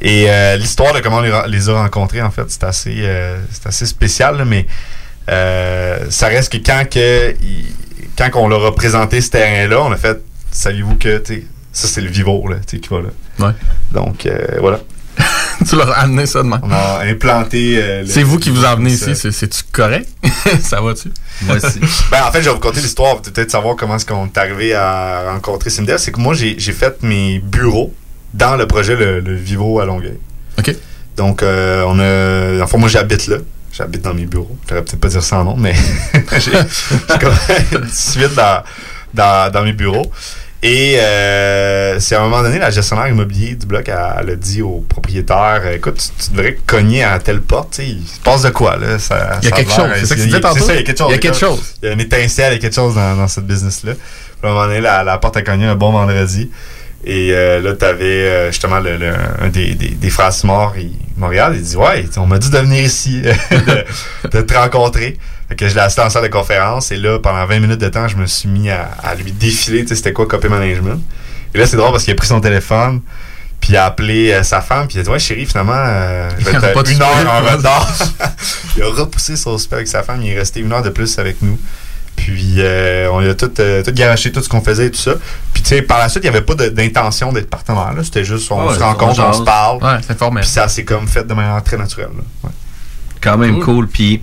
Et 0.00 0.26
euh, 0.28 0.56
l'histoire 0.56 0.92
de 0.92 1.00
comment 1.00 1.18
on 1.18 1.46
les, 1.46 1.68
a 1.68 1.72
rencontrés, 1.72 2.20
en 2.22 2.30
fait, 2.30 2.44
c'est 2.48 2.62
assez, 2.64 2.94
euh, 3.00 3.38
assez 3.64 3.86
spécial, 3.86 4.36
là, 4.36 4.44
mais 4.44 4.66
euh, 5.30 6.06
ça 6.10 6.26
reste 6.28 6.52
que 6.52 6.58
quand, 6.58 6.84
que, 6.88 7.34
il- 7.42 7.72
quand 8.16 8.28
on 8.34 8.48
leur 8.48 8.64
a 8.66 8.74
présenté 8.74 9.20
ce 9.20 9.30
terrain-là, 9.30 9.80
on 9.82 9.90
a 9.92 9.96
fait, 9.96 10.18
saviez-vous 10.52 10.96
que, 10.96 11.22
ça, 11.74 11.88
c'est 11.88 12.00
le 12.00 12.08
Vivo, 12.08 12.46
là, 12.48 12.56
tu 12.66 12.76
sais, 12.76 12.80
qui 12.80 12.88
va 12.88 13.00
là. 13.02 13.08
Ouais. 13.46 13.52
Donc, 13.92 14.24
euh, 14.24 14.38
voilà. 14.60 14.80
tu 15.68 15.76
leur 15.76 15.90
as 15.90 16.00
amené 16.00 16.24
ça 16.26 16.42
demain. 16.42 16.60
On 16.64 16.70
a 16.72 17.04
implanté. 17.04 17.76
euh, 17.80 18.00
le- 18.02 18.06
C'est 18.08 18.22
vous 18.22 18.38
qui 18.38 18.50
vous 18.50 18.64
emmenez 18.64 18.92
ici, 18.92 19.14
c'est- 19.14 19.30
c'est-tu 19.30 19.62
correct? 19.70 20.08
ça 20.62 20.80
va-tu? 20.80 21.10
Moi 21.42 21.56
aussi. 21.56 21.80
ben, 22.10 22.22
en 22.26 22.32
fait, 22.32 22.40
je 22.42 22.48
vais 22.48 22.54
vous 22.54 22.60
conter 22.60 22.80
l'histoire. 22.80 23.20
Peut-être 23.20 23.50
savoir 23.50 23.76
comment 23.76 23.96
est-ce 23.96 24.06
qu'on 24.06 24.26
est 24.26 24.38
arrivé 24.38 24.74
à 24.74 25.30
rencontrer 25.32 25.68
Simdev. 25.70 25.98
C'est 25.98 26.10
que 26.12 26.20
moi, 26.20 26.34
j'ai 26.34 26.56
j'ai 26.58 26.72
fait 26.72 27.02
mes 27.02 27.38
bureaux 27.38 27.94
dans 28.32 28.56
le 28.56 28.66
projet 28.66 28.96
Le, 28.96 29.20
le 29.20 29.34
Vivo 29.36 29.78
à 29.80 29.84
Longueuil. 29.84 30.18
OK. 30.58 30.74
Donc, 31.16 31.42
euh, 31.44 31.84
on 31.86 31.98
a. 32.00 32.64
Enfin, 32.64 32.78
moi, 32.78 32.88
j'habite 32.88 33.26
là. 33.28 33.36
J'habite 33.72 34.02
dans 34.02 34.14
mes 34.14 34.26
bureaux. 34.26 34.56
Je 34.68 34.74
peut-être 34.74 34.96
pas 35.00 35.08
dire 35.08 35.22
ça 35.22 35.38
en 35.38 35.44
nom, 35.44 35.56
mais 35.56 35.74
j'ai 36.38 36.52
j'ai 36.52 37.18
comme 37.20 37.34
une 37.72 37.88
suite 37.88 38.34
dans, 38.34 38.62
dans, 39.12 39.50
dans 39.52 39.62
mes 39.64 39.72
bureaux. 39.72 40.10
Et 40.66 40.96
euh, 40.98 42.00
c'est 42.00 42.14
à 42.14 42.20
un 42.20 42.24
moment 42.24 42.42
donné, 42.42 42.58
la 42.58 42.70
gestionnaire 42.70 43.06
immobilier 43.08 43.54
du 43.54 43.66
bloc, 43.66 43.86
elle, 43.86 43.98
elle 44.20 44.30
a 44.30 44.34
dit 44.36 44.62
au 44.62 44.82
propriétaire 44.88 45.60
Écoute, 45.74 45.96
tu, 46.18 46.24
tu 46.24 46.30
devrais 46.30 46.54
cogner 46.66 47.04
à 47.04 47.18
telle 47.18 47.42
porte. 47.42 47.78
Il 47.78 48.02
se 48.06 48.18
passe 48.20 48.42
de 48.42 48.48
quoi, 48.50 48.76
là? 48.78 48.98
Ça, 48.98 49.38
Il 49.42 49.44
y 49.44 49.48
a 49.48 49.50
ça 49.50 49.56
quelque 49.56 49.72
chose, 49.72 49.90
c'est 49.96 50.06
ça 50.06 50.14
que 50.14 50.20
tu 50.20 50.26
disais 50.26 50.38
il- 50.38 50.40
tantôt? 50.40 50.54
C'est 50.60 50.64
ça, 50.66 50.72
il 50.72 50.76
y 50.76 50.80
a 50.80 50.82
quelque 50.84 50.98
chose. 50.98 51.08
Il 51.10 51.12
y 51.12 51.14
a 51.14 51.18
quelque 51.18 51.38
chose. 51.38 51.62
Il 51.82 51.86
y 51.86 51.88
a 51.90 51.92
une 51.92 52.00
étincelle, 52.00 52.52
il 52.52 52.56
y 52.56 52.58
a 52.58 52.60
quelque 52.62 52.74
chose 52.74 52.94
dans, 52.94 53.14
dans 53.14 53.28
cette 53.28 53.46
business-là. 53.46 53.92
À 54.42 54.46
un 54.46 54.50
moment 54.50 54.66
donné, 54.66 54.80
la, 54.80 55.04
la 55.04 55.18
porte 55.18 55.36
a 55.36 55.42
cogné 55.42 55.66
un 55.66 55.76
bon 55.76 55.92
vendredi. 55.92 56.50
Et 57.06 57.32
euh, 57.34 57.60
là, 57.60 57.74
tu 57.74 57.84
avais 57.84 58.50
justement 58.50 58.80
le, 58.80 58.96
le- 58.96 59.12
un 59.42 59.48
des, 59.50 59.74
des, 59.74 59.90
des 59.90 60.10
frères 60.10 60.32
morts, 60.44 60.72
il 60.78 60.92
regarde, 61.22 61.54
il 61.56 61.60
dit 61.62 61.76
Ouais, 61.76 62.06
on 62.16 62.26
m'a 62.26 62.38
dit 62.38 62.48
de 62.48 62.56
venir 62.58 62.82
ici, 62.82 63.20
de, 63.50 64.30
de 64.30 64.40
te 64.40 64.54
rencontrer. 64.54 65.18
Fait 65.48 65.56
que 65.56 65.68
je 65.68 65.74
l'ai 65.74 65.80
assisté 65.80 66.02
en 66.02 66.10
salle 66.10 66.22
de 66.24 66.28
conférence 66.28 66.90
et 66.90 66.96
là, 66.96 67.18
pendant 67.18 67.44
20 67.46 67.60
minutes 67.60 67.80
de 67.80 67.88
temps, 67.88 68.08
je 68.08 68.16
me 68.16 68.26
suis 68.26 68.48
mis 68.48 68.70
à, 68.70 68.88
à 69.02 69.14
lui 69.14 69.30
défiler, 69.32 69.82
tu 69.82 69.88
sais, 69.88 69.96
c'était 69.96 70.12
quoi 70.12 70.26
copy 70.26 70.48
management. 70.48 71.00
Et 71.54 71.58
là, 71.58 71.66
c'est 71.66 71.76
drôle 71.76 71.90
parce 71.92 72.04
qu'il 72.04 72.12
a 72.12 72.16
pris 72.16 72.26
son 72.28 72.40
téléphone, 72.40 73.00
puis 73.60 73.74
il 73.74 73.76
a 73.76 73.84
appelé 73.86 74.32
euh, 74.32 74.42
sa 74.42 74.60
femme, 74.60 74.86
puis 74.88 74.96
il 74.96 75.00
a 75.00 75.02
dit 75.04 75.10
Ouais, 75.10 75.18
chérie, 75.18 75.46
finalement, 75.46 75.72
euh, 75.76 76.30
je 76.38 76.44
vais 76.44 76.56
être 76.56 76.82
de 76.82 76.90
une 76.90 77.02
heure 77.02 77.08
en 77.30 77.40
retard. 77.56 77.88
il 78.76 78.82
a 78.82 78.86
repoussé 78.88 79.36
son 79.36 79.56
super 79.58 79.76
avec 79.76 79.88
sa 79.88 80.02
femme, 80.02 80.20
il 80.22 80.30
est 80.32 80.38
resté 80.38 80.60
une 80.60 80.72
heure 80.72 80.82
de 80.82 80.90
plus 80.90 81.18
avec 81.18 81.40
nous. 81.42 81.58
Puis 82.16 82.54
euh, 82.58 83.08
on 83.10 83.20
lui 83.20 83.28
a 83.28 83.34
tout, 83.34 83.50
euh, 83.58 83.82
tout 83.82 83.90
garoché, 83.92 84.30
tout 84.32 84.40
ce 84.40 84.48
qu'on 84.48 84.60
faisait 84.62 84.86
et 84.86 84.90
tout 84.90 84.98
ça. 85.00 85.14
Puis 85.52 85.62
tu 85.64 85.68
sais, 85.70 85.82
par 85.82 85.98
la 85.98 86.08
suite, 86.08 86.22
il 86.24 86.30
n'y 86.30 86.36
avait 86.36 86.44
pas 86.46 86.54
d'intention 86.54 87.32
d'être 87.32 87.50
partenaire. 87.50 87.92
là. 87.92 88.02
C'était 88.04 88.24
juste, 88.24 88.50
on 88.52 88.68
Ouais, 88.68 88.74
se 88.76 88.80
on 88.80 88.86
rencontre, 88.86 89.20
on 89.20 89.32
se 89.32 89.42
parle. 89.42 89.82
Ouais, 89.82 89.98
c'est 90.06 90.16
formel. 90.16 90.42
Puis 90.42 90.50
ça 90.50 90.68
s'est 90.68 90.84
comme 90.84 91.08
fait 91.08 91.24
de 91.26 91.34
manière 91.34 91.62
très 91.64 91.76
naturelle. 91.76 92.10
là. 92.16 92.22
Ouais. 92.44 92.50
Quand 93.20 93.36
même 93.36 93.58
cool. 93.60 93.88
Puis, 93.88 94.22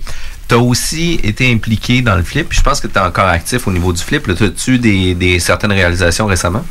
tu 0.52 0.58
aussi 0.58 1.18
été 1.22 1.50
impliqué 1.50 2.02
dans 2.02 2.16
le 2.16 2.22
flip. 2.22 2.48
Je 2.50 2.60
pense 2.60 2.80
que 2.80 2.86
tu 2.86 2.94
es 2.94 3.00
encore 3.00 3.26
actif 3.26 3.66
au 3.66 3.72
niveau 3.72 3.92
du 3.92 4.02
flip. 4.02 4.28
As-tu 4.28 4.78
des, 4.78 5.14
des 5.14 5.38
certaines 5.38 5.72
réalisations 5.72 6.26
récemment? 6.26 6.64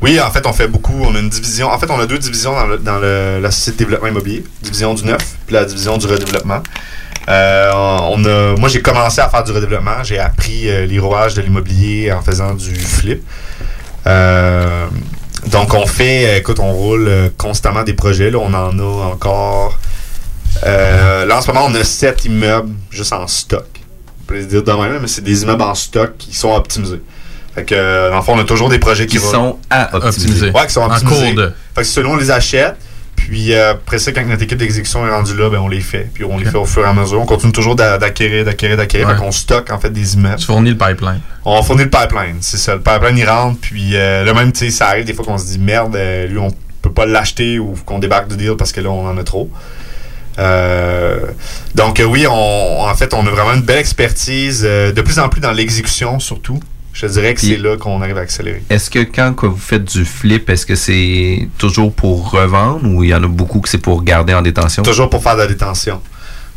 Oui, 0.00 0.18
en 0.18 0.30
fait, 0.30 0.46
on 0.46 0.52
fait 0.52 0.68
beaucoup. 0.68 0.94
On 1.02 1.14
a 1.14 1.18
une 1.18 1.28
division. 1.28 1.68
En 1.68 1.78
fait, 1.78 1.90
on 1.90 2.00
a 2.00 2.06
deux 2.06 2.18
divisions 2.18 2.54
dans, 2.80 2.98
le- 2.98 3.40
la 3.40 3.50
société 3.50 3.84
de 3.84 3.84
développement 3.84 4.08
immobilier. 4.08 4.44
Division 4.62 4.94
du 4.94 5.04
neuf, 5.04 5.36
puis 5.46 5.54
la 5.54 5.64
division 5.66 5.98
du 5.98 6.06
redéveloppement. 6.06 6.62
Euh, 7.28 8.56
moi, 8.56 8.68
j'ai 8.70 8.80
commencé 8.80 9.20
à 9.20 9.28
faire 9.28 9.44
du 9.44 9.52
redéveloppement. 9.52 10.02
J'ai 10.04 10.18
appris 10.18 10.68
euh, 10.70 10.86
les 10.86 10.98
rouages 10.98 11.34
de 11.34 11.42
l'immobilier 11.42 12.10
en 12.12 12.22
faisant 12.22 12.54
du 12.54 12.74
flip. 12.74 13.22
Euh, 14.06 14.86
donc, 15.48 15.74
on 15.74 15.86
fait, 15.86 16.26
euh, 16.26 16.38
écoute, 16.38 16.60
on 16.60 16.72
roule 16.72 17.30
constamment 17.36 17.82
des 17.82 17.92
projets. 17.92 18.30
Là, 18.30 18.38
on 18.38 18.54
en 18.54 18.78
a 18.78 19.06
encore. 19.12 19.78
Euh, 20.64 21.24
là, 21.26 21.38
en 21.38 21.40
ce 21.40 21.48
moment, 21.48 21.66
on 21.66 21.74
a 21.74 21.84
sept 21.84 22.24
immeubles 22.24 22.72
juste 22.90 23.12
en 23.12 23.26
stock. 23.26 23.66
On 24.22 24.24
peut 24.26 24.34
les 24.34 24.46
dire 24.46 24.62
de 24.62 24.72
même, 24.72 24.98
mais 25.00 25.08
c'est 25.08 25.22
des 25.24 25.42
immeubles 25.42 25.62
en 25.62 25.74
stock 25.74 26.12
qui 26.18 26.34
sont 26.34 26.52
optimisés. 26.52 27.00
Fait 27.54 27.64
que, 27.64 27.74
euh, 27.74 28.10
dans 28.10 28.16
le 28.16 28.22
fond, 28.22 28.34
on 28.36 28.40
a 28.40 28.44
toujours 28.44 28.68
des 28.68 28.78
projets 28.78 29.06
qui, 29.06 29.18
sont 29.18 29.58
à 29.70 29.94
optimiser. 29.96 30.50
Ouais, 30.50 30.66
qui 30.66 30.72
sont 30.72 30.82
En 30.82 30.90
optimisés. 30.92 31.26
cours 31.26 31.34
de. 31.34 31.52
Fait 31.74 31.80
que 31.82 31.86
selon 31.86 32.12
on 32.12 32.16
les 32.16 32.30
achète, 32.30 32.76
puis 33.16 33.52
euh, 33.54 33.72
après 33.72 33.98
ça, 33.98 34.12
quand 34.12 34.24
notre 34.26 34.42
équipe 34.42 34.58
d'exécution 34.58 35.04
est 35.06 35.10
rendue 35.10 35.34
là, 35.36 35.48
ben, 35.50 35.58
on 35.58 35.68
les 35.68 35.80
fait. 35.80 36.08
Puis 36.12 36.24
on 36.24 36.38
les 36.38 36.44
fait 36.44 36.56
au 36.56 36.66
fur 36.66 36.84
et 36.84 36.88
à 36.88 36.92
mesure. 36.92 37.20
On 37.20 37.26
continue 37.26 37.52
toujours 37.52 37.74
d'a- 37.74 37.98
d'acquérir, 37.98 38.44
d'acquérir, 38.44 38.76
d'acquérir. 38.76 39.08
Ouais. 39.08 39.14
Fait 39.14 39.20
qu'on 39.20 39.32
stocke 39.32 39.72
en 39.72 39.78
fait 39.78 39.90
des 39.90 40.14
immeubles. 40.14 40.36
Tu 40.36 40.46
fournis 40.46 40.70
le 40.70 40.76
pipeline. 40.78 41.20
On 41.44 41.62
fournit 41.62 41.84
le 41.84 41.90
pipeline, 41.90 42.36
c'est 42.42 42.58
ça. 42.58 42.74
Le 42.74 42.80
pipeline, 42.80 43.16
il 43.18 43.28
rentre, 43.28 43.58
puis 43.60 43.96
euh, 43.96 44.24
là 44.24 44.34
même, 44.34 44.52
tu 44.52 44.60
sais, 44.66 44.70
ça 44.70 44.88
arrive 44.88 45.04
des 45.04 45.14
fois 45.14 45.24
qu'on 45.24 45.38
se 45.38 45.46
dit 45.46 45.58
merde, 45.58 45.96
lui, 46.28 46.38
on 46.38 46.50
peut 46.82 46.92
pas 46.92 47.06
l'acheter 47.06 47.58
ou 47.58 47.74
qu'on 47.84 47.98
débarque 47.98 48.28
du 48.28 48.36
deal 48.36 48.54
parce 48.56 48.70
que 48.72 48.80
là, 48.80 48.90
on 48.90 49.08
en 49.08 49.16
a 49.18 49.24
trop. 49.24 49.50
Euh, 50.38 51.18
donc 51.74 52.00
euh, 52.00 52.04
oui, 52.04 52.26
on, 52.28 52.80
en 52.82 52.94
fait, 52.94 53.12
on 53.14 53.26
a 53.26 53.30
vraiment 53.30 53.54
une 53.54 53.62
belle 53.62 53.78
expertise, 53.78 54.62
euh, 54.64 54.92
de 54.92 55.02
plus 55.02 55.18
en 55.18 55.28
plus 55.28 55.40
dans 55.40 55.52
l'exécution 55.52 56.18
surtout. 56.20 56.60
Je 56.92 57.06
dirais 57.06 57.34
que 57.34 57.40
c'est 57.40 57.58
là 57.58 57.76
qu'on 57.76 58.02
arrive 58.02 58.18
à 58.18 58.22
accélérer. 58.22 58.62
Est-ce 58.70 58.90
que 58.90 58.98
quand 59.00 59.32
que 59.32 59.46
vous 59.46 59.56
faites 59.56 59.84
du 59.84 60.04
flip, 60.04 60.50
est-ce 60.50 60.66
que 60.66 60.74
c'est 60.74 61.48
toujours 61.56 61.92
pour 61.92 62.32
revendre 62.32 62.88
ou 62.88 63.04
il 63.04 63.10
y 63.10 63.14
en 63.14 63.22
a 63.22 63.28
beaucoup 63.28 63.60
que 63.60 63.68
c'est 63.68 63.78
pour 63.78 64.02
garder 64.02 64.34
en 64.34 64.42
détention? 64.42 64.82
Toujours 64.82 65.08
pour 65.08 65.22
faire 65.22 65.36
de 65.36 65.42
la 65.42 65.46
détention. 65.46 66.00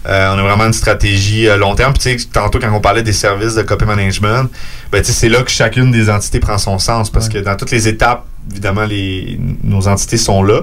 Euh, 0.08 0.34
on 0.34 0.40
a 0.40 0.42
vraiment 0.42 0.66
une 0.66 0.74
stratégie 0.74 1.48
euh, 1.48 1.58
long 1.58 1.76
terme. 1.76 1.94
Puis, 1.94 2.02
tu 2.02 2.20
sais, 2.20 2.28
tantôt, 2.28 2.58
quand 2.60 2.74
on 2.74 2.80
parlait 2.80 3.04
des 3.04 3.14
services 3.14 3.54
de 3.54 3.62
copy 3.62 3.86
management, 3.86 4.50
ben, 4.92 5.04
c'est 5.04 5.30
là 5.30 5.44
que 5.44 5.52
chacune 5.52 5.92
des 5.92 6.10
entités 6.10 6.40
prend 6.40 6.58
son 6.58 6.80
sens. 6.80 7.12
Parce 7.12 7.30
que 7.30 7.38
dans 7.38 7.56
toutes 7.56 7.72
les 7.72 7.88
étapes, 7.88 8.26
évidemment, 8.52 8.86
les, 8.86 9.40
nos 9.64 9.88
entités 9.88 10.18
sont 10.18 10.42
là. 10.42 10.62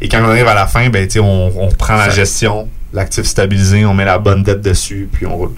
Et 0.00 0.08
quand 0.08 0.20
on 0.22 0.28
arrive 0.28 0.46
à 0.46 0.54
la 0.54 0.66
fin, 0.66 0.88
ben, 0.90 1.08
on, 1.18 1.52
on 1.56 1.68
prend 1.70 1.96
la 1.96 2.10
gestion, 2.10 2.68
l'actif 2.92 3.24
stabilisé, 3.24 3.84
on 3.84 3.94
met 3.94 4.04
la 4.04 4.18
bonne 4.18 4.42
dette 4.42 4.60
dessus, 4.60 5.08
puis 5.12 5.26
on 5.26 5.36
roule. 5.36 5.54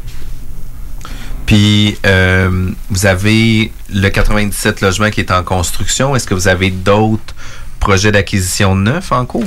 Puis, 1.51 1.99
euh, 2.07 2.71
vous 2.91 3.07
avez 3.07 3.73
le 3.93 4.09
97 4.09 4.83
logements 4.83 5.11
qui 5.11 5.21
est 5.21 5.33
en 5.33 5.43
construction. 5.43 6.15
Est-ce 6.15 6.27
que 6.27 6.35
vous 6.35 6.47
avez 6.47 6.71
d'autres 6.71 7.35
projets 7.81 8.13
d'acquisition 8.13 8.77
neufs 8.77 9.11
en 9.11 9.27
cours? 9.27 9.45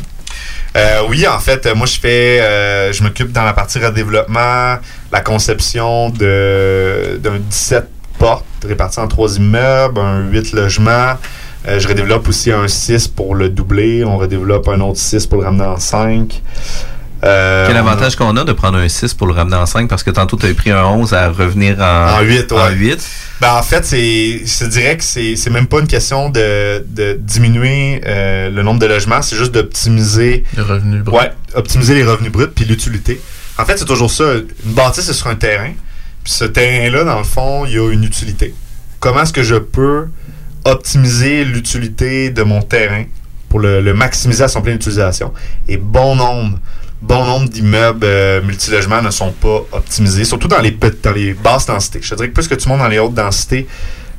Euh, 0.75 1.03
oui, 1.07 1.25
en 1.27 1.39
fait, 1.39 1.65
moi 1.75 1.85
je 1.85 1.99
fais, 1.99 2.41
euh, 2.41 2.91
je 2.91 3.03
m'occupe 3.03 3.31
dans 3.31 3.43
la 3.43 3.53
partie 3.53 3.79
redéveloppement, 3.79 4.79
la 5.11 5.21
conception 5.21 6.09
d'un 6.09 7.39
17 7.39 7.87
portes 8.17 8.45
réparties 8.65 8.99
en 8.99 9.07
trois 9.07 9.37
immeubles, 9.37 9.99
un 9.99 10.29
8 10.29 10.51
logements. 10.53 11.13
Euh, 11.67 11.79
je 11.79 11.87
redéveloppe 11.87 12.27
aussi 12.27 12.51
un 12.51 12.67
6 12.67 13.07
pour 13.07 13.35
le 13.35 13.49
doubler. 13.49 14.03
On 14.03 14.17
redéveloppe 14.17 14.67
un 14.67 14.81
autre 14.81 14.99
6 14.99 15.27
pour 15.27 15.39
le 15.39 15.45
ramener 15.45 15.63
en 15.65 15.77
5. 15.79 16.41
Euh, 17.23 17.67
Quel 17.67 17.77
avantage 17.77 18.17
qu'on 18.17 18.35
a 18.35 18.43
de 18.43 18.51
prendre 18.51 18.77
un 18.77 18.89
6 18.89 19.13
pour 19.13 19.27
le 19.27 19.33
ramener 19.33 19.55
en 19.55 19.65
5 19.65 19.87
parce 19.87 20.03
que 20.03 20.09
tantôt 20.11 20.35
tu 20.35 20.43
avais 20.45 20.53
pris 20.55 20.71
un 20.71 20.83
11 20.83 21.13
à 21.13 21.29
revenir 21.29 21.79
en, 21.79 22.17
En 22.17 22.21
8, 22.21 22.51
ouais. 22.51 22.59
en 22.59 22.69
8. 22.69 23.09
Ben, 23.39 23.53
en 23.53 23.63
fait, 23.63 23.85
c'est, 23.85 24.41
je 24.45 24.59
te 24.59 24.69
dirais 24.69 24.97
que 24.97 25.03
c'est, 25.05 25.37
c'est 25.37 25.49
même 25.49 25.67
pas 25.67 25.79
une 25.79 25.87
question 25.87 26.29
de, 26.29 26.85
de 26.85 27.13
diminuer 27.21 28.01
euh, 28.05 28.49
le 28.49 28.61
nombre 28.61 28.79
de 28.81 28.87
logements, 28.87 29.21
c'est 29.21 29.37
juste 29.37 29.53
d'optimiser 29.53 30.43
Les 30.57 30.63
revenus 30.63 31.01
bruts. 31.01 31.15
Ouais, 31.15 31.31
optimiser 31.55 31.95
les 31.95 32.03
revenus 32.03 32.31
bruts 32.31 32.49
puis 32.53 32.65
l'utilité. 32.65 33.21
En 33.57 33.63
fait, 33.63 33.77
c'est 33.77 33.85
toujours 33.85 34.11
ça. 34.11 34.25
Une 34.65 34.73
bâtisse, 34.73 35.05
c'est 35.05 35.13
sur 35.13 35.27
un 35.27 35.35
terrain. 35.35 35.71
Puis 36.25 36.33
ce 36.33 36.43
terrain-là, 36.45 37.05
dans 37.05 37.19
le 37.19 37.23
fond, 37.23 37.65
il 37.65 37.73
y 37.73 37.77
a 37.77 37.89
une 37.89 38.03
utilité. 38.03 38.53
Comment 38.99 39.21
est-ce 39.23 39.33
que 39.33 39.43
je 39.43 39.55
peux 39.55 40.07
optimiser 40.65 41.43
l'utilité 41.45 42.29
de 42.29 42.43
mon 42.43 42.61
terrain 42.61 43.03
pour 43.49 43.59
le, 43.59 43.81
le 43.81 43.93
maximiser 43.93 44.43
à 44.43 44.47
son 44.47 44.61
plein 44.61 44.73
utilisation? 44.73 45.33
Et 45.67 45.77
bon 45.77 46.15
nombre, 46.15 46.57
bon 47.01 47.25
nombre 47.25 47.49
d'immeubles 47.49 48.05
euh, 48.05 48.41
multilogements 48.41 49.01
ne 49.01 49.11
sont 49.11 49.31
pas 49.31 49.61
optimisés, 49.71 50.23
surtout 50.25 50.47
dans 50.47 50.61
les, 50.61 50.71
dans 50.71 51.11
les 51.11 51.33
basses 51.33 51.65
densités. 51.65 51.99
Je 52.01 52.09
te 52.09 52.15
dirais 52.15 52.29
que 52.29 52.33
plus 52.33 52.47
que 52.47 52.55
tu 52.55 52.67
montes 52.69 52.79
dans 52.79 52.87
les 52.87 52.99
hautes 52.99 53.13
densités, 53.13 53.67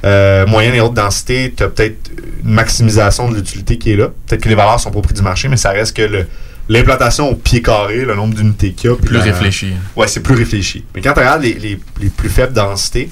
euh, 0.05 0.47
moyenne 0.47 0.75
et 0.75 0.81
haute 0.81 0.93
densité, 0.95 1.55
tu 1.57 1.63
as 1.63 1.69
peut-être 1.69 2.11
une 2.45 2.51
maximisation 2.51 3.31
de 3.31 3.37
l'utilité 3.37 3.79
qui 3.79 3.93
est 3.93 3.97
là. 3.97 4.09
Peut-être 4.27 4.43
que 4.43 4.49
les 4.51 4.55
valeurs 4.55 4.79
sont 4.79 4.91
pas 4.91 4.99
au 4.99 5.03
prix 5.03 5.15
du 5.15 5.23
marché, 5.23 5.49
mais 5.49 5.57
ça 5.57 5.71
reste 5.71 5.97
que 5.97 6.27
l'implantation 6.69 7.31
au 7.31 7.35
pied 7.37 7.63
carré, 7.63 8.05
le 8.05 8.15
nombre 8.15 8.35
d'unités 8.35 8.73
qu'il 8.73 8.91
y 8.91 8.93
a. 8.93 8.97
Plus 8.97 9.17
la- 9.17 9.23
réfléchi. 9.23 9.73
Ouais, 9.97 10.07
c'est 10.07 10.21
plus 10.21 10.35
réfléchi. 10.35 10.85
Mais 10.95 11.01
quand 11.01 11.15
tu 11.15 11.21
regardes 11.21 11.43
les, 11.43 11.55
les- 11.55 11.81
les 12.01 12.09
plus 12.11 12.29
faibles 12.29 12.53
densités, 12.53 13.09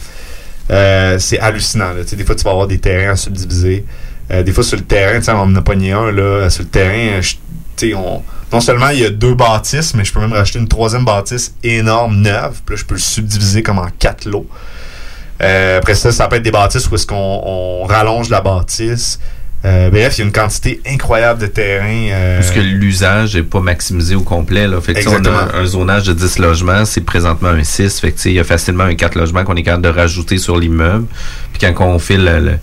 euh, 0.73 1.19
c'est 1.19 1.39
hallucinant. 1.39 1.91
Des 1.95 2.25
fois, 2.25 2.35
tu 2.35 2.45
vas 2.45 2.51
avoir 2.51 2.67
des 2.67 2.79
terrains 2.79 3.13
à 3.13 3.17
subdiviser. 3.17 3.85
Euh, 4.31 4.43
des 4.43 4.53
fois, 4.53 4.65
sur 4.65 4.79
le 4.79 4.85
terrain, 4.85 5.21
on 5.29 5.53
en 5.53 5.57
a 5.57 5.63
pogné 5.63 5.93
un, 5.93 6.11
là, 6.11 6.49
sur 6.49 6.63
le 6.63 6.69
terrain, 6.69 7.21
non 8.53 8.61
seulement 8.61 8.91
il 8.91 9.01
y 9.01 9.05
a 9.05 9.11
deux 9.11 9.35
bâtisses, 9.35 9.95
mais 9.95 10.05
je 10.05 10.13
peux 10.13 10.21
même 10.21 10.33
racheter 10.33 10.59
une 10.59 10.69
troisième 10.69 11.05
bâtisse 11.05 11.55
énorme, 11.65 12.17
neuve. 12.17 12.61
Puis 12.65 12.77
là, 12.77 12.81
je 12.81 12.85
peux 12.85 12.95
le 12.95 13.01
subdiviser 13.01 13.63
comme 13.63 13.79
en 13.79 13.89
quatre 13.99 14.27
lots. 14.27 14.47
Euh, 15.43 15.79
après 15.79 15.95
ça, 15.95 16.13
ça 16.13 16.29
peut 16.29 16.37
être 16.37 16.43
des 16.43 16.51
bâtisses 16.51 16.89
où 16.89 16.95
est-ce 16.95 17.07
qu'on 17.07 17.17
on 17.17 17.85
rallonge 17.85 18.29
la 18.29 18.41
bâtisse. 18.41 19.19
Euh, 19.65 19.91
bref, 19.91 20.15
il 20.17 20.21
y 20.21 20.23
a 20.23 20.27
une 20.27 20.33
quantité 20.33 20.81
incroyable 20.87 21.41
de 21.41 21.47
terrain. 21.47 21.87
euh, 22.11 22.41
Parce 22.41 22.51
que 22.51 22.59
l'usage 22.61 23.37
n'est 23.37 23.43
pas 23.45 23.61
maximisé 23.61 24.15
au 24.17 24.23
complet. 24.23 24.67
Là. 24.67 24.81
Fait 24.81 24.93
que, 24.95 25.09
on 25.09 25.25
a 25.25 25.57
un 25.57 25.67
zonage 25.67 26.05
de 26.05 26.13
10 26.15 26.39
logements, 26.41 26.85
c'est 26.85 27.01
présentement 27.03 27.51
un 27.51 27.63
6. 27.63 28.01
Fait 28.01 28.11
que, 28.11 28.19
il 28.29 28.33
y 28.35 28.41
a 28.41 28.45
facilement 28.45 28.85
un 28.85 28.95
4 28.97 29.15
logements 29.15 29.45
qu'on 29.45 29.55
est 29.55 29.63
capable 29.63 29.85
de 29.85 29.89
rajouter 29.91 30.39
sur 30.39 30.59
l'immeuble. 30.59 31.07
Puis 31.53 31.61
quand 31.75 31.87
on 31.87 31.99
fait 32.01 32.17
le- 32.17 32.41
le- 32.41 32.59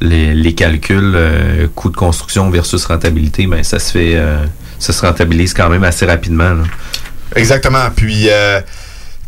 les, 0.00 0.34
les 0.34 0.54
calculs, 0.54 1.12
euh, 1.16 1.66
coût 1.74 1.88
de 1.90 1.96
construction 1.96 2.50
versus 2.50 2.84
rentabilité, 2.84 3.46
ben 3.46 3.62
ça 3.64 3.78
se 3.78 3.90
fait 3.92 4.12
euh, 4.16 4.38
ça 4.78 4.92
se 4.92 5.04
rentabilise 5.04 5.54
quand 5.54 5.68
même 5.70 5.84
assez 5.84 6.04
rapidement. 6.06 6.50
là. 6.50 6.62
Exactement. 7.36 7.88
Puis, 7.96 8.28
euh, 8.30 8.60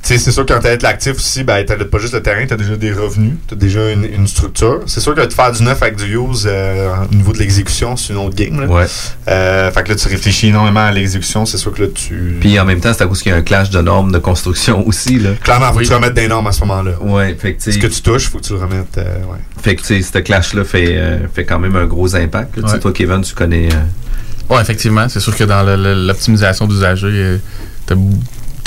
c'est 0.06 0.30
sûr 0.32 0.46
que 0.46 0.52
quand 0.52 0.60
tu 0.60 0.66
être 0.68 0.82
l'actif 0.82 1.16
aussi, 1.16 1.42
ben, 1.42 1.64
tu 1.64 1.84
pas 1.86 1.98
juste 1.98 2.14
le 2.14 2.22
terrain, 2.22 2.46
tu 2.46 2.54
as 2.54 2.56
déjà 2.56 2.76
des 2.76 2.92
revenus, 2.92 3.32
tu 3.48 3.54
as 3.54 3.56
déjà 3.56 3.90
une, 3.90 4.04
une 4.04 4.26
structure. 4.26 4.80
C'est 4.86 5.00
sûr 5.00 5.14
que 5.14 5.20
de 5.26 5.32
faire 5.32 5.50
du 5.52 5.62
neuf 5.62 5.82
avec 5.82 5.96
du 5.96 6.16
use 6.16 6.46
euh, 6.46 6.94
au 7.10 7.14
niveau 7.14 7.32
de 7.32 7.38
l'exécution, 7.38 7.96
c'est 7.96 8.12
une 8.12 8.18
autre 8.20 8.36
game. 8.36 8.60
Là. 8.60 8.66
Ouais. 8.66 8.84
Euh, 9.28 9.70
fait 9.72 9.82
que 9.82 9.88
là, 9.88 9.94
tu 9.96 10.08
réfléchis 10.08 10.48
énormément 10.48 10.80
à 10.86 10.92
l'exécution. 10.92 11.44
C'est 11.46 11.58
sûr 11.58 11.72
que 11.72 11.82
là, 11.82 11.88
tu. 11.92 12.36
Puis 12.40 12.58
en 12.60 12.64
même 12.64 12.80
temps, 12.80 12.92
c'est 12.92 13.02
à 13.02 13.06
cause 13.06 13.22
qu'il 13.22 13.32
y 13.32 13.34
a 13.34 13.38
un 13.38 13.42
clash 13.42 13.70
de 13.70 13.80
normes 13.80 14.12
de 14.12 14.18
construction 14.18 14.86
aussi. 14.86 15.18
Là. 15.18 15.30
Clairement, 15.42 15.72
faut 15.72 15.80
que 15.80 15.84
tu 15.84 15.92
remettes 15.92 16.14
des 16.14 16.28
normes 16.28 16.46
à 16.46 16.52
ce 16.52 16.60
moment-là. 16.60 16.92
Ouais, 17.00 17.34
fait 17.38 17.54
que, 17.54 17.62
Ce 17.72 17.78
que 17.78 17.86
tu 17.88 18.00
touches, 18.02 18.28
faut 18.30 18.38
que 18.38 18.44
tu 18.44 18.52
le 18.52 18.60
remettes. 18.60 18.98
euh, 18.98 19.02
ouais. 19.24 19.38
Fait 19.62 19.74
que, 19.74 19.80
tu 19.82 20.00
sais, 20.00 20.02
ce 20.02 20.18
clash-là 20.18 20.64
fait, 20.64 20.96
euh, 20.96 21.18
fait 21.34 21.44
quand 21.44 21.58
même 21.58 21.74
un 21.76 21.86
gros 21.86 22.14
impact. 22.14 22.56
là. 22.56 22.62
Tu 22.62 22.68
sais, 22.68 22.74
Ouais. 22.74 22.80
Toi, 22.80 22.92
Kevin, 22.92 23.22
tu 23.22 23.34
connais. 23.34 23.68
euh, 23.72 24.54
Ouais, 24.54 24.60
effectivement. 24.62 25.08
C'est 25.08 25.18
sûr 25.20 25.34
que 25.36 25.42
dans 25.42 25.64
l'optimisation 26.06 26.66
d'usagers, 26.68 27.06
euh, 27.10 27.38
t'as 27.86 27.96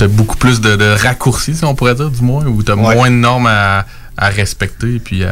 t'as 0.00 0.08
beaucoup 0.08 0.36
plus 0.36 0.62
de, 0.62 0.76
de 0.76 0.96
raccourcis, 0.98 1.54
si 1.54 1.64
on 1.66 1.74
pourrait 1.74 1.94
dire, 1.94 2.10
du 2.10 2.22
moins, 2.22 2.46
ou 2.46 2.62
t'as 2.62 2.74
moins 2.74 3.10
de 3.10 3.16
normes 3.16 3.46
à, 3.46 3.84
à 4.16 4.28
respecter, 4.30 4.98
puis 4.98 5.24
à- 5.24 5.28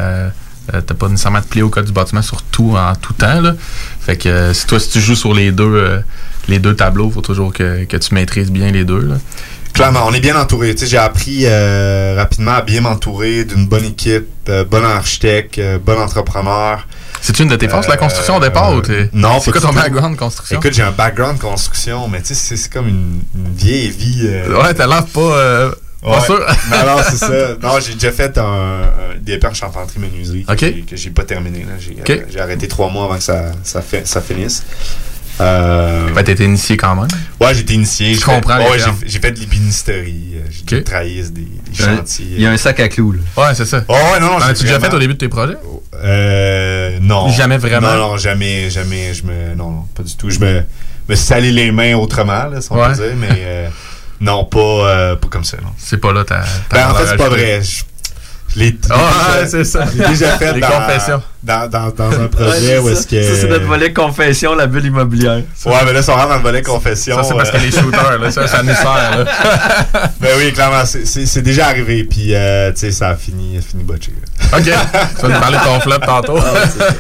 euh, 0.75 0.83
t'as 0.87 0.93
pas 0.95 1.09
nécessairement 1.09 1.41
de 1.41 1.47
plier 1.47 1.63
au 1.63 1.71
code 1.71 1.87
du 1.87 1.93
bâtiment 1.93 2.21
sur 2.21 2.43
tout 2.43 2.75
en 2.77 2.95
tout 2.95 3.15
temps. 3.15 3.41
Là. 3.41 3.55
Fait 4.01 4.19
que 4.19 4.29
euh, 4.29 4.53
si 4.53 4.67
toi, 4.67 4.79
si 4.79 4.91
tu 4.91 5.01
joues 5.01 5.15
sur 5.17 5.33
les 5.33 5.51
deux, 5.53 5.65
euh, 5.65 6.01
les 6.49 6.59
deux 6.59 6.77
tableaux, 6.77 7.11
faut 7.11 7.23
toujours 7.23 7.55
que, 7.55 7.85
que 7.85 7.97
tu 7.97 8.15
maîtrises 8.15 8.51
bien 8.51 8.71
les 8.71 8.85
deux. 8.85 9.01
Là. 9.01 9.15
Clairement, 9.73 10.01
on 10.07 10.13
est 10.13 10.21
bien 10.21 10.39
entouré. 10.39 10.75
Tu 10.75 10.85
j'ai 10.87 10.99
appris 10.99 11.45
euh, 11.47 12.15
rapidement 12.19 12.57
à 12.57 12.61
bien 12.61 12.83
m'entourer 12.83 13.45
d'une 13.45 13.67
bonne 13.67 13.87
équipe, 13.87 14.27
euh, 14.51 14.65
bon 14.67 14.85
architecte, 14.85 15.59
euh, 15.59 15.79
bon 15.79 15.99
entrepreneur. 15.99 16.87
C'est 17.21 17.39
une 17.41 17.49
de 17.49 17.57
tes 17.57 17.69
forces, 17.69 17.89
la 17.89 17.97
construction 17.97 18.37
au 18.37 18.41
départ, 18.41 18.73
ou 18.75 18.81
t'es- 18.81 19.11
Non, 19.13 19.41
c'est 19.41 19.51
quoi 19.51 19.61
ton 19.61 19.73
background 19.73 20.17
construction? 20.17 20.59
Écoute, 20.59 20.73
j'ai 20.73 20.83
un 20.83 20.93
background 20.93 21.39
construction, 21.39 22.09
mais 22.09 22.21
tu 22.23 22.35
sais, 22.35 22.57
c'est- 22.57 22.73
comme 22.73 22.89
une, 22.89 23.21
une 23.35 23.55
vieille 23.55 23.91
vie. 23.91 24.23
euh, 24.25 24.61
Ouais, 24.63 24.73
t'as 24.75 24.87
l'air 24.87 25.05
pas, 25.07 25.21
euh, 25.21 25.71
pas 26.03 26.19
Ouais. 26.21 26.25
sûr. 26.25 26.39
non, 26.71 26.87
non, 26.97 27.03
c'est 27.09 27.17
ça. 27.17 27.29
Non, 27.63 27.81
j'ai 27.81 27.95
déjà 27.95 28.13
fait 28.13 28.39
un, 28.39 28.83
DEP 29.21 29.45
en 29.45 29.53
charpenterie 29.55 29.99
menuiserie 29.99 30.45
que 30.45 30.57
j'ai- 30.59 30.81
que 30.83 30.97
j'ai 30.97 31.11
pas 31.11 31.25
terminé. 31.25 31.61
là. 31.61 31.75
J'ai 31.79 31.97
euh, 32.09 32.43
arrêté 32.43 32.69
trois 32.69 32.89
mois 32.89 33.05
avant 33.07 33.17
que 33.17 33.23
ça, 33.23 33.53
ça, 33.65 33.83
fait, 33.83 34.07
ça 34.07 34.21
finisse. 34.21 34.63
Euh, 35.41 36.13
Ben, 36.15 36.25
t'étais 36.25 36.45
initié 36.45 36.77
quand 36.77 36.95
même? 36.97 37.07
Ouais, 37.41 37.55
j'ai 37.55 37.61
été 37.61 37.75
initié. 37.75 38.15
Je 38.15 38.25
comprends 38.25 38.59
fait- 38.59 38.71
Ouais, 38.71 38.93
j'ai 39.07 39.19
fait 39.21 39.31
de 39.33 39.39
l'ébénisterie. 39.41 40.33
euh, 40.37 40.41
J'ai 40.51 40.79
Ok. 40.79 40.85
travaillé 40.85 41.23
des, 41.23 41.43
des 41.43 41.75
chantiers. 41.75 42.27
il 42.37 42.41
y 42.43 42.47
a 42.47 42.51
un 42.51 42.57
sac 42.57 42.81
à 42.81 42.89
clous. 42.89 43.13
Là. 43.13 43.19
Ouais, 43.37 43.55
c'est 43.55 43.65
ça. 43.67 43.85
Oh, 43.89 43.93
ouais, 43.93 44.19
non, 44.21 44.27
non, 44.27 44.33
En 44.37 44.41
j'ai 44.41 44.51
as-tu 44.51 44.65
déjà 44.65 44.81
fait 44.81 44.93
au 44.93 44.99
début 44.99 45.15
de 45.15 45.19
tes 45.19 45.29
projets? 45.29 45.57
Euh, 46.03 46.99
non. 47.01 47.29
Jamais 47.31 47.59
vraiment? 47.59 47.93
Non, 47.93 48.11
non, 48.11 48.17
jamais, 48.17 48.71
jamais. 48.71 49.15
Je 49.15 49.23
me, 49.25 49.55
non, 49.55 49.71
non, 49.71 49.85
pas 49.95 50.03
du 50.03 50.15
tout. 50.17 50.31
Je 50.31 50.39
me, 50.41 50.63
me 51.09 51.15
salais 51.15 51.51
les 51.53 51.71
mains 51.71 51.95
autrement, 51.95 52.47
là, 52.49 52.61
si 52.61 52.69
on 52.73 52.77
Ouais. 52.81 52.89
peut 52.89 52.95
dire, 52.95 53.17
mais 53.17 53.29
euh, 53.33 53.69
non, 54.21 54.45
pas, 54.45 54.59
euh, 54.59 55.17
pas 55.17 55.29
comme 55.29 55.45
ça, 55.45 55.57
non. 55.63 55.71
C'est 55.79 55.99
pas 55.99 56.13
là 56.13 56.25
ta. 56.25 56.41
ta 56.69 56.77
Ben, 56.77 56.91
en 56.91 56.95
fait, 56.95 57.07
c'est 57.07 57.17
pas 57.17 57.29
vrai. 57.29 57.61
Je, 57.63 57.83
je 58.55 58.59
l'ai 58.59 58.77
Ah, 58.91 59.45
déjà- 59.45 59.79
ouais, 59.81 60.09
déjà 60.09 60.29
fait 60.39 60.53
Les 60.55 60.61
dans, 60.61 60.69
confessions. 60.69 61.23
Dans, 61.43 61.69
dans, 61.71 61.91
dans 61.91 62.11
un 62.21 62.27
projet 62.29 62.79
Ouais, 62.79 62.85
où 62.85 62.89
est-ce 62.89 63.07
que. 63.07 63.23
Ça, 63.23 63.41
c'est 63.41 63.49
notre 63.49 63.67
volet 63.67 63.93
confession, 63.93 64.55
la 64.57 64.67
bulle 64.67 64.87
immobilière. 64.87 65.43
Ouais, 65.67 65.73
mais 65.87 65.93
là, 65.93 66.03
ça 66.03 66.15
rentre 66.15 66.31
dans 66.31 66.37
le 66.37 66.43
volet 66.43 66.63
confession. 66.63 67.17
Ça, 67.17 67.23
c'est 67.23 67.35
parce 67.35 67.51
euh, 67.51 67.53
que 67.53 67.59
les 67.59 67.71
shooters, 67.71 68.19
là, 68.19 68.31
ça, 68.33 68.47
ça 68.49 68.63
nous 68.63 68.75
sert, 68.75 68.85
là. 68.85 69.25
ben 70.21 70.31
oui, 70.39 70.53
clairement, 70.53 70.85
c'est- 70.85 71.39
déjà 71.43 71.69
arrivé, 71.69 72.03
puis 72.05 72.35
euh, 72.35 72.73
tu 72.73 72.81
sais, 72.81 72.91
ça 72.93 73.11
a 73.11 73.17
fini, 73.17 73.55
ça 73.55 73.59
a 73.67 73.71
fini 73.71 73.85
botché. 73.85 74.13
OK. 74.53 74.63
Tu 74.65 74.71
vas 74.71 75.29
nous 75.29 75.41
parler 75.41 75.59
de 75.59 75.63
ton 75.65 75.81
flop 75.81 75.99
tantôt. 76.05 76.39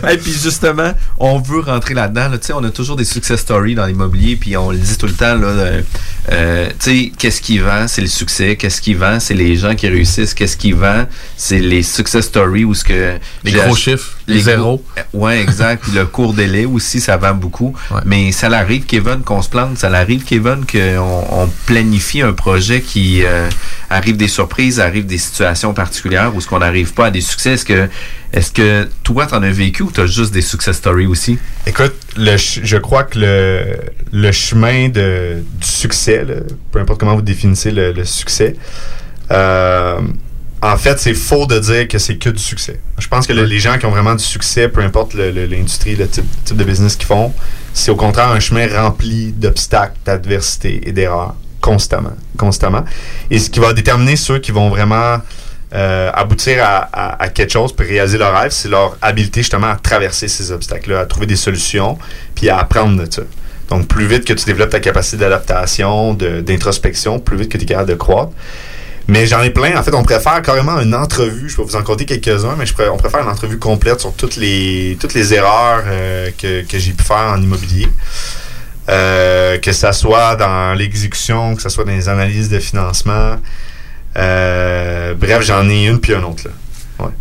Et 0.08 0.16
puis 0.18 0.32
justement, 0.32 0.92
on 1.18 1.40
veut 1.40 1.60
rentrer 1.60 1.94
là-dedans. 1.94 2.28
là. 2.28 2.38
Tu 2.38 2.46
sais, 2.46 2.52
on 2.52 2.62
a 2.62 2.70
toujours 2.70 2.96
des 2.96 3.04
success 3.04 3.40
stories 3.40 3.74
dans 3.74 3.86
l'immobilier, 3.86 4.36
puis 4.36 4.56
on 4.56 4.70
le 4.70 4.78
dit 4.78 4.96
tout 4.98 5.06
le 5.06 5.12
temps. 5.14 5.34
Là, 5.34 5.46
euh, 5.48 5.82
euh, 6.30 6.68
tu 6.78 7.06
sais, 7.06 7.12
qu'est-ce 7.18 7.40
qui 7.40 7.58
vend, 7.58 7.88
c'est 7.88 8.02
le 8.02 8.06
succès. 8.06 8.54
Qu'est-ce 8.56 8.80
qui 8.80 8.94
vend, 8.94 9.18
c'est 9.18 9.34
les 9.34 9.56
gens 9.56 9.74
qui 9.74 9.88
réussissent. 9.88 10.34
Qu'est-ce 10.34 10.56
qui 10.56 10.72
vend, 10.72 11.06
c'est 11.36 11.58
les 11.58 11.82
success 11.82 12.24
stories 12.26 12.64
où 12.64 12.74
ce 12.74 12.84
que 12.84 13.14
Les 13.44 13.52
gros 13.52 13.74
chiffres, 13.74 14.17
les 14.28 14.40
zéros. 14.40 14.84
Ouais, 15.12 15.40
exact. 15.40 15.82
Puis 15.82 15.92
le 15.92 16.06
court 16.06 16.34
délai 16.34 16.64
aussi, 16.66 17.00
ça 17.00 17.16
vend 17.16 17.34
beaucoup. 17.34 17.74
Mais 18.04 18.30
ça 18.32 18.48
l'arrive, 18.48 18.84
Kevin, 18.84 19.22
qu'on 19.24 19.42
se 19.42 19.48
plante. 19.48 19.78
Ça 19.78 19.88
l'arrive, 19.88 20.24
Kevin, 20.24 20.64
qu'on 20.70 21.24
on 21.30 21.48
planifie 21.66 22.20
un 22.22 22.32
projet 22.32 22.80
qui 22.80 23.24
euh, 23.24 23.48
arrive 23.90 24.16
des 24.16 24.28
surprises, 24.28 24.78
arrive 24.80 25.06
des 25.06 25.18
situations 25.18 25.74
particulières 25.74 26.34
où 26.34 26.40
ce 26.40 26.46
qu'on 26.46 26.58
n'arrive 26.60 26.92
pas 26.92 27.06
à 27.06 27.10
des 27.10 27.20
succès. 27.22 27.52
Est-ce 27.52 27.64
que, 27.64 27.88
est-ce 28.32 28.52
que 28.52 28.88
toi, 29.02 29.26
t'en 29.26 29.42
as 29.42 29.50
vécu 29.50 29.82
ou 29.82 29.90
t'as 29.90 30.06
juste 30.06 30.32
des 30.32 30.42
success 30.42 30.76
stories 30.76 31.06
aussi? 31.06 31.38
Écoute, 31.66 31.94
le 32.16 32.36
je 32.36 32.76
crois 32.76 33.04
que 33.04 33.18
le, 33.18 33.76
le 34.12 34.32
chemin 34.32 34.88
de, 34.88 35.42
du 35.60 35.66
succès, 35.66 36.24
là, 36.24 36.34
peu 36.70 36.78
importe 36.80 37.00
comment 37.00 37.14
vous 37.14 37.22
définissez 37.22 37.70
le, 37.70 37.92
le 37.92 38.04
succès, 38.04 38.56
euh, 39.30 40.00
en 40.62 40.76
fait, 40.76 40.98
c'est 40.98 41.14
faux 41.14 41.46
de 41.46 41.58
dire 41.58 41.86
que 41.88 41.98
c'est 41.98 42.16
que 42.16 42.30
du 42.30 42.42
succès. 42.42 42.80
Je 42.98 43.06
pense 43.08 43.26
que 43.26 43.32
le- 43.32 43.44
les 43.44 43.60
gens 43.60 43.78
qui 43.78 43.86
ont 43.86 43.90
vraiment 43.90 44.14
du 44.14 44.24
succès, 44.24 44.68
peu 44.68 44.80
importe 44.80 45.14
le- 45.14 45.30
le- 45.30 45.46
l'industrie, 45.46 45.94
le, 45.96 46.08
type, 46.08 46.24
type 46.44 46.56
de 46.56 46.64
business 46.64 46.96
qu'ils 46.96 47.06
font, 47.06 47.32
c'est 47.72 47.90
au 47.90 47.96
contraire 47.96 48.28
un 48.30 48.40
chemin 48.40 48.66
rempli 48.68 49.32
d'obstacles, 49.32 49.94
d'adversités 50.04 50.80
et 50.88 50.92
d'erreurs, 50.92 51.34
constamment. 51.60 52.14
constamment. 52.36 52.84
Et 53.30 53.38
ce 53.38 53.50
qui 53.50 53.60
va 53.60 53.72
déterminer 53.72 54.16
ceux 54.16 54.38
qui 54.38 54.50
vont 54.52 54.68
vraiment 54.68 55.18
euh, 55.74 56.10
aboutir 56.14 56.64
à, 56.64 56.88
à- 56.92 57.22
à 57.24 57.28
quelque 57.28 57.52
chose, 57.52 57.72
puis 57.76 57.86
réaliser 57.86 58.16
leur 58.16 58.32
rêve, 58.40 58.52
c'est 58.52 58.70
leur 58.70 58.96
habileté 59.02 59.40
justement 59.42 59.66
à 59.66 59.76
traverser 59.76 60.26
ces 60.26 60.50
obstacles-là, 60.50 61.00
à 61.00 61.04
trouver 61.06 61.26
des 61.26 61.36
solutions, 61.36 61.98
puis 62.34 62.48
à 62.48 62.56
apprendre 62.58 63.04
de 63.04 63.12
ça. 63.12 63.20
Donc, 63.68 63.86
plus 63.86 64.06
vite 64.06 64.24
que 64.24 64.32
tu 64.32 64.46
développes 64.46 64.70
ta 64.70 64.80
capacité 64.80 65.18
d'adaptation, 65.18 66.14
d'introspection, 66.14 67.18
plus 67.18 67.36
vite 67.36 67.50
que 67.50 67.58
tu 67.58 67.64
es 67.64 67.66
capable 67.66 67.90
de 67.90 67.94
croître. 67.96 68.32
Mais 69.08 69.26
j'en 69.26 69.42
ai 69.42 69.50
plein. 69.50 69.76
En 69.78 69.82
fait, 69.82 69.94
on 69.94 70.02
préfère 70.02 70.42
carrément 70.42 70.78
une 70.80 70.94
entrevue. 70.94 71.48
Je 71.48 71.56
peux 71.56 71.62
vous 71.62 71.76
en 71.76 71.82
compter 71.82 72.04
quelques-uns, 72.04 72.56
mais 72.58 72.66
je 72.66 72.74
on 72.90 72.98
préfère 72.98 73.20
une 73.20 73.28
entrevue 73.28 73.58
complète 73.58 74.00
sur 74.00 74.12
toutes 74.12 74.36
les, 74.36 74.98
toutes 75.00 75.14
les 75.14 75.32
erreurs 75.32 75.82
euh, 75.86 76.30
que, 76.36 76.62
que 76.62 76.78
j'ai 76.78 76.92
pu 76.92 77.02
faire 77.02 77.32
en 77.32 77.40
immobilier. 77.40 77.88
Euh, 78.90 79.58
que 79.58 79.72
ça 79.72 79.92
soit 79.92 80.36
dans 80.36 80.74
l'exécution, 80.74 81.56
que 81.56 81.62
ça 81.62 81.70
soit 81.70 81.84
dans 81.84 81.92
les 81.92 82.08
analyses 82.08 82.50
de 82.50 82.58
financement. 82.58 83.36
Euh, 84.16 85.14
bref, 85.14 85.42
j'en 85.42 85.68
ai 85.68 85.86
une 85.86 86.00
puis 86.00 86.14
un 86.14 86.22
autre. 86.22 86.44
Là. 86.46 87.04
Ouais. 87.04 87.12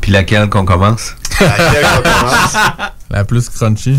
Puis 0.00 0.12
laquelle 0.12 0.48
qu'on 0.48 0.64
commence? 0.64 1.14
Laquelle 1.40 1.84
qu'on 1.84 2.02
commence? 2.02 2.56
La 3.10 3.24
plus 3.24 3.48
crunchy. 3.48 3.98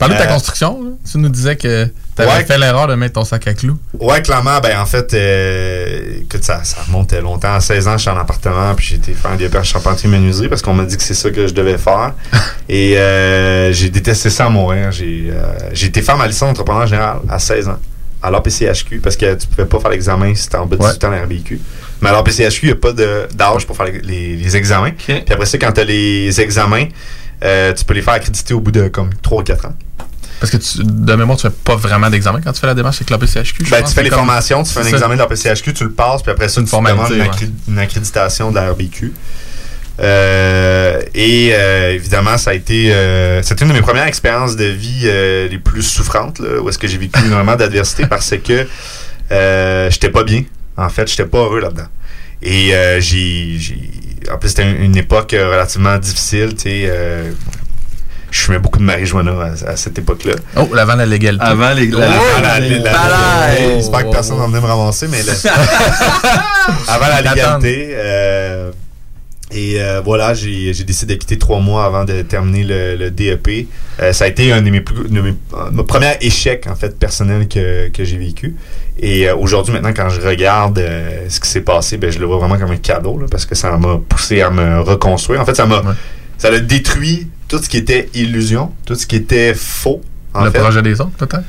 Parle 0.00 0.12
de 0.12 0.16
ta 0.16 0.24
Euh, 0.24 0.32
construction. 0.34 0.82
là. 0.82 0.90
Tu 1.10 1.18
nous 1.18 1.28
disais 1.28 1.54
que 1.56 1.84
tu 2.16 2.22
avais 2.22 2.30
Ouais. 2.32 2.44
fait 2.44 2.58
l'erreur 2.58 2.88
de 2.88 2.94
mettre 2.96 3.14
ton 3.14 3.24
sac 3.24 3.46
à 3.46 3.54
clous. 3.54 3.78
Ouais, 4.00 4.20
clairement, 4.22 4.58
ben 4.60 4.78
en 4.80 4.86
fait, 4.86 5.14
euh, 5.14 6.20
écoute, 6.22 6.42
ça, 6.42 6.64
ça 6.64 6.78
remonte 6.86 7.12
longtemps. 7.12 7.54
À 7.54 7.60
16 7.60 7.86
ans, 7.86 7.92
je 7.96 8.02
suis 8.02 8.10
en 8.10 8.16
appartement, 8.18 8.74
puis 8.74 8.86
j'ai 8.86 8.96
été 8.96 9.12
faire 9.12 9.36
des 9.36 9.48
perches 9.48 9.68
charpentier 9.72 10.08
menuiserie 10.08 10.48
parce 10.48 10.62
qu'on 10.62 10.74
m'a 10.74 10.84
dit 10.84 10.96
que 10.96 11.02
c'est 11.02 11.14
ça 11.14 11.30
que 11.30 11.46
je 11.46 11.54
devais 11.54 11.78
faire. 11.78 12.14
Et 12.68 12.96
euh, 12.98 13.72
j'ai 13.72 13.90
détesté 13.90 14.30
ça 14.30 14.46
à 14.46 14.48
mourir. 14.48 14.90
J'ai 14.90 15.30
euh, 15.30 15.86
été 15.86 16.02
faire 16.02 16.16
ma 16.16 16.26
licence 16.26 16.48
d'entrepreneur 16.48 16.86
général 16.86 17.18
à 17.28 17.38
16 17.38 17.68
ans, 17.68 17.78
à 18.22 18.30
l'APCHQ, 18.30 18.98
parce 19.00 19.16
que 19.16 19.34
tu 19.34 19.46
pouvais 19.46 19.66
pas 19.66 19.80
faire 19.80 19.90
l'examen 19.90 20.34
si 20.34 20.44
t'étais 20.44 20.56
en 20.58 20.66
bas 20.66 20.76
de 20.76 20.82
18 20.82 21.04
ans 21.04 21.08
à 21.12 21.16
la 21.16 21.22
RBQ. 21.24 21.60
Mais 22.02 22.08
à 22.08 22.12
l'APCHQ, 22.12 22.60
il 22.62 22.66
n'y 22.66 22.72
a 22.72 22.76
pas 22.76 22.92
d'âge 22.92 23.66
pour 23.66 23.76
faire 23.76 23.86
les, 23.86 24.00
les- 24.00 24.36
les 24.36 24.56
examens. 24.56 24.92
Puis 24.96 25.22
après 25.30 25.44
ça, 25.46 25.58
quand 25.58 25.72
tu 25.72 25.80
as 25.80 25.84
les 25.84 26.40
examens, 26.40 26.86
euh, 27.44 27.72
tu 27.72 27.84
peux 27.84 27.94
les 27.94 28.02
faire 28.02 28.14
accréditer 28.14 28.54
au 28.54 28.60
bout 28.60 28.70
de 28.72 28.88
comme 28.88 29.10
3 29.22 29.40
ou 29.40 29.44
4 29.44 29.66
ans. 29.66 29.74
Parce 30.40 30.50
que 30.52 30.56
tu, 30.56 30.78
de 30.82 31.14
mémoire, 31.14 31.36
tu 31.36 31.46
fais 31.48 31.54
pas 31.64 31.76
vraiment 31.76 32.08
d'examen 32.08 32.40
quand 32.42 32.52
tu 32.52 32.60
fais 32.60 32.66
la 32.66 32.74
démarche 32.74 32.96
avec 32.96 33.10
l'APCHQ. 33.10 33.64
Ben, 33.70 33.80
pense. 33.80 33.90
tu 33.90 33.94
fais 33.94 34.02
les 34.02 34.08
comme- 34.08 34.20
formations, 34.20 34.62
tu 34.62 34.72
fais 34.72 34.80
un 34.80 34.84
ça. 34.84 34.90
examen 34.90 35.14
de 35.14 35.18
la 35.20 35.26
PCHQ, 35.26 35.74
tu 35.74 35.84
le 35.84 35.90
passes, 35.92 36.22
puis 36.22 36.32
après 36.32 36.48
ça, 36.48 36.60
une 36.60 36.66
tu 36.66 36.74
demandes 36.74 37.10
une, 37.10 37.20
ouais. 37.20 37.28
une 37.68 37.78
accréditation 37.78 38.50
de 38.50 38.54
la 38.56 38.70
RBQ. 38.70 39.12
Euh, 40.00 41.02
et 41.14 41.50
euh, 41.52 41.92
évidemment, 41.92 42.38
ça 42.38 42.50
a 42.50 42.54
été 42.54 42.90
euh, 42.94 43.42
c'était 43.42 43.64
une 43.64 43.68
de 43.70 43.74
mes 43.74 43.82
premières 43.82 44.06
expériences 44.06 44.56
de 44.56 44.64
vie 44.64 45.02
les 45.50 45.58
plus 45.58 45.82
souffrantes, 45.82 46.38
là, 46.38 46.60
où 46.62 46.68
est-ce 46.70 46.78
que 46.78 46.88
j'ai 46.88 46.96
vécu 46.96 47.20
énormément 47.26 47.56
d'adversité 47.56 48.06
parce 48.06 48.30
que 48.42 48.66
j'étais 49.90 50.08
pas 50.10 50.24
bien. 50.24 50.44
En 50.78 50.88
fait, 50.88 51.06
j'étais 51.08 51.26
pas 51.26 51.38
heureux 51.38 51.60
là-dedans. 51.60 51.88
Et 52.42 52.72
j'ai- 53.00 53.58
En 54.32 54.38
plus, 54.38 54.48
c'était 54.50 54.70
une, 54.70 54.82
une 54.82 54.96
époque 54.96 55.34
euh, 55.34 55.50
relativement 55.50 55.96
difficile, 55.98 56.54
tu 56.54 56.62
sais. 56.62 56.82
euh, 56.88 57.32
je 58.30 58.42
fumais 58.42 58.60
beaucoup 58.60 58.78
de 58.78 58.84
marijuana 58.84 59.32
à, 59.66 59.70
à 59.70 59.76
cette 59.76 59.98
époque-là. 59.98 60.34
Oh, 60.56 60.68
avant 60.78 60.94
la 60.94 61.04
légalité. 61.06 61.44
Avant 61.44 61.72
les- 61.72 61.88
la- 61.88 62.06
Avant 62.06 62.42
la- 62.42 62.60
la- 62.60 63.56
J'espère 63.76 64.04
que 64.06 64.12
personne 64.12 64.38
va 64.38 64.46
venir 64.46 64.62
me 64.62 64.66
ramasser, 64.68 65.08
mais 65.08 65.18
avant 66.88 67.06
la 67.08 67.22
légalité. 67.22 67.88
euh, 67.92 68.70
et 69.52 69.80
euh, 69.80 70.00
voilà, 70.00 70.34
j'ai 70.34 70.72
j'ai 70.72 70.84
décidé 70.84 71.14
de 71.14 71.20
quitter 71.20 71.38
trois 71.38 71.60
mois 71.60 71.84
avant 71.84 72.04
de 72.04 72.22
terminer 72.22 72.64
le, 72.64 72.96
le 72.96 73.10
DEP. 73.10 73.68
Euh, 74.00 74.12
ça 74.12 74.24
a 74.24 74.28
été 74.28 74.52
un 74.52 74.62
de 74.62 74.70
mes, 74.70 74.80
plus, 74.80 75.08
de 75.08 75.20
mes 75.20 75.30
euh, 75.54 75.70
mon 75.72 75.84
premier 75.84 76.12
échec 76.20 76.66
en 76.68 76.74
fait 76.76 76.98
personnel 76.98 77.48
que, 77.48 77.88
que 77.88 78.04
j'ai 78.04 78.16
vécu. 78.16 78.56
Et 78.98 79.28
euh, 79.28 79.34
aujourd'hui, 79.36 79.72
maintenant, 79.72 79.92
quand 79.94 80.08
je 80.10 80.20
regarde 80.20 80.78
euh, 80.78 81.26
ce 81.28 81.40
qui 81.40 81.48
s'est 81.48 81.62
passé, 81.62 81.96
ben, 81.96 82.10
je 82.10 82.18
le 82.18 82.26
vois 82.26 82.38
vraiment 82.38 82.58
comme 82.58 82.70
un 82.70 82.76
cadeau 82.76 83.18
là, 83.18 83.26
parce 83.30 83.46
que 83.46 83.54
ça 83.54 83.76
m'a 83.76 83.98
poussé 84.08 84.40
à 84.42 84.50
me 84.50 84.80
reconstruire. 84.80 85.40
En 85.40 85.44
fait, 85.44 85.54
ça 85.56 85.66
m'a 85.66 85.82
ça 86.38 86.48
a 86.48 86.58
détruit 86.58 87.28
tout 87.48 87.58
ce 87.58 87.68
qui 87.68 87.76
était 87.76 88.08
illusion, 88.14 88.72
tout 88.86 88.94
ce 88.94 89.06
qui 89.06 89.16
était 89.16 89.54
faux. 89.54 90.00
En 90.32 90.44
le 90.44 90.50
fait. 90.52 90.60
projet 90.60 90.80
des 90.82 91.00
autres, 91.00 91.10
peut-être? 91.18 91.42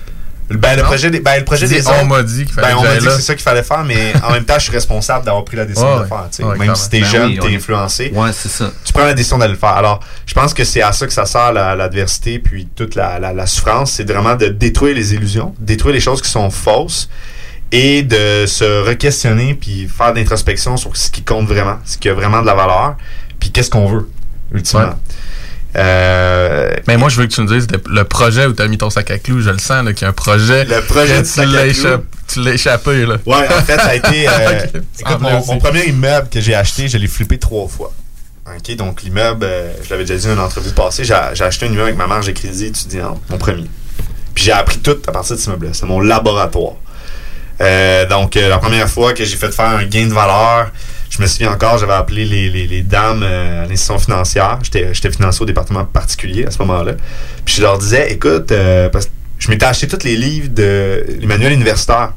Ben, 0.58 0.76
le 0.78 0.84
projet 0.84 1.10
des, 1.10 1.20
ben, 1.20 1.38
le 1.40 1.46
projet 1.46 1.68
des 1.68 1.88
on 1.88 2.06
m'a 2.06 2.24
dit 2.24 2.46
qu'il 2.46 2.54
fallait 2.54 2.68
ben, 2.70 2.78
on 2.78 2.84
m'a 2.84 2.96
dit 2.98 3.06
que 3.06 3.12
c'est 3.12 3.22
ça 3.22 3.34
qu'il 3.36 3.44
fallait 3.44 3.64
faire, 3.64 3.84
mais 3.84 4.14
en 4.24 4.32
même 4.32 4.44
temps, 4.46 4.56
je 4.58 4.64
suis 4.64 4.72
responsable 4.72 5.26
d'avoir 5.26 5.44
pris 5.46 5.58
la 5.58 5.66
décision 5.66 5.88
Ouais, 5.88 5.94
de 5.94 5.98
le 6.00 6.04
ouais. 6.04 6.10
faire. 6.10 6.28
tu 6.30 6.36
sais. 6.38 6.44
Ouais, 6.44 6.58
même 6.58 6.76
si 6.76 6.90
t'es 6.90 7.04
jeune, 7.04 7.36
Ben 7.36 7.40
oui, 7.44 7.50
t'es 7.52 7.56
influencé. 7.56 8.12
Ouais, 8.14 8.30
c'est 8.34 8.50
ça. 8.50 8.72
Tu 8.84 8.94
prends 8.94 9.06
la 9.06 9.14
décision 9.14 9.38
d'aller 9.38 9.54
le 9.54 9.60
faire. 9.60 9.70
Alors, 9.70 10.00
je 10.26 10.34
pense 10.34 10.54
que 10.54 10.64
c'est 10.64 10.82
à 10.82 10.92
ça 10.92 11.06
que 11.08 11.14
ça 11.14 11.26
sert 11.26 11.52
la- 11.54 11.76
l'adversité, 11.76 12.40
puis 12.40 12.68
toute 12.76 12.96
la, 12.96 13.20
la, 13.20 13.34
la 13.34 13.46
souffrance, 13.46 13.92
c'est 13.92 14.10
vraiment 14.12 14.36
de 14.36 14.48
détruire 14.48 14.96
les 14.96 15.14
illusions, 15.14 15.54
détruire 15.60 15.94
les 15.94 16.02
choses 16.02 16.22
qui 16.22 16.30
sont 16.30 16.50
fausses 16.50 17.10
et 17.72 18.04
de 18.04 18.46
se 18.48 18.90
re-questionner 18.90 19.54
puis 19.54 19.88
faire 19.88 20.12
de 20.14 20.20
l'introspection 20.20 20.76
sur 20.78 20.96
ce 20.98 21.10
qui 21.10 21.24
compte 21.24 21.48
vraiment, 21.48 21.78
ce 21.86 21.98
qui 21.98 22.10
a 22.10 22.14
vraiment 22.14 22.42
de 22.42 22.46
la 22.48 22.54
valeur, 22.54 22.96
puis 23.40 23.50
qu'est-ce 23.52 23.70
qu'on 23.70 23.88
veut, 23.88 24.10
ultimement. 24.54 24.96
Euh, 25.76 26.76
Mais 26.88 26.98
moi, 26.98 27.10
je 27.10 27.18
veux 27.20 27.28
que 27.28 27.34
tu 27.34 27.42
me 27.42 27.48
dises 27.48 27.68
le, 27.88 28.04
projet 28.04 28.46
où 28.46 28.54
tu 28.54 28.62
as 28.62 28.68
mis 28.68 28.78
ton 28.78 28.90
sac 28.90 29.10
à 29.12 29.20
clous. 29.20 29.42
Je 29.42 29.50
le 29.50 29.60
sens, 29.60 29.86
qu'il 29.94 30.02
y 30.02 30.06
a 30.06 30.10
un 30.10 30.14
projet. 30.14 30.66
Le 30.66 30.82
projet 30.82 31.22
que 31.22 31.34
tu 31.34 31.46
l'as 31.46 31.68
échappé- 31.68 32.04
Tu 32.28 32.42
l'as 32.42 32.54
échappé, 32.54 33.06
là. 33.06 33.18
Ouais, 33.26 33.48
en 33.48 33.62
fait, 33.62 33.78
ça 33.78 33.88
a 33.88 33.96
été. 33.96 34.28
euh, 34.30 34.60
écoute, 35.00 35.16
En 35.16 35.20
mon, 35.20 35.60
premier 35.60 35.86
immeuble 35.86 36.30
que 36.30 36.40
j'ai 36.40 36.56
acheté, 36.56 36.88
je 36.88 36.98
l'ai 36.98 37.08
flippé 37.08 37.38
trois 37.38 37.68
fois. 37.68 37.94
OK, 38.48 38.76
donc 38.76 39.04
l'immeuble, 39.04 39.46
euh, 39.46 39.72
je 39.84 39.90
l'avais 39.92 40.04
déjà 40.04 40.20
dit 40.20 40.28
dans 40.28 40.34
une 40.34 40.40
entrevue 40.40 40.72
passée, 40.72 41.04
j'ai 41.04 41.14
acheté 41.14 41.66
un 41.68 41.70
immeuble 41.70 41.84
avec 41.84 41.98
ma 41.98 42.08
marge 42.08 42.28
de 42.28 42.32
crédit 42.32 42.66
étudiante, 42.66 43.22
mon 43.30 43.38
premier. 43.38 43.70
Puis 44.34 44.46
j'ai 44.46 44.52
appris 44.52 44.80
tout 44.80 44.98
à 45.08 45.12
partir 45.12 45.36
de 45.36 45.40
cet 45.42 45.48
immeuble-là. 45.48 45.72
C'est 45.74 45.86
mon 45.86 46.00
laboratoire. 46.00 46.74
Euh, 47.62 48.08
donc, 48.08 48.36
euh, 48.36 48.50
la 48.50 48.58
première 48.58 48.90
fois 48.90 49.14
que 49.14 49.24
j'ai 49.24 49.38
fait 49.38 49.52
faire 49.52 49.66
un 49.68 49.84
gain 49.84 50.08
de 50.08 50.14
valeur, 50.14 50.72
je 51.12 51.22
me 51.22 51.28
souviens 51.28 51.52
encore, 51.52 51.78
j'avais 51.78 51.94
appelé 51.94 52.26
les, 52.26 52.50
les- 52.50 52.66
les 52.68 52.82
dames 52.82 53.22
euh, 53.24 53.64
à 53.64 53.68
l'institution 53.68 54.00
financière. 54.00 54.58
J'étais 54.64 54.94
j'étais 54.94 55.12
financé 55.12 55.42
au 55.42 55.46
département 55.46 55.86
particulier 55.86 56.46
à 56.46 56.52
ce 56.52 56.58
moment-là. 56.60 56.94
Puis 57.46 57.56
je 57.58 57.62
leur 57.62 57.78
disais, 57.78 58.12
écoute, 58.12 58.52
euh, 58.52 58.90
parce 58.90 59.06
que 59.06 59.12
je 59.38 59.50
m'étais 59.50 59.66
acheté 59.66 59.88
tous 59.88 60.04
les 60.06 60.16
livres 60.16 60.48
de 60.50 61.06
les 61.20 61.28
manuels 61.28 61.52
universitaires 61.54 62.14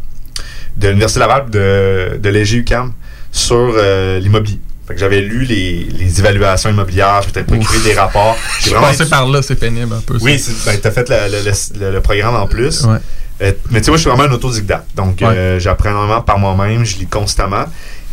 de 0.77 0.89
l'Université 0.89 1.21
Laval 1.21 1.51
de, 1.51 2.19
de 2.23 2.29
l'EG-UQAM 2.31 2.93
sur 3.33 3.57
euh, 3.77 4.19
l'immobilier. 4.21 4.61
Fait 4.87 4.95
que 4.95 5.01
j'avais 5.01 5.21
lu 5.23 5.45
les, 5.45 5.85
les 5.99 6.21
évaluations 6.21 6.69
immobilières, 6.71 7.23
je 7.23 7.29
m'étais 7.29 7.43
procuré 7.43 7.79
des 7.81 7.95
rapports. 7.95 8.37
J'ai 8.61 8.71
vraiment 8.71 8.89
passé 8.89 9.07
par 9.09 9.27
là, 9.27 9.41
c'est 9.43 9.55
pénible 9.57 9.93
un 9.95 10.01
peu. 10.01 10.19
ça. 10.19 10.25
oui, 10.25 10.45
ben, 10.67 10.79
t'as 10.81 10.91
fait 10.91 11.09
le, 11.09 11.17
le- 11.43 11.81
le- 11.81 11.93
le 11.93 12.01
programme 12.01 12.37
en 12.37 12.47
plus. 12.47 12.83
Ouais. 12.85 12.99
Euh, 13.43 13.53
mais 13.71 13.81
tu 13.81 13.87
sais, 13.87 13.91
moi, 13.91 13.97
je 13.97 14.03
suis 14.03 14.11
vraiment 14.11 14.29
un 14.29 14.33
autodidacte. 14.33 14.95
Donc, 14.95 15.21
euh, 15.23 15.59
j'apprends 15.59 15.89
énormément 15.91 16.21
par 16.21 16.39
moi-même, 16.39 16.85
je 16.85 16.97
lis 16.99 17.07
constamment. 17.07 17.65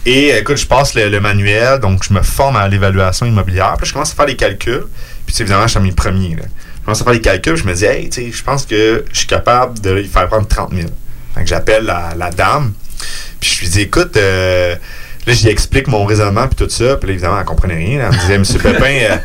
Et 0.06 0.34
euh, 0.34 0.40
écoute, 0.40 0.58
je 0.58 0.66
passe 0.66 0.96
le, 0.96 1.10
le 1.10 1.20
manuel, 1.20 1.80
donc 1.80 2.04
je 2.04 2.14
me 2.14 2.22
forme 2.22 2.56
à 2.56 2.68
l'évaluation 2.68 3.26
immobilière. 3.26 3.76
Puis 3.78 3.88
je 3.88 3.94
commence 3.94 4.12
à 4.12 4.16
faire 4.16 4.26
les 4.26 4.36
calculs. 4.36 4.86
Puis 5.26 5.36
évidemment, 5.40 5.68
je 5.68 5.72
suis 5.72 5.80
mes 5.80 5.92
premiers. 5.92 6.36
Là. 6.36 6.44
Je 6.80 6.86
commence 6.86 7.02
à 7.02 7.04
faire 7.04 7.14
les 7.14 7.22
calculs, 7.22 7.56
je 7.56 7.64
me 7.64 7.74
dis, 7.74 7.86
hey, 7.86 8.10
tu 8.10 8.22
sais, 8.22 8.32
je 8.32 8.44
pense 8.44 8.66
que 8.66 9.06
je 9.12 9.18
suis 9.18 9.28
capable 9.28 9.80
de 9.80 9.92
lui 9.92 10.08
faire 10.08 10.28
prendre 10.28 10.48
30 10.48 10.74
000. 10.74 10.88
Fait 11.36 11.42
que 11.44 11.48
j'appelle 11.48 11.86
la, 11.86 12.14
la 12.18 12.32
dame. 12.32 12.74
Puis 13.40 13.52
je 13.56 13.62
lui 13.62 13.70
dis, 13.70 13.82
écoute, 13.82 14.18
euh, 14.18 14.76
là, 15.28 15.34
j'y 15.34 15.48
explique 15.50 15.88
mon 15.88 16.06
raisonnement, 16.06 16.48
puis 16.48 16.56
tout 16.56 16.70
ça. 16.70 16.96
Puis 16.98 17.08
là, 17.08 17.14
évidemment, 17.14 17.40
elle 17.40 17.46
comprenait 17.46 17.76
rien. 17.76 18.00
là. 18.00 18.06
Elle 18.10 18.16
me 18.16 18.22
disait, 18.22 18.38
Monsieur 18.38 18.60
Pépin, 18.64 18.86
euh, 18.86 19.18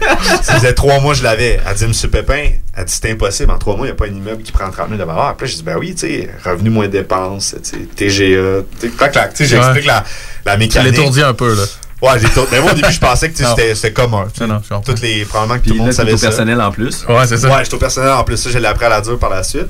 ça 0.43 0.55
faisait 0.55 0.73
trois 0.74 1.01
mois 1.01 1.12
que 1.12 1.18
je 1.18 1.24
l'avais. 1.24 1.60
Elle 1.68 1.74
dit, 1.74 1.86
Monsieur 1.86 2.09
Pépin, 2.09 2.48
elle 2.77 2.85
dit, 2.85 2.93
c'est 3.01 3.10
impossible. 3.10 3.51
En 3.51 3.59
trois 3.59 3.77
mois, 3.77 3.86
il 3.86 3.90
n'y 3.90 3.93
a 3.93 3.97
pas 3.97 4.06
un 4.06 4.14
immeuble 4.16 4.43
qui 4.43 4.52
prend 4.52 4.70
30 4.70 4.89
000 4.89 4.98
de 5.01 5.05
valeur. 5.05 5.35
Puis 5.36 5.47
là, 5.47 5.51
je 5.52 5.56
dis, 5.56 5.62
ben 5.62 5.77
oui, 5.78 5.94
tu 5.94 6.06
sais, 6.06 6.31
revenu 6.44 6.70
moins 6.70 6.89
dépenses, 6.89 7.55
tu 7.62 7.70
sais, 7.70 7.77
TGA. 7.97 8.62
Tu 8.81 8.89
sais, 8.89 8.94
clac, 8.97 9.12
clac. 9.12 9.35
Tu 9.35 9.44
sais, 9.47 9.51
j'explique 9.56 9.86
Ouais. 9.86 9.93
la, 9.93 10.05
la 10.44 10.52
Tu 10.55 10.59
mécanique. 10.60 10.90
l'étourdis 10.93 11.23
un 11.23 11.35
peu, 11.35 11.55
là. 11.55 11.62
Ouais, 12.02 12.10
j'ai 12.20 12.28
tout. 12.28 12.47
Mais 12.52 12.60
moi, 12.60 12.73
au 12.73 12.74
début, 12.74 12.93
je 12.93 13.01
pensais 13.01 13.31
que 13.31 13.36
tu 13.39 13.43
c'était 13.74 13.90
commun. 13.93 14.27
tu 14.31 14.40
sais. 14.40 14.47
Non, 14.47 14.60
non. 14.70 14.81
Toutes 14.82 15.01
les, 15.01 15.24
probablement 15.24 15.56
que 15.56 15.62
Puis 15.62 15.70
tout 15.70 15.78
le 15.78 15.82
monde 15.85 15.93
savait 15.93 16.12
au 16.12 16.18
ça. 16.18 16.27
personnel 16.27 16.60
en 16.60 16.70
plus. 16.70 17.06
Ouais, 17.09 17.27
c'est 17.27 17.39
ça. 17.39 17.48
Ouais, 17.48 17.64
j'étais 17.64 17.74
au 17.74 17.78
personnel 17.78 18.10
en 18.10 18.23
plus. 18.23 18.36
Ça, 18.36 18.51
je 18.51 18.59
l'ai 18.59 18.66
appris 18.66 18.85
à 18.85 18.90
la 18.90 19.01
dure 19.01 19.18
par 19.18 19.31
la 19.31 19.43
suite. 19.43 19.66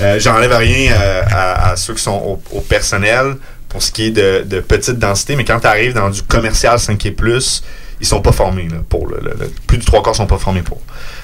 Euh, 0.00 0.18
J'enlève 0.18 0.56
rien 0.56 0.92
euh, 0.98 1.22
à, 1.30 1.70
à 1.72 1.76
ceux 1.76 1.92
qui 1.92 2.02
sont 2.02 2.12
au, 2.12 2.42
au 2.56 2.60
personnel 2.62 3.36
pour 3.76 3.82
ce 3.82 3.92
qui 3.92 4.06
est 4.06 4.10
de, 4.10 4.60
petite 4.60 4.98
densité, 4.98 5.36
mais 5.36 5.44
quand 5.44 5.60
tu 5.60 5.66
arrives 5.66 5.92
dans 5.92 6.08
du 6.08 6.22
commercial 6.22 6.78
5 6.80 7.04
et 7.04 7.10
plus, 7.10 7.62
ils 8.00 8.06
sont 8.06 8.22
pas 8.22 8.32
formés 8.32 8.68
pour. 8.88 9.12
plus 9.66 9.76
du 9.76 9.84
trois 9.84 10.02
quarts 10.02 10.16
sont 10.16 10.26
pas 10.26 10.38
formés 10.38 10.62
pour. 10.62 10.80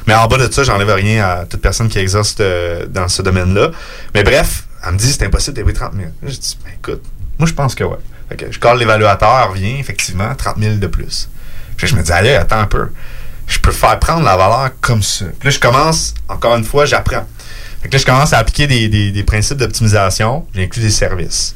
Mais 0.07 0.13
en 0.15 0.27
bas 0.27 0.37
de 0.37 0.53
ça, 0.53 0.63
j'enlève 0.63 0.91
rien 0.91 1.25
à 1.25 1.47
toute 1.47 1.63
personne 1.63 1.89
qui 1.89 1.99
exerce 1.99 2.35
euh, 2.41 2.85
dans 2.87 3.09
ce 3.09 3.23
domaine-là. 3.23 3.71
Mais 4.15 4.23
bref, 4.23 4.65
elle 4.87 4.93
me 4.93 4.99
dit 4.99 5.11
c'est 5.11 5.25
impossible 5.25 5.57
d'élever 5.57 5.73
30 5.73 5.95
000. 5.95 6.09
Je 6.25 6.29
dis, 6.37 6.59
ben 6.63 6.73
écoute, 6.79 7.03
moi 7.39 7.49
je 7.49 7.55
pense 7.55 7.75
que 7.75 7.85
ouais. 7.85 7.97
Fait 8.29 8.49
je 8.51 8.59
colle 8.59 8.79
l'évaluateur, 8.79 9.49
revient, 9.51 9.79
effectivement, 9.81 10.35
30 10.35 10.57
000 10.59 10.75
de 10.75 10.87
plus. 10.89 11.31
Puis 11.79 11.87
je 11.87 11.97
me 11.97 12.03
dis, 12.03 12.13
allez, 12.13 12.35
attends 12.35 12.61
un 12.61 12.67
peu. 12.67 12.89
Je 13.47 13.59
peux 13.61 13.73
faire 13.73 13.99
prendre 13.99 14.25
la 14.25 14.37
valeur 14.37 14.73
comme 14.83 15.03
ça. 15.03 15.25
Puis 15.41 15.49
là, 15.49 15.51
je 15.51 15.59
commence, 15.59 16.13
encore 16.29 16.55
une 16.57 16.65
fois, 16.65 16.85
j'apprends. 16.85 17.27
Fait 17.83 17.89
que 17.89 17.95
là, 17.95 17.99
je 17.99 18.05
commence 18.05 18.35
à 18.35 18.39
appliquer 18.39 18.67
des- 18.67 19.11
des 19.11 19.23
principes 19.25 19.57
d'optimisation. 19.57 20.47
J'inclus 20.55 20.83
des 20.83 20.91
services. 20.91 21.55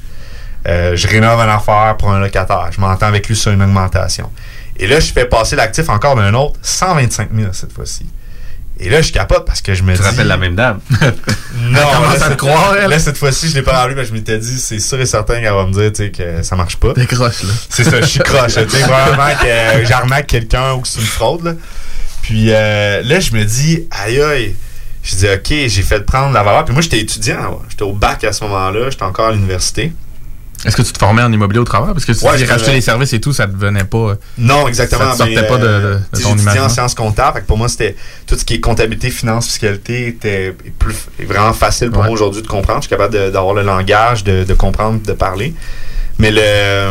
Euh, 0.67 0.97
je 0.97 1.07
rénove 1.07 1.39
une 1.41 1.49
affaire 1.51 1.97
pour 1.99 2.11
un 2.11 2.19
locataire. 2.21 2.69
Je 2.73 2.81
m'entends 2.81 3.07
avec 3.07 3.29
lui 3.29 3.37
sur 3.37 3.53
une 3.53 3.63
augmentation. 3.63 4.31
Et 4.79 4.87
là, 4.87 5.01
je 5.01 5.13
fais 5.13 5.25
passer 5.27 5.57
l'actif 5.57 5.89
encore 5.89 6.17
d'un 6.17 6.35
autre, 6.35 6.59
125 6.63 7.29
000 7.35 7.49
cette 7.53 7.73
fois-ci. 7.73 8.07
Et 8.79 8.91
là, 8.91 9.01
je 9.01 9.11
capote 9.11 9.47
parce 9.47 9.63
que 9.63 9.73
je 9.75 9.83
me 9.83 9.93
Tu 9.95 10.03
dis... 10.03 10.05
rappelles 10.07 10.27
la 10.27 10.37
même 10.37 10.55
dame? 10.55 10.81
Non, 11.59 11.81
commence 11.81 12.01
là, 12.03 12.11
à 12.11 12.15
te 12.19 12.25
cette- 12.29 12.37
croire, 12.37 12.77
elle. 12.77 12.91
Là, 12.91 12.99
cette 12.99 13.17
fois-ci, 13.17 13.49
je 13.49 13.55
l'ai 13.55 13.63
pas 13.63 13.73
rappelé 13.73 13.95
parce 13.95 14.09
que 14.09 14.15
je 14.15 14.19
m'étais 14.19 14.37
dit, 14.39 14.59
c'est 14.61 14.79
sûr 14.79 15.01
et 15.01 15.07
certain 15.07 15.41
qu'elle 15.41 15.55
va 15.55 15.65
me 15.65 15.73
dire, 15.73 15.91
tu 15.93 16.05
sais, 16.05 16.11
que 16.11 16.43
ça 16.43 16.55
marche 16.57 16.77
pas. 16.77 16.93
Décroche, 16.93 17.43
là. 17.45 17.53
C'est 17.71 17.85
ça, 17.85 18.01
je 18.03 18.07
suis 18.07 18.21
croche. 18.21 18.53
Tu 18.55 18.69
sais, 18.69 18.81
probablement 18.83 19.35
que 19.41 19.47
euh, 19.47 19.85
j'arnaque 19.87 20.27
quelqu'un 20.27 20.75
ou 20.75 20.81
que 20.83 20.89
c'est 20.89 21.01
une 21.01 21.07
fraude, 21.07 21.45
là. 21.45 21.53
Puis 22.21 22.49
euh, 22.51 23.01
là, 23.03 23.19
je 23.21 23.33
me 23.33 23.45
dis, 23.45 23.87
aïe 23.91 24.21
aïe. 24.21 24.55
Je 25.03 25.15
dis, 25.17 25.27
OK, 25.27 25.69
j'ai 25.69 25.83
fait 25.83 26.01
prendre 26.05 26.35
la 26.35 26.43
valeur. 26.43 26.65
Puis 26.67 26.75
moi, 26.75 26.83
j'étais 26.83 26.99
étudiant. 27.01 27.61
J'étais 27.71 27.85
au 27.85 27.93
bac 27.95 28.25
à 28.25 28.33
ce 28.35 28.45
moment-là. 28.45 28.91
J'étais 28.91 29.05
encore 29.05 29.29
à 29.29 29.33
l'université. 29.33 29.93
Est-ce 30.65 30.75
que 30.77 30.83
tu 30.83 30.93
te 30.93 30.99
formais 30.99 31.23
en 31.23 31.33
immobilier 31.33 31.61
au 31.61 31.65
travers? 31.65 31.93
Parce 31.93 32.05
que 32.05 32.13
si 32.13 32.25
Ouais, 32.25 32.37
tu 32.39 32.45
rajoutais 32.45 32.59
faisais- 32.65 32.73
les 32.73 32.81
services 32.81 33.13
et 33.13 33.21
tout, 33.21 33.33
ça 33.33 33.47
devenait 33.47 33.85
pas. 33.85 34.15
Non, 34.39 34.67
exactement. 34.67 35.05
Ça 35.05 35.13
te 35.13 35.17
sortait 35.19 35.35
mais, 35.43 35.47
pas 35.47 35.59
de, 35.59 35.67
euh, 35.67 35.99
de- 36.13 36.21
ton 36.23 36.37
j'étudiais 36.37 36.61
en 36.61 36.69
sciences 36.69 36.95
comptables. 36.95 37.45
Pour 37.47 37.59
moi, 37.59 37.69
c'était 37.69 37.95
tout 38.27 38.37
ce 38.37 38.45
qui 38.45 38.55
est 38.55 38.61
comptabilité, 38.61 39.11
finance, 39.11 39.47
fiscalité 39.47 40.09
était 40.09 40.55
plus, 40.79 40.95
vraiment 41.27 41.53
facile 41.53 41.91
pour 41.91 42.01
Ouais. 42.01 42.07
moi 42.07 42.15
aujourd'hui 42.15 42.43
de 42.43 42.47
comprendre. 42.49 42.79
Je 42.81 42.87
suis 42.89 42.91
capable 42.91 43.31
d'avoir 43.33 43.55
le 43.55 43.63
langage, 43.63 44.25
de, 44.25 44.45
de 44.45 44.55
comprendre, 44.55 45.01
de 45.03 45.13
parler. 45.13 45.55
Mais 46.19 46.31
le. 46.31 46.91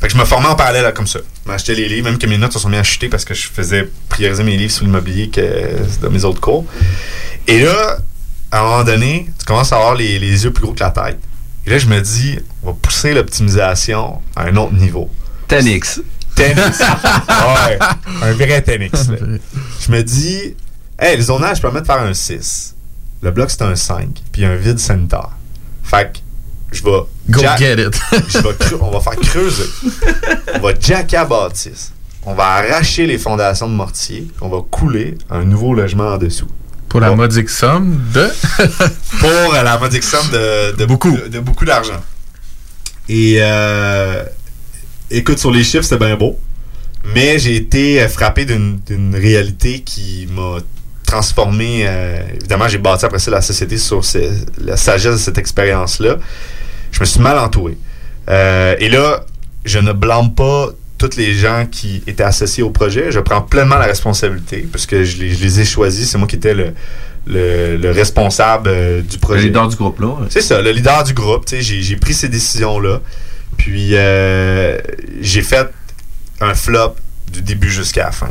Fait 0.00 0.06
que 0.06 0.12
je 0.14 0.18
me 0.18 0.24
formais 0.24 0.46
en 0.48 0.54
parallèle 0.54 0.84
là, 0.84 0.92
comme 0.92 1.06
ça. 1.08 1.18
m'achetais 1.44 1.74
les 1.74 1.88
livres, 1.88 2.08
même 2.08 2.18
que 2.18 2.26
mes 2.26 2.38
notes 2.38 2.52
se 2.52 2.58
sont 2.58 2.68
mis 2.68 2.76
à 2.76 2.84
chuter 2.84 3.08
parce 3.08 3.24
que 3.24 3.34
je 3.34 3.48
faisais 3.48 3.88
prioriser 4.08 4.42
mes 4.44 4.56
livres 4.56 4.70
sur 4.72 4.84
l'immobilier 4.84 5.28
que 5.28 5.40
dans 6.02 6.10
mes 6.10 6.24
autres 6.24 6.40
cours. 6.40 6.64
Et 7.46 7.60
là, 7.64 7.98
à 8.52 8.60
un 8.60 8.62
moment 8.62 8.84
donné, 8.84 9.28
tu 9.38 9.44
commences 9.44 9.72
à 9.72 9.76
avoir 9.76 9.94
les, 9.94 10.18
les 10.18 10.44
yeux 10.44 10.52
plus 10.52 10.64
gros 10.64 10.72
que 10.74 10.80
la 10.80 10.90
tête. 10.90 11.18
Et 11.68 11.70
là, 11.70 11.76
je 11.76 11.86
me 11.86 12.00
dis, 12.00 12.38
on 12.62 12.68
va 12.68 12.72
pousser 12.80 13.12
l'optimisation 13.12 14.22
à 14.34 14.44
un 14.44 14.56
autre 14.56 14.72
niveau. 14.72 15.10
10x. 15.50 16.00
10x. 16.34 16.78
ouais, 16.78 17.78
un 18.22 18.32
vrai 18.32 18.60
10x. 18.60 19.10
là. 19.10 19.18
Je 19.86 19.92
me 19.92 20.02
dis, 20.02 20.54
hey, 20.98 21.18
le 21.18 21.22
zonage, 21.22 21.58
je 21.58 21.62
peux 21.62 21.70
mettre 21.70 21.84
faire 21.84 22.00
un 22.00 22.14
6. 22.14 22.74
Le 23.20 23.30
bloc, 23.32 23.50
c'est 23.50 23.60
un 23.60 23.76
5. 23.76 24.08
Puis 24.32 24.46
un 24.46 24.56
vide 24.56 24.78
sanitaire. 24.78 25.28
Fait 25.82 26.10
que 26.10 26.18
je 26.74 26.82
vais. 26.82 26.90
Go 27.28 27.40
jack- 27.42 27.58
get 27.58 27.74
it. 27.86 28.00
je 28.30 28.38
vais 28.38 28.54
creu- 28.54 28.78
on 28.80 28.90
va 28.90 29.00
faire 29.00 29.16
creuser. 29.16 29.64
On 30.54 30.60
va 30.60 30.70
jacker 30.80 31.18
à 31.18 31.26
bâtisse. 31.26 31.92
On 32.24 32.32
va 32.32 32.44
arracher 32.44 33.06
les 33.06 33.18
fondations 33.18 33.68
de 33.68 33.74
mortier. 33.74 34.20
puis 34.22 34.36
On 34.40 34.48
va 34.48 34.62
couler 34.70 35.18
un 35.28 35.44
nouveau 35.44 35.74
logement 35.74 36.14
en 36.14 36.16
dessous. 36.16 36.48
Pour 36.88 37.00
la 37.00 37.14
modique 37.14 37.48
somme 37.50 38.00
de. 38.14 38.28
Pour 39.20 39.52
la 39.52 39.78
modique 39.78 40.04
somme 40.04 40.28
de, 40.32 40.76
de 40.76 40.84
beaucoup, 40.86 41.16
de, 41.16 41.28
de 41.28 41.38
beaucoup 41.40 41.64
d'argent. 41.64 42.00
Et 43.08 43.36
euh, 43.40 44.22
écoute, 45.10 45.38
sur 45.38 45.50
les 45.50 45.64
chiffres, 45.64 45.84
c'était 45.84 46.04
bien 46.04 46.16
beau. 46.16 46.38
Mais 47.14 47.38
j'ai 47.38 47.56
été 47.56 48.02
euh, 48.02 48.08
frappé 48.08 48.44
d'une 48.44 48.80
d'une 48.86 49.14
réalité 49.14 49.80
qui 49.80 50.28
m'a 50.30 50.58
transformé. 51.06 51.84
euh, 51.86 52.20
évidemment, 52.36 52.68
j'ai 52.68 52.78
bâti 52.78 53.04
après 53.04 53.18
ça 53.18 53.30
la 53.30 53.40
société 53.40 53.78
sur 53.78 54.02
la 54.58 54.76
sagesse 54.76 55.12
de 55.12 55.16
cette 55.18 55.38
expérience-là. 55.38 56.16
Je 56.92 57.00
me 57.00 57.04
suis 57.04 57.20
mal 57.20 57.38
entouré. 57.38 57.76
Euh, 58.28 58.74
et 58.78 58.88
là, 58.88 59.24
je 59.64 59.78
ne 59.78 59.92
blâme 59.92 60.34
pas 60.34 60.70
tous 60.98 61.16
les 61.16 61.32
gens 61.34 61.66
qui 61.70 62.02
étaient 62.06 62.24
associés 62.24 62.62
au 62.62 62.70
projet. 62.70 63.10
Je 63.12 63.20
prends 63.20 63.40
pleinement 63.40 63.76
la 63.78 63.86
responsabilité 63.86 64.68
parce 64.70 64.84
que 64.86 65.04
je 65.04 65.18
les, 65.18 65.34
je 65.34 65.42
les 65.42 65.60
ai 65.60 65.64
choisis. 65.64 66.10
C'est 66.10 66.18
moi 66.18 66.26
qui 66.26 66.36
étais 66.36 66.54
le, 66.54 66.72
le, 67.26 67.76
le 67.76 67.90
responsable 67.92 68.68
euh, 68.68 69.00
du 69.02 69.18
projet. 69.18 69.42
Le 69.42 69.46
leader 69.46 69.68
du 69.68 69.76
groupe, 69.76 70.00
là. 70.00 70.16
C'est 70.28 70.40
ça, 70.40 70.60
le 70.60 70.72
leader 70.72 71.04
du 71.04 71.14
groupe. 71.14 71.46
tu 71.46 71.62
sais, 71.62 71.82
J'ai 71.82 71.96
pris 71.96 72.14
ces 72.14 72.28
décisions-là. 72.28 73.00
Puis 73.56 73.90
euh, 73.94 74.78
j'ai 75.20 75.42
fait 75.42 75.68
un 76.40 76.54
flop 76.54 76.96
du 77.32 77.42
début 77.42 77.70
jusqu'à 77.70 78.04
la 78.04 78.12
fin. 78.12 78.30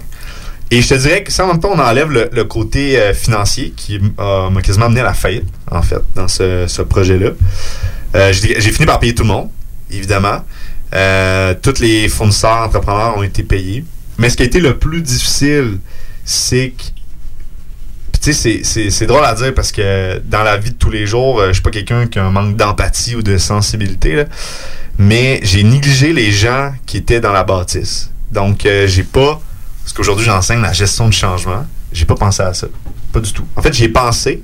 Et 0.70 0.82
je 0.82 0.90
te 0.90 0.94
dirais 0.96 1.24
que 1.24 1.32
ça, 1.32 1.46
en 1.46 1.48
même 1.48 1.60
temps, 1.62 1.72
on 1.74 1.80
enlève 1.80 2.12
le, 2.12 2.30
le 2.32 2.44
côté 2.44 3.00
euh, 3.00 3.14
financier 3.14 3.72
qui 3.76 4.00
m'a 4.18 4.62
quasiment 4.62 4.88
amené 4.88 5.00
à 5.00 5.06
la 5.06 5.14
faillite, 5.14 5.46
en 5.72 5.82
fait, 5.82 6.02
dans 6.16 6.28
ce, 6.28 6.66
ce 6.68 6.82
projet-là. 6.82 7.30
J'ai 8.32 8.60
fini 8.72 8.86
par 8.86 9.00
payer 9.00 9.14
tout 9.16 9.24
le 9.24 9.30
monde, 9.30 9.50
évidemment. 9.92 10.44
Euh, 10.94 11.54
tous 11.62 11.80
les 11.80 12.08
fournisseurs, 12.10 12.58
entrepreneurs 12.66 13.18
ont 13.18 13.24
été 13.24 13.44
payés. 13.44 13.84
Mais 14.18 14.30
ce 14.30 14.38
qui 14.38 14.44
a 14.44 14.46
été 14.46 14.60
le 14.60 14.78
plus 14.78 15.02
difficile, 15.02 15.80
c'est 16.26 16.70
que 16.78 16.84
tu 18.20 18.34
sais, 18.34 18.34
c'est- 18.34 18.64
c'est- 18.64 18.90
c'est 18.90 19.06
drôle 19.06 19.24
à 19.26 19.36
dire 19.36 19.54
parce 19.54 19.72
que 19.72 20.20
dans 20.26 20.44
la 20.44 20.58
vie 20.58 20.72
de 20.72 20.76
tous 20.76 20.90
les 20.90 21.06
jours, 21.06 21.40
euh, 21.40 21.48
je 21.50 21.54
suis 21.54 21.62
pas 21.62 21.70
quelqu'un 21.72 22.08
qui 22.08 22.18
a 22.20 22.26
un 22.26 22.32
manque 22.32 22.56
d'empathie 22.56 23.16
ou 23.16 23.22
de 23.22 23.38
sensibilité, 23.38 24.16
là. 24.16 24.26
mais 24.98 25.40
j'ai 25.44 25.62
négligé 25.62 26.12
les 26.14 26.32
gens 26.32 26.74
qui 26.88 26.98
étaient 26.98 27.20
dans 27.20 27.32
la 27.32 27.44
bâtisse. 27.44 28.10
Donc, 28.32 28.66
euh, 28.66 28.88
j'ai 28.88 29.04
pas, 29.04 29.40
parce 29.84 29.94
qu'aujourd'hui 29.94 30.26
j'enseigne 30.26 30.60
la 30.62 30.74
gestion 30.74 31.08
du 31.08 31.16
changement, 31.16 31.68
j'ai 31.94 32.06
pas 32.06 32.16
pensé 32.16 32.42
à 32.42 32.54
ça. 32.56 32.66
Pas 33.14 33.20
du 33.20 33.32
tout. 33.32 33.46
En 33.56 33.62
fait, 33.62 33.72
j'y 33.74 33.84
ai 33.84 33.90
pensé, 33.90 34.42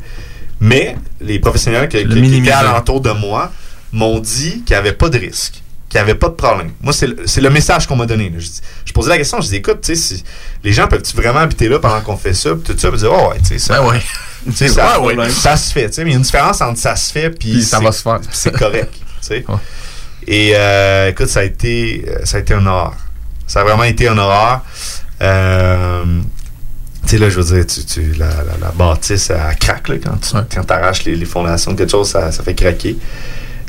mais 0.59 0.95
les 1.19 1.39
professionnels 1.39 1.89
qui, 1.89 1.97
qui- 1.97 2.07
qui 2.07 2.37
étaient 2.37 2.51
alentour 2.51 3.01
de 3.01 3.09
moi 3.11 3.51
m'ont 3.91 4.19
dit 4.19 4.61
qu'il 4.63 4.75
n'y 4.75 4.79
avait 4.79 4.93
pas 4.93 5.09
de 5.09 5.17
risque 5.17 5.62
qu'il 5.93 6.01
n'y 6.03 6.09
avait 6.09 6.19
pas 6.19 6.27
de 6.29 6.33
problème. 6.33 6.71
Moi, 6.81 6.91
c'est 6.91 7.07
le, 7.07 7.15
le 7.41 7.49
message 7.49 7.87
qu'on 7.87 7.95
m'a 7.95 8.05
donné. 8.05 8.31
Je, 8.37 8.91
posais 8.93 9.09
la 9.09 9.17
question, 9.17 9.39
je 9.41 9.47
dis, 9.47 9.55
écoute, 9.57 9.81
tu 9.81 9.95
sais, 9.95 10.15
si- 10.15 10.23
les 10.63 10.73
gens 10.73 10.87
peuvent-tu 10.87 11.15
vraiment 11.15 11.39
habiter 11.39 11.69
là 11.69 11.79
pendant 11.79 12.01
qu'on 12.01 12.17
fait 12.17 12.33
ça? 12.33 12.51
Puis 12.55 12.73
tout 12.73 12.79
ça, 12.79 12.89
puis 12.89 12.99
dire, 12.99 13.11
oh, 13.13 13.29
ouais, 13.31 13.37
tu 13.39 13.45
sais, 13.45 13.59
ça. 13.59 13.79
Ben 13.81 13.87
ouais. 13.89 14.01
Tu 14.45 14.51
sais, 14.53 14.67
ça, 14.67 14.99
Ouais, 14.99 15.15
ouais. 15.15 15.29
ça 15.29 15.55
se 15.55 15.71
fait. 15.71 15.87
tu 15.87 15.93
sais, 15.95 16.03
Mais 16.03 16.09
il 16.09 16.13
y 16.13 16.15
a 16.15 16.17
une 16.17 16.23
différence 16.23 16.59
entre 16.61 16.77
ça 16.77 16.95
se 16.97 17.11
fait 17.13 17.29
puis 17.29 17.51
Puis 17.53 17.63
ça 17.63 17.79
va 17.79 17.91
se 17.93 18.01
faire. 18.01 18.19
c'est 18.31 18.51
correct. 18.51 18.91
tu 19.21 19.27
sais. 19.27 19.45
Et 20.27 20.51
euh, 20.55 21.09
écoute, 21.09 21.27
ça 21.27 21.39
a 21.39 21.43
été 21.43 22.03
euh, 22.09 22.25
ça 22.25 22.37
a 22.37 22.39
été 22.41 22.53
un 22.53 22.65
horreur. 22.65 22.93
Ça 23.47 23.61
a 23.61 23.63
vraiment 23.63 23.83
été 23.85 24.07
un 24.09 24.17
horreur. 24.17 24.61
Euh, 25.21 26.03
tu 27.03 27.09
sais, 27.09 27.17
là, 27.17 27.29
je 27.29 27.39
veux 27.39 27.55
dire, 27.55 27.65
tu, 27.65 27.85
tu- 27.85 28.13
la, 28.13 28.27
la, 28.27 28.57
la 28.61 28.71
bâtisse, 28.71 29.29
elle 29.29 29.55
craque 29.57 29.87
là, 29.89 29.95
quand 30.03 30.17
tu 30.17 30.35
quand 30.55 30.71
arraches 30.71 31.03
les, 31.05 31.15
les 31.15 31.25
fondations 31.25 31.71
de 31.73 31.77
quelque 31.77 31.91
chose, 31.91 32.09
ça, 32.09 32.31
ça 32.31 32.43
fait 32.43 32.55
craquer. 32.55 32.97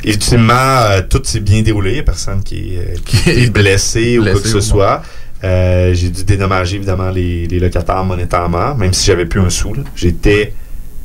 Ultimement, 0.05 0.53
euh, 0.53 1.01
tout 1.09 1.21
s'est 1.23 1.39
bien 1.39 1.61
déroulé. 1.61 1.91
Il 1.91 1.93
n'y 1.95 1.99
a 1.99 2.03
personne 2.03 2.43
qui, 2.43 2.75
est- 2.75 3.03
qui 3.03 3.29
est 3.29 3.49
blessé 3.53 4.19
ou 4.19 4.23
quoi 4.23 4.39
que 4.41 4.47
ce 4.47 4.61
soit. 4.61 5.01
Euh, 5.43 5.93
j'ai 5.93 6.09
dû 6.09 6.23
dédommager 6.23 6.77
évidemment 6.77 7.09
les, 7.11 7.45
les 7.47 7.59
locataires 7.59 8.03
monétairement, 8.03 8.73
même 8.75 8.93
si 8.93 9.05
j'avais 9.05 9.25
plus 9.25 9.41
un 9.41 9.49
sou. 9.49 9.73
J'étais 9.95 10.53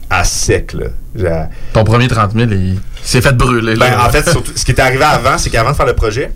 à 0.08 0.24
sec. 0.24 0.74
Là. 1.14 1.48
Ton 1.72 1.84
premier 1.84 2.08
30 2.08 2.32
000, 2.34 2.50
il 2.52 2.78
s'est 3.02 3.20
fait 3.20 3.36
brûler. 3.36 3.74
ben, 3.76 3.92
en 4.00 4.08
fait, 4.10 4.28
surtout, 4.30 4.52
ce 4.54 4.64
qui 4.64 4.70
était 4.72 4.82
arrivé 4.82 5.04
avant, 5.04 5.36
c'est 5.38 5.50
qu'avant 5.50 5.72
de 5.72 5.76
faire 5.76 5.86
le 5.86 5.94
projet, 5.94 6.30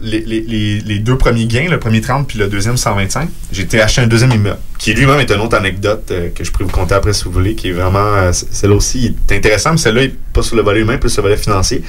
les, 0.00 0.20
les- 0.20 0.80
les- 0.80 0.98
deux 0.98 1.16
premiers 1.16 1.46
gains, 1.46 1.68
le 1.70 1.78
premier 1.78 2.00
30 2.00 2.28
puis 2.28 2.38
le 2.38 2.48
deuxième 2.48 2.76
125, 2.76 3.28
j'ai 3.52 3.62
été 3.62 3.80
acheter 3.80 4.02
un 4.02 4.06
deuxième 4.06 4.32
immeuble, 4.32 4.58
qui 4.78 4.92
lui-même 4.92 5.18
est 5.20 5.30
une 5.30 5.40
autre 5.40 5.56
anecdote 5.56 6.08
euh, 6.10 6.28
que 6.34 6.44
je 6.44 6.50
pourrais 6.52 6.64
vous 6.64 6.70
conter 6.70 6.94
après 6.94 7.12
si 7.12 7.24
vous 7.24 7.30
voulez, 7.32 7.54
qui 7.54 7.68
est 7.68 7.72
vraiment, 7.72 7.98
euh, 8.14 8.32
celle-là 8.32 8.76
aussi 8.76 9.14
est 9.28 9.34
intéressante, 9.34 9.72
mais 9.74 9.78
celle-là 9.78 10.02
est 10.04 10.14
pas 10.32 10.42
sur 10.42 10.56
le 10.56 10.62
volet 10.62 10.80
humain, 10.82 10.98
plus 10.98 11.08
sur 11.10 11.22
le 11.22 11.28
volet 11.30 11.40
financier. 11.40 11.82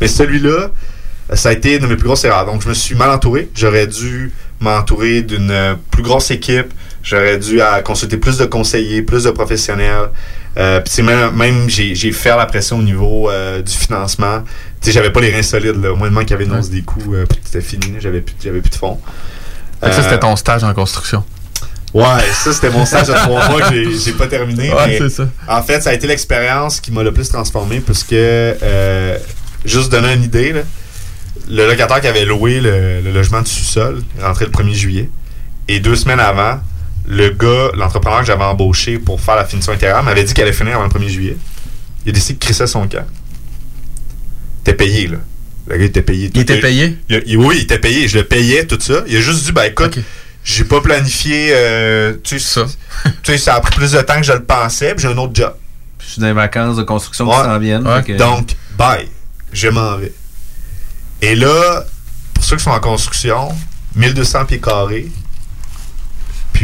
Mais 0.00 0.08
celui-là, 0.08 0.70
euh, 1.30 1.36
ça 1.36 1.50
a 1.50 1.52
été 1.52 1.74
une 1.76 1.82
de 1.82 1.86
mes 1.86 1.96
plus 1.96 2.06
grosses 2.06 2.24
erreurs. 2.24 2.46
Donc, 2.46 2.62
je 2.62 2.68
me 2.68 2.74
suis 2.74 2.94
mal 2.96 3.10
entouré. 3.10 3.48
J'aurais 3.54 3.86
dû 3.86 4.32
m'entourer 4.60 5.22
d'une 5.22 5.76
plus 5.90 6.02
grosse 6.02 6.30
équipe. 6.32 6.72
J'aurais 7.02 7.38
dû 7.38 7.60
consulter 7.84 8.16
plus 8.16 8.38
de 8.38 8.44
conseillers, 8.44 9.02
plus 9.02 9.24
de 9.24 9.30
professionnels. 9.30 10.08
Euh, 10.58 10.80
Puis 10.80 11.02
même, 11.02 11.34
même 11.34 11.68
j'ai, 11.68 11.94
fait 12.12 12.36
la 12.36 12.46
pression 12.46 12.78
au 12.78 12.82
niveau 12.82 13.30
euh, 13.30 13.62
du 13.62 13.72
financement. 13.72 14.42
Tu 14.80 14.86
sais, 14.88 14.92
j'avais 14.92 15.10
pas 15.10 15.20
les 15.20 15.32
reins 15.32 15.42
solides. 15.42 15.82
Là. 15.82 15.92
Au 15.92 15.96
moins, 15.96 16.10
qu'il 16.22 16.30
y 16.30 16.34
avait 16.34 16.44
une 16.44 16.54
hausse 16.54 16.68
des 16.70 16.82
coûts, 16.82 17.14
euh, 17.14 17.24
puis 17.26 17.38
c'était 17.44 17.60
fini. 17.62 17.94
J'avais 18.00 18.20
plus, 18.20 18.34
j'avais 18.42 18.60
plus 18.60 18.70
de 18.70 18.74
fonds. 18.74 18.98
Ça, 19.82 19.88
Euh, 19.88 20.02
c'était 20.02 20.18
ton 20.18 20.36
stage 20.36 20.62
en 20.64 20.74
construction. 20.74 21.24
Ouais, 21.94 22.04
ça 22.32 22.52
c'était 22.54 22.70
mon 22.70 22.86
stage 22.86 23.06
de 23.08 23.12
trois 23.12 23.48
mois 23.50 23.68
que 23.68 23.74
j'ai- 23.74 24.12
pas 24.12 24.26
terminé. 24.26 24.72
Ouais, 24.72 24.98
mais 25.00 25.08
ça. 25.10 25.28
En 25.48 25.62
fait, 25.62 25.80
ça 25.82 25.90
a 25.90 25.92
été 25.94 26.06
l'expérience 26.06 26.80
qui 26.80 26.90
m'a 26.90 27.02
le 27.02 27.12
plus 27.12 27.28
transformé 27.28 27.80
parce 27.80 28.02
que, 28.02 28.14
euh, 28.62 29.18
juste 29.64 29.90
donner 29.92 30.14
une 30.14 30.22
idée, 30.22 30.52
là, 30.52 30.60
le 31.50 31.66
locataire 31.66 32.00
qui 32.00 32.06
avait 32.06 32.24
loué 32.24 32.60
le, 32.60 33.00
le 33.02 33.12
logement 33.12 33.42
de 33.42 33.46
sous-sol 33.48 34.02
rentré 34.20 34.46
le 34.46 34.50
1er 34.52 34.72
juillet. 34.74 35.10
Et 35.68 35.80
deux 35.80 35.96
semaines 35.96 36.20
avant, 36.20 36.60
le 37.06 37.30
gars, 37.30 37.70
l'entrepreneur 37.74 38.20
que 38.20 38.26
j'avais 38.26 38.44
embauché 38.44 38.98
pour 38.98 39.20
faire 39.20 39.36
la 39.36 39.44
finition 39.44 39.72
intérieure, 39.72 40.02
m'avait 40.02 40.24
dit 40.24 40.34
qu'elle 40.34 40.44
allait 40.44 40.52
finir 40.56 40.74
avant 40.76 40.84
le 40.84 40.90
1er 40.90 41.08
juillet. 41.08 41.36
Il 42.06 42.10
a 42.10 42.12
décidé 42.12 42.34
de 42.34 42.38
crisser 42.44 42.66
son 42.66 42.86
camp. 42.88 43.04
T'es 44.64 44.74
payé, 44.74 45.08
là. 45.08 45.18
Le 45.66 45.76
gars, 45.76 45.82
il 45.84 45.86
était 45.86 46.02
payé. 46.02 46.30
Il 46.34 46.40
était 46.40 46.60
payé? 46.60 46.96
Il- 47.08 47.22
il- 47.26 47.36
oui, 47.36 47.56
il 47.58 47.62
était 47.62 47.78
payé. 47.78 48.08
Je 48.08 48.18
le 48.18 48.24
payais, 48.24 48.66
tout 48.66 48.78
ça. 48.80 49.02
Il 49.06 49.16
a 49.16 49.20
juste 49.20 49.44
dit, 49.44 49.52
ben 49.52 49.64
écoute, 49.64 49.98
j'ai 50.44 50.64
pas 50.64 50.80
planifié. 50.80 51.50
euh, 51.52 52.14
tu 52.22 52.38
sais, 52.38 52.60
ça. 52.60 52.66
tu 53.22 53.32
sais, 53.32 53.38
ça 53.38 53.54
a 53.54 53.60
pris 53.60 53.74
plus 53.76 53.92
de 53.92 54.00
temps 54.00 54.16
que 54.16 54.22
je 54.24 54.32
le 54.32 54.42
pensais, 54.44 54.94
puis 54.94 55.02
j'ai 55.02 55.08
un 55.12 55.18
autre 55.18 55.34
job. 55.34 55.54
Je 56.00 56.12
suis 56.12 56.20
dans 56.20 56.26
les 56.26 56.32
vacances 56.32 56.76
de 56.76 56.82
construction 56.82 57.28
Ouais. 57.28 57.36
qui 57.36 57.42
s'en 57.44 57.58
viennent. 57.58 57.86
Ouais. 57.86 58.02
fait 58.02 58.12
que- 58.14 58.18
Donc, 58.18 58.50
bye. 58.76 59.08
Je 59.52 59.68
m'en 59.68 59.96
vais. 59.98 60.12
Et 61.20 61.34
là, 61.36 61.84
pour 62.34 62.42
ceux 62.44 62.56
qui 62.56 62.64
sont 62.64 62.70
en 62.70 62.80
construction, 62.80 63.48
1200 63.94 64.44
pieds 64.46 64.60
carrés. 64.60 65.08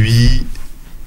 Puis, 0.02 0.46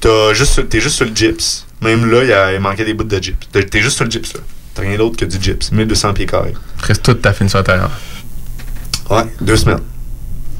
t'as 0.01 0.33
juste, 0.33 0.67
t'es 0.69 0.81
juste 0.81 0.95
sur 0.97 1.05
le 1.05 1.15
gyps. 1.15 1.65
Même 1.81 2.09
là, 2.11 2.23
il, 2.23 2.29
y 2.29 2.33
a- 2.33 2.53
il 2.53 2.59
manquait 2.59 2.83
des 2.85 2.93
bouts 2.93 3.05
de 3.05 3.17
gyps. 3.21 3.47
T'es 3.51 3.81
juste 3.81 3.95
sur 3.95 4.05
le 4.05 4.11
gyps, 4.11 4.33
là. 4.33 4.41
T'as 4.73 4.81
rien 4.83 4.97
d'autre 4.97 5.15
que 5.17 5.25
du 5.25 5.41
gyps. 5.41 5.71
1200 5.71 6.13
pieds 6.13 6.25
carrés. 6.25 6.53
Reste 6.81 7.03
toute 7.03 7.21
ta 7.21 7.31
finition 7.33 7.59
intérieure. 7.59 7.91
Ouais, 9.09 9.23
deux 9.39 9.55
semaines. 9.57 9.79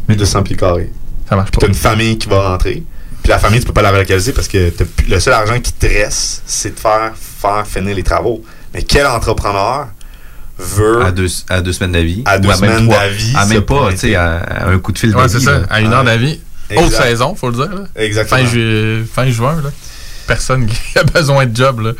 1200 0.09 0.43
pieds 0.43 0.55
carrés. 0.55 0.91
Ça 1.29 1.35
marche 1.35 1.51
pas. 1.51 1.59
T'as 1.61 1.67
une 1.67 1.73
famille 1.73 2.17
qui 2.17 2.27
va 2.29 2.49
rentrer. 2.49 2.83
Puis 3.21 3.29
la 3.29 3.37
famille, 3.37 3.59
tu 3.59 3.65
peux 3.67 3.73
pas 3.73 3.81
la 3.83 3.91
relocaliser 3.91 4.31
parce 4.33 4.47
que 4.47 4.71
le 5.07 5.19
seul 5.19 5.33
argent 5.33 5.59
qui 5.59 5.71
te 5.73 5.85
reste, 5.85 6.41
c'est 6.45 6.73
de 6.75 6.79
faire, 6.79 7.11
faire 7.15 7.65
finir 7.67 7.95
les 7.95 8.03
travaux. 8.03 8.43
Mais 8.73 8.81
quel 8.83 9.05
entrepreneur 9.05 9.87
veut. 10.57 11.01
À 11.03 11.11
deux, 11.11 11.27
à 11.49 11.61
deux 11.61 11.71
semaines 11.73 11.91
d'avis. 11.91 12.23
À 12.25 12.39
deux 12.39 12.47
Ou 12.49 12.51
à 12.51 12.57
même 12.57 12.71
semaines 12.71 12.87
d'avis. 12.87 13.33
À 13.35 13.45
même 13.45 13.61
pas, 13.61 13.91
tu 13.91 13.97
sais, 13.97 14.15
à, 14.15 14.37
à 14.39 14.69
un 14.69 14.79
coup 14.79 14.91
de 14.91 14.99
fil 14.99 15.09
Ouais, 15.15 15.21
d'avis. 15.23 15.33
c'est 15.33 15.39
ça. 15.45 15.59
là. 15.59 15.65
À 15.69 15.81
une 15.81 15.93
heure 15.93 16.03
d'avis. 16.03 16.39
Haute 16.77 16.91
saison, 16.91 17.35
faut 17.35 17.49
le 17.49 17.55
dire. 17.55 17.69
Là. 17.73 17.83
Exactement. 17.95 18.39
Fin, 18.41 18.45
ju- 18.47 19.05
fin 19.13 19.29
juin, 19.29 19.61
là. 19.63 19.69
Personne 20.27 20.67
qui 20.67 20.77
a 20.99 21.03
besoin 21.03 21.45
de 21.45 21.55
job, 21.55 21.79
là. 21.81 21.91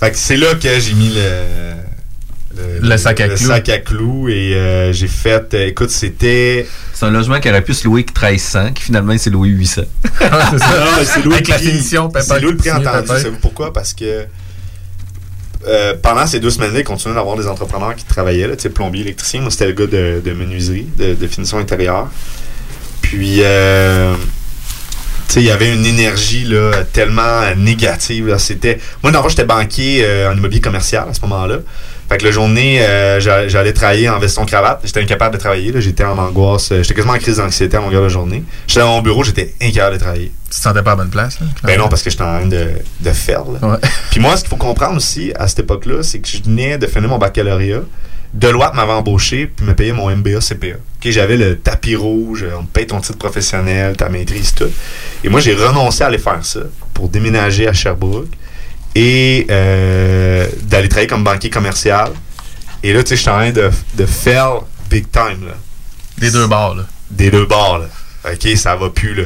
Fait 0.00 0.10
que 0.12 0.16
c'est 0.16 0.36
là 0.36 0.54
que 0.54 0.78
j'ai 0.80 0.94
mis 0.94 1.10
le. 1.14 1.74
Le 2.80 2.96
sac 2.96 3.20
à 3.20 3.28
le 3.28 3.36
clous. 3.36 3.46
sac 3.46 3.68
à 3.68 3.78
clous 3.78 4.28
et 4.28 4.52
euh, 4.54 4.92
j'ai 4.92 5.06
fait. 5.06 5.54
euh, 5.54 5.68
écoute, 5.68 5.90
c'était. 5.90 6.66
C'est 6.92 7.06
un 7.06 7.10
logement 7.10 7.38
qui 7.38 7.48
aurait 7.48 7.62
pu 7.62 7.72
se 7.72 7.84
louer 7.86 8.02
que 8.04 8.10
1300, 8.12 8.72
qui 8.72 8.82
finalement 8.82 9.16
s'est 9.16 9.30
loué 9.30 9.48
800. 9.50 9.82
c'est 10.18 10.58
ça. 10.58 11.04
c'est 11.04 11.22
loué 11.24 11.34
Avec 11.34 11.46
la 11.48 11.58
finition, 11.58 12.08
papa, 12.10 12.24
C'est 12.24 12.40
loué 12.40 12.50
le 12.52 12.56
prix 12.56 12.72
entendu. 12.72 13.06
Savez-vous 13.06 13.38
pourquoi? 13.40 13.72
Parce 13.72 13.94
que 13.94 14.24
euh, 15.66 15.94
pendant 16.02 16.26
ces 16.26 16.40
deux 16.40 16.50
semaines-là, 16.50 16.80
il 16.80 16.84
continuait 16.84 17.14
d'avoir 17.14 17.36
des 17.36 17.46
entrepreneurs 17.46 17.94
qui 17.94 18.04
travaillaient, 18.04 18.48
là, 18.48 18.56
tu 18.56 18.62
sais, 18.62 18.70
plombier, 18.70 19.02
électricien. 19.02 19.40
Moi, 19.40 19.50
c'était 19.52 19.66
le 19.66 19.72
gars 19.72 19.86
de, 19.86 20.20
de 20.24 20.32
menuiserie, 20.32 20.86
de, 20.98 21.14
de 21.14 21.26
finition 21.28 21.58
intérieure. 21.58 22.08
Puis, 23.08 23.38
euh, 23.42 24.14
tu 25.28 25.34
sais, 25.34 25.40
il 25.40 25.46
y 25.46 25.50
avait 25.50 25.72
une 25.74 25.86
énergie 25.86 26.44
là, 26.44 26.84
tellement 26.92 27.40
négative. 27.56 28.26
là. 28.28 28.38
C'était... 28.38 28.78
Moi, 29.02 29.12
d'abord, 29.12 29.30
j'étais 29.30 29.44
banquier 29.46 30.02
euh, 30.04 30.30
en 30.30 30.36
immobilier 30.36 30.60
commercial 30.60 31.06
à 31.10 31.14
ce 31.14 31.20
moment-là. 31.22 31.56
Fait 32.10 32.18
que 32.18 32.24
la 32.24 32.30
journée, 32.30 32.82
euh, 32.82 33.18
j'a- 33.18 33.48
j'allais 33.48 33.72
travailler 33.72 34.10
en 34.10 34.18
veston-cravate. 34.18 34.80
J'étais 34.84 35.00
incapable 35.00 35.34
de 35.36 35.40
travailler. 35.40 35.72
là. 35.72 35.80
J'étais 35.80 36.04
en 36.04 36.18
angoisse. 36.18 36.68
J'étais 36.82 36.94
quasiment 36.94 37.14
en 37.14 37.18
crise 37.18 37.36
d'anxiété 37.38 37.78
à 37.78 37.80
longueur 37.80 38.02
de 38.02 38.08
journée. 38.10 38.44
J'étais 38.66 38.80
dans 38.80 38.88
mon 38.96 39.00
bureau, 39.02 39.24
j'étais 39.24 39.54
incapable 39.62 39.96
de 39.96 40.00
travailler. 40.02 40.32
Tu 40.50 40.56
te 40.56 40.62
sentais 40.62 40.82
pas 40.82 40.92
à 40.92 40.96
bonne 40.96 41.10
place, 41.10 41.40
là? 41.40 41.46
Ben 41.64 41.78
non, 41.78 41.88
parce 41.88 42.02
que 42.02 42.10
j'étais 42.10 42.22
en 42.24 42.38
train 42.40 42.46
de, 42.46 42.66
de 43.00 43.10
faire. 43.12 43.44
là. 43.60 43.78
Puis 44.10 44.20
moi, 44.20 44.36
ce 44.36 44.42
qu'il 44.42 44.50
faut 44.50 44.56
comprendre 44.56 44.96
aussi 44.96 45.32
à 45.38 45.48
cette 45.48 45.60
époque-là, 45.60 46.02
c'est 46.02 46.18
que 46.20 46.28
je 46.28 46.42
venais 46.42 46.76
de 46.78 46.86
finir 46.86 47.08
mon 47.08 47.18
baccalauréat. 47.18 47.80
Deloitte 48.34 48.74
m'avait 48.74 48.92
embauché 48.92 49.46
puis 49.46 49.64
me 49.64 49.74
payait 49.74 49.92
mon 49.92 50.14
MBA 50.14 50.40
CPA. 50.40 50.76
J'avais 51.04 51.36
le 51.36 51.58
tapis 51.58 51.96
rouge, 51.96 52.44
on 52.58 52.64
te 52.64 52.72
paye 52.72 52.86
ton 52.86 53.00
titre 53.00 53.18
professionnel, 53.18 53.96
ta 53.96 54.08
maîtrise, 54.08 54.54
tout. 54.54 54.70
Et 55.24 55.28
moi, 55.28 55.40
j'ai 55.40 55.54
renoncé 55.54 56.02
à 56.02 56.08
aller 56.08 56.18
faire 56.18 56.44
ça 56.44 56.60
pour 56.92 57.08
déménager 57.08 57.66
à 57.66 57.72
Sherbrooke 57.72 58.28
et 58.94 59.46
euh, 59.50 60.46
d'aller 60.62 60.88
travailler 60.88 61.08
comme 61.08 61.24
banquier 61.24 61.50
commercial. 61.50 62.10
Et 62.82 62.92
là, 62.92 63.02
tu 63.02 63.10
sais, 63.10 63.16
je 63.16 63.20
suis 63.22 63.30
en 63.30 63.34
train 63.34 63.52
de, 63.52 63.70
de 63.94 64.06
faire 64.06 64.60
big 64.90 65.10
time. 65.10 65.46
Là. 65.46 65.54
Des 66.18 66.30
deux 66.30 66.46
bords, 66.46 66.74
là. 66.74 66.84
Des 67.10 67.30
deux 67.30 67.46
bords, 67.46 67.78
là. 67.78 67.86
OK, 68.30 68.56
ça 68.56 68.76
va 68.76 68.90
plus, 68.90 69.14
là. 69.14 69.24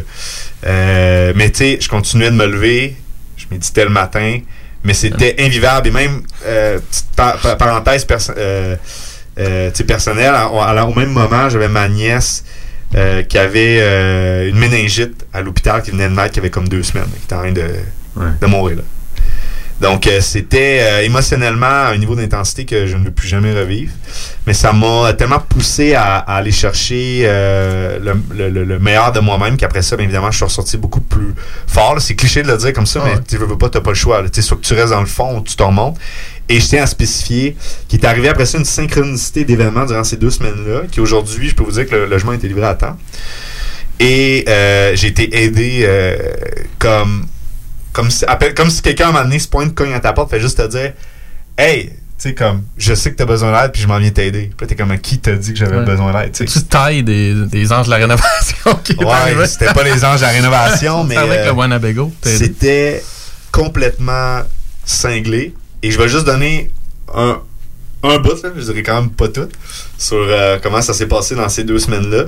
Euh, 0.67 1.33
mais 1.35 1.51
tu 1.51 1.59
sais, 1.59 1.79
je 1.81 1.89
continuais 1.89 2.31
de 2.31 2.37
me 2.37 2.47
lever. 2.47 2.97
Je 3.37 3.47
méditais 3.51 3.85
le 3.85 3.91
matin. 3.91 4.39
Mais 4.85 4.95
c'était 4.95 5.37
invivable. 5.39 5.89
Et 5.89 5.91
même, 5.93 6.23
euh, 6.45 6.79
petite 6.79 7.07
par- 7.15 7.37
par- 7.39 7.57
parenthèse 7.57 8.05
perso- 8.05 8.33
euh, 8.37 8.77
euh, 9.39 9.71
personnelle, 9.87 10.35
à- 10.35 10.47
à- 10.47 10.85
au 10.85 10.95
même 10.95 11.11
moment, 11.13 11.49
j'avais 11.49 11.69
ma 11.69 11.89
nièce 11.89 12.45
euh, 12.95 13.23
qui 13.23 13.39
avait 13.39 13.79
euh, 13.81 14.49
une 14.49 14.59
méningite 14.59 15.25
à 15.33 15.41
l'hôpital 15.41 15.83
qui 15.83 15.93
venait 15.93 16.09
de 16.09 16.15
naître, 16.15 16.33
qui 16.33 16.41
avait 16.41 16.51
comme 16.51 16.69
deux 16.69 16.83
semaines, 16.83 17.07
qui 17.11 17.25
était 17.25 17.35
en 17.35 17.39
train 17.39 17.53
de, 17.53 17.65
de 18.41 18.47
mourir. 18.47 18.77
Là. 18.79 18.83
Donc, 19.83 20.07
euh, 20.07 20.21
c'était 20.21 20.79
euh, 20.81 21.03
émotionnellement 21.03 21.67
à 21.67 21.89
un 21.93 21.99
niveau 21.99 22.15
d'intensité 22.15 22.65
que 22.65 22.87
je 22.87 22.97
ne 22.97 23.05
veux 23.05 23.11
plus 23.11 23.27
jamais 23.29 23.53
revivre. 23.53 23.93
Mais 24.47 24.55
ça 24.55 24.73
m'a 24.73 25.13
tellement 25.13 25.41
poussé 25.41 25.95
à, 25.95 26.19
à 26.19 26.37
aller 26.37 26.53
chercher 26.53 27.23
euh, 27.25 27.99
le, 27.99 28.15
le- 28.37 28.49
le- 28.51 28.65
le 28.65 28.79
meilleur 28.79 29.11
de 29.13 29.19
moi-même 29.21 29.57
qu'après 29.57 29.83
ça, 29.83 29.97
bien 29.97 30.05
évidemment, 30.05 30.31
je 30.31 30.37
suis 30.37 30.45
ressorti 30.45 30.77
beaucoup 30.77 31.01
plus 31.01 31.35
fort. 31.67 32.01
C'est 32.01 32.15
cliché 32.15 32.43
de 32.43 32.49
le 32.49 32.57
dire 32.57 32.73
comme 32.73 32.87
ça, 32.87 33.03
mais 33.05 33.15
tu 33.29 33.37
veux 33.37 33.47
veux 33.47 33.59
pas, 33.59 33.69
t'as 33.69 33.81
pas 33.81 33.91
le 33.91 33.97
choix. 33.97 34.23
là. 34.23 34.29
Tu 34.29 34.41
soit 34.41 34.57
que 34.57 34.63
tu 34.63 34.75
restes 34.75 34.91
dans 34.93 35.01
le 35.01 35.07
fond 35.07 35.39
ou 35.39 35.43
tu 35.43 35.57
te 35.57 35.63
remontes. 35.63 35.99
Et 36.49 36.61
je 36.61 36.67
tiens 36.67 36.83
à 36.85 36.87
spécifier 36.87 37.57
qu'il 37.89 38.01
est 38.01 38.07
arrivé 38.07 38.29
après 38.29 38.47
ça 38.47 38.59
une 38.59 38.65
synchronicité 38.65 39.45
d'événements 39.45 39.85
durant 39.85 40.05
ces 40.05 40.17
deux 40.17 40.31
semaines-là, 40.31 40.83
qui 40.91 41.01
aujourd'hui, 41.01 41.49
je 41.49 41.55
peux 41.55 41.65
vous 41.65 41.73
dire 41.73 41.87
que 41.89 41.95
le 41.97 42.07
logement 42.07 42.33
a 42.33 42.35
été 42.37 42.47
livré 42.47 42.67
à 42.67 42.75
temps. 42.75 42.97
Et 43.99 44.45
euh, 44.49 44.93
j'ai 44.95 45.09
été 45.09 45.45
aidé 45.45 45.83
euh, 45.85 46.17
comme 46.79 47.27
comme 47.93 48.11
si, 48.11 48.25
appelle- 48.27 48.55
comme 48.55 48.71
si 48.71 48.83
quelqu'un 48.83 49.07
à 49.07 49.09
un 49.09 49.13
moment 49.13 49.25
donné 49.25 49.39
se 49.39 49.49
pointe, 49.49 49.75
cogne 49.75 49.93
à 49.95 50.01
ta 50.01 50.13
porte, 50.13 50.31
fait 50.31 50.41
juste 50.41 50.59
te 50.59 50.67
dire 50.69 50.93
Hey, 51.59 51.89
tu 51.91 52.29
sais, 52.29 52.35
comme, 52.35 52.63
je 52.79 52.95
sais 52.95 53.11
que 53.11 53.17
t'as 53.17 53.25
besoin 53.27 53.53
d'aide, 53.61 53.73
puis 53.73 53.83
je 53.83 53.89
m'en 53.89 53.99
viens 53.99 54.11
t'aider. 54.11 54.51
Puis 54.57 54.67
t'es 54.67 54.77
comme, 54.77 54.97
qui 54.99 55.19
t'a 55.19 55.33
dit 55.33 55.53
que 55.53 55.59
j'avais 55.59 55.77
Ouais. 55.79 55.85
besoin 55.85 56.13
d'aide, 56.13 56.33
tu 56.33 56.63
tailles 56.65 57.03
des, 57.03 57.35
des 57.47 57.73
anges 57.73 57.87
de 57.87 57.91
la 57.91 57.97
rénovation 57.97 58.75
qui 58.85 58.95
Ouais, 58.95 59.47
c'était 59.47 59.73
pas 59.75 59.83
les 59.83 60.05
anges 60.05 60.23
à 60.23 60.29
rénovation, 60.29 61.05
mais. 61.09 61.17
Avec 61.17 61.39
euh, 61.41 61.47
le. 61.47 61.51
C'était 62.39 63.03
complètement 63.51 64.41
cinglé. 64.85 65.55
Et 65.83 65.91
je 65.91 65.99
vais 65.99 66.09
juste 66.09 66.25
donner 66.27 66.71
un, 67.15 67.41
un 68.05 68.19
bout, 68.19 68.41
là, 68.43 68.51
je 68.57 68.63
dirais 68.63 68.83
quand 68.83 69.01
même 69.01 69.11
pas 69.11 69.29
tout, 69.29 69.49
sur 69.99 70.17
euh, 70.19 70.59
comment 70.63 70.81
ça 70.81 70.95
s'est 70.95 71.07
passé 71.09 71.35
dans 71.35 71.49
ces 71.49 71.65
deux 71.65 71.79
semaines-là. 71.79 72.25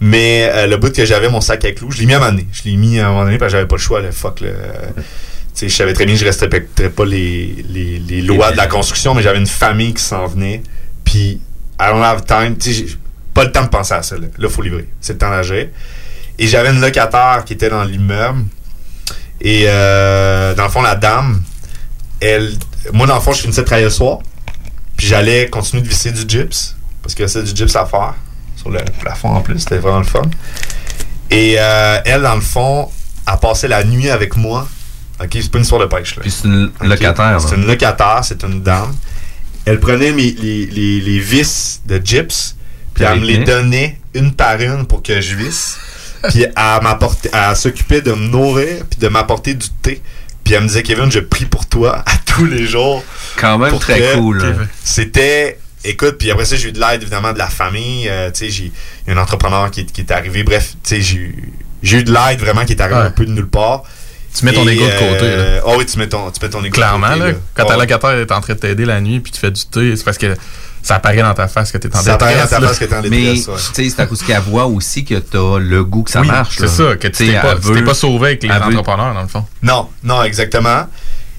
Mais 0.00 0.50
euh, 0.52 0.66
le 0.66 0.76
bout 0.76 0.94
que 0.94 1.04
j'avais, 1.04 1.28
mon 1.28 1.40
sac 1.40 1.64
à 1.64 1.72
clous, 1.72 1.90
je 1.90 2.00
l'ai 2.00 2.06
mis 2.06 2.12
à 2.12 2.16
un 2.16 2.20
moment 2.20 2.32
donné. 2.32 2.46
Je 2.52 2.64
l'ai 2.64 2.76
mis 2.76 2.98
à 2.98 3.06
un 3.06 3.10
moment 3.10 3.24
donné 3.24 3.38
parce 3.38 3.52
que 3.52 3.58
j'avais 3.58 3.68
pas 3.68 3.76
le 3.76 3.80
choix. 3.80 4.00
Là, 4.00 4.12
fuck, 4.12 4.40
là. 4.40 4.48
Je 5.60 5.68
savais 5.68 5.94
très 5.94 6.04
bien 6.04 6.14
que 6.14 6.20
je 6.20 6.26
respecterais 6.26 6.90
pas 6.90 7.06
les, 7.06 7.64
les, 7.70 7.98
les 7.98 8.20
lois 8.20 8.52
de 8.52 8.58
la 8.58 8.66
construction, 8.66 9.14
mais 9.14 9.22
j'avais 9.22 9.38
une 9.38 9.46
famille 9.46 9.94
qui 9.94 10.02
s'en 10.02 10.26
venait. 10.26 10.62
Puis, 11.02 11.40
I 11.80 11.86
don't 11.90 12.02
have 12.02 12.24
time. 12.26 12.56
Pas 13.32 13.44
le 13.44 13.52
temps 13.52 13.64
de 13.64 13.68
penser 13.68 13.94
à 13.94 14.02
ça. 14.02 14.16
Là, 14.16 14.26
il 14.38 14.48
faut 14.48 14.60
livrer. 14.60 14.86
C'est 15.00 15.14
le 15.14 15.18
temps 15.18 15.30
d'agir. 15.30 15.68
Et 16.38 16.46
j'avais 16.46 16.70
une 16.70 16.80
locataire 16.80 17.42
qui 17.46 17.54
était 17.54 17.70
dans 17.70 17.84
l'immeuble. 17.84 18.44
Et 19.40 19.64
euh, 19.66 20.54
dans 20.54 20.64
le 20.64 20.70
fond, 20.70 20.82
la 20.82 20.94
dame, 20.94 21.42
elle. 22.20 22.52
Moi, 22.92 23.06
dans 23.06 23.14
le 23.14 23.20
fond, 23.20 23.32
je 23.32 23.40
finissais 23.40 23.62
de 23.62 23.66
travailler 23.66 23.86
le 23.86 23.90
soir. 23.90 24.18
Puis 24.96 25.06
j'allais 25.06 25.48
continuer 25.48 25.82
de 25.82 25.88
visser 25.88 26.12
du 26.12 26.22
gyps. 26.28 26.76
Parce 27.02 27.14
que 27.14 27.26
c'est 27.26 27.42
du 27.42 27.54
gyps 27.54 27.76
à 27.76 27.86
faire. 27.86 28.14
Sur 28.66 28.84
le 28.84 28.84
plafond 29.00 29.28
en 29.30 29.40
plus. 29.40 29.58
C'était 29.60 29.78
vraiment 29.78 29.98
le 29.98 30.04
fun. 30.04 30.22
Et 31.30 31.56
euh, 31.58 31.98
elle, 32.04 32.22
dans 32.22 32.34
le 32.34 32.40
fond, 32.40 32.90
a 33.26 33.36
passé 33.36 33.68
la 33.68 33.84
nuit 33.84 34.10
avec 34.10 34.36
moi. 34.36 34.66
OK, 35.20 35.28
c'est 35.32 35.50
pas 35.50 35.58
une 35.58 35.64
histoire 35.64 35.80
de 35.80 35.86
pêche. 35.86 36.16
Là. 36.16 36.22
Puis 36.22 36.30
c'est 36.30 36.46
une 36.48 36.70
locataire. 36.82 37.40
C'est 37.40 37.54
une 37.56 37.66
locataire, 37.66 38.20
c'est 38.22 38.42
une 38.42 38.62
dame. 38.62 38.94
Elle 39.64 39.80
prenait 39.80 40.12
mes- 40.12 40.32
les, 40.32 40.66
les, 40.66 41.00
les 41.00 41.18
vis 41.18 41.80
de 41.86 42.00
gyps, 42.04 42.54
puis 42.94 43.04
elle 43.04 43.20
me 43.20 43.24
les 43.24 43.38
donnait 43.38 43.98
une 44.14 44.32
par 44.32 44.60
une 44.60 44.86
pour 44.86 45.02
que 45.02 45.20
je 45.20 45.34
visse. 45.34 45.76
puis 46.28 46.44
elle 46.44 47.56
s'occupait 47.56 48.00
de 48.00 48.12
me 48.12 48.28
nourrir, 48.28 48.84
puis 48.88 48.98
de 49.00 49.08
m'apporter 49.08 49.54
du 49.54 49.68
thé. 49.82 50.00
Puis 50.44 50.54
elle 50.54 50.62
me 50.62 50.68
disait, 50.68 50.82
Kevin, 50.84 51.10
je 51.10 51.18
prie 51.20 51.46
pour 51.46 51.66
toi 51.66 52.04
à 52.06 52.12
tous 52.24 52.44
les 52.46 52.66
jours. 52.66 53.02
Quand 53.36 53.58
même 53.58 53.76
très 53.78 53.98
que- 53.98 54.14
cool. 54.16 54.38
là. 54.44 54.52
C'était. 54.84 55.58
Écoute, 55.86 56.16
puis 56.18 56.30
après 56.30 56.44
ça, 56.44 56.56
j'ai 56.56 56.68
eu 56.68 56.72
de 56.72 56.80
l'aide 56.80 57.02
évidemment 57.02 57.32
de 57.32 57.38
la 57.38 57.48
famille. 57.48 58.08
Euh, 58.08 58.30
tu 58.30 58.44
sais, 58.46 58.50
j'ai 58.50 58.72
il 59.06 59.12
y 59.14 59.16
a 59.16 59.18
un 59.18 59.22
entrepreneur 59.22 59.70
qui, 59.70 59.80
est- 59.80 59.92
qui 59.92 60.00
est 60.02 60.10
arrivé. 60.10 60.42
Bref, 60.42 60.72
tu 60.82 60.96
sais, 60.96 61.00
j'ai 61.00 61.16
eu- 61.16 61.52
j'ai 61.82 61.98
eu 61.98 62.04
de 62.04 62.12
l'aide 62.12 62.40
vraiment 62.40 62.64
qui 62.64 62.72
est 62.72 62.80
arrivé 62.80 62.98
Ouais. 62.98 63.06
un 63.06 63.10
peu 63.10 63.24
de 63.24 63.30
nulle 63.30 63.48
part. 63.48 63.82
Tu 64.34 64.44
mets 64.44 64.52
ton 64.52 64.68
ego 64.68 64.84
de 64.84 64.90
côté, 64.90 65.20
euh, 65.22 65.60
Ah 65.66 65.72
oui, 65.78 65.86
tu 65.86 65.98
mets 65.98 66.08
ton, 66.08 66.30
tu 66.30 66.44
mets 66.44 66.50
ton 66.50 66.62
ego 66.62 66.74
Clairement, 66.74 67.08
de 67.08 67.12
côté. 67.14 67.24
là, 67.26 67.32
là. 67.32 67.38
quand 67.54 67.64
ta 67.64 67.74
Ah, 67.74 67.76
locataire 67.78 68.10
est 68.18 68.32
en 68.32 68.40
train 68.42 68.52
de 68.54 68.58
t'aider 68.58 68.84
la 68.84 69.00
nuit 69.00 69.20
puis 69.20 69.32
tu 69.32 69.38
fais 69.40 69.50
du 69.50 69.64
thé, 69.64 69.96
c'est 69.96 70.04
parce 70.04 70.18
que 70.18 70.36
ça 70.82 70.96
apparaît 70.96 71.22
dans 71.22 71.32
ta 71.32 71.48
face 71.48 71.72
que 71.72 71.78
t'es 71.78 71.88
en 71.96 72.00
Ça 72.02 72.14
apparaît 72.14 72.32
détresse. 72.34 72.50
dans 72.50 72.56
ta 72.56 72.62
là. 72.62 72.68
face 72.68 72.78
que 72.78 72.84
t'es 72.84 72.94
en 72.96 73.02
Mais 73.02 73.08
détresse, 73.10 73.48
ouais. 73.48 73.54
tu 73.74 73.84
sais, 73.84 73.90
c'est 73.96 74.02
à 74.02 74.06
cause 74.06 74.22
qu'elle 74.22 74.40
voit 74.42 74.66
aussi 74.66 75.04
que 75.06 75.14
t'as 75.14 75.58
le 75.58 75.84
goût 75.84 76.02
que 76.02 76.10
ça 76.10 76.20
Oui, 76.20 76.26
marche. 76.26 76.56
c'est 76.58 76.64
là. 76.64 76.68
ça, 76.68 76.96
que 76.96 77.08
tu 77.08 77.24
sais, 77.26 77.32
t'es 77.32 77.40
pas, 77.40 77.56
pas 77.84 77.94
sauvé 77.94 78.26
avec 78.26 78.42
les 78.42 78.50
entrepreneurs, 78.50 79.14
dans 79.14 79.22
le 79.22 79.28
fond. 79.28 79.44
Non, 79.62 79.88
non, 80.04 80.22
exactement. 80.22 80.86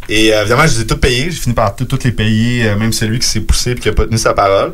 Et 0.10 0.34
euh, 0.34 0.42
évidemment, 0.42 0.66
je 0.68 0.76
les 0.76 0.82
ai 0.82 0.88
tous 0.88 0.98
payés. 0.98 1.32
J'ai 1.32 1.40
fini 1.40 1.56
par 1.56 1.76
toutes 1.76 2.04
les 2.04 2.12
payer, 2.12 2.68
euh, 2.68 2.78
même 2.78 2.94
celui 2.94 3.20
qui 3.20 3.28
s'est 3.28 3.42
poussé 3.42 3.72
et 3.72 3.76
qui 3.76 3.90
a 3.90 3.94
pas 3.94 4.06
tenu 4.06 4.18
sa 4.18 4.34
parole. 4.34 4.74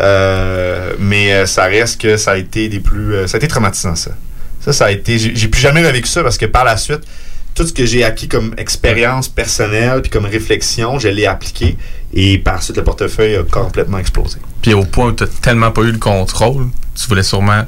Euh, 0.00 0.92
mais 0.98 1.46
ça 1.46 1.64
reste 1.64 2.00
que 2.00 2.16
ça 2.16 2.32
a 2.32 2.36
été 2.36 2.68
des 2.68 2.80
plus. 2.80 3.26
ça 3.26 3.36
a 3.36 3.38
été 3.38 3.48
traumatisant, 3.48 3.94
ça. 3.94 4.10
Ça, 4.60 4.72
ça 4.72 4.86
a 4.86 4.90
été. 4.90 5.18
J'ai 5.18 5.48
plus 5.48 5.60
jamais 5.60 5.86
revécu 5.86 6.08
ça 6.08 6.22
parce 6.22 6.36
que 6.36 6.46
par 6.46 6.64
la 6.64 6.76
suite, 6.76 7.00
tout 7.54 7.66
ce 7.66 7.72
que 7.72 7.86
j'ai 7.86 8.04
acquis 8.04 8.28
comme 8.28 8.54
expérience 8.58 9.28
personnelle 9.28 10.02
puis 10.02 10.10
comme 10.10 10.26
réflexion, 10.26 10.98
je 10.98 11.08
l'ai 11.08 11.26
appliqué. 11.26 11.78
Et 12.12 12.38
par 12.38 12.56
la 12.56 12.60
suite, 12.60 12.76
le 12.76 12.84
portefeuille 12.84 13.36
a 13.36 13.42
complètement 13.44 13.98
explosé. 13.98 14.38
Puis 14.60 14.74
au 14.74 14.84
point 14.84 15.06
où 15.06 15.12
tu 15.12 15.24
tellement 15.40 15.70
pas 15.70 15.82
eu 15.82 15.92
le 15.92 15.98
contrôle, 15.98 16.66
tu 16.94 17.06
voulais 17.08 17.22
sûrement 17.22 17.64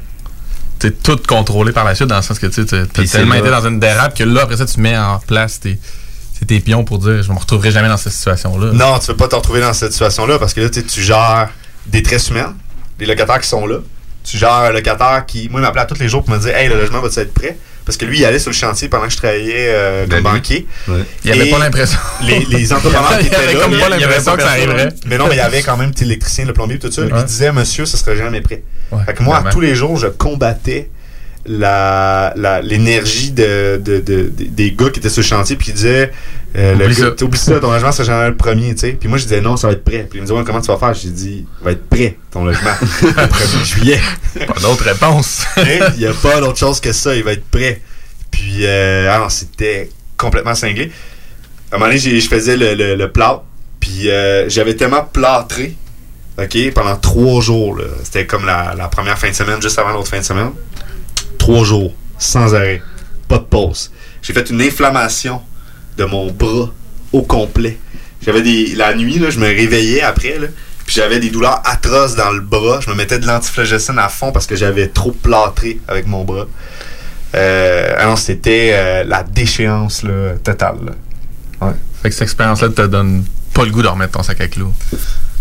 tout 1.03 1.19
contrôler 1.27 1.73
par 1.73 1.83
la 1.83 1.95
suite, 1.95 2.07
dans 2.07 2.17
le 2.17 2.21
sens 2.21 2.39
que 2.39 2.47
tu 2.47 2.61
as 2.61 3.07
tellement 3.07 3.35
été 3.35 3.49
dans 3.49 3.67
une 3.67 3.79
dérape 3.79 4.17
que 4.17 4.23
là, 4.23 4.43
après 4.43 4.57
ça, 4.57 4.65
tu 4.65 4.79
mets 4.79 4.97
en 4.97 5.19
place 5.19 5.59
tes, 5.59 5.77
c'est 6.39 6.45
tes 6.45 6.59
pions 6.61 6.83
pour 6.85 6.99
dire 6.99 7.21
je 7.21 7.31
me 7.31 7.37
retrouverai 7.37 7.69
jamais 7.71 7.89
dans 7.89 7.97
cette 7.97 8.13
situation-là. 8.13 8.71
Non, 8.73 8.97
tu 8.99 9.07
veux 9.07 9.17
pas 9.17 9.27
te 9.27 9.35
retrouver 9.35 9.59
dans 9.61 9.73
cette 9.73 9.91
situation-là 9.91 10.39
parce 10.39 10.53
que 10.53 10.61
là, 10.61 10.69
tu 10.69 11.01
gères 11.01 11.49
des 11.85 12.01
tresses 12.01 12.29
humaines, 12.29 12.55
des 12.97 13.05
locataires 13.05 13.39
qui 13.41 13.47
sont 13.49 13.65
là. 13.67 13.77
Tu 14.23 14.37
gères 14.37 14.51
un 14.53 14.71
locataire 14.71 15.25
qui, 15.25 15.49
moi, 15.49 15.59
il 15.59 15.63
m'appelait 15.63 15.81
à 15.81 15.85
tous 15.85 15.99
les 15.99 16.07
jours 16.09 16.23
pour 16.23 16.33
me 16.35 16.39
dire 16.39 16.55
Hey, 16.55 16.69
le 16.69 16.75
logement 16.79 17.01
va-tu 17.01 17.19
être 17.19 17.33
prêt? 17.33 17.57
Parce 17.85 17.97
que 17.97 18.05
lui, 18.05 18.19
il 18.19 18.25
allait 18.25 18.37
sur 18.37 18.51
le 18.51 18.55
chantier 18.55 18.87
pendant 18.87 19.05
que 19.05 19.11
je 19.11 19.17
travaillais 19.17 19.69
euh, 19.69 20.05
comme 20.05 20.17
lui. 20.17 20.23
banquier. 20.23 20.67
Il 21.23 21.31
avait 21.31 21.49
pas 21.49 21.57
l'impression. 21.57 21.97
Les, 22.21 22.45
les 22.45 22.71
entrepreneurs 22.73 23.17
qui 23.19 23.27
étaient 23.27 23.53
là. 23.53 23.65
il 23.67 23.81
avait 23.83 23.97
l'impression 23.99 24.35
que 24.35 24.41
ça 24.43 24.49
arriverait. 24.49 24.89
Mais 25.07 25.17
non, 25.17 25.25
mais 25.27 25.35
il 25.35 25.37
y 25.39 25.41
avait 25.41 25.61
quand 25.63 25.75
même 25.77 25.91
l'électricien, 25.99 26.45
le 26.45 26.53
plombier, 26.53 26.77
tout 26.77 26.91
ça. 26.91 27.01
Lui, 27.01 27.11
Ouais. 27.11 27.19
il 27.21 27.25
disait 27.25 27.51
Monsieur, 27.51 27.85
ce 27.85 27.97
serait 27.97 28.15
jamais 28.17 28.41
prêt. 28.41 28.63
Ouais, 28.91 29.03
fait 29.05 29.13
que 29.15 29.23
moi, 29.23 29.43
tous 29.51 29.61
les 29.61 29.73
jours, 29.75 29.97
je 29.97 30.07
combattais 30.07 30.89
la 31.45 32.33
la- 32.35 32.61
l'énergie 32.61 33.31
de, 33.31 33.77
de- 33.83 33.99
de- 33.99 34.29
de- 34.29 34.45
des 34.45 34.71
gars 34.71 34.89
qui 34.89 34.99
étaient 34.99 35.09
sur 35.09 35.21
le 35.21 35.27
chantier 35.27 35.55
puis 35.55 35.67
qui 35.67 35.73
disaient 35.73 36.11
euh, 36.57 36.75
le 36.75 36.85
Oublie 36.85 36.95
gars- 36.95 37.03
ça. 37.05 37.11
t'oublies 37.11 37.39
ça 37.39 37.59
ton 37.59 37.71
logement 37.71 37.91
c'est 37.91 38.03
jamais 38.03 38.27
le 38.27 38.35
premier 38.35 38.73
tu 38.75 38.81
sais. 38.81 38.91
Puis 38.93 39.07
moi 39.07 39.17
je 39.17 39.23
disais 39.23 39.41
non 39.41 39.55
ça 39.57 39.67
va 39.67 39.73
être 39.73 39.83
prêt. 39.83 40.05
Puis 40.09 40.19
il 40.19 40.21
me 40.21 40.25
disait 40.27 40.37
Ouais, 40.37 40.43
comment 40.45 40.61
tu 40.61 40.67
vas 40.67 40.77
faire? 40.77 40.93
J'ai 40.93 41.09
dit 41.09 41.45
va 41.61 41.71
être 41.71 41.87
prêt 41.89 42.17
ton 42.31 42.43
logement. 42.45 42.71
Le 43.01 43.07
1er 43.07 43.65
juillet. 43.65 43.99
Pas 44.47 44.59
d'autre 44.61 44.83
réponse. 44.83 45.43
Il 45.57 45.99
n'y 45.99 46.05
a 46.05 46.13
pas 46.13 46.39
d'autre 46.41 46.57
chose 46.59 46.79
que 46.79 46.91
ça 46.91 47.15
il 47.15 47.23
va 47.23 47.33
être 47.33 47.45
prêt. 47.49 47.81
Puis 48.31 48.59
euh, 48.65 49.09
ah 49.11 49.27
c'était 49.29 49.89
complètement 50.17 50.55
cinglé. 50.55 50.91
À 51.71 51.75
un 51.75 51.79
moment 51.79 51.91
donné 51.91 51.99
je 52.19 52.27
faisais 52.27 52.57
le, 52.57 52.73
le, 52.75 52.95
le 52.95 53.11
plâtre 53.11 53.43
puis 53.79 54.09
euh, 54.09 54.49
j'avais 54.49 54.75
tellement 54.75 55.03
plâtré 55.03 55.75
ok 56.37 56.73
pendant 56.73 56.95
trois 56.97 57.41
jours 57.41 57.79
c'était 58.03 58.25
comme 58.25 58.45
la, 58.45 58.73
la 58.77 58.87
première 58.87 59.17
fin 59.17 59.29
de 59.29 59.33
semaine 59.35 59.61
juste 59.61 59.77
avant 59.79 59.91
l'autre 59.91 60.07
fin 60.09 60.19
de 60.19 60.23
semaine 60.23 60.51
trois 61.49 61.63
jours, 61.63 61.95
sans 62.19 62.53
arrêt, 62.53 62.83
pas 63.27 63.39
de 63.39 63.43
pause. 63.43 63.91
J'ai 64.21 64.33
fait 64.33 64.51
une 64.51 64.61
inflammation 64.61 65.41
de 65.97 66.05
mon 66.05 66.31
bras 66.31 66.69
au 67.11 67.23
complet. 67.23 67.79
J'avais 68.23 68.43
des. 68.43 68.75
La 68.75 68.93
nuit, 68.93 69.17
là, 69.17 69.31
je 69.31 69.39
me 69.39 69.47
réveillais 69.47 70.01
après, 70.01 70.37
là, 70.37 70.47
Puis 70.85 70.95
j'avais 70.95 71.19
des 71.19 71.31
douleurs 71.31 71.59
atroces 71.65 72.15
dans 72.15 72.29
le 72.29 72.41
bras. 72.41 72.81
Je 72.81 72.91
me 72.91 72.95
mettais 72.95 73.17
de 73.17 73.25
l'antiflagellation 73.25 73.97
à 73.97 74.09
fond 74.09 74.31
parce 74.31 74.45
que 74.45 74.55
j'avais 74.55 74.89
trop 74.89 75.11
plâtré 75.11 75.79
avec 75.87 76.05
mon 76.05 76.23
bras. 76.23 76.45
Euh, 77.33 77.95
alors 77.97 78.19
c'était 78.19 78.71
euh, 78.73 79.03
la 79.03 79.23
déchéance 79.23 80.03
totale. 80.43 80.93
Fait 82.03 82.09
que 82.09 82.15
cette 82.15 82.23
expérience-là 82.23 82.69
te 82.69 82.85
donne 82.85 83.25
pas 83.55 83.65
le 83.65 83.71
goût 83.71 83.81
de 83.81 83.87
remettre 83.87 84.13
ton 84.13 84.23
sac 84.23 84.39
à 84.39 84.47
clous. 84.47 84.73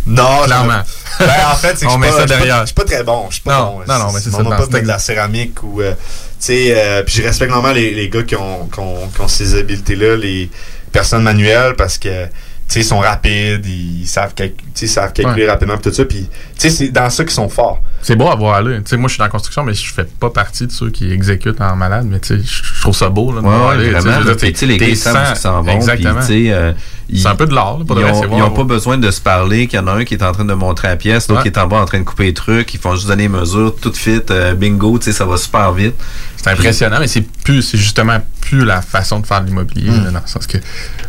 Non, 0.08 0.42
Clairement. 0.44 0.82
je- 1.20 1.24
Ben, 1.24 1.32
en 1.52 1.56
fait, 1.56 1.76
c'est 1.78 1.86
que 1.86 1.92
je 2.62 2.66
suis 2.66 2.74
pas- 2.74 2.82
pas- 2.82 2.84
très 2.84 3.02
bon. 3.04 3.26
Je 3.28 3.34
suis 3.34 3.42
pas 3.42 3.58
Non, 3.58 3.64
bon. 3.78 3.92
non, 3.92 3.98
non, 4.06 4.12
mais 4.12 4.20
c'est 4.20 4.30
ça, 4.30 4.38
On 4.38 4.42
m'a 4.44 4.56
pas 4.56 4.66
de 4.80 4.86
la 4.86 4.98
céramique 4.98 5.62
ou. 5.62 5.80
euh, 5.82 5.92
tu 5.92 5.98
sais, 6.38 6.74
euh, 6.76 7.02
puis 7.02 7.14
je 7.16 7.22
respecte 7.22 7.50
normalement 7.50 7.74
les, 7.76 7.92
les 7.94 8.08
gars 8.08 8.22
qui 8.22 8.36
ont, 8.36 8.66
qui 8.72 8.78
ont, 8.80 9.08
qui 9.08 9.20
ont 9.20 9.28
ces 9.28 9.54
habiletés-là, 9.56 10.16
les 10.16 10.50
personnes 10.92 11.22
manuelles, 11.22 11.74
parce 11.76 11.98
que. 11.98 12.26
Tu 12.26 12.74
sais, 12.74 12.80
ils 12.80 12.84
sont 12.84 12.98
rapides, 12.98 13.64
ils 13.64 14.06
savent, 14.06 14.34
sais, 14.36 14.54
ils 14.82 14.88
savent 14.88 15.12
calculer 15.12 15.44
Ouais. 15.44 15.50
rapidement 15.50 15.76
tout 15.78 15.92
ça. 15.92 16.04
Puis, 16.04 16.22
tu 16.28 16.28
sais, 16.56 16.70
c'est 16.70 16.88
dans 16.88 17.08
ça 17.10 17.24
qu'ils 17.24 17.32
sont 17.32 17.48
forts. 17.48 17.80
C'est 18.00 18.14
beau 18.16 18.28
à 18.28 18.36
voir 18.36 18.54
aller. 18.56 18.76
Tu 18.78 18.82
sais, 18.90 18.96
moi, 18.96 19.08
je 19.08 19.14
suis 19.14 19.18
dans 19.18 19.24
la 19.24 19.30
construction, 19.30 19.64
mais 19.64 19.74
je 19.74 19.92
fais 19.92 20.04
pas 20.04 20.30
partie 20.30 20.66
de 20.66 20.72
ceux 20.72 20.90
qui 20.90 21.10
exécutent 21.12 21.60
en 21.60 21.74
malade. 21.76 22.06
Mais 22.08 22.20
tu 22.20 22.38
sais, 22.40 22.44
je 22.44 22.80
trouve 22.80 22.94
ça 22.94 23.08
beau. 23.08 23.32
Là, 23.32 23.40
de 23.40 23.46
Ouais, 23.46 23.56
voir 23.56 23.68
ouais, 23.70 23.76
vraiment. 23.90 24.00
je 24.00 24.04
veux 24.06 24.10
là, 24.12 24.22
dire, 24.24 24.36
puis, 24.36 24.52
tu 24.52 24.58
sais, 24.60 24.66
les 24.66 24.76
gars, 24.76 24.86
ils 24.88 24.96
savent 24.96 25.36
s'en 25.38 25.62
vont. 25.62 25.72
Exactement. 25.72 26.20
euh, 26.30 26.72
ils- 27.10 27.20
C'est 27.22 27.28
un 27.28 27.34
peu 27.36 27.46
de 27.46 27.54
l'art, 27.54 27.78
là, 27.78 27.84
Ils 27.88 27.94
vrai, 27.94 28.04
ont, 28.10 28.14
c'est 28.14 28.20
ils 28.20 28.26
voir, 28.28 28.40
ont 28.40 28.50
voir. 28.50 28.54
pas 28.54 28.64
besoin 28.64 28.98
de 28.98 29.10
se 29.10 29.20
parler, 29.20 29.66
qu'il 29.66 29.78
y 29.78 29.82
en 29.82 29.86
a 29.88 29.92
un 29.92 30.04
qui 30.04 30.14
est 30.14 30.22
en 30.22 30.32
train 30.32 30.44
de 30.44 30.54
montrer 30.54 30.88
la 30.88 30.96
pièce, 30.96 31.28
l'autre 31.28 31.42
Ouais. 31.42 31.50
qui 31.50 31.56
est 31.56 31.60
en 31.60 31.66
bas 31.66 31.78
en 31.78 31.84
train 31.86 31.98
de 31.98 32.04
couper 32.04 32.24
les 32.24 32.34
trucs, 32.34 32.72
ils 32.74 32.80
font 32.80 32.94
juste 32.94 33.08
donner 33.08 33.24
les 33.24 33.28
mesures, 33.28 33.74
tout 33.80 33.92
fit, 33.92 34.20
euh, 34.30 34.54
bingo, 34.54 34.98
tu 34.98 35.06
sais, 35.06 35.12
ça 35.12 35.24
va 35.24 35.36
super 35.36 35.72
vite. 35.72 35.94
C'est 36.36 36.50
impressionnant, 36.50 36.98
mais 37.00 37.08
c'est 37.08 37.22
plus, 37.42 37.62
c'est 37.62 37.78
justement 37.78 38.18
plus 38.40 38.64
la 38.64 38.80
façon 38.80 39.18
de 39.20 39.26
faire 39.26 39.40
de 39.42 39.46
l'immobilier, 39.46 39.90
Mm. 39.90 40.04
là, 40.04 40.10
dans 40.12 40.20
le 40.20 40.26
sens 40.26 40.46
que, 40.46 40.58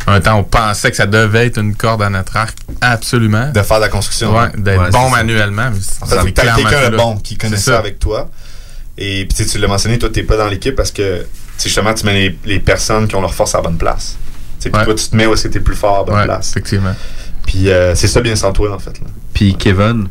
un 0.06 0.20
temps, 0.20 0.36
on 0.38 0.42
pensait 0.44 0.90
que 0.90 0.96
ça 0.96 1.06
devait 1.06 1.46
être 1.46 1.58
une 1.58 1.74
corde 1.76 2.02
à 2.02 2.10
notre 2.10 2.36
arc, 2.36 2.56
absolument. 2.80 3.50
De 3.60 3.66
faire 3.66 3.76
de 3.78 3.82
la 3.82 3.88
construction. 3.88 4.36
Ouais, 4.36 4.48
d'être 4.56 4.80
Ouais, 4.80 4.90
bon 4.90 5.04
ça. 5.10 5.16
manuellement. 5.16 5.70
mais 5.70 5.78
En 6.00 6.06
fait, 6.06 6.16
faut 6.18 6.24
que 6.26 6.30
clairement 6.30 6.62
quelqu'un 6.68 6.90
de 6.90 6.96
bon 6.96 7.16
qui 7.16 7.36
connaît 7.36 7.56
ça 7.56 7.78
avec 7.78 7.98
toi. 7.98 8.28
Et 8.98 9.26
puis 9.26 9.46
tu 9.46 9.58
l'as 9.58 9.68
mentionné, 9.68 9.98
toi, 9.98 10.10
t'es 10.12 10.22
pas 10.24 10.36
dans 10.36 10.48
l'équipe 10.48 10.74
parce 10.74 10.90
que 10.90 11.26
justement, 11.62 11.94
tu 11.94 12.04
mets 12.06 12.12
les, 12.14 12.38
les 12.44 12.60
personnes 12.60 13.08
qui 13.08 13.14
ont 13.16 13.20
leur 13.22 13.32
force 13.34 13.54
à 13.54 13.58
la 13.58 13.62
bonne 13.64 13.78
place. 13.78 14.16
Puis 14.60 14.70
toi, 14.70 14.94
tu 14.94 15.08
te 15.08 15.16
mets 15.16 15.26
où 15.26 15.32
est-ce 15.32 15.44
que 15.44 15.52
t'es 15.54 15.60
plus 15.60 15.74
fort 15.76 15.94
à 15.94 15.98
la 16.00 16.04
bonne 16.04 16.16
Ouais, 16.16 16.24
place. 16.24 16.50
Effectivement. 16.50 16.94
Puis 17.46 17.70
euh, 17.70 17.94
c'est 17.94 18.08
ça 18.08 18.20
bien 18.20 18.36
s'entourer, 18.36 18.70
en 18.72 18.78
fait. 18.78 18.92
Puis 19.32 19.54
Kevin, 19.56 20.08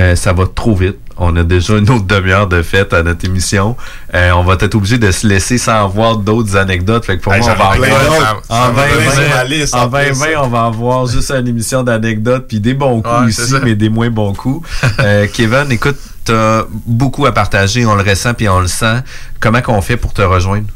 euh, 0.00 0.16
ça 0.16 0.32
va 0.32 0.44
trop 0.52 0.74
vite. 0.74 0.96
On 1.18 1.36
a 1.36 1.42
déjà 1.44 1.76
une 1.76 1.88
autre 1.90 2.04
demi-heure 2.06 2.46
de 2.48 2.62
fête 2.62 2.92
à 2.94 3.02
notre 3.02 3.24
émission. 3.26 3.76
Euh, 4.14 4.30
on 4.32 4.42
va 4.42 4.54
être 4.54 4.74
obligé 4.74 4.96
de 4.98 5.10
se 5.12 5.26
laisser 5.26 5.58
sans 5.58 5.84
avoir 5.84 6.16
d'autres 6.16 6.56
anecdotes. 6.56 7.04
Fait 7.04 7.18
que 7.18 7.22
pour 7.22 7.34
Hey, 7.34 7.40
moi, 7.42 7.52
on 7.54 7.58
va 7.58 7.64
avoir 7.70 8.42
en 8.48 8.72
va 8.72 8.86
venir 8.86 9.12
sur 9.12 9.20
ma 9.20 9.44
2020, 9.44 9.44
liste, 9.44 9.74
en 9.74 9.82
en 9.84 9.88
plus. 9.90 10.04
2020, 10.18 10.26
on 10.42 10.48
va 10.48 10.64
avoir 10.64 11.06
juste 11.06 11.30
une 11.30 11.46
émission 11.48 11.82
d'anecdotes 11.82 12.46
puis 12.48 12.60
des 12.60 12.74
bons 12.74 13.02
coups 13.02 13.24
Ouais, 13.26 13.30
ça. 13.32 13.60
mais 13.62 13.74
des 13.74 13.88
moins 13.90 14.10
bons 14.10 14.32
coups. 14.34 14.66
Euh, 15.00 15.26
Kevin, 15.32 15.66
écoute, 15.70 15.96
t'as 16.24 16.62
beaucoup 16.86 17.26
à 17.26 17.32
partager. 17.32 17.84
On 17.86 17.94
le 17.94 18.02
ressent 18.02 18.34
puis 18.34 18.48
on 18.48 18.60
le 18.60 18.68
sent. 18.68 19.00
Comment 19.40 19.60
qu'on 19.62 19.80
fait 19.82 19.96
pour 19.96 20.12
te 20.12 20.22
rejoindre? 20.22 20.66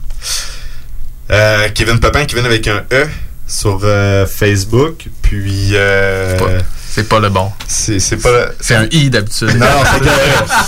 Kevin 1.75 1.99
Pepin, 1.99 2.25
Kevin 2.25 2.45
avec 2.47 2.67
un 2.69 2.83
E 2.93 3.07
sur 3.47 3.81
euh, 3.85 4.27
Facebook. 4.27 5.07
Puis. 5.23 5.71
Euh, 5.75 6.61
c'est 6.91 7.09
pas 7.09 7.21
le 7.21 7.29
bon. 7.29 7.51
C'est 7.69 7.99
c'est 7.99 8.17
pas 8.17 8.31
le. 8.31 8.49
C'est 8.61 8.75
un 8.75 8.87
I 8.91 9.11
d'habitude. 9.11 9.55
Non, 9.57 9.67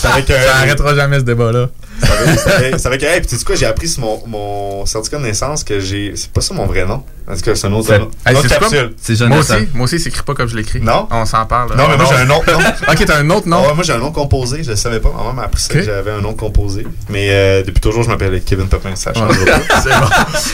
c'est 0.00 0.08
avec 0.08 0.30
un- 0.30 0.34
c'est 0.34 0.34
un. 0.34 0.42
Ça 0.46 0.56
arrêtera 0.56 0.94
jamais 0.94 1.18
ce 1.20 1.24
débat-là. 1.24 1.68
Ça 2.02 2.88
avec- 2.88 3.02
un. 3.02 3.18
Puis 3.18 3.26
tu 3.26 3.36
sais 3.38 3.44
quoi, 3.44 3.54
j'ai 3.56 3.66
appris 3.66 3.88
sur 3.88 4.02
mon, 4.02 4.22
mon 4.26 4.86
certificat 4.86 5.18
de 5.18 5.24
naissance 5.24 5.64
que 5.64 5.80
j'ai. 5.80 6.12
C'est 6.16 6.30
pas 6.30 6.40
ça 6.42 6.52
mon 6.54 6.66
vrai 6.66 6.84
nom. 6.84 7.02
Tout 7.34 7.42
cas, 7.42 7.54
c'est 7.54 7.66
un 7.66 7.72
autre. 7.72 7.92
Hey, 7.92 8.00
Une 8.00 8.36
autre. 8.36 9.28
Moi 9.28 9.38
aussi, 9.38 9.52
moi 9.74 9.84
aussi, 9.84 10.00
c'est 10.00 10.08
écrit 10.08 10.22
pas 10.22 10.34
comme 10.34 10.48
je 10.48 10.56
l'écris. 10.56 10.80
Non? 10.80 11.06
On 11.10 11.24
s'en 11.26 11.44
parle. 11.46 11.76
Non, 11.76 11.84
mais 11.88 11.96
moi 11.96 12.06
j'ai 12.08 12.16
un 12.22 12.24
nom. 12.24 12.40
nom. 12.46 12.58
ok, 12.88 13.04
t'as 13.06 13.18
un 13.18 13.30
autre 13.30 13.48
nom? 13.48 13.62
Ouais, 13.66 13.74
moi 13.74 13.84
j'ai 13.84 13.92
un 13.92 13.98
nom 13.98 14.12
composé, 14.12 14.62
je 14.62 14.70
le 14.70 14.76
savais 14.76 15.00
pas. 15.00 15.10
Maman 15.10 15.32
m'a 15.34 15.42
appris 15.42 15.62
que 15.68 15.82
j'avais 15.82 16.10
un 16.12 16.20
nom 16.20 16.32
composé. 16.34 16.86
Mais 17.10 17.28
euh, 17.30 17.62
depuis 17.62 17.80
toujours, 17.80 18.02
je 18.02 18.08
m'appelle 18.08 18.40
Kevin 18.44 18.66
Pepin, 18.68 18.94
ça 18.96 19.12
change 19.14 19.36
Ouais. 19.38 19.44
pas. 19.44 19.60
C'est 19.82 19.90
bon. 19.90 20.06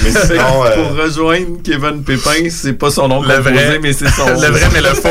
Mais 0.02 0.10
sinon, 0.26 0.64
euh, 0.64 0.74
Pour 0.74 0.96
rejoindre 1.02 1.62
Kevin 1.62 2.02
Pépin, 2.02 2.48
c'est 2.50 2.72
pas 2.74 2.90
son 2.90 3.08
nom 3.08 3.22
Le 3.22 3.28
composé, 3.36 3.50
vrai. 3.54 3.78
mais 3.80 3.92
c'est 3.92 4.08
son 4.10 4.26
Le 4.26 4.48
vrai, 4.48 4.68
mais 4.72 4.80
le 4.80 4.88
faux. 4.94 5.08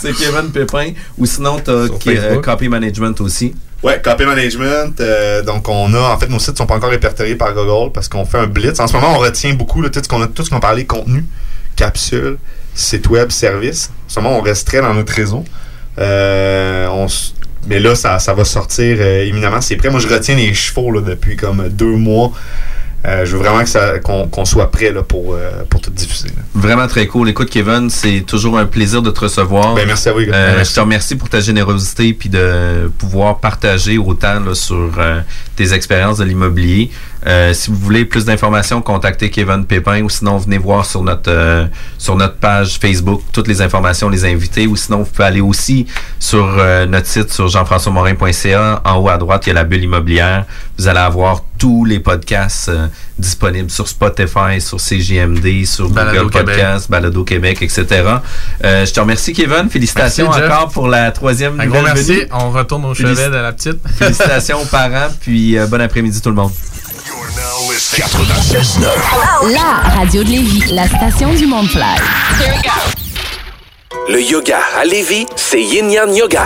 c'est 0.00 0.12
Kevin 0.14 0.50
Pépin. 0.52 0.92
Ou 1.18 1.26
sinon, 1.26 1.60
t'as 1.62 1.72
euh. 1.72 2.40
Copy 2.40 2.68
Management 2.68 3.20
aussi. 3.20 3.54
Ouais, 3.82 4.00
copy 4.02 4.24
management. 4.24 4.98
euh, 5.00 5.42
donc, 5.42 5.68
on 5.68 5.92
a, 5.92 5.98
en 6.14 6.18
fait, 6.18 6.28
nos 6.30 6.38
sites 6.38 6.56
sont 6.56 6.64
pas 6.64 6.76
encore 6.76 6.88
répertoriés 6.88 7.34
par 7.34 7.52
Google 7.52 7.92
parce 7.92 8.08
qu'on 8.08 8.24
fait 8.24 8.38
un 8.38 8.46
blitz. 8.46 8.80
En 8.80 8.86
ce 8.86 8.94
moment, 8.94 9.12
on 9.14 9.18
retient 9.18 9.52
beaucoup 9.52 9.82
là, 9.82 9.90
tout 9.90 10.00
ce 10.02 10.08
qu'on 10.16 10.22
a, 10.22 10.26
tout 10.26 10.44
ce 10.44 10.50
qu'on 10.50 10.60
parlé, 10.60 10.84
contenu, 10.84 11.24
capsule, 11.76 12.38
site 12.74 13.08
web, 13.08 13.30
service. 13.30 13.90
En 14.06 14.08
ce 14.08 14.20
moment, 14.20 14.38
on 14.38 14.42
resterait 14.42 14.80
dans 14.80 14.94
notre 14.94 15.12
réseau. 15.12 15.44
Euh, 15.98 17.06
mais 17.66 17.78
là, 17.78 17.94
ça, 17.94 18.18
ça 18.18 18.34
va 18.34 18.44
sortir 18.44 18.98
euh, 19.00 19.24
éminemment. 19.24 19.60
C'est 19.60 19.76
prêt. 19.76 19.90
Moi, 19.90 20.00
je 20.00 20.08
retiens 20.08 20.36
les 20.36 20.52
chevaux 20.54 21.00
depuis 21.00 21.36
comme 21.36 21.68
deux 21.68 21.96
mois. 21.96 22.32
Euh, 23.06 23.26
je 23.26 23.36
veux 23.36 23.42
vraiment 23.42 23.62
que 23.62 23.68
ça, 23.68 23.98
qu'on, 23.98 24.28
qu'on 24.28 24.44
soit 24.44 24.70
prêt 24.70 24.90
là, 24.90 25.02
pour, 25.02 25.34
euh, 25.34 25.62
pour 25.68 25.80
tout 25.80 25.90
diffuser. 25.90 26.28
là. 26.28 26.42
Vraiment 26.54 26.86
très 26.86 27.06
cool. 27.06 27.28
Écoute, 27.28 27.50
Kevin, 27.50 27.90
c'est 27.90 28.22
toujours 28.26 28.56
un 28.56 28.64
plaisir 28.64 29.02
de 29.02 29.10
te 29.10 29.20
recevoir. 29.20 29.74
Ben, 29.74 29.86
merci 29.86 30.08
à 30.08 30.12
vous. 30.12 30.20
Euh, 30.20 30.54
Merci. 30.56 30.70
je 30.70 30.74
te 30.76 30.80
remercie 30.80 31.14
pour 31.16 31.28
ta 31.28 31.40
générosité 31.40 32.14
puis 32.14 32.28
de 32.30 32.90
pouvoir 32.98 33.38
partager 33.40 33.98
autant 33.98 34.40
là, 34.40 34.54
sur 34.54 34.90
euh, 34.98 35.20
tes 35.56 35.72
expériences 35.74 36.18
de 36.18 36.24
l'immobilier. 36.24 36.90
Euh, 37.26 37.54
si 37.54 37.70
vous 37.70 37.76
voulez 37.76 38.04
plus 38.04 38.24
d'informations, 38.26 38.82
contactez 38.82 39.30
Kevin 39.30 39.64
Pépin 39.64 40.02
ou 40.02 40.10
sinon 40.10 40.36
venez 40.36 40.58
voir 40.58 40.84
sur 40.84 41.02
notre 41.02 41.30
euh, 41.30 41.66
sur 41.96 42.16
notre 42.16 42.36
page 42.36 42.78
Facebook 42.78 43.22
toutes 43.32 43.48
les 43.48 43.62
informations, 43.62 44.10
les 44.10 44.26
invités 44.26 44.66
ou 44.66 44.76
sinon 44.76 44.98
vous 44.98 45.10
pouvez 45.10 45.24
aller 45.24 45.40
aussi 45.40 45.86
sur 46.18 46.56
euh, 46.58 46.84
notre 46.84 47.06
site 47.06 47.32
sur 47.32 47.48
jean-françois-morin.ca. 47.48 48.82
En 48.84 48.96
haut 48.98 49.08
à 49.08 49.16
droite, 49.16 49.46
il 49.46 49.48
y 49.48 49.52
a 49.52 49.54
la 49.54 49.64
bulle 49.64 49.84
immobilière. 49.84 50.44
Vous 50.78 50.86
allez 50.86 50.98
avoir 50.98 51.42
tous 51.64 51.86
les 51.86 51.98
podcasts 51.98 52.68
euh, 52.68 52.88
disponibles 53.18 53.70
sur 53.70 53.88
Spotify, 53.88 54.60
sur 54.60 54.78
CGMD, 54.78 55.64
sur 55.64 55.88
Balado 55.88 56.18
Google 56.24 56.30
Québec. 56.30 56.56
Podcasts, 56.56 56.90
Balado 56.90 57.24
Québec, 57.24 57.62
etc. 57.62 57.86
Euh, 58.62 58.84
je 58.84 58.92
te 58.92 59.00
remercie, 59.00 59.32
Kevin. 59.32 59.70
Félicitations 59.70 60.28
Merci, 60.28 60.42
encore 60.44 60.68
pour 60.68 60.88
la 60.88 61.10
troisième 61.10 61.58
Un 61.58 61.66
gros 61.66 61.80
merci. 61.80 62.04
venue. 62.16 62.28
On 62.32 62.50
retourne 62.50 62.84
au 62.84 62.92
Félici- 62.92 63.16
chevet 63.16 63.30
de 63.30 63.36
la 63.40 63.52
petite. 63.54 63.78
Félicitations 63.98 64.60
aux 64.60 64.66
parents, 64.66 65.08
puis 65.22 65.56
euh, 65.56 65.66
bon 65.66 65.80
après-midi 65.80 66.20
tout 66.20 66.28
le 66.28 66.34
monde. 66.34 66.52
96.9. 67.94 69.50
La 69.54 69.88
radio 69.96 70.22
de 70.22 70.28
Lévis, 70.28 70.70
la 70.70 70.86
station 70.86 71.32
du 71.32 71.46
monde 71.46 71.68
fly. 71.70 71.82
Le 74.10 74.20
yoga 74.20 74.58
à 74.78 74.84
Lévis, 74.84 75.24
c'est 75.36 75.62
Yin 75.62 75.90
Yang 75.90 76.14
Yoga. 76.14 76.44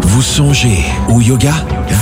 Vous 0.00 0.22
songez 0.22 0.84
au 1.10 1.20
yoga? 1.20 1.52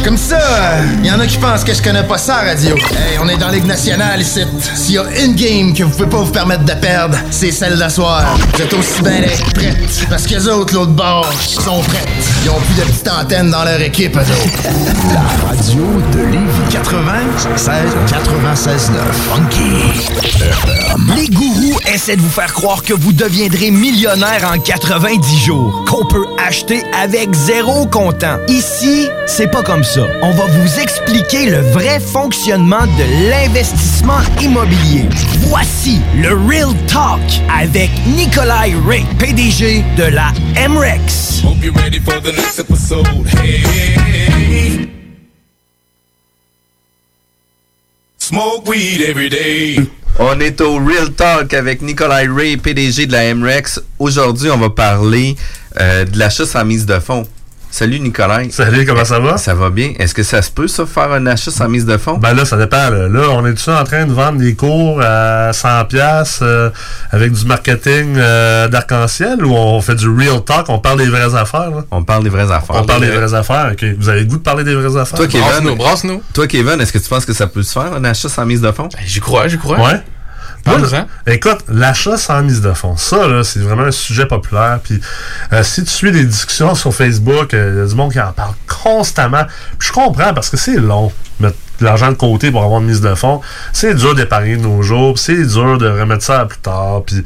Comme 0.03 0.17
ça, 0.17 0.39
il 0.99 1.05
y 1.05 1.11
en 1.11 1.19
a 1.19 1.27
qui 1.27 1.37
pensent 1.37 1.63
que 1.63 1.73
je 1.73 1.81
connais 1.81 2.03
pas 2.03 2.17
ça, 2.17 2.37
radio. 2.37 2.75
Hey, 2.75 3.17
on 3.21 3.27
est 3.27 3.37
dans 3.37 3.49
Ligue 3.49 3.65
nationale 3.65 4.21
ici. 4.21 4.41
S'il 4.75 4.95
y 4.95 4.97
a 4.97 5.03
une 5.23 5.35
game 5.35 5.73
que 5.73 5.83
vous 5.83 5.89
pouvez 5.89 6.09
pas 6.09 6.17
vous 6.17 6.31
permettre 6.31 6.63
de 6.63 6.73
perdre, 6.73 7.17
c'est 7.31 7.51
celle 7.51 7.77
d'asseoir. 7.77 8.37
Vous 8.53 8.61
êtes 8.61 8.73
aussi 8.73 9.01
bien 9.01 9.19
d'être 9.21 9.53
prêtes. 9.53 10.05
Parce 10.09 10.25
que 10.25 10.35
les 10.35 10.47
autres, 10.47 10.73
l'autre 10.73 10.91
bord, 10.91 11.31
sont 11.41 11.81
prêtes. 11.81 12.07
Ils 12.43 12.49
ont 12.49 12.59
plus 12.59 12.75
de 12.75 12.81
petites 12.83 13.09
antennes 13.09 13.51
dans 13.51 13.63
leur 13.63 13.81
équipe, 13.81 14.15
eux 14.15 14.21
autres. 14.21 14.63
La 15.13 15.47
radio 15.47 15.83
de 16.13 16.19
Lévis 16.19 16.71
96 16.71 17.69
96 18.09 18.91
9 18.91 19.03
Funky. 19.33 19.71
Les 21.15 21.27
gourous 21.27 21.79
essaient 21.93 22.15
de 22.15 22.21
vous 22.21 22.29
faire 22.29 22.53
croire 22.53 22.83
que 22.83 22.93
vous 22.93 23.11
deviendrez 23.11 23.71
millionnaire 23.71 24.49
en 24.53 24.59
90 24.79 25.37
jours, 25.45 25.85
qu'on 25.85 26.05
peut 26.05 26.25
acheter 26.37 26.83
avec 26.93 27.33
zéro 27.33 27.85
comptant. 27.85 28.37
Ici, 28.47 29.07
c'est 29.27 29.51
pas 29.51 29.61
comme 29.61 29.83
ça. 29.83 30.01
On 30.21 30.31
va 30.31 30.45
vous 30.45 30.79
expliquer 30.79 31.49
le 31.49 31.57
vrai 31.71 31.99
fonctionnement 31.99 32.85
de 32.85 33.29
l'investissement 33.29 34.19
immobilier. 34.41 35.05
Voici 35.47 36.01
le 36.15 36.29
Real 36.47 36.73
Talk 36.87 37.21
avec 37.55 37.89
Nikolai 38.07 38.73
Ray, 38.87 39.05
PDG 39.19 39.83
de 39.97 40.03
la 40.03 40.31
MREX. 40.67 41.43
On 50.21 50.37
est 50.41 50.59
au 50.59 50.75
Real 50.75 51.13
Talk 51.13 51.53
avec 51.53 51.81
Nikolai 51.81 52.27
Ray, 52.27 52.57
PDG 52.57 53.05
de 53.05 53.13
la 53.13 53.33
MREX. 53.33 53.79
Aujourd'hui, 53.99 54.51
on 54.51 54.57
va 54.57 54.69
parler 54.69 55.37
euh, 55.79 56.03
de 56.03 56.19
l'achat 56.19 56.45
sans 56.45 56.65
mise 56.65 56.85
de 56.85 56.99
fonds. 56.99 57.25
Salut 57.71 57.99
Nikolai. 57.99 58.49
Salut, 58.49 58.83
comment 58.83 59.05
ça 59.05 59.19
va? 59.19 59.37
Ça 59.37 59.53
va 59.53 59.69
bien? 59.69 59.93
Est-ce 59.99 60.15
que 60.15 60.23
ça 60.23 60.41
se 60.41 60.49
peut, 60.49 60.67
ça, 60.67 60.87
faire 60.87 61.11
un 61.11 61.25
achat 61.27 61.51
sans 61.51 61.69
mise 61.69 61.85
de 61.85 61.97
fonds? 61.97 62.17
Ben 62.17 62.33
là, 62.33 62.43
ça 62.43 62.57
dépend. 62.57 62.89
Là, 62.89 63.07
Là, 63.07 63.29
on 63.31 63.45
est-tu 63.45 63.69
en 63.69 63.83
train 63.83 64.07
de 64.07 64.11
vendre 64.11 64.39
des 64.39 64.55
cours 64.55 64.99
à 65.03 65.51
100$ 65.51 65.85
piastres, 65.87 66.39
euh, 66.41 66.71
avec 67.11 67.31
du 67.31 67.45
marketing 67.45 68.15
euh, 68.17 68.67
d'arc-en-ciel 68.69 69.45
ou 69.45 69.53
on 69.53 69.79
fait 69.81 69.93
du 69.95 70.09
real 70.09 70.43
talk, 70.43 70.67
on 70.69 70.79
parle 70.79 70.97
des 70.97 71.09
vraies 71.09 71.35
affaires? 71.35 71.69
là? 71.69 71.83
On 71.91 72.03
parle 72.03 72.23
des 72.23 72.29
vraies 72.29 72.51
affaires. 72.51 72.75
On 72.75 72.85
parle 72.85 73.01
des 73.01 73.11
vraies 73.11 73.35
affaires, 73.35 73.69
ok. 73.71 73.85
Vous 73.99 74.09
avez 74.09 74.21
le 74.21 74.25
goût 74.25 74.37
de 74.37 74.41
parler 74.43 74.63
des 74.63 74.73
vraies 74.73 74.99
affaires? 74.99 75.17
Toi, 75.19 75.27
Kevin, 75.27 75.77
Toi, 76.33 76.47
Kevin, 76.47 76.81
est-ce 76.81 76.91
que 76.91 76.97
tu 76.97 77.07
penses 77.07 77.25
que 77.25 77.33
ça 77.33 77.45
peut 77.45 77.63
se 77.63 77.73
faire, 77.73 77.93
un 77.93 78.03
achat 78.03 78.29
sans 78.29 78.45
mise 78.47 78.61
de 78.61 78.71
fonds? 78.71 78.89
J'y 79.05 79.19
crois, 79.19 79.47
j'y 79.47 79.59
crois. 79.59 79.77
Ouais. 79.77 80.01
Moi, 80.65 80.77
écoute, 81.27 81.59
l'achat 81.67 82.17
sans 82.17 82.41
mise 82.41 82.61
de 82.61 82.73
fonds, 82.73 82.97
ça, 82.97 83.27
là, 83.27 83.43
c'est 83.43 83.59
vraiment 83.59 83.83
un 83.83 83.91
sujet 83.91 84.25
populaire. 84.25 84.79
Puis, 84.83 84.99
euh, 85.53 85.63
si 85.63 85.83
tu 85.83 85.89
suis 85.89 86.11
des 86.11 86.25
discussions 86.25 86.75
sur 86.75 86.93
Facebook, 86.93 87.49
il 87.53 87.57
y 87.57 87.81
a 87.81 87.85
du 87.85 87.95
monde 87.95 88.11
qui 88.11 88.19
en 88.19 88.31
parle 88.31 88.53
constamment. 88.67 89.45
Puis, 89.77 89.87
je 89.89 89.93
comprends 89.93 90.33
parce 90.33 90.49
que 90.49 90.57
c'est 90.57 90.77
long, 90.77 91.11
mettre 91.39 91.57
de 91.79 91.85
l'argent 91.85 92.09
de 92.09 92.15
côté 92.15 92.51
pour 92.51 92.63
avoir 92.63 92.81
une 92.81 92.87
mise 92.87 93.01
de 93.01 93.15
fonds. 93.15 93.41
C'est 93.73 93.95
dur 93.95 94.15
d'épargner 94.15 94.57
de 94.57 94.61
nos 94.61 94.81
jours. 94.81 95.17
C'est 95.17 95.45
dur 95.45 95.77
de 95.77 95.87
remettre 95.87 96.23
ça 96.23 96.41
à 96.41 96.45
plus 96.45 96.59
tard. 96.59 97.03
Puis... 97.05 97.23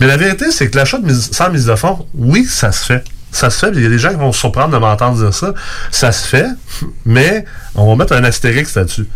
Mais 0.00 0.06
la 0.06 0.16
vérité, 0.16 0.50
c'est 0.50 0.70
que 0.70 0.76
l'achat 0.76 0.98
sans 1.32 1.50
mise 1.50 1.66
de 1.66 1.74
fonds, 1.74 2.06
oui, 2.14 2.44
ça 2.44 2.72
se 2.72 2.84
fait. 2.84 3.04
Ça 3.32 3.50
se 3.50 3.58
fait, 3.58 3.72
il 3.74 3.82
y 3.82 3.86
a 3.86 3.88
des 3.90 3.98
gens 3.98 4.10
qui 4.10 4.16
vont 4.16 4.32
se 4.32 4.38
surprendre 4.38 4.70
de 4.70 4.78
m'entendre 4.78 5.18
dire 5.18 5.34
ça. 5.34 5.52
Ça 5.90 6.12
se 6.12 6.26
fait, 6.26 6.46
mais 7.04 7.44
on 7.74 7.86
va 7.86 7.96
mettre 7.96 8.14
un 8.14 8.24
astérix 8.24 8.74
là-dessus. 8.74 9.06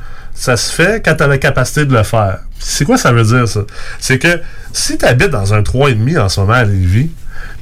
Ça 0.40 0.56
se 0.56 0.72
fait 0.72 1.04
quand 1.04 1.14
tu 1.16 1.22
as 1.22 1.26
la 1.26 1.36
capacité 1.36 1.84
de 1.84 1.92
le 1.92 2.02
faire. 2.02 2.38
C'est 2.58 2.86
quoi 2.86 2.96
ça 2.96 3.12
veut 3.12 3.24
dire, 3.24 3.46
ça? 3.46 3.60
C'est 3.98 4.18
que 4.18 4.40
si 4.72 4.96
tu 4.96 5.04
habites 5.04 5.28
dans 5.28 5.52
un 5.52 5.60
3,5 5.60 6.18
en 6.18 6.28
ce 6.30 6.40
moment 6.40 6.54
à 6.54 6.64
Lévis, 6.64 7.10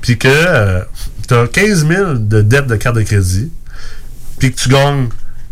puis 0.01 0.17
que 0.17 0.85
tu 1.27 1.35
as 1.35 1.49
15 1.49 1.89
000 1.89 2.15
de 2.15 2.41
dette 2.41 2.69
de 2.69 2.77
carte 2.77 2.95
de 2.95 3.03
crédit, 3.03 3.51
puis 4.39 4.53
que 4.53 4.61
tu 4.61 4.69
gagnes 4.69 5.09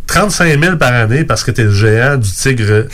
35 0.07 0.63
000 0.63 0.77
par 0.77 0.93
année 0.93 1.25
parce 1.25 1.43
que 1.43 1.51
tu 1.51 1.63
es 1.63 1.65
le 1.65 1.73
géant 1.73 2.17
du 2.17 2.31
tigre 2.31 2.85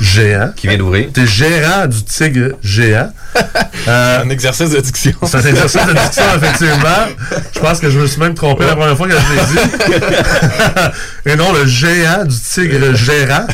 géant. 0.00 0.52
Qui 0.54 0.68
vient 0.68 0.78
d'ouvrir. 0.78 1.08
Tu 1.12 1.22
es 1.22 1.26
gérant 1.26 1.88
du 1.88 2.04
tigre 2.04 2.56
géant. 2.62 3.12
Euh, 3.88 4.22
un 4.24 4.28
exercice 4.28 4.68
de 4.70 4.78
diction. 4.78 5.14
C'est 5.24 5.38
un 5.38 5.46
exercice 5.46 5.86
de 5.86 5.94
diction, 5.94 6.22
effectivement. 6.36 7.06
Je 7.54 7.60
pense 7.60 7.80
que 7.80 7.88
je 7.88 7.98
me 7.98 8.06
suis 8.06 8.20
même 8.20 8.34
trompé 8.34 8.66
la 8.66 8.76
première 8.76 8.94
fois 8.94 9.08
que 9.08 9.14
je 9.14 9.18
l'ai 9.18 9.46
dit. 9.46 10.04
Et 11.32 11.34
non, 11.34 11.50
le 11.54 11.64
géant 11.64 12.26
du 12.26 12.36
tigre 12.38 12.94
gérant. 12.94 13.46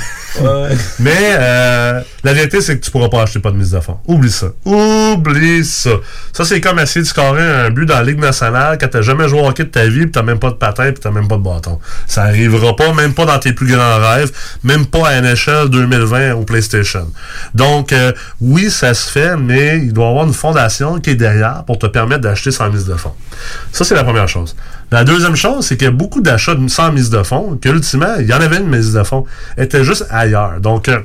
Mais 0.99 1.35
euh, 1.39 2.01
la 2.27 2.33
vérité, 2.33 2.61
c'est 2.61 2.77
que 2.77 2.85
tu 2.85 2.91
pourras 2.91 3.09
pas 3.09 3.23
acheter 3.23 3.39
pas 3.39 3.53
de 3.53 3.57
mise 3.57 3.71
de 3.71 3.79
fonds. 3.79 3.99
Oublie 4.09 4.33
ça. 4.33 4.49
Oublie 4.65 5.65
ça. 5.65 5.91
Ça, 6.33 6.45
c'est 6.45 6.61
comme 6.61 6.81
essayer 6.81 7.03
de 7.03 7.07
scorer 7.07 7.41
un 7.41 7.71
but 7.71 7.87
dans 7.87 7.95
la 7.95 8.03
Ligue 8.03 8.19
nationale 8.19 8.79
quand 8.81 8.89
t'as 8.89 9.01
jamais 9.01 9.29
joué 9.29 9.43
au 9.43 9.47
hockey 9.47 9.63
de 9.63 9.69
ta 9.69 9.87
vie, 9.87 10.01
puis 10.01 10.11
t'as 10.11 10.25
même 10.25 10.41
pas 10.41 10.51
de 10.51 10.57
patin, 10.57 10.91
puis 10.91 11.01
t'as 11.01 11.13
même 11.13 11.29
pas 11.29 11.37
de 11.37 11.45
bâton. 11.45 11.79
Ça 12.09 12.25
arrivera 12.25 12.75
pas, 12.75 12.93
même 12.93 13.15
pas 13.15 13.27
dans 13.27 13.39
tes 13.39 13.53
plus 13.53 13.69
grands 13.69 14.01
rêves, 14.01 14.33
même 14.65 14.87
pas 14.87 15.09
à 15.09 15.21
NHL 15.21 15.69
2020 15.69 16.33
ou 16.33 16.43
PlayStation. 16.43 17.07
Donc, 17.55 17.93
euh, 17.93 18.11
oui, 18.41 18.73
ça 18.73 18.93
se 18.93 19.09
fait, 19.09 19.37
mais 19.37 19.79
il 19.79 19.93
doit 19.93 20.07
y 20.07 20.09
avoir 20.09 20.27
une 20.27 20.35
fondation 20.35 20.99
qui 20.99 21.11
est 21.11 21.15
derrière 21.15 21.63
pour 21.65 21.79
te 21.79 21.87
permettre 21.87 22.23
d'acheter 22.23 22.51
sans 22.51 22.69
mise 22.71 22.87
de 22.87 22.95
fonds. 22.95 23.15
Ça, 23.71 23.85
c'est 23.85 23.95
la 23.95 24.03
première 24.03 24.27
chose. 24.27 24.57
La 24.91 25.05
deuxième 25.05 25.37
chose, 25.37 25.65
c'est 25.65 25.77
qu'il 25.77 25.85
y 25.85 25.89
a 25.89 25.93
beaucoup 25.93 26.21
d'achats 26.21 26.57
sans 26.67 26.91
mise 26.91 27.09
de 27.09 27.23
fonds, 27.23 27.57
qu'ultimement, 27.57 28.17
il 28.19 28.27
y 28.27 28.35
en 28.35 28.41
avait 28.41 28.57
une 28.57 28.69
mise 28.69 28.93
de 28.93 29.05
fonds, 29.05 29.27
était 29.57 29.85
juste 29.85 30.07
ailleurs. 30.11 30.61
Donc, 30.61 30.89
euh, 30.89 30.99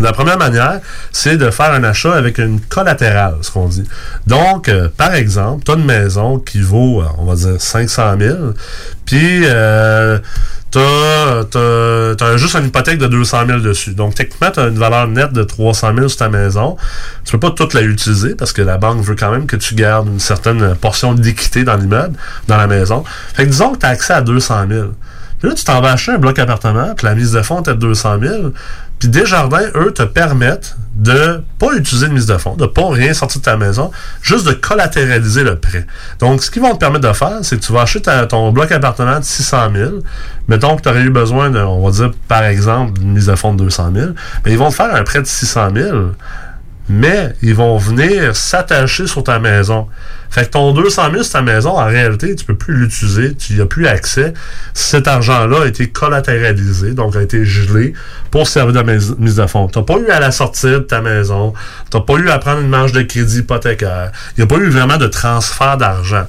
la 0.00 0.12
première 0.12 0.38
manière, 0.38 0.80
c'est 1.12 1.36
de 1.36 1.50
faire 1.50 1.72
un 1.72 1.84
achat 1.84 2.14
avec 2.14 2.38
une 2.38 2.60
collatérale, 2.60 3.36
ce 3.42 3.50
qu'on 3.50 3.68
dit. 3.68 3.84
Donc, 4.26 4.68
euh, 4.68 4.88
par 4.96 5.14
exemple, 5.14 5.64
tu 5.64 5.72
as 5.72 5.74
une 5.74 5.84
maison 5.84 6.38
qui 6.38 6.60
vaut, 6.60 7.02
euh, 7.02 7.06
on 7.18 7.24
va 7.24 7.34
dire, 7.34 7.60
500 7.60 8.16
000, 8.18 8.36
puis 9.04 9.42
euh, 9.44 10.18
tu 10.70 10.78
as, 10.78 12.36
juste 12.36 12.54
une 12.56 12.66
hypothèque 12.66 12.98
de 12.98 13.06
200 13.06 13.46
000 13.46 13.60
dessus. 13.60 13.94
Donc, 13.94 14.14
techniquement, 14.14 14.50
tu 14.50 14.60
as 14.60 14.66
une 14.68 14.78
valeur 14.78 15.08
nette 15.08 15.32
de 15.32 15.42
300 15.42 15.94
000 15.94 16.08
sur 16.08 16.18
ta 16.18 16.28
maison. 16.28 16.76
Tu 17.24 17.32
peux 17.32 17.40
pas 17.40 17.50
toute 17.50 17.74
la 17.74 17.82
utiliser 17.82 18.34
parce 18.34 18.52
que 18.52 18.62
la 18.62 18.76
banque 18.76 19.02
veut 19.02 19.16
quand 19.16 19.30
même 19.30 19.46
que 19.46 19.56
tu 19.56 19.74
gardes 19.74 20.08
une 20.08 20.20
certaine 20.20 20.74
portion 20.76 21.14
d'équité 21.14 21.64
dans 21.64 21.76
l'immeuble, 21.76 22.16
dans 22.46 22.56
la 22.56 22.66
maison. 22.66 23.02
Fait 23.34 23.44
que 23.44 23.50
disons 23.50 23.72
que 23.72 23.78
tu 23.78 23.86
as 23.86 23.90
accès 23.90 24.12
à 24.12 24.20
200 24.20 24.66
000. 24.68 24.88
Puis 25.38 25.48
là, 25.48 25.54
tu 25.54 25.64
t'en 25.64 25.80
vas 25.80 25.92
acheter 25.92 26.12
un 26.12 26.18
bloc 26.18 26.38
appartement, 26.38 26.94
puis 26.96 27.06
la 27.06 27.14
mise 27.14 27.32
de 27.32 27.42
fonds 27.42 27.62
est 27.62 27.68
de 27.68 27.74
200 27.74 28.18
000. 28.20 28.52
Puis 28.98 29.08
Desjardins, 29.08 29.68
eux, 29.74 29.92
te 29.92 30.02
permettent 30.02 30.76
de 30.94 31.42
pas 31.58 31.74
utiliser 31.74 32.08
de 32.08 32.12
mise 32.12 32.26
de 32.26 32.36
fonds, 32.36 32.56
de 32.56 32.66
pas 32.66 32.88
rien 32.90 33.14
sortir 33.14 33.40
de 33.40 33.44
ta 33.44 33.56
maison, 33.56 33.92
juste 34.20 34.46
de 34.46 34.52
collatéraliser 34.52 35.44
le 35.44 35.56
prêt. 35.56 35.86
Donc, 36.18 36.42
ce 36.42 36.50
qu'ils 36.50 36.62
vont 36.62 36.74
te 36.74 36.78
permettre 36.78 37.06
de 37.06 37.12
faire, 37.12 37.38
c'est 37.42 37.60
que 37.60 37.64
tu 37.64 37.72
vas 37.72 37.82
acheter 37.82 38.10
ton 38.28 38.50
bloc 38.50 38.72
appartement 38.72 39.20
de 39.20 39.24
600 39.24 39.68
000. 39.74 39.90
Mettons 40.48 40.76
que 40.76 40.82
tu 40.82 40.88
aurais 40.88 41.02
eu 41.02 41.10
besoin, 41.10 41.50
de, 41.50 41.60
on 41.60 41.84
va 41.84 41.90
dire, 41.92 42.10
par 42.26 42.42
exemple, 42.42 42.98
d'une 42.98 43.12
mise 43.12 43.26
de 43.26 43.36
fonds 43.36 43.52
de 43.52 43.62
200 43.62 43.92
000. 43.94 44.10
Mais 44.44 44.52
ils 44.52 44.58
vont 44.58 44.70
te 44.70 44.74
faire 44.74 44.92
un 44.92 45.04
prêt 45.04 45.20
de 45.20 45.26
600 45.26 45.68
000 45.74 45.96
mais 46.88 47.34
ils 47.42 47.54
vont 47.54 47.76
venir 47.76 48.34
s'attacher 48.34 49.06
sur 49.06 49.22
ta 49.22 49.38
maison. 49.38 49.88
Fait 50.30 50.44
que 50.46 50.50
ton 50.50 50.72
200 50.72 51.10
000 51.10 51.22
sur 51.22 51.32
ta 51.32 51.42
maison, 51.42 51.70
en 51.78 51.86
réalité, 51.86 52.34
tu 52.34 52.44
peux 52.44 52.54
plus 52.54 52.74
l'utiliser, 52.74 53.34
tu 53.34 53.54
n'y 53.54 53.60
as 53.60 53.66
plus 53.66 53.86
accès. 53.86 54.34
Cet 54.74 55.08
argent-là 55.08 55.62
a 55.62 55.66
été 55.66 55.88
collatéralisé, 55.88 56.92
donc 56.92 57.16
a 57.16 57.22
été 57.22 57.44
gelé 57.44 57.94
pour 58.30 58.46
servir 58.46 58.82
de 58.84 58.92
mise 59.18 59.36
de 59.36 59.46
fonds. 59.46 59.68
Tu 59.68 59.78
n'as 59.78 59.84
pas 59.84 59.96
eu 59.96 60.08
à 60.10 60.20
la 60.20 60.30
sortir 60.30 60.70
de 60.70 60.78
ta 60.84 61.00
maison, 61.00 61.54
tu 61.90 61.96
n'as 61.96 62.02
pas 62.02 62.14
eu 62.14 62.28
à 62.28 62.38
prendre 62.38 62.60
une 62.60 62.68
marge 62.68 62.92
de 62.92 63.02
crédit 63.02 63.38
hypothécaire, 63.38 64.12
il 64.36 64.40
n'y 64.40 64.44
a 64.44 64.46
pas 64.46 64.62
eu 64.62 64.68
vraiment 64.68 64.96
de 64.98 65.06
transfert 65.06 65.76
d'argent. 65.78 66.26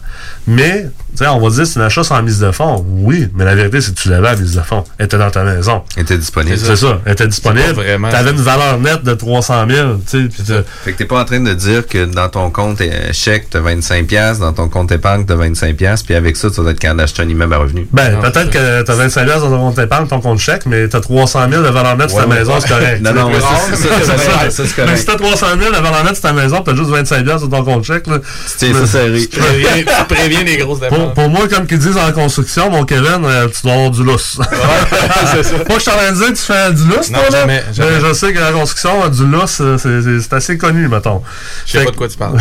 Mais, 0.48 0.84
tu 1.12 1.18
sais, 1.18 1.28
on 1.28 1.40
va 1.40 1.50
dire 1.56 1.68
c'est 1.68 1.80
un 1.80 1.84
achat 1.84 2.04
sans 2.04 2.22
mise 2.24 2.40
de 2.40 2.52
fonds. 2.52 2.84
Oui, 2.88 3.28
mais 3.36 3.46
la 3.46 3.54
vérité, 3.56 3.82
c'est 3.82 3.94
que 3.94 4.00
tu 4.00 4.10
l'avais 4.10 4.30
à 4.30 4.36
mise 4.36 4.56
de 4.56 4.62
fonds. 4.62 4.84
Elle 4.98 5.06
était 5.06 5.18
dans 5.18 5.30
ta 5.30 5.44
maison. 5.44 5.84
Elle 5.96 6.04
était 6.04 6.18
disponible. 6.18 6.58
C'est 6.58 6.76
ça, 6.76 7.00
elle 7.06 7.14
était 7.14 7.28
disponible. 7.28 7.76
Tu 8.10 8.16
avais 8.16 8.32
une 8.32 8.38
valeur 8.42 8.80
nette 8.80 9.04
de 9.04 9.14
300 9.14 9.66
000, 9.70 9.94
tu 9.98 10.02
sais, 10.06 10.28
puis 10.30 10.44
t'as- 10.44 10.64
Fait 10.84 10.94
que 10.94 10.98
t'es 10.98 11.06
pas 11.06 11.20
en 11.22 11.26
train 11.26 11.40
de 11.42 11.54
dire 11.54 11.86
que 11.86 12.06
dans 12.06 12.30
ton 12.30 12.50
compte 12.50 12.82
chèque, 13.12 13.48
t'as 13.50 13.60
25$, 13.60 13.89
piastres, 14.06 14.44
dans 14.44 14.54
ton 14.54 14.70
compte 14.70 14.92
épargne, 14.92 15.26
t'as 15.26 15.36
25$, 15.36 15.74
piastres, 15.76 16.06
puis 16.06 16.16
avec 16.16 16.38
ça, 16.38 16.50
tu 16.50 16.62
vas 16.62 16.72
être 16.72 16.80
capable 16.80 17.00
d'acheter 17.02 17.24
un 17.24 17.30
immeuble 17.30 17.54
à 17.54 17.58
revenu. 17.58 17.88
Ben, 17.92 18.20
peut-être 18.22 18.50
que 18.50 18.82
t'as 18.84 18.94
25 18.96 19.26
piastres 19.26 19.44
dans 19.50 19.58
ton 19.58 19.58
compte 19.70 19.80
épargne, 19.80 20.08
ton 20.08 20.22
compte 20.22 20.40
chèque, 20.40 20.66
mais 20.66 20.88
t'as 20.88 21.00
300 21.02 21.48
000 21.52 21.64
de 21.64 21.68
valeur 21.70 21.98
nette 21.98 22.10
sur 22.10 22.20
ta 22.20 22.28
ouais, 22.28 22.36
maison, 22.40 22.54
ouais. 22.54 22.60
c'est 22.62 22.70
correct. 22.70 23.02
Non, 23.10 23.14
non, 23.14 23.28
Tu 23.30 23.34
mais 23.36 23.40
c'est- 23.76 23.88
ça, 23.88 23.96
c'est 24.18 24.32
correct, 24.32 24.52
ça, 24.52 24.64
c'est 24.66 24.76
correct. 24.76 24.92
Mais 24.92 24.98
si 24.98 25.06
t'as 25.06 25.16
300 25.16 25.48
000 25.60 25.72
de 25.72 25.76
valeur 25.82 26.04
nette 26.04 26.14
sur 26.16 26.22
ta 26.24 26.34
maison, 26.34 26.62
t'as 26.62 26.76
juste 26.76 26.90
25 26.90 27.24
piastres 27.24 27.42
sur 27.42 27.50
ton 27.50 27.64
compte 27.64 27.84
chèque, 27.84 28.08
là. 28.08 28.18
tiens 28.58 28.74
ça 28.74 28.86
serré. 28.88 29.28
Tu 29.28 29.40
préviens- 29.40 29.70
tu 30.08 30.16
préviens 30.16 30.44
les 30.44 30.58
grosses 30.58 30.80
Pour, 30.80 30.90
dépenses. 30.90 31.14
pour 31.16 31.30
moi, 31.30 31.48
comme 31.48 31.66
qu'ils 31.68 31.80
disent 31.80 31.98
en 31.98 32.12
construction, 32.12 32.70
mon 32.70 32.84
Kevin, 32.86 33.24
euh, 33.26 33.48
tu 33.48 33.62
dois 33.64 33.74
avoir 33.74 33.90
du 33.92 34.04
lousse. 34.04 34.40
c'est 35.34 35.44
ça. 35.44 35.56
Moi, 35.68 35.78
je 35.78 35.80
suis 35.80 35.92
en 35.92 35.96
train 35.96 36.12
de 36.12 36.16
dire 36.18 36.28
que 36.28 36.32
tu 36.34 36.42
fais 36.44 36.72
du 36.74 36.84
lousse, 36.86 37.10
Non, 37.12 37.20
toi, 37.20 37.30
là. 37.32 37.40
jamais, 37.42 37.64
jamais. 37.74 37.90
Mais 38.02 38.08
je 38.08 38.14
sais 38.14 38.34
que 38.34 38.40
la 38.40 38.52
construction, 38.52 39.08
du 39.10 39.26
lousse, 39.26 39.58
euh, 39.62 39.78
c'est- 39.78 40.02
c'est 40.02 40.20
c'est 40.22 40.34
assez 40.34 40.58
connu, 40.58 40.88
mettons. 40.88 41.22
Je 41.66 41.72
sais 41.80 41.86
pas 41.86 41.92
de 41.92 41.96
quoi 41.96 42.08
tu 42.08 42.18
parles. 42.18 42.38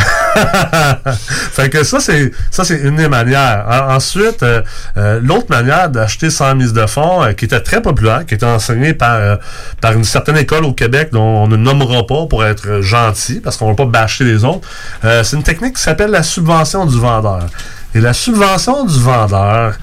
Fait 1.38 1.70
que 1.70 1.82
ça, 1.84 2.00
c'est 2.00 2.30
ça 2.50 2.64
c'est 2.64 2.78
une 2.78 2.96
des 2.96 3.08
manières. 3.08 3.64
En- 3.68 3.94
ensuite, 3.94 4.42
euh, 4.42 4.62
euh, 4.96 5.20
l'autre 5.22 5.46
manière 5.50 5.88
d'acheter 5.88 6.30
sans 6.30 6.54
mise 6.54 6.72
de 6.72 6.86
fonds, 6.86 7.22
euh, 7.22 7.32
qui 7.32 7.44
était 7.46 7.60
très 7.60 7.80
populaire, 7.80 8.24
qui 8.26 8.34
était 8.34 8.46
enseignée 8.46 8.94
par, 8.94 9.14
euh, 9.14 9.36
par 9.80 9.92
une 9.92 10.04
certaine 10.04 10.36
école 10.36 10.64
au 10.64 10.72
Québec 10.72 11.10
dont 11.12 11.20
on 11.44 11.48
ne 11.48 11.56
nommera 11.56 12.06
pas 12.06 12.26
pour 12.28 12.44
être 12.44 12.80
gentil, 12.80 13.40
parce 13.40 13.56
qu'on 13.56 13.66
ne 13.66 13.70
va 13.72 13.76
pas 13.84 13.86
bâcher 13.86 14.24
les 14.24 14.44
autres, 14.44 14.68
c'est 15.02 15.36
une 15.36 15.42
technique 15.42 15.76
qui 15.76 15.82
s'appelle 15.82 16.10
la 16.10 16.22
subvention 16.22 16.86
du 16.86 16.98
vendeur. 16.98 17.46
Et 17.94 18.00
la 18.00 18.12
subvention 18.12 18.84
du 18.84 18.98
vendeur 19.00 19.74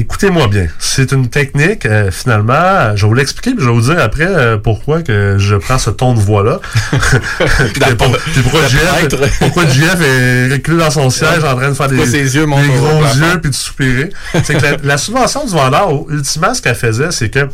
Écoutez-moi 0.00 0.48
bien. 0.48 0.66
C'est 0.78 1.12
une 1.12 1.28
technique, 1.28 1.84
euh, 1.84 2.10
finalement, 2.10 2.96
je 2.96 3.02
vais 3.02 3.08
vous 3.08 3.12
l'expliquer, 3.14 3.50
puis 3.50 3.60
je 3.62 3.68
vais 3.68 3.74
vous 3.74 3.82
dire 3.92 3.98
après 4.02 4.24
euh, 4.26 4.56
pourquoi 4.56 5.02
que 5.02 5.36
je 5.38 5.56
prends 5.56 5.78
ce 5.78 5.90
ton 5.90 6.14
de 6.14 6.20
voix-là. 6.20 6.58
puis, 6.90 7.94
pour- 7.98 8.16
puis 8.16 8.40
pourquoi, 8.42 8.66
JF, 8.66 9.38
pourquoi 9.40 9.66
JF 9.66 10.00
est 10.00 10.52
reculé 10.52 10.78
dans 10.78 10.90
son 10.90 11.10
siège 11.10 11.44
en 11.44 11.54
train 11.54 11.68
de 11.68 11.74
faire 11.74 11.88
des, 11.88 12.06
ses 12.06 12.34
yeux 12.34 12.46
gros 12.46 13.02
yeux 13.02 13.40
puis 13.42 13.50
de 13.50 13.54
soupirer? 13.54 14.10
C'est 14.42 14.54
que 14.54 14.62
la, 14.64 14.76
la 14.82 14.96
subvention 14.96 15.44
du 15.44 15.52
vendeur, 15.52 15.90
ultimement, 16.08 16.54
ce 16.54 16.62
qu'elle 16.62 16.74
faisait, 16.74 17.10
c'est 17.10 17.28
que 17.28 17.46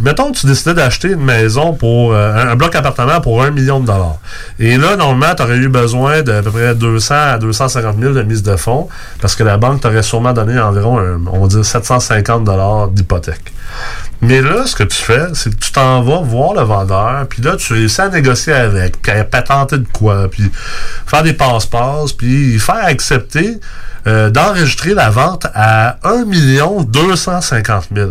Mettons 0.00 0.32
que 0.32 0.38
tu 0.38 0.46
décidais 0.46 0.74
d'acheter 0.74 1.08
une 1.12 1.24
maison 1.24 1.72
pour 1.72 2.12
euh, 2.14 2.34
un, 2.34 2.56
bloc 2.56 2.74
appartement 2.74 3.20
pour 3.20 3.42
un 3.42 3.50
million 3.50 3.78
de 3.80 3.86
dollars. 3.86 4.16
Et 4.58 4.76
là, 4.76 4.96
normalement, 4.96 5.34
tu 5.36 5.42
aurais 5.42 5.56
eu 5.56 5.68
besoin 5.68 6.22
d'à 6.22 6.42
peu 6.42 6.50
près 6.50 6.74
200 6.74 7.14
à 7.14 7.38
250 7.38 7.96
000 8.00 8.12
de 8.12 8.22
mise 8.22 8.42
de 8.42 8.56
fonds 8.56 8.88
parce 9.20 9.36
que 9.36 9.44
la 9.44 9.56
banque 9.56 9.80
t'aurait 9.80 10.02
sûrement 10.02 10.32
donné 10.32 10.58
environ, 10.58 10.98
un- 10.98 11.20
on 11.32 11.40
va 11.40 11.46
dire, 11.46 11.64
750 11.64 12.44
dollars 12.44 12.88
d'hypothèque. 12.88 13.52
Mais 14.20 14.42
là, 14.42 14.66
ce 14.66 14.74
que 14.74 14.84
tu 14.84 14.96
fais, 15.00 15.26
c'est 15.34 15.50
que 15.50 15.56
tu 15.62 15.70
t'en 15.72 16.02
vas 16.02 16.20
voir 16.22 16.54
le 16.54 16.62
vendeur, 16.62 17.26
puis 17.28 17.42
là, 17.42 17.56
tu 17.56 17.84
essaies 17.84 18.02
à 18.02 18.08
négocier 18.08 18.52
avec, 18.52 19.00
puis 19.02 19.12
à 19.12 19.24
patenter 19.24 19.78
de 19.78 19.86
quoi, 19.92 20.28
puis 20.30 20.50
faire 21.06 21.22
des 21.22 21.34
passe-passe, 21.34 22.12
puis 22.12 22.58
faire 22.58 22.84
accepter 22.84 23.58
euh, 24.06 24.30
d'enregistrer 24.30 24.94
la 24.94 25.10
vente 25.10 25.46
à 25.54 25.98
1 26.04 26.24
250 26.84 27.88
000. 27.94 28.10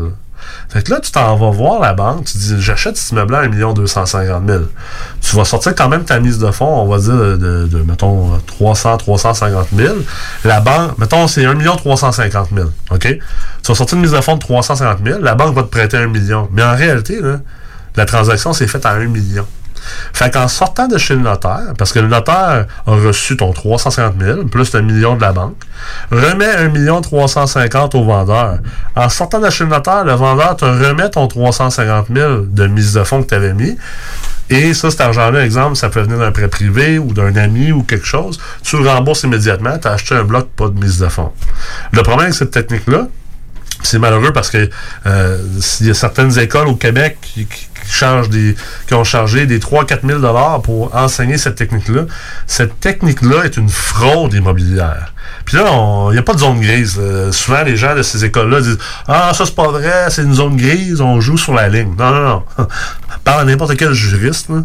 Fait 0.74 0.82
que 0.82 0.90
là, 0.90 1.00
tu 1.00 1.12
t'en 1.12 1.36
vas 1.36 1.52
voir 1.52 1.80
la 1.80 1.94
banque, 1.94 2.26
tu 2.26 2.36
dis 2.40 2.56
j'achète 2.60 2.98
cet 2.98 3.12
immeuble-là 3.12 3.42
à 3.42 3.44
1 3.44 3.74
250 3.74 4.48
000. 4.48 4.64
Tu 5.22 5.36
vas 5.36 5.46
sortir 5.46 5.76
quand 5.76 5.88
même 5.88 6.04
ta 6.04 6.20
mise 6.20 6.40
de 6.40 6.50
fonds, 6.50 6.82
on 6.82 6.88
va 6.88 6.98
dire 6.98 7.14
de, 7.38 7.84
mettons, 7.86 8.32
300, 8.48 8.98
350 8.98 9.68
000. 9.76 9.94
La 10.44 10.62
banque, 10.62 10.98
mettons, 10.98 11.28
c'est 11.28 11.46
1 11.46 11.56
350 11.60 12.50
000. 12.56 12.70
OK? 12.90 13.02
Tu 13.02 13.20
vas 13.68 13.76
sortir 13.76 13.98
une 13.98 14.02
mise 14.02 14.14
de 14.14 14.22
fonds 14.22 14.34
de 14.34 14.40
350 14.40 14.98
000, 15.06 15.20
la 15.20 15.36
banque 15.36 15.54
va 15.54 15.62
te 15.62 15.68
prêter 15.68 15.98
1 15.98 16.08
million. 16.08 16.50
Mais 16.52 16.64
en 16.64 16.76
réalité, 16.76 17.22
la 17.96 18.06
transaction 18.06 18.52
s'est 18.52 18.68
faite 18.68 18.88
à 18.88 18.94
1 18.94 19.06
million. 19.06 19.46
Fait 20.14 20.32
qu'en 20.34 20.48
sortant 20.48 20.88
de 20.88 20.98
chez 20.98 21.16
le 21.16 21.22
notaire, 21.22 21.74
parce 21.78 21.92
que 21.92 22.00
le 22.00 22.08
notaire 22.08 22.66
a 22.86 22.92
reçu 22.92 23.38
ton 23.38 23.52
350 23.54 24.14
000 24.20 24.44
plus 24.46 24.74
le 24.74 24.82
million 24.82 25.16
de 25.16 25.22
la 25.22 25.32
banque, 25.34 25.56
remet 26.12 26.46
1 26.56 26.70
million 26.70 27.02
350 27.02 27.96
au 27.96 28.04
vendeur. 28.04 28.60
En 28.96 29.10
sortant 29.10 29.40
de 29.40 29.50
chez 29.50 29.64
le 29.64 29.70
notaire, 29.72 30.04
le 30.06 30.14
vendeur 30.14 30.56
te 30.56 30.66
remet 30.66 31.10
ton 31.10 31.28
350 31.28 32.08
000 32.14 32.38
de 32.48 32.68
mise 32.68 32.94
de 32.94 33.04
fonds 33.04 33.24
que 33.24 33.30
tu 33.30 33.36
avais 33.36 33.54
mis. 33.54 33.78
Et 34.50 34.74
ça, 34.74 34.92
cet 34.92 35.02
argent-là, 35.02 35.44
exemple, 35.46 35.76
ça 35.78 35.90
peut 35.90 36.02
venir 36.02 36.20
d'un 36.20 36.32
prêt 36.32 36.48
privé 36.48 37.00
ou 37.00 37.14
d'un 37.14 37.36
ami 37.38 37.72
ou 37.72 37.82
quelque 37.82 38.06
chose. 38.06 38.40
Tu 38.62 38.78
le 38.78 38.88
rembourses 38.88 39.24
immédiatement, 39.24 39.78
tu 39.80 39.88
as 39.88 39.92
acheté 39.94 40.16
un 40.16 40.24
bloc, 40.26 40.50
pas 40.56 40.68
de 40.68 40.78
mise 40.80 41.00
de 41.00 41.08
fonds. 41.08 41.32
Le 41.92 42.02
problème 42.04 42.26
avec 42.26 42.34
cette 42.36 42.52
technique-là, 42.52 43.08
c'est 43.82 44.00
malheureux 44.00 44.32
parce 44.32 44.50
que 44.50 44.70
euh, 45.08 45.38
s'il 45.60 45.88
y 45.88 45.92
a 45.92 45.94
certaines 45.94 46.38
écoles 46.40 46.68
au 46.68 46.76
Québec 46.76 47.18
qui- 47.22 47.48
qui 47.84 48.30
des, 48.30 48.56
qui 48.88 48.94
ont 48.94 49.04
chargé 49.04 49.46
des 49.46 49.60
3-4 49.60 50.06
000 50.06 50.20
dollars 50.20 50.62
pour 50.62 50.96
enseigner 50.96 51.38
cette 51.38 51.56
technique-là. 51.56 52.04
Cette 52.48 52.80
technique-là 52.80 53.44
est 53.46 53.58
une 53.58 53.70
fraude 53.70 54.34
immobilière. 54.34 55.14
Puis 55.46 55.58
là, 55.58 55.66
il 56.10 56.14
n'y 56.14 56.18
a 56.18 56.24
pas 56.24 56.34
de 56.34 56.40
zone 56.40 56.60
grise. 56.60 57.00
Souvent, 57.32 57.64
les 57.64 57.76
gens 57.76 57.96
de 57.96 58.02
ces 58.02 58.26
écoles-là 58.26 58.62
disent 58.62 58.80
Ah, 59.08 59.32
ça, 59.34 59.46
c'est 59.46 59.56
pas 59.56 59.70
vrai, 59.70 60.08
c'est 60.10 60.24
une 60.24 60.34
zone 60.34 60.58
grise, 60.58 61.02
on 61.02 61.20
joue 61.20 61.38
sur 61.38 61.54
la 61.54 61.70
ligne. 61.70 61.94
Non, 61.98 62.12
non, 62.12 62.24
non. 62.24 62.44
Parle 63.24 63.42
à 63.42 63.46
n'importe 63.46 63.78
quel 63.78 63.94
juriste, 63.94 64.50
là, 64.50 64.64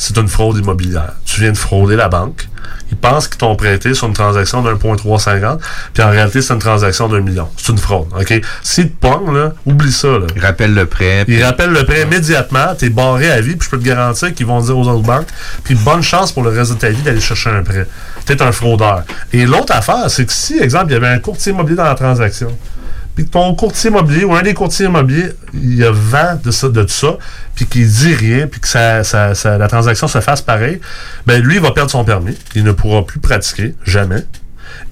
c'est 0.00 0.16
une 0.16 0.28
fraude 0.28 0.56
immobilière. 0.56 1.12
Tu 1.26 1.42
viens 1.42 1.52
de 1.52 1.58
frauder 1.58 1.94
la 1.94 2.08
banque. 2.08 2.48
Ils 2.90 2.96
pensent 2.96 3.28
qu'ils 3.28 3.36
t'ont 3.36 3.54
prêté 3.54 3.92
sur 3.92 4.06
une 4.06 4.14
transaction 4.14 4.62
d'un 4.62 4.76
point 4.76 4.96
350, 4.96 5.60
puis 5.92 6.02
en 6.02 6.08
réalité, 6.08 6.40
c'est 6.40 6.54
une 6.54 6.58
transaction 6.58 7.06
d'un 7.06 7.20
million. 7.20 7.48
C'est 7.58 7.70
une 7.70 7.78
fraude, 7.78 8.08
OK? 8.18 8.40
S'ils 8.62 8.90
te 8.90 8.96
pognent, 8.96 9.34
là, 9.34 9.52
oublie 9.66 9.92
ça, 9.92 10.08
là. 10.08 10.26
Ils 10.34 10.40
rappellent 10.40 10.72
le 10.72 10.86
prêt. 10.86 11.26
Ils 11.28 11.44
rappellent 11.44 11.72
le 11.72 11.84
prêt 11.84 12.02
immédiatement, 12.02 12.74
t'es 12.78 12.88
barré 12.88 13.30
à 13.30 13.42
vie, 13.42 13.56
puis 13.56 13.66
je 13.66 13.70
peux 13.70 13.78
te 13.78 13.86
garantir 13.86 14.34
qu'ils 14.34 14.46
vont 14.46 14.60
dire 14.62 14.78
aux 14.78 14.88
autres 14.88 15.06
banques, 15.06 15.28
puis 15.64 15.74
bonne 15.74 16.02
chance 16.02 16.32
pour 16.32 16.44
le 16.44 16.50
reste 16.50 16.72
de 16.72 16.78
ta 16.78 16.88
vie 16.88 17.02
d'aller 17.02 17.20
chercher 17.20 17.50
un 17.50 17.62
prêt. 17.62 17.86
T'es 18.24 18.40
un 18.40 18.52
fraudeur. 18.52 19.04
Et 19.34 19.44
l'autre 19.44 19.74
affaire, 19.74 20.10
c'est 20.10 20.24
que 20.24 20.32
si, 20.32 20.58
exemple, 20.58 20.86
il 20.88 20.94
y 20.94 20.96
avait 20.96 21.08
un 21.08 21.18
courtier 21.18 21.52
immobilier 21.52 21.76
dans 21.76 21.84
la 21.84 21.94
transaction, 21.94 22.56
puis 23.14 23.26
ton 23.26 23.54
courtier 23.54 23.90
immobilier 23.90 24.24
ou 24.24 24.34
un 24.34 24.42
des 24.42 24.54
courtiers 24.54 24.86
immobiliers, 24.86 25.30
il 25.54 25.82
a 25.84 25.90
vent 25.90 26.40
de 26.42 26.50
ça, 26.50 26.68
de 26.68 26.82
tout 26.82 26.88
ça, 26.88 27.16
puis 27.54 27.66
qu'il 27.66 27.86
dit 27.88 28.14
rien, 28.14 28.46
puis 28.46 28.60
que 28.60 28.68
ça, 28.68 29.04
ça- 29.04 29.34
ça- 29.34 29.58
la 29.58 29.68
transaction 29.68 30.08
se 30.08 30.20
fasse 30.20 30.40
pareil, 30.42 30.80
ben 31.26 31.42
lui, 31.42 31.56
il 31.56 31.60
va 31.60 31.72
perdre 31.72 31.90
son 31.90 32.04
permis. 32.04 32.36
Il 32.54 32.64
ne 32.64 32.72
pourra 32.72 33.04
plus 33.04 33.20
pratiquer, 33.20 33.74
jamais. 33.84 34.24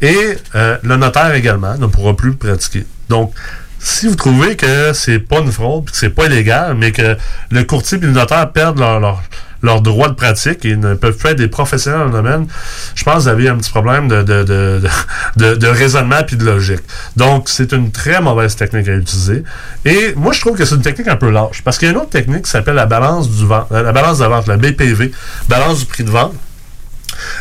Et 0.03 0.37
euh, 0.55 0.77
le 0.83 0.97
notaire 0.97 1.33
également 1.35 1.77
ne 1.79 1.87
pourra 1.87 2.17
plus 2.17 2.35
pratiquer. 2.35 2.85
Donc, 3.09 3.33
si 3.79 4.09
vous 4.09 4.17
trouvez 4.17 4.57
que 4.57 4.93
c'est 4.93 5.21
pas 5.21 5.39
une 5.39 5.53
fraude, 5.53 5.85
puis 5.85 5.93
que 5.93 5.99
c'est 5.99 6.11
pas 6.11 6.27
illégal, 6.27 6.75
mais 6.75 6.91
que 6.93 7.17
le 7.51 7.63
courtier 7.65 7.97
et 7.99 8.01
le 8.01 8.11
notaire 8.11 8.51
perdent 8.53 8.79
leur, 8.81 8.99
leur, 9.01 9.23
leur 9.63 9.81
droit 9.81 10.09
de 10.09 10.15
pratique 10.15 10.65
et 10.65 10.77
ne 10.77 10.95
peuvent 10.95 11.17
plus 11.17 11.31
être 11.31 11.39
des 11.39 11.49
professionnels 11.49 12.01
dans 12.01 12.07
le 12.07 12.13
domaine, 12.13 12.47
je 12.95 13.05
pense 13.05 13.15
que 13.17 13.21
vous 13.23 13.29
avez 13.29 13.49
un 13.49 13.57
petit 13.57 13.71
problème 13.71 14.09
de, 14.09 14.23
de, 14.23 14.45
de, 14.45 14.81
de, 15.37 15.55
de 15.55 15.67
raisonnement 15.67 16.23
puis 16.27 16.37
de 16.37 16.45
logique. 16.45 16.81
Donc, 17.17 17.49
c'est 17.49 17.73
une 17.73 17.91
très 17.91 18.21
mauvaise 18.21 18.57
technique 18.57 18.89
à 18.89 18.95
utiliser. 18.95 19.43
Et 19.85 20.15
moi, 20.17 20.33
je 20.33 20.41
trouve 20.41 20.57
que 20.57 20.65
c'est 20.65 20.75
une 20.75 20.83
technique 20.83 21.09
un 21.09 21.17
peu 21.17 21.31
lâche. 21.31 21.63
Parce 21.63 21.79
qu'il 21.79 21.87
y 21.87 21.91
a 21.91 21.93
une 21.93 22.01
autre 22.01 22.11
technique 22.11 22.43
qui 22.43 22.51
s'appelle 22.51 22.77
la 22.77 22.87
balance 22.87 23.31
du 23.31 23.47
vent, 23.47 23.67
la 23.71 23.93
balance 23.93 24.19
de 24.19 24.25
vente, 24.27 24.47
la 24.47 24.57
BPV, 24.57 25.13
balance 25.49 25.81
du 25.81 25.87
prix 25.87 26.05
de 26.05 26.11
vente. 26.11 26.35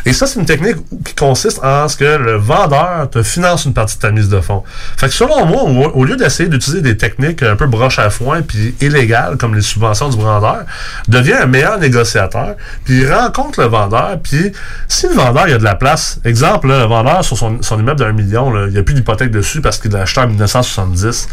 Et 0.06 0.12
ça, 0.12 0.26
c'est 0.26 0.38
une 0.38 0.46
technique 0.46 0.76
qui 1.04 1.14
consiste 1.14 1.62
en 1.62 1.88
ce 1.88 1.96
que 1.96 2.04
le 2.04 2.36
vendeur 2.36 3.08
te 3.10 3.22
finance 3.22 3.64
une 3.64 3.74
partie 3.74 3.96
de 3.96 4.00
ta 4.00 4.10
mise 4.10 4.28
de 4.28 4.40
fonds. 4.40 4.62
Fait 4.96 5.08
que 5.08 5.14
selon 5.14 5.46
moi, 5.46 5.62
au, 5.94 6.04
lieu 6.04 6.16
d'essayer 6.16 6.48
d'utiliser 6.48 6.82
des 6.82 6.96
techniques 6.96 7.42
un 7.42 7.56
peu 7.56 7.66
broche 7.66 7.98
à 7.98 8.10
foin 8.10 8.42
puis 8.42 8.74
illégales 8.80 9.36
comme 9.36 9.54
les 9.54 9.62
subventions 9.62 10.08
du 10.08 10.16
vendeur, 10.16 10.64
deviens 11.08 11.42
un 11.42 11.46
meilleur 11.46 11.78
négociateur 11.78 12.56
puis 12.84 13.10
rencontre 13.10 13.60
le 13.60 13.66
vendeur 13.66 14.18
puis 14.22 14.52
si 14.88 15.08
le 15.08 15.14
vendeur 15.14 15.48
il 15.48 15.54
a 15.54 15.58
de 15.58 15.64
la 15.64 15.74
place, 15.74 16.20
exemple 16.24 16.68
là, 16.68 16.80
le 16.80 16.86
vendeur 16.86 17.24
sur 17.24 17.36
son, 17.36 17.62
son 17.62 17.78
immeuble 17.78 18.00
d'un 18.00 18.12
million, 18.12 18.50
là, 18.50 18.66
il 18.66 18.72
n'y 18.72 18.78
a 18.78 18.82
plus 18.82 18.94
d'hypothèque 18.94 19.30
dessus 19.30 19.60
parce 19.60 19.78
qu'il 19.78 19.90
l'a 19.92 20.02
acheté 20.02 20.20
en 20.20 20.28
1970. 20.28 21.28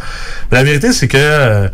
Mais 0.51 0.57
la 0.57 0.63
vérité 0.63 0.91
c'est 0.91 1.07
que 1.07 1.17
euh, 1.19 1.67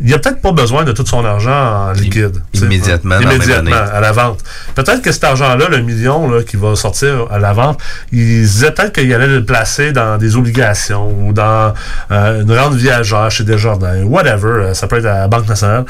il 0.00 0.12
a 0.12 0.18
peut-être 0.18 0.40
pas 0.40 0.52
besoin 0.52 0.84
de 0.84 0.92
tout 0.92 1.06
son 1.06 1.24
argent 1.24 1.88
en 1.88 1.92
liquide. 1.92 2.42
immédiatement, 2.52 3.16
dans 3.18 3.30
Immédiatement, 3.30 3.76
à 3.92 4.00
la 4.00 4.12
vente. 4.12 4.40
Peut-être 4.74 5.00
que 5.02 5.10
cet 5.12 5.24
argent-là, 5.24 5.68
le 5.70 5.80
million 5.80 6.30
là, 6.30 6.42
qui 6.42 6.56
va 6.56 6.76
sortir 6.76 7.26
à 7.30 7.38
la 7.38 7.52
vente, 7.52 7.80
il 8.12 8.18
disait 8.18 8.70
peut-être 8.72 8.92
qu'il 8.92 9.12
allait 9.14 9.26
le 9.26 9.44
placer 9.44 9.92
dans 9.92 10.18
des 10.18 10.36
obligations 10.36 11.08
ou 11.20 11.32
dans 11.32 11.72
euh, 12.10 12.42
une 12.42 12.52
rente 12.58 12.74
viagère 12.74 13.30
chez 13.30 13.44
Desjardins, 13.44 14.02
whatever. 14.04 14.48
euh, 14.64 14.74
Ça 14.74 14.86
peut 14.86 14.98
être 14.98 15.06
à 15.06 15.20
la 15.20 15.28
Banque 15.28 15.48
nationale. 15.48 15.84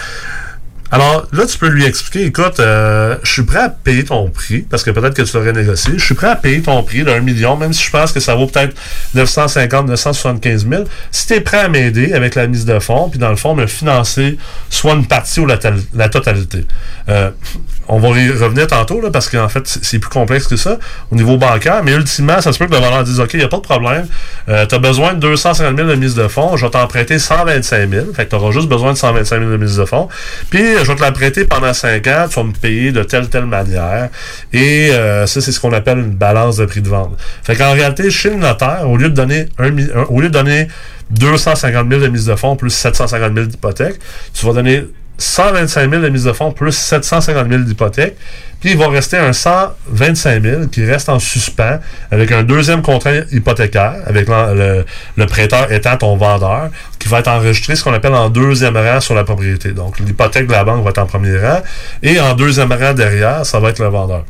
Alors 0.90 1.26
là, 1.32 1.46
tu 1.46 1.58
peux 1.58 1.68
lui 1.68 1.84
expliquer, 1.84 2.26
écoute, 2.26 2.60
euh, 2.60 3.16
je 3.22 3.32
suis 3.32 3.42
prêt 3.42 3.58
à 3.60 3.68
payer 3.68 4.04
ton 4.04 4.28
prix, 4.30 4.60
parce 4.60 4.82
que 4.84 4.90
peut-être 4.90 5.14
que 5.14 5.22
tu 5.22 5.36
l'aurais 5.36 5.52
négocié, 5.52 5.94
je 5.96 6.04
suis 6.04 6.14
prêt 6.14 6.28
à 6.28 6.36
payer 6.36 6.62
ton 6.62 6.82
prix 6.82 7.02
d'un 7.02 7.20
million, 7.20 7.56
même 7.56 7.72
si 7.72 7.82
je 7.84 7.90
pense 7.90 8.12
que 8.12 8.20
ça 8.20 8.34
vaut 8.34 8.46
peut-être 8.46 8.74
950, 9.14 9.88
975 9.88 10.66
000. 10.68 10.84
Si 11.10 11.26
tu 11.26 11.34
es 11.34 11.40
prêt 11.40 11.58
à 11.58 11.68
m'aider 11.68 12.12
avec 12.12 12.34
la 12.34 12.46
mise 12.46 12.64
de 12.64 12.78
fonds, 12.78 13.08
puis 13.08 13.18
dans 13.18 13.30
le 13.30 13.36
fond, 13.36 13.54
me 13.54 13.66
financer 13.66 14.38
soit 14.70 14.94
une 14.94 15.06
partie 15.06 15.40
ou 15.40 15.46
la, 15.46 15.58
tal- 15.58 15.80
la 15.94 16.08
totalité. 16.08 16.64
Euh, 17.08 17.30
on 17.88 17.98
va 18.00 18.08
y 18.18 18.30
revenir 18.30 18.66
tantôt, 18.66 19.00
là, 19.00 19.10
parce 19.10 19.28
qu'en 19.28 19.48
fait, 19.48 19.62
c'est 19.66 19.84
c'est 19.84 19.98
plus 20.00 20.10
complexe 20.10 20.48
que 20.48 20.56
ça 20.56 20.78
au 21.12 21.14
niveau 21.16 21.36
bancaire, 21.36 21.82
mais 21.84 21.92
ultimement, 21.92 22.40
ça 22.40 22.52
se 22.52 22.58
peut 22.58 22.66
que 22.66 22.72
le 22.72 22.78
vendeur 22.80 23.04
dise, 23.04 23.20
OK, 23.20 23.30
il 23.34 23.38
n'y 23.38 23.44
a 23.44 23.48
pas 23.48 23.58
de 23.58 23.62
problème, 23.62 24.06
euh, 24.48 24.66
tu 24.66 24.74
as 24.74 24.78
besoin 24.78 25.14
de 25.14 25.20
250 25.20 25.76
000 25.76 25.88
de 25.88 25.94
mise 25.94 26.14
de 26.16 26.26
fonds, 26.26 26.56
je 26.56 26.66
vais 26.66 26.70
t'en 26.72 26.86
prêter 26.88 27.18
125 27.20 27.88
000, 27.88 28.06
fait 28.12 28.24
que 28.24 28.30
tu 28.30 28.34
auras 28.36 28.50
juste 28.50 28.68
besoin 28.68 28.92
de 28.92 28.98
125 28.98 29.38
000 29.38 29.50
de 29.52 29.56
mise 29.56 29.76
de 29.76 29.84
fonds, 29.84 30.08
puis 30.50 30.76
je 30.85 30.89
vais 30.89 30.94
te 30.97 31.01
la 31.03 31.12
prêter 31.12 31.44
pendant 31.44 31.73
5 31.73 32.07
ans, 32.09 32.27
tu 32.28 32.35
vas 32.36 32.43
me 32.44 32.53
payer 32.53 32.93
de 32.93 33.03
telle 33.03 33.28
telle 33.28 33.47
manière, 33.47 34.09
et 34.53 34.90
euh, 34.93 35.27
ça, 35.27 35.40
c'est 35.40 35.53
ce 35.53 35.61
qu'on 35.61 35.73
appelle 35.73 35.98
une 35.98 36.11
balance 36.15 36.57
de 36.57 36.66
prix 36.66 36.81
de 36.82 36.89
vente. 36.89 37.16
Fait 37.43 37.57
qu'en 37.57 37.73
réalité, 37.73 38.11
chez 38.11 38.31
le 38.31 38.36
notaire, 38.36 38.89
au 38.89 38.97
lieu 38.97 39.09
de 39.09 39.15
donner 39.15 39.47
un, 39.59 39.69
un- 39.77 40.05
au 40.09 40.20
lieu 40.20 40.28
de 40.28 40.32
donner 40.35 40.69
250 41.11 41.89
000 41.89 42.01
de 42.03 42.09
mise 42.09 42.27
de 42.27 42.35
fonds 42.35 42.57
plus 42.57 42.70
750 42.70 43.35
000 43.35 43.47
d'hypothèque, 43.47 43.98
tu 44.35 44.44
vas 44.47 44.53
donner 44.53 44.85
125 45.18 45.90
000 45.90 46.02
de 46.02 46.09
mise 46.09 46.24
de 46.24 46.32
fonds 46.32 46.52
plus 46.52 46.72
750 46.72 47.48
000 47.48 47.62
d'hypothèque. 47.62 48.16
Puis 48.60 48.70
il 48.72 48.78
va 48.78 48.88
rester 48.88 49.16
un 49.16 49.32
125 49.32 50.43
000 50.43 50.66
qui 50.66 50.84
reste 50.84 51.09
en 51.09 51.18
suspens 51.18 51.78
avec 52.10 52.32
un 52.32 52.43
deuxième 52.43 52.82
contrat 52.82 53.16
hypothécaire, 53.30 53.97
avec 54.06 54.28
le 54.28 55.26
prêteur 55.26 55.70
étant 55.72 55.97
ton 55.97 56.16
vendeur, 56.16 56.70
qui 56.98 57.09
va 57.09 57.20
être 57.20 57.28
enregistré 57.28 57.76
ce 57.76 57.84
qu'on 57.84 57.93
appelle 57.93 58.14
en 58.14 58.30
deuxième 58.30 58.76
rang 58.76 59.01
sur 59.01 59.14
la 59.14 59.24
propriété. 59.24 59.72
Donc 59.72 59.98
l'hypothèque 59.98 60.47
de 60.47 60.52
la 60.52 60.64
banque 60.64 60.82
va 60.84 60.90
être 60.90 60.98
en 60.98 61.06
premier 61.06 61.38
rang 61.38 61.60
et 62.02 62.18
en 62.20 62.34
deuxième 62.34 62.72
rang 62.72 62.94
derrière, 62.94 63.44
ça 63.44 63.60
va 63.60 63.70
être 63.70 63.78
le 63.78 63.88
vendeur. 63.88 64.24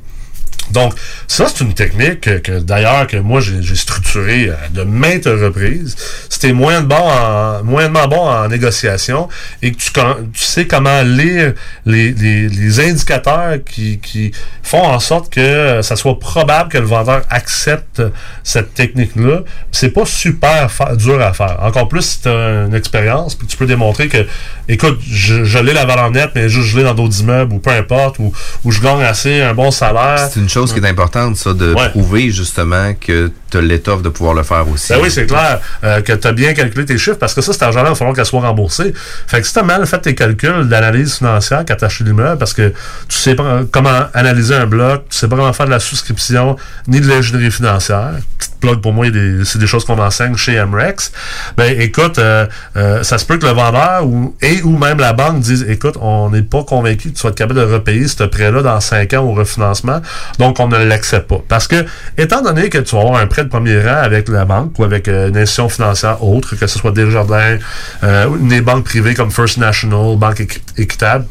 Donc, 0.71 0.95
ça, 1.29 1.47
c'est 1.49 1.65
une 1.65 1.75
technique 1.75 2.23
que, 2.23 2.39
que, 2.39 2.59
d'ailleurs 2.59 3.07
que 3.07 3.17
moi 3.17 3.41
j'ai 3.41 3.77
structurée 3.77 4.51
à 4.51 4.69
de 4.69 4.83
maintes 4.83 5.27
reprises. 5.27 5.97
Si 6.29 6.41
t'es 6.41 6.53
moins 6.53 6.81
bon 6.81 6.97
en, 6.97 7.63
moyennement 7.63 8.09
bon 8.09 8.29
en 8.29 8.49
négociation 8.49 9.29
et 9.63 9.73
que 9.73 9.77
tu, 9.77 9.91
tu 9.93 10.45
sais 10.45 10.67
comment 10.67 11.03
lire 11.03 11.55
les, 11.85 12.13
les, 12.13 12.49
les 12.49 12.81
indicateurs 12.81 13.59
qui, 13.65 13.99
qui 13.99 14.33
font 14.63 14.83
en 14.83 15.01
sorte 15.01 15.33
que 15.33 15.41
euh, 15.41 15.83
ça 15.83 15.97
soit 15.97 16.19
probable 16.19 16.71
que 16.71 16.79
le 16.79 16.87
vendeur 16.87 17.23
accepte 17.31 18.03
cette 18.43 18.75
technique-là, 18.75 19.41
c'est 19.73 19.91
pas 19.91 20.05
super 20.07 20.69
dur 20.97 21.21
à 21.21 21.33
faire. 21.33 21.59
Encore 21.63 21.89
plus 21.89 22.03
si 22.03 22.29
une 22.29 22.75
expérience, 22.75 23.35
puis 23.35 23.47
tu 23.47 23.57
peux 23.57 23.67
démontrer 23.67 24.09
que, 24.09 24.27
écoute, 24.69 24.99
je, 25.09 25.45
je 25.45 25.59
l'ai 25.59 25.73
la 25.73 25.85
valeur 25.85 26.11
nette, 26.11 26.31
mais 26.35 26.49
juste 26.49 26.69
je 26.69 26.79
l'ai 26.79 26.85
dans 26.85 26.95
d'autres 26.95 27.21
immeubles 27.21 27.55
ou 27.55 27.59
peu 27.59 27.71
importe, 27.71 28.19
ou, 28.19 28.33
ou 28.65 28.71
je 28.71 28.81
gagne 28.81 29.03
assez 29.03 29.41
un 29.41 29.55
bon 29.55 29.71
salaire. 29.71 30.29
Chose 30.61 30.73
qui 30.73 30.79
est 30.81 30.89
importante, 30.89 31.37
ça, 31.37 31.53
de 31.55 31.75
Ouais. 31.75 31.89
prouver 31.91 32.31
justement 32.31 32.93
que 33.01 33.31
tu 33.51 33.57
as 33.59 33.61
l'étoffe 33.61 34.03
de 34.03 34.09
pouvoir 34.09 34.35
le 34.35 34.43
faire 34.43 34.69
aussi. 34.69 34.93
Ben 34.93 34.99
oui, 35.03 35.11
c'est 35.11 35.27
clair 35.27 35.61
euh, 35.85 36.01
que 36.01 36.13
tu 36.13 36.27
as 36.27 36.33
bien 36.33 36.53
calculé 36.55 36.85
tes 36.85 36.99
chiffres 36.99 37.19
parce 37.19 37.35
que 37.35 37.41
ça, 37.41 37.53
cet 37.53 37.63
argent-là, 37.63 37.87
il 37.87 37.91
va 37.91 37.95
falloir 37.95 38.15
qu'elle 38.17 38.25
soit 38.27 38.41
remboursée. 38.41 38.93
Fait 39.27 39.41
que 39.41 39.47
si 39.47 39.53
tu 39.53 39.59
as 39.59 39.63
mal 39.63 39.87
fait 39.87 39.99
tes 40.01 40.15
calculs 40.15 40.69
d'analyse 40.69 41.17
financière 41.17 41.65
quand 41.67 41.77
tu 41.77 41.85
as 41.85 41.87
acheté 41.87 42.05
l'immeuble 42.05 42.39
parce 42.39 42.53
que 42.55 42.69
tu 43.09 43.19
sais 43.19 43.35
pas 43.35 43.61
comment 43.71 44.05
analyser 44.15 44.55
un 44.55 44.67
bloc, 44.67 45.05
tu 45.11 45.17
sais 45.17 45.29
pas 45.29 45.37
comment 45.37 45.53
faire 45.53 45.67
de 45.67 45.71
la 45.71 45.81
souscription 45.81 46.57
ni 46.89 47.01
de 47.01 47.09
l'ingénierie 47.09 47.51
financière, 47.51 48.13
petite 48.39 48.57
plug 48.61 48.81
pour 48.81 48.93
moi, 48.93 49.07
c'est 49.45 49.59
des 49.59 49.67
choses 49.67 49.85
qu'on 49.85 49.99
enseigne 49.99 50.37
chez 50.37 50.63
MREX, 50.65 51.13
ben 51.57 51.79
écoute, 51.81 52.19
euh, 52.19 52.47
euh, 52.77 53.03
ça 53.03 53.19
se 53.19 53.25
peut 53.27 53.39
que 53.39 53.47
le 53.47 53.53
vendeur 53.53 54.07
ou, 54.07 54.35
et 54.43 54.63
ou 54.63 54.77
même 54.79 54.99
la 54.99 55.13
banque 55.13 55.41
dise 55.41 55.65
écoute, 55.69 55.97
on 56.01 56.31
n'est 56.31 56.43
pas 56.43 56.65
convaincu 56.65 57.11
que 57.11 57.17
tu 57.17 57.23
vas 57.23 57.29
être 57.31 57.35
capable 57.37 57.61
de 57.61 57.65
repayer 57.73 58.09
ce 58.09 58.25
prêt-là 58.25 58.63
dans 58.63 58.81
5 58.81 59.13
ans 59.15 59.23
au 59.25 59.33
refinancement, 59.35 60.01
donc 60.39 60.46
on 60.59 60.69
ne 60.69 60.79
l'accepte 60.85 61.29
pas. 61.29 61.43
Parce 61.49 61.67
que, 61.69 61.85
étant 62.17 62.43
donné 62.43 62.69
que 62.69 62.79
tu 62.79 62.95
vas 62.95 63.03
avoir 63.03 63.21
un 63.21 63.27
prêt 63.27 63.45
de 63.45 63.49
premier 63.49 63.81
rang 63.81 63.97
avec 64.03 64.29
la 64.29 64.45
banque 64.45 64.79
ou 64.79 64.85
avec 64.85 65.09
euh, 65.09 65.29
une 65.29 65.37
institution 65.37 65.69
financière 65.69 66.23
autre, 66.25 66.55
que 66.57 66.67
ce 66.67 66.79
soit 66.79 66.93
Desjardins, 66.93 67.59
euh, 68.05 68.27
des 68.41 68.61
banques 68.61 68.85
privées 68.85 69.15
comme 69.15 69.31
First 69.31 69.59
National, 69.59 70.17
Banque 70.17 70.41
Équi- 70.41 70.61
Équitable, 70.77 71.27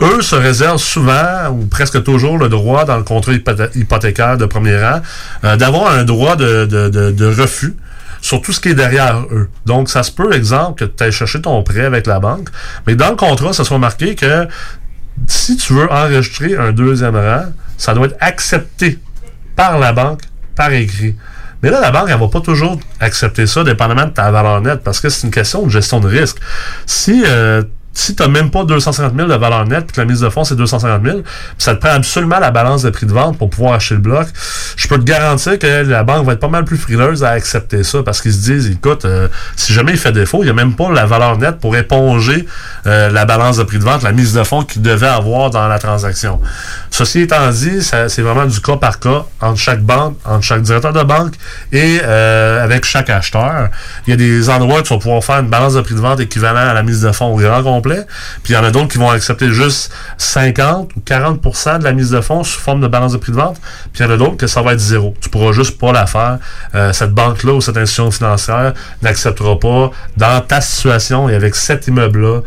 eux 0.00 0.22
se 0.22 0.36
réservent 0.36 0.78
souvent 0.78 1.48
ou 1.50 1.66
presque 1.66 2.02
toujours 2.04 2.38
le 2.38 2.48
droit 2.48 2.84
dans 2.84 2.96
le 2.96 3.02
contrat 3.02 3.32
hypothé- 3.32 3.70
hypothécaire 3.76 4.36
de 4.38 4.46
premier 4.46 4.78
rang 4.82 5.00
euh, 5.44 5.56
d'avoir 5.56 5.92
un 5.92 6.04
droit 6.04 6.36
de, 6.36 6.64
de- 6.66 6.88
de- 6.88 7.10
de 7.10 7.26
refus 7.26 7.74
sur 8.20 8.40
tout 8.42 8.52
ce 8.52 8.60
qui 8.60 8.70
est 8.70 8.74
derrière 8.74 9.20
eux. 9.30 9.48
Donc, 9.66 9.88
ça 9.88 10.02
se 10.02 10.10
peut, 10.10 10.32
exemple, 10.32 10.80
que 10.80 10.84
tu 10.90 11.04
ailles 11.04 11.12
chercher 11.12 11.40
ton 11.40 11.62
prêt 11.62 11.84
avec 11.84 12.06
la 12.06 12.18
banque, 12.18 12.48
mais 12.86 12.94
dans 12.96 13.10
le 13.10 13.16
contrat, 13.16 13.52
ça 13.52 13.64
soit 13.64 13.78
marqué 13.78 14.14
que 14.16 14.46
si 15.26 15.56
tu 15.56 15.72
veux 15.72 15.90
enregistrer 15.90 16.56
un 16.56 16.72
deuxième 16.72 17.16
rang, 17.16 17.44
ça 17.78 17.94
doit 17.94 18.08
être 18.08 18.16
accepté 18.20 18.98
par 19.56 19.78
la 19.78 19.92
banque 19.92 20.20
par 20.54 20.72
écrit. 20.72 21.16
Mais 21.62 21.70
là, 21.70 21.80
la 21.80 21.90
banque, 21.90 22.08
elle 22.08 22.18
va 22.18 22.28
pas 22.28 22.40
toujours 22.40 22.78
accepter 23.00 23.46
ça, 23.46 23.64
dépendamment 23.64 24.06
de 24.06 24.10
ta 24.10 24.30
valeur 24.30 24.60
nette, 24.60 24.82
parce 24.82 25.00
que 25.00 25.08
c'est 25.08 25.26
une 25.26 25.32
question 25.32 25.64
de 25.64 25.70
gestion 25.70 25.98
de 25.98 26.06
risque. 26.06 26.36
Si 26.86 27.24
euh, 27.26 27.62
si 27.98 28.14
tu 28.14 28.22
n'as 28.22 28.28
même 28.28 28.50
pas 28.50 28.62
250 28.62 29.12
000 29.16 29.28
de 29.28 29.34
valeur 29.34 29.66
nette, 29.66 29.86
puis 29.86 29.96
que 29.96 30.00
la 30.00 30.06
mise 30.06 30.20
de 30.20 30.28
fonds, 30.28 30.44
c'est 30.44 30.54
250 30.54 31.02
000, 31.04 31.22
puis 31.22 31.32
ça 31.58 31.74
te 31.74 31.80
prend 31.80 31.94
absolument 31.94 32.38
la 32.38 32.52
balance 32.52 32.82
de 32.82 32.90
prix 32.90 33.06
de 33.06 33.12
vente 33.12 33.36
pour 33.36 33.50
pouvoir 33.50 33.74
acheter 33.74 33.96
le 33.96 34.00
bloc, 34.00 34.28
je 34.76 34.86
peux 34.86 34.98
te 34.98 35.02
garantir 35.02 35.58
que 35.58 35.82
la 35.82 36.04
banque 36.04 36.24
va 36.24 36.34
être 36.34 36.40
pas 36.40 36.48
mal 36.48 36.64
plus 36.64 36.76
frileuse 36.76 37.24
à 37.24 37.30
accepter 37.30 37.82
ça, 37.82 38.04
parce 38.04 38.22
qu'ils 38.22 38.34
se 38.34 38.38
disent, 38.38 38.70
écoute, 38.70 39.04
euh, 39.04 39.26
si 39.56 39.72
jamais 39.72 39.92
il 39.92 39.98
fait 39.98 40.12
défaut, 40.12 40.42
il 40.42 40.44
n'y 40.44 40.50
a 40.50 40.54
même 40.54 40.76
pas 40.76 40.92
la 40.92 41.06
valeur 41.06 41.38
nette 41.38 41.58
pour 41.58 41.76
éponger 41.76 42.46
euh, 42.86 43.10
la 43.10 43.24
balance 43.24 43.56
de 43.56 43.64
prix 43.64 43.80
de 43.80 43.84
vente, 43.84 44.04
la 44.04 44.12
mise 44.12 44.32
de 44.32 44.44
fonds 44.44 44.62
qu'il 44.62 44.80
devait 44.80 45.08
avoir 45.08 45.50
dans 45.50 45.66
la 45.66 45.80
transaction. 45.80 46.40
Ceci 46.90 47.22
étant 47.22 47.50
dit, 47.50 47.82
c'est 47.82 48.22
vraiment 48.22 48.46
du 48.46 48.60
cas 48.60 48.76
par 48.76 49.00
cas 49.00 49.24
entre 49.40 49.58
chaque 49.58 49.82
banque, 49.82 50.16
entre 50.24 50.44
chaque 50.44 50.62
directeur 50.62 50.92
de 50.92 51.02
banque 51.02 51.34
et 51.72 51.98
euh, 52.04 52.62
avec 52.62 52.84
chaque 52.84 53.10
acheteur. 53.10 53.70
Il 54.06 54.10
y 54.10 54.12
a 54.12 54.16
des 54.16 54.50
endroits 54.50 54.78
où 54.78 54.82
tu 54.82 54.94
vas 54.94 55.00
pouvoir 55.00 55.24
faire 55.24 55.40
une 55.40 55.48
balance 55.48 55.74
de 55.74 55.80
prix 55.80 55.96
de 55.96 56.00
vente 56.00 56.20
équivalent 56.20 56.70
à 56.70 56.74
la 56.74 56.84
mise 56.84 57.00
de 57.00 57.10
fonds 57.10 57.34
au 57.34 57.36
grand 57.36 57.62
complet. 57.64 57.87
Puis 58.42 58.52
il 58.52 58.56
y 58.56 58.58
en 58.58 58.64
a 58.64 58.70
d'autres 58.70 58.88
qui 58.88 58.98
vont 58.98 59.10
accepter 59.10 59.50
juste 59.50 59.92
50 60.16 60.90
ou 60.96 61.00
40% 61.00 61.78
de 61.78 61.84
la 61.84 61.92
mise 61.92 62.10
de 62.10 62.20
fonds 62.20 62.44
sous 62.44 62.60
forme 62.60 62.80
de 62.80 62.88
balance 62.88 63.12
de 63.12 63.18
prix 63.18 63.32
de 63.32 63.36
vente. 63.36 63.60
Puis 63.92 64.02
il 64.02 64.06
y 64.06 64.08
en 64.08 64.12
a 64.12 64.16
d'autres 64.16 64.36
que 64.36 64.46
ça 64.46 64.62
va 64.62 64.72
être 64.72 64.80
zéro. 64.80 65.14
Tu 65.20 65.28
pourras 65.28 65.52
juste 65.52 65.78
pas 65.78 65.92
la 65.92 66.06
faire. 66.06 66.38
Euh, 66.74 66.92
cette 66.92 67.12
banque-là 67.12 67.54
ou 67.54 67.60
cette 67.60 67.76
institution 67.76 68.10
financière 68.10 68.74
n'acceptera 69.02 69.58
pas 69.58 69.90
dans 70.16 70.40
ta 70.40 70.60
situation 70.60 71.28
et 71.28 71.34
avec 71.34 71.54
cet 71.54 71.86
immeuble-là 71.86 72.40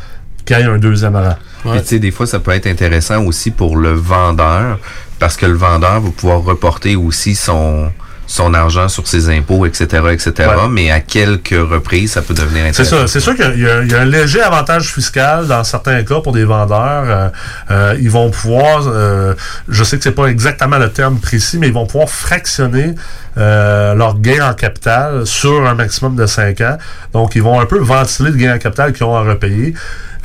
qu'il 0.45 0.57
y 0.57 0.61
ait 0.61 0.65
un 0.65 0.77
deuxième 0.77 1.15
rang. 1.15 1.35
Puis, 1.63 1.81
tu 1.81 1.87
sais, 1.87 1.99
des 1.99 2.11
fois, 2.11 2.25
ça 2.25 2.39
peut 2.39 2.51
être 2.51 2.67
intéressant 2.67 3.23
aussi 3.25 3.51
pour 3.51 3.77
le 3.77 3.91
vendeur, 3.91 4.79
parce 5.19 5.37
que 5.37 5.45
le 5.45 5.53
vendeur 5.53 6.01
va 6.01 6.09
pouvoir 6.09 6.41
reporter 6.41 6.95
aussi 6.95 7.35
son 7.35 7.91
son 8.31 8.53
argent 8.53 8.87
sur 8.87 9.05
ses 9.07 9.29
impôts, 9.29 9.65
etc., 9.65 9.85
etc., 10.11 10.31
Ouais. 10.39 10.69
mais 10.69 10.89
à 10.89 11.01
quelques 11.01 11.49
reprises, 11.69 12.13
ça 12.13 12.21
peut 12.21 12.33
devenir 12.33 12.63
C'est 12.73 12.81
intéressant. 12.83 12.97
ça. 13.01 13.07
C'est 13.07 13.19
sûr 13.19 13.35
qu'il 13.35 13.59
y, 13.59 13.61
y 13.91 13.93
a 13.95 13.99
un 13.99 14.05
léger 14.05 14.41
avantage 14.41 14.93
fiscal 14.93 15.47
dans 15.47 15.63
certains 15.65 16.01
cas 16.03 16.21
pour 16.21 16.31
des 16.31 16.45
vendeurs. 16.45 17.03
Euh, 17.07 17.29
euh, 17.71 17.97
ils 17.99 18.09
vont 18.09 18.29
pouvoir, 18.31 18.83
euh, 18.87 19.33
je 19.67 19.83
sais 19.83 19.97
que 19.97 20.03
c'est 20.03 20.13
pas 20.13 20.27
exactement 20.27 20.77
le 20.77 20.89
terme 20.89 21.17
précis, 21.19 21.57
mais 21.57 21.67
ils 21.67 21.73
vont 21.73 21.85
pouvoir 21.85 22.09
fractionner 22.09 22.95
euh, 23.37 23.93
leur 23.95 24.17
gain 24.19 24.49
en 24.49 24.53
capital 24.53 25.25
sur 25.27 25.67
un 25.67 25.73
maximum 25.75 26.15
de 26.15 26.25
5 26.25 26.61
ans. 26.61 26.77
Donc, 27.13 27.35
ils 27.35 27.43
vont 27.43 27.59
un 27.59 27.65
peu 27.65 27.79
ventiler 27.79 28.31
le 28.31 28.37
gain 28.37 28.55
en 28.55 28.59
capital 28.59 28.93
qu'ils 28.93 29.03
ont 29.05 29.15
à 29.15 29.21
repayer. 29.23 29.73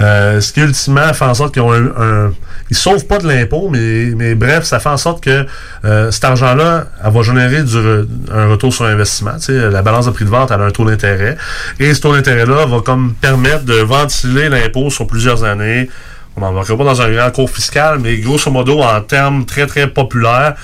Euh, 0.01 0.41
ce 0.41 0.53
qui 0.53 0.61
ultimement 0.61 1.13
fait 1.15 1.25
en 1.25 1.35
sorte 1.35 1.55
qu'ils 1.55 1.63
ont 1.63 1.73
un, 1.73 1.87
un- 1.87 2.33
ils 2.71 2.77
sauvent 2.77 3.07
pas 3.07 3.19
de 3.19 3.29
l'impôt, 3.29 3.69
mais, 3.71 4.13
mais 4.17 4.35
bref, 4.35 4.65
ça 4.65 4.81
fait 4.81 4.89
en 4.89 4.97
sorte 4.97 5.23
que 5.23 5.47
euh, 5.85 6.11
cet 6.11 6.25
argent-là, 6.25 6.87
elle 7.05 7.13
va 7.13 7.23
générer 7.23 7.59
un 8.33 8.49
retour 8.49 8.73
sur 8.75 8.85
investissement. 8.87 9.39
Tu 9.39 9.53
la 9.53 9.83
balance 9.83 10.07
de 10.07 10.11
prix 10.11 10.25
de 10.25 10.31
vente, 10.31 10.51
elle 10.51 10.61
a 10.61 10.65
un 10.65 10.71
taux 10.71 10.85
d'intérêt. 10.85 11.37
Et 11.79 11.95
ce 11.95 12.01
taux 12.01 12.15
d'intérêt-là 12.15 12.67
va 12.67 12.81
comme 12.81 13.15
permettre 13.15 13.65
de 13.65 13.75
ventiler 13.75 14.49
l'impôt 14.49 14.91
sur 14.91 15.07
plusieurs 15.07 15.45
années. 15.45 15.89
On 16.37 16.41
n'embarquera 16.41 16.77
pas 16.77 16.85
dans 16.85 17.01
un 17.01 17.11
grand 17.11 17.31
cours 17.31 17.51
fiscal, 17.51 17.99
mais 18.01 18.19
grosso 18.19 18.51
modo, 18.51 18.83
en 18.83 19.01
termes 19.01 19.47
très, 19.47 19.67
très 19.67 19.87
populaires, 19.87 20.55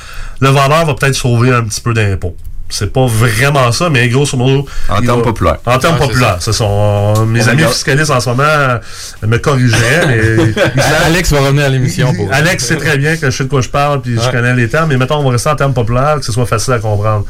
le 0.40 0.48
vendeur 0.48 0.84
va 0.84 0.94
peut-être 0.94 1.14
sauver 1.14 1.50
un 1.50 1.62
petit 1.64 1.80
peu 1.80 1.94
d'impôt. 1.94 2.36
C'est 2.72 2.90
pas 2.90 3.06
vraiment 3.06 3.70
ça, 3.70 3.90
mais 3.90 4.08
grosso 4.08 4.36
modo. 4.36 4.66
En 4.88 5.02
termes 5.02 5.22
populaires. 5.22 5.58
En 5.66 5.78
termes 5.78 5.98
populaires. 5.98 6.38
Ce 6.40 6.52
sont 6.52 7.26
mes 7.26 7.40
On 7.42 7.48
amis 7.48 7.56
regarde. 7.58 7.72
fiscalistes 7.74 8.10
en 8.10 8.18
ce 8.20 8.30
moment 8.30 8.42
euh, 8.44 8.78
me 9.26 9.36
corrigeraient, 9.36 10.06
mais. 10.06 10.82
Alex 11.04 11.32
va 11.32 11.40
revenir 11.40 11.66
à 11.66 11.68
l'émission 11.68 12.14
pour. 12.14 12.32
Alex 12.32 12.64
sait 12.64 12.76
très 12.76 12.96
bien 12.96 13.16
que 13.16 13.30
je 13.30 13.36
sais 13.36 13.44
de 13.44 13.48
quoi 13.50 13.60
je 13.60 13.68
parle, 13.68 14.00
puis 14.00 14.18
je 14.18 14.30
connais 14.30 14.54
les 14.54 14.68
termes, 14.68 14.88
mais 14.88 14.96
mettons, 14.96 15.16
on 15.16 15.24
va 15.24 15.32
rester 15.32 15.50
en 15.50 15.56
termes 15.56 15.74
populaires, 15.74 16.16
que 16.18 16.24
ce 16.24 16.32
soit 16.32 16.46
facile 16.46 16.72
à 16.72 16.78
comprendre. 16.78 17.26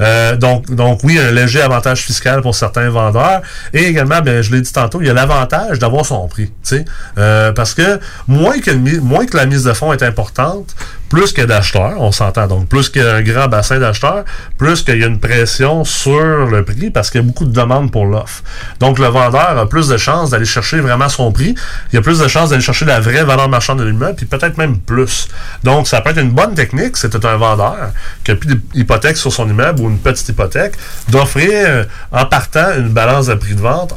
Euh, 0.00 0.34
donc, 0.36 0.74
donc, 0.74 1.00
oui, 1.04 1.18
un 1.18 1.30
léger 1.30 1.60
avantage 1.60 2.02
fiscal 2.02 2.40
pour 2.40 2.54
certains 2.54 2.88
vendeurs. 2.88 3.42
Et 3.74 3.84
également, 3.84 4.20
ben, 4.22 4.40
je 4.40 4.50
l'ai 4.50 4.62
dit 4.62 4.72
tantôt, 4.72 5.00
il 5.02 5.06
y 5.06 5.10
a 5.10 5.14
l'avantage 5.14 5.78
d'avoir 5.78 6.06
son 6.06 6.26
prix. 6.26 6.46
tu 6.46 6.52
sais. 6.62 6.84
Euh, 7.18 7.52
parce 7.52 7.74
que 7.74 8.00
moins 8.26 8.58
que, 8.60 8.70
moins 8.70 9.26
que 9.26 9.36
la 9.36 9.44
mise 9.46 9.64
de 9.64 9.72
fonds 9.74 9.92
est 9.92 10.02
importante, 10.02 10.74
plus 11.08 11.34
a 11.38 11.46
d'acheteurs, 11.46 12.00
on 12.00 12.12
s'entend. 12.12 12.46
Donc, 12.46 12.68
plus 12.68 12.88
qu'il 12.88 13.02
y 13.02 13.04
a 13.04 13.14
un 13.14 13.22
grand 13.22 13.48
bassin 13.48 13.78
d'acheteurs, 13.78 14.24
plus 14.58 14.82
qu'il 14.82 14.98
y 14.98 15.04
a 15.04 15.06
une 15.06 15.20
pression 15.20 15.84
sur 15.84 16.46
le 16.46 16.64
prix 16.64 16.90
parce 16.90 17.10
qu'il 17.10 17.20
y 17.20 17.24
a 17.24 17.26
beaucoup 17.26 17.44
de 17.44 17.52
demandes 17.52 17.90
pour 17.90 18.06
l'offre. 18.06 18.42
Donc, 18.80 18.98
le 18.98 19.06
vendeur 19.06 19.58
a 19.58 19.68
plus 19.68 19.88
de 19.88 19.96
chances 19.96 20.30
d'aller 20.30 20.44
chercher 20.44 20.80
vraiment 20.80 21.08
son 21.08 21.32
prix. 21.32 21.54
Il 21.92 21.96
y 21.96 21.98
a 21.98 22.02
plus 22.02 22.18
de 22.18 22.28
chances 22.28 22.50
d'aller 22.50 22.62
chercher 22.62 22.84
la 22.84 23.00
vraie 23.00 23.24
valeur 23.24 23.48
marchande 23.48 23.78
de 23.78 23.84
l'immeuble, 23.84 24.16
puis 24.16 24.26
peut-être 24.26 24.58
même 24.58 24.78
plus. 24.78 25.28
Donc, 25.64 25.88
ça 25.88 26.00
peut 26.00 26.10
être 26.10 26.20
une 26.20 26.32
bonne 26.32 26.54
technique, 26.54 26.96
c'était 26.96 27.24
un 27.24 27.36
vendeur 27.36 27.92
qui 28.24 28.32
a 28.32 28.36
plus 28.36 28.56
d'hypothèque 28.74 29.16
sur 29.16 29.32
son 29.32 29.48
immeuble 29.48 29.80
ou 29.80 29.88
une 29.88 29.98
petite 29.98 30.28
hypothèque, 30.28 30.74
d'offrir 31.08 31.50
euh, 31.52 31.84
en 32.12 32.26
partant 32.26 32.74
une 32.76 32.88
balance 32.88 33.26
de 33.26 33.34
prix 33.34 33.54
de 33.54 33.60
vente 33.60 33.94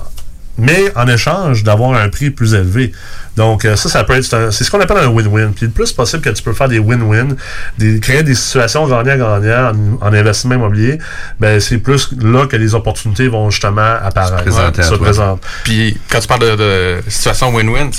mais 0.59 0.91
en 0.95 1.07
échange 1.07 1.63
d'avoir 1.63 1.93
un 1.93 2.09
prix 2.09 2.29
plus 2.29 2.53
élevé. 2.53 2.91
Donc, 3.37 3.63
euh, 3.63 3.75
ça, 3.77 3.87
ça 3.87 4.03
peut 4.03 4.13
être, 4.13 4.51
c'est 4.51 4.63
ce 4.63 4.69
qu'on 4.69 4.81
appelle 4.81 4.97
un 4.97 5.07
win-win. 5.07 5.53
Puis 5.53 5.67
le 5.67 5.71
plus 5.71 5.93
possible 5.93 6.21
que 6.21 6.29
tu 6.29 6.43
peux 6.43 6.53
faire 6.53 6.67
des 6.67 6.79
win-win, 6.79 7.35
des, 7.77 7.99
créer 8.01 8.21
des 8.21 8.35
situations 8.35 8.85
gagnant-gagnant 8.87 9.71
en, 10.01 10.07
en 10.07 10.13
investissement 10.13 10.55
immobilier, 10.55 10.97
ben, 11.39 11.59
c'est 11.61 11.77
plus 11.77 12.09
là 12.19 12.47
que 12.47 12.57
les 12.57 12.75
opportunités 12.75 13.29
vont 13.29 13.49
justement 13.49 13.95
apparaître. 14.03 14.43
présenter 14.43 14.83
se 14.83 14.89
toi. 14.89 14.99
présentent. 14.99 15.41
Puis 15.63 15.97
quand 16.09 16.19
tu 16.19 16.27
parles 16.27 16.41
de, 16.41 16.55
de 16.55 16.97
situation 17.07 17.53
win-win, 17.55 17.91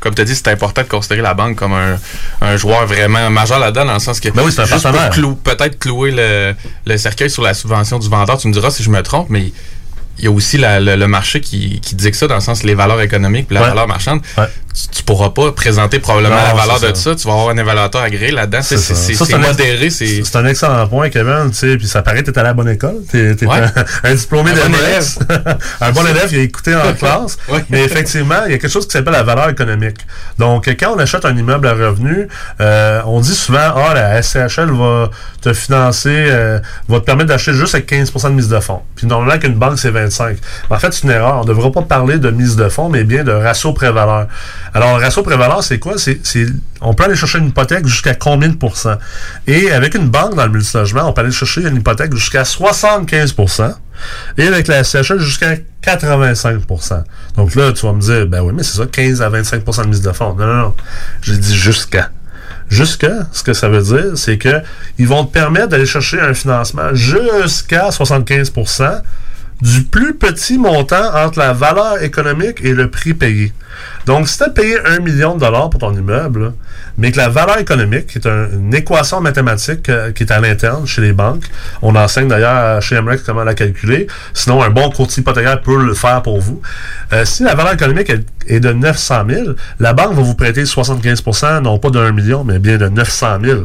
comme 0.00 0.14
tu 0.14 0.22
as 0.22 0.24
dit, 0.24 0.34
c'est 0.34 0.48
important 0.48 0.82
de 0.82 0.88
considérer 0.88 1.22
la 1.22 1.34
banque 1.34 1.56
comme 1.56 1.74
un, 1.74 1.98
un 2.40 2.56
joueur 2.56 2.86
vraiment 2.86 3.28
majeur 3.30 3.58
là-dedans, 3.58 3.84
dans 3.84 3.94
le 3.94 3.98
sens 3.98 4.20
que 4.20 4.30
Ben 4.30 4.42
oui, 4.44 4.52
c'est 4.52 4.62
un 4.62 4.66
peut-être 5.44 5.78
clouer 5.78 6.12
le, 6.12 6.54
le 6.86 6.96
cercueil 6.96 7.30
sur 7.30 7.42
la 7.42 7.54
subvention 7.54 7.98
du 7.98 8.08
vendeur, 8.08 8.38
tu 8.38 8.48
me 8.48 8.52
diras 8.52 8.70
si 8.70 8.82
je 8.82 8.90
me 8.90 9.02
trompe, 9.02 9.28
mais 9.30 9.52
y 10.24 10.26
a 10.26 10.30
aussi 10.30 10.58
la- 10.58 10.80
le, 10.80 10.96
le 10.96 11.06
marché 11.08 11.40
qui, 11.40 11.80
qui 11.80 11.94
dit 11.94 12.10
que 12.10 12.16
ça, 12.16 12.26
dans 12.26 12.34
le 12.36 12.40
sens 12.40 12.62
les 12.62 12.74
valeurs 12.74 13.00
économiques 13.00 13.46
puis 13.46 13.54
la 13.54 13.62
Ouais. 13.62 13.68
valeur 13.68 13.86
marchande. 13.88 14.20
Tu 14.92 15.02
pourras 15.02 15.30
pas 15.30 15.52
présenter 15.52 15.98
probablement 15.98 16.36
Non, 16.36 16.42
la 16.48 16.54
valeur 16.54 16.80
de 16.80 16.86
ça. 16.88 16.94
ça. 16.94 17.14
Tu 17.14 17.26
vas 17.26 17.32
avoir 17.34 17.48
un 17.50 17.56
évaluateur 17.56 18.02
agréé 18.02 18.30
là-dedans. 18.30 18.60
C'est 18.62 19.36
modéré. 19.38 19.90
C'est 19.90 20.22
C'est 20.24 20.36
un 20.36 20.46
excellent 20.46 20.86
point, 20.86 21.08
Kevin. 21.10 21.50
Tu 21.50 21.56
sais, 21.56 21.76
puis 21.76 21.86
ça 21.86 22.02
paraît 22.02 22.22
que 22.22 22.30
t'es 22.30 22.38
allé 22.38 22.46
à 22.48 22.50
la 22.50 22.54
bonne 22.54 22.68
école. 22.68 22.96
T'es 23.10 23.34
t'es 23.34 23.46
Ouais. 23.46 23.58
un, 23.58 23.84
un 24.10 24.14
diplômé 24.14 24.50
Un 24.50 24.54
bon 24.54 24.76
d'MREX. 24.76 25.18
un 25.80 25.92
bon 25.92 26.06
élève, 26.06 26.28
il 26.32 26.38
a 26.38 26.42
écouté 26.42 26.74
en 26.74 26.92
classe. 26.98 27.38
Mais 27.70 27.82
effectivement, 27.84 28.44
il 28.46 28.52
y 28.52 28.54
a 28.54 28.58
quelque 28.58 28.68
chose 28.70 28.86
qui 28.86 28.92
s'appelle 28.92 29.14
la 29.14 29.22
valeur 29.22 29.48
économique. 29.48 29.98
Donc, 30.38 30.68
quand 30.78 30.94
on 30.94 30.98
achète 30.98 31.24
un 31.24 31.36
immeuble 31.36 31.66
à 31.66 31.72
revenu, 31.72 32.28
euh, 32.60 33.00
on 33.06 33.20
dit 33.20 33.34
souvent, 33.34 33.58
ah, 33.76 33.94
la 33.94 34.22
SCHL 34.22 34.70
va 34.70 35.10
te 35.40 35.52
financer, 35.52 36.10
euh, 36.12 36.58
va 36.88 37.00
te 37.00 37.04
permettre 37.04 37.28
d'acheter 37.30 37.52
juste 37.54 37.74
avec 37.74 37.90
15% 37.90 38.24
de 38.30 38.34
mise 38.34 38.48
de 38.48 38.60
fonds. 38.60 38.82
Puis 38.96 39.06
normalement, 39.06 39.38
qu'une 39.40 39.54
banque, 39.54 39.78
c'est 39.78 39.90
25. 39.90 40.36
Mais 40.70 40.76
en 40.76 40.78
fait, 40.78 40.92
c'est 40.92 41.04
une 41.04 41.10
erreur. 41.10 41.38
On 41.38 41.42
ne 41.42 41.48
devrait 41.48 41.70
pas 41.72 41.82
parler 41.82 42.18
de 42.18 42.30
mise 42.30 42.56
de 42.56 42.68
fonds, 42.68 42.88
mais 42.88 43.04
bien 43.04 43.24
de 43.24 43.32
ratio 43.32 43.72
prévaleur. 43.72 44.26
Alors, 44.74 44.98
le 44.98 45.02
ratio 45.04 45.22
prévaleur, 45.22 45.62
c'est 45.62 45.78
quoi? 45.78 45.94
C'est- 45.98 46.20
on 46.80 46.94
peut 46.94 47.04
aller 47.04 47.16
chercher 47.16 47.38
une 47.38 47.48
hypothèque 47.48 47.86
jusqu'à 47.86 48.14
combien 48.14 48.48
de 48.48 48.54
pourcents? 48.56 48.98
Et 49.46 49.70
avec 49.70 49.94
une 49.94 50.08
banque 50.08 50.34
dans 50.34 50.44
le 50.44 50.50
multilogement, 50.52 51.08
on 51.08 51.12
peut 51.12 51.22
aller 51.22 51.30
chercher 51.30 51.62
une 51.62 51.76
hypothèque 51.76 52.14
jusqu'à 52.14 52.44
75% 52.44 53.74
et 54.36 54.46
avec 54.46 54.68
la 54.68 54.84
SCHL 54.84 55.18
jusqu'à 55.18 55.56
85% 55.82 57.04
Donc 57.36 57.54
là, 57.54 57.72
tu 57.72 57.86
vas 57.86 57.92
me 57.92 58.00
dire, 58.00 58.26
ben 58.26 58.40
oui, 58.42 58.52
mais 58.54 58.62
c'est 58.62 58.76
ça, 58.76 58.86
15 58.86 59.22
à 59.22 59.30
25% 59.30 59.82
de 59.84 59.88
mise 59.88 60.02
de 60.02 60.12
fonds. 60.12 60.34
Non, 60.34 60.46
non, 60.46 60.56
non. 60.56 60.74
J'ai 61.22 61.36
dit 61.36 61.56
jusqu'à. 61.56 62.10
Jusqu'à, 62.68 63.26
ce 63.32 63.42
que 63.42 63.54
ça 63.54 63.68
veut 63.70 63.80
dire, 63.82 64.12
c'est 64.16 64.36
que 64.36 64.60
ils 64.98 65.08
vont 65.08 65.24
te 65.24 65.32
permettre 65.32 65.68
d'aller 65.68 65.86
chercher 65.86 66.20
un 66.20 66.34
financement 66.34 66.92
jusqu'à 66.92 67.88
75% 67.88 69.00
du 69.62 69.84
plus 69.84 70.14
petit 70.14 70.58
montant 70.58 71.14
entre 71.14 71.38
la 71.38 71.52
valeur 71.54 72.02
économique 72.02 72.58
et 72.62 72.74
le 72.74 72.90
prix 72.90 73.14
payé. 73.14 73.52
Donc, 74.08 74.26
si 74.26 74.38
tu 74.38 74.44
as 74.44 74.48
payé 74.48 74.76
un 74.86 75.00
million 75.00 75.34
de 75.34 75.40
dollars 75.40 75.68
pour 75.68 75.80
ton 75.80 75.92
immeuble, 75.92 76.54
mais 76.96 77.12
que 77.12 77.18
la 77.18 77.28
valeur 77.28 77.58
économique, 77.58 78.06
qui 78.06 78.18
est 78.18 78.26
un- 78.26 78.48
une 78.52 78.74
équation 78.74 79.20
mathématique 79.20 79.88
euh, 79.90 80.12
qui 80.12 80.22
est 80.22 80.32
à 80.32 80.40
l'interne 80.40 80.86
chez 80.86 81.02
les 81.02 81.12
banques, 81.12 81.44
on 81.82 81.94
enseigne 81.94 82.26
d'ailleurs 82.26 82.80
chez 82.80 82.98
MREX 83.00 83.22
comment 83.26 83.44
la 83.44 83.52
calculer, 83.54 84.06
sinon 84.32 84.62
un 84.62 84.70
bon 84.70 84.88
courtier 84.90 85.20
hypothécaire 85.20 85.60
peut 85.60 85.76
le 85.84 85.92
faire 85.92 86.22
pour 86.22 86.40
vous. 86.40 86.60
Euh, 87.12 87.24
si 87.26 87.42
la 87.42 87.54
valeur 87.54 87.74
économique 87.74 88.10
est, 88.10 88.60
de 88.60 88.72
900 88.72 89.24
000, 89.28 89.42
la 89.78 89.92
banque 89.92 90.14
va 90.14 90.22
vous 90.22 90.34
prêter 90.34 90.64
75% 90.64 91.60
non 91.60 91.78
pas 91.78 91.90
d'un 91.90 92.12
million, 92.12 92.44
mais 92.44 92.58
bien 92.58 92.78
de 92.78 92.88
900 92.88 93.38
000. 93.44 93.60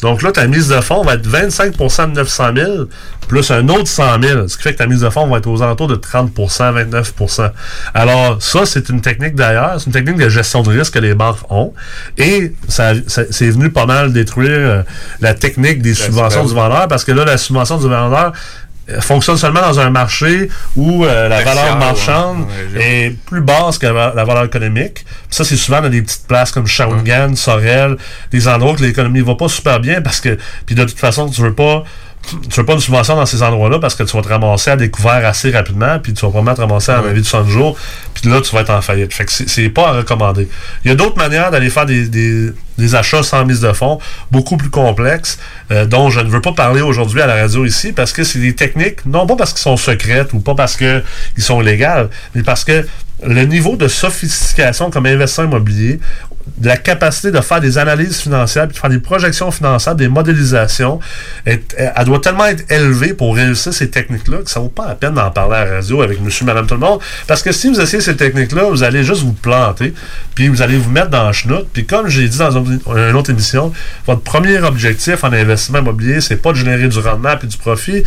Donc 0.00 0.22
là, 0.22 0.30
ta 0.30 0.46
mise 0.46 0.68
de 0.68 0.80
fonds 0.80 1.02
va 1.02 1.14
être 1.14 1.26
25% 1.28 2.10
de 2.12 2.14
900 2.20 2.44
000 2.54 2.72
plus 3.26 3.50
un 3.50 3.68
autre 3.68 3.88
100 3.88 4.22
000, 4.22 4.48
ce 4.48 4.56
qui 4.56 4.62
fait 4.62 4.72
que 4.74 4.78
ta 4.78 4.86
mise 4.86 5.00
de 5.00 5.10
fonds 5.10 5.26
va 5.26 5.38
être 5.38 5.48
aux 5.48 5.60
alentours 5.60 5.88
de 5.88 5.96
30% 5.96 6.72
29% 6.72 7.50
Alors, 7.94 8.40
ça, 8.40 8.64
c'est 8.64 8.88
une 8.88 9.00
technique 9.02 9.34
d'ailleurs, 9.34 9.80
une 9.88 9.92
technique 9.92 10.16
de 10.18 10.28
gestion 10.28 10.62
de 10.62 10.70
risque 10.70 10.94
que 10.94 10.98
les 11.00 11.14
banques 11.14 11.38
ont. 11.50 11.72
Et 12.16 12.52
ça, 12.68 12.92
ça- 13.06 13.22
c'est 13.30 13.50
venu 13.50 13.70
pas 13.70 13.86
mal 13.86 14.12
détruire 14.12 14.50
euh, 14.52 14.82
la 15.20 15.34
technique 15.34 15.82
des 15.82 15.94
subventions 15.94 16.44
du 16.44 16.54
vendeur, 16.54 16.86
parce 16.88 17.04
que 17.04 17.12
là, 17.12 17.24
la 17.24 17.38
subvention 17.38 17.78
du 17.78 17.88
vendeur 17.88 18.32
euh, 18.90 19.00
fonctionne 19.02 19.36
seulement 19.36 19.60
dans 19.60 19.80
un 19.80 19.90
marché 19.90 20.48
où 20.76 21.04
euh, 21.04 21.28
la 21.28 21.42
valeur 21.42 21.72
ouais. 21.74 21.78
marchande 21.78 22.46
Ouais, 22.74 22.82
est 23.06 23.10
plus 23.26 23.42
basse 23.42 23.76
que 23.78 23.86
la 23.86 24.12
la 24.14 24.24
valeur 24.24 24.44
économique. 24.44 25.04
Puis 25.04 25.04
ça, 25.30 25.44
c'est 25.44 25.56
souvent 25.56 25.82
dans 25.82 25.90
des 25.90 26.00
petites 26.02 26.26
places 26.26 26.50
comme 26.52 26.66
Shawinigan, 26.66 27.34
Sorel, 27.36 27.96
des 28.30 28.48
endroits 28.48 28.72
où 28.72 28.76
l'économie 28.82 29.20
va 29.20 29.34
pas 29.34 29.48
super 29.48 29.80
bien 29.80 30.00
parce 30.00 30.20
que, 30.20 30.38
puis 30.64 30.74
de 30.74 30.84
toute 30.84 30.98
façon, 30.98 31.28
tu 31.28 31.42
veux 31.42 31.54
pas 31.54 31.84
tu 32.50 32.60
veux 32.60 32.66
pas 32.66 32.74
une 32.74 32.80
subvention 32.80 33.16
dans 33.16 33.24
ces 33.24 33.42
endroits-là 33.42 33.78
parce 33.78 33.94
que 33.94 34.02
tu 34.02 34.14
vas 34.16 34.22
te 34.22 34.28
ramasser 34.28 34.70
à 34.70 34.76
découvert 34.76 35.24
assez 35.24 35.50
rapidement, 35.50 35.98
puis 35.98 36.12
tu 36.12 36.20
vas 36.20 36.28
probablement 36.30 36.54
te 36.54 36.60
ramasser 36.60 36.92
à 36.92 36.98
un 36.98 37.08
avis 37.08 37.20
de 37.22 37.26
60 37.26 37.48
jours, 37.48 37.76
puis 38.14 38.28
là, 38.30 38.40
tu 38.42 38.54
vas 38.54 38.60
être 38.60 38.70
en 38.70 38.82
faillite. 38.82 39.14
Fait 39.14 39.24
que 39.24 39.32
c'est- 39.32 39.68
pas 39.70 39.88
à 39.88 39.92
recommander. 39.92 40.48
Il 40.84 40.88
y 40.88 40.92
a 40.92 40.94
d'autres 40.94 41.16
manières 41.16 41.50
d'aller 41.50 41.70
faire 41.70 41.86
des, 41.86 42.06
des- 42.08 42.50
des 42.76 42.94
achats 42.94 43.22
sans 43.22 43.44
mise 43.44 43.60
de 43.60 43.72
fonds, 43.72 43.98
beaucoup 44.30 44.56
plus 44.56 44.70
complexes, 44.70 45.38
euh, 45.70 45.84
dont 45.86 46.10
je 46.10 46.20
ne 46.20 46.28
veux 46.28 46.40
pas 46.42 46.52
parler 46.52 46.80
aujourd'hui 46.82 47.20
à 47.22 47.26
la 47.26 47.34
radio 47.36 47.64
ici, 47.64 47.92
parce 47.92 48.12
que 48.12 48.24
c'est 48.24 48.38
des 48.40 48.54
techniques, 48.54 49.04
non 49.06 49.26
pas 49.26 49.36
parce 49.36 49.52
qu'ils 49.52 49.62
sont 49.62 49.76
secrètes 49.76 50.32
ou 50.32 50.40
pas 50.40 50.54
parce 50.54 50.76
qu'ils 50.76 51.02
sont 51.38 51.60
légales, 51.60 52.08
mais 52.34 52.42
parce 52.42 52.62
que 52.64 52.86
le 53.24 53.44
niveau 53.46 53.74
de 53.76 53.88
sophistication 53.88 54.90
comme 54.90 55.06
investisseur 55.06 55.46
immobilier, 55.46 55.98
la 56.62 56.76
capacité 56.76 57.30
de 57.30 57.40
faire 57.40 57.60
des 57.60 57.78
analyses 57.78 58.18
financières, 58.20 58.66
puis 58.66 58.74
de 58.74 58.78
faire 58.78 58.90
des 58.90 58.98
projections 58.98 59.50
financières, 59.50 59.94
des 59.94 60.08
modélisations, 60.08 61.00
elle 61.44 61.60
doit 62.04 62.20
tellement 62.20 62.46
être 62.46 62.70
élevée 62.70 63.14
pour 63.14 63.36
réussir 63.36 63.72
ces 63.72 63.90
techniques-là 63.90 64.38
que 64.38 64.50
ça 64.50 64.60
vaut 64.60 64.68
pas 64.68 64.88
la 64.88 64.94
peine 64.94 65.14
d'en 65.14 65.30
parler 65.30 65.56
à 65.56 65.64
la 65.64 65.74
radio 65.76 66.02
avec 66.02 66.20
monsieur, 66.20 66.44
madame, 66.44 66.66
tout 66.66 66.74
le 66.74 66.80
monde. 66.80 67.00
Parce 67.26 67.42
que 67.42 67.52
si 67.52 67.68
vous 67.68 67.80
essayez 67.80 68.02
ces 68.02 68.16
techniques-là, 68.16 68.64
vous 68.64 68.82
allez 68.82 69.04
juste 69.04 69.22
vous 69.22 69.32
planter, 69.32 69.94
puis 70.34 70.48
vous 70.48 70.62
allez 70.62 70.76
vous 70.76 70.90
mettre 70.90 71.10
dans 71.10 71.26
le 71.26 71.32
chenoute. 71.32 71.68
Puis 71.72 71.86
comme 71.86 72.08
j'ai 72.08 72.28
dit 72.28 72.38
dans 72.38 72.50
une, 72.64 72.80
autre 73.16 73.30
émission, 73.30 73.72
votre 74.06 74.22
premier 74.22 74.58
objectif 74.58 75.24
en 75.24 75.32
investissement 75.32 75.78
immobilier, 75.78 76.20
c'est 76.20 76.36
pas 76.36 76.52
de 76.52 76.56
générer 76.56 76.88
du 76.88 76.98
rendement 76.98 77.36
puis 77.36 77.48
du 77.48 77.56
profit, 77.56 78.02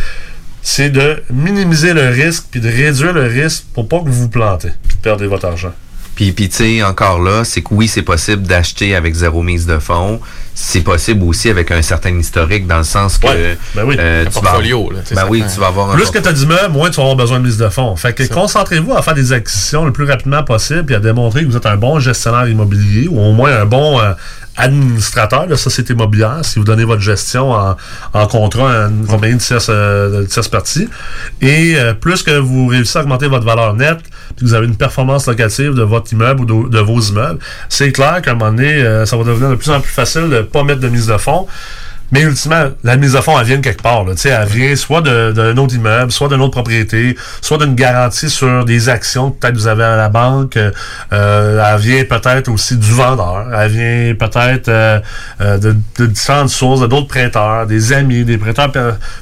c'est 0.62 0.90
de 0.90 1.22
minimiser 1.30 1.92
le 1.92 2.08
risque 2.08 2.44
puis 2.50 2.60
de 2.60 2.68
réduire 2.68 3.12
le 3.12 3.24
risque 3.24 3.64
pour 3.74 3.88
pas 3.88 3.98
que 3.98 4.06
vous 4.06 4.22
vous 4.22 4.28
plantez 4.28 4.70
puis 4.86 4.96
de 4.96 5.02
perdre 5.02 5.26
votre 5.26 5.46
argent. 5.46 5.72
Puis, 6.14 6.32
puis 6.32 6.48
tu 6.48 6.56
sais, 6.56 6.82
encore 6.82 7.20
là, 7.20 7.42
c'est 7.44 7.62
que 7.62 7.68
oui, 7.72 7.88
c'est 7.88 8.02
possible 8.02 8.42
d'acheter 8.42 8.94
avec 8.94 9.14
zéro 9.14 9.42
mise 9.42 9.66
de 9.66 9.78
fonds. 9.78 10.20
C'est 10.54 10.82
possible 10.82 11.24
aussi 11.24 11.48
avec 11.48 11.70
un 11.70 11.80
certain 11.80 12.14
historique, 12.18 12.66
dans 12.66 12.76
le 12.78 12.84
sens 12.84 13.16
que... 13.16 13.26
Ouais, 13.26 13.56
ben 13.74 13.84
oui. 13.86 13.96
euh, 13.98 14.22
Un 14.22 14.26
tu 14.26 14.34
vas- 14.34 14.40
portfolio, 14.42 14.90
là, 14.90 14.98
sais, 15.02 15.14
Ben 15.14 15.22
ça 15.22 15.26
oui, 15.28 15.42
tu 15.52 15.58
vas 15.58 15.68
avoir 15.68 15.90
un 15.90 15.94
Plus 15.94 16.10
que 16.10 16.18
tu 16.18 16.28
as 16.28 16.32
d'immeubles, 16.34 16.72
moins 16.74 16.90
tu 16.90 16.96
vas 16.96 17.04
avoir 17.04 17.16
besoin 17.16 17.38
de 17.40 17.44
mise 17.46 17.56
de 17.56 17.68
fonds. 17.70 17.96
Fait 17.96 18.12
que 18.12 18.22
concentrez-vous 18.24 18.92
à 18.94 19.00
faire 19.00 19.14
des 19.14 19.32
acquisitions 19.32 19.86
le 19.86 19.92
plus 19.92 20.04
rapidement 20.04 20.42
possible 20.44 20.92
et 20.92 20.96
à 20.96 21.00
démontrer 21.00 21.40
que 21.42 21.46
vous 21.48 21.56
êtes 21.56 21.64
un 21.64 21.76
bon 21.76 21.98
gestionnaire 22.00 22.46
immobilier 22.46 23.08
ou 23.08 23.18
au 23.18 23.32
moins 23.32 23.50
un 23.62 23.64
bon 23.64 23.98
euh, 24.00 24.12
administrateur 24.56 25.46
de 25.46 25.54
société 25.54 25.94
immobilière 25.94 26.40
si 26.42 26.58
vous 26.58 26.64
donnez 26.64 26.84
votre 26.84 27.00
gestion 27.00 27.52
en, 27.52 27.76
en 28.12 28.26
contrat 28.26 28.84
à 28.84 28.88
une 28.88 29.06
compagnie 29.06 29.34
de 29.34 29.40
tierce, 29.40 29.68
euh, 29.70 30.26
partie. 30.50 30.88
Et 31.40 31.74
euh, 31.76 31.94
plus 31.94 32.22
que 32.22 32.38
vous 32.38 32.66
réussissez 32.66 32.98
à 32.98 33.02
augmenter 33.02 33.28
votre 33.28 33.46
valeur 33.46 33.74
nette, 33.74 34.00
puis 34.36 34.46
vous 34.46 34.54
avez 34.54 34.66
une 34.66 34.76
performance 34.76 35.26
locative 35.26 35.74
de 35.74 35.82
votre 35.82 36.12
immeuble 36.12 36.42
ou 36.42 36.64
de, 36.64 36.68
de 36.68 36.78
vos 36.80 37.00
immeubles, 37.00 37.38
c'est 37.68 37.92
clair 37.92 38.20
qu'à 38.22 38.32
un 38.32 38.34
moment 38.34 38.52
donné, 38.52 38.74
euh, 38.74 39.06
ça 39.06 39.16
va 39.16 39.24
devenir 39.24 39.50
de 39.50 39.54
plus 39.54 39.70
en 39.70 39.80
plus 39.80 39.92
facile 39.92 40.22
de 40.22 40.36
ne 40.36 40.42
pas 40.42 40.64
mettre 40.64 40.80
de 40.80 40.88
mise 40.88 41.06
de 41.06 41.16
fonds. 41.16 41.46
Mais 42.12 42.20
ultimement, 42.20 42.66
la 42.84 42.96
mise 42.96 43.16
à 43.16 43.22
fond, 43.22 43.38
elle 43.40 43.46
vient 43.46 43.56
de 43.56 43.62
quelque 43.62 43.82
part. 43.82 44.04
Là. 44.04 44.12
Elle 44.22 44.48
vient 44.48 44.76
soit 44.76 45.00
d'un 45.00 45.56
autre 45.56 45.74
immeuble, 45.74 46.12
soit 46.12 46.28
d'une 46.28 46.42
autre 46.42 46.52
propriété, 46.52 47.16
soit 47.40 47.56
d'une 47.56 47.74
garantie 47.74 48.28
sur 48.28 48.66
des 48.66 48.90
actions 48.90 49.30
que 49.30 49.38
peut-être 49.38 49.54
vous 49.54 49.66
avez 49.66 49.82
à 49.82 49.96
la 49.96 50.10
banque. 50.10 50.58
Euh, 51.12 51.64
elle 51.74 51.80
vient 51.80 52.04
peut-être 52.04 52.48
aussi 52.48 52.76
du 52.76 52.92
vendeur. 52.92 53.46
Elle 53.54 53.70
vient 53.70 54.14
peut-être 54.14 54.68
euh, 54.68 55.00
euh, 55.40 55.56
de, 55.56 55.74
de 55.98 56.06
différentes 56.06 56.50
sources, 56.50 56.86
d'autres 56.86 57.08
prêteurs, 57.08 57.66
des 57.66 57.94
amis, 57.94 58.24
des 58.24 58.36
prêteurs 58.36 58.70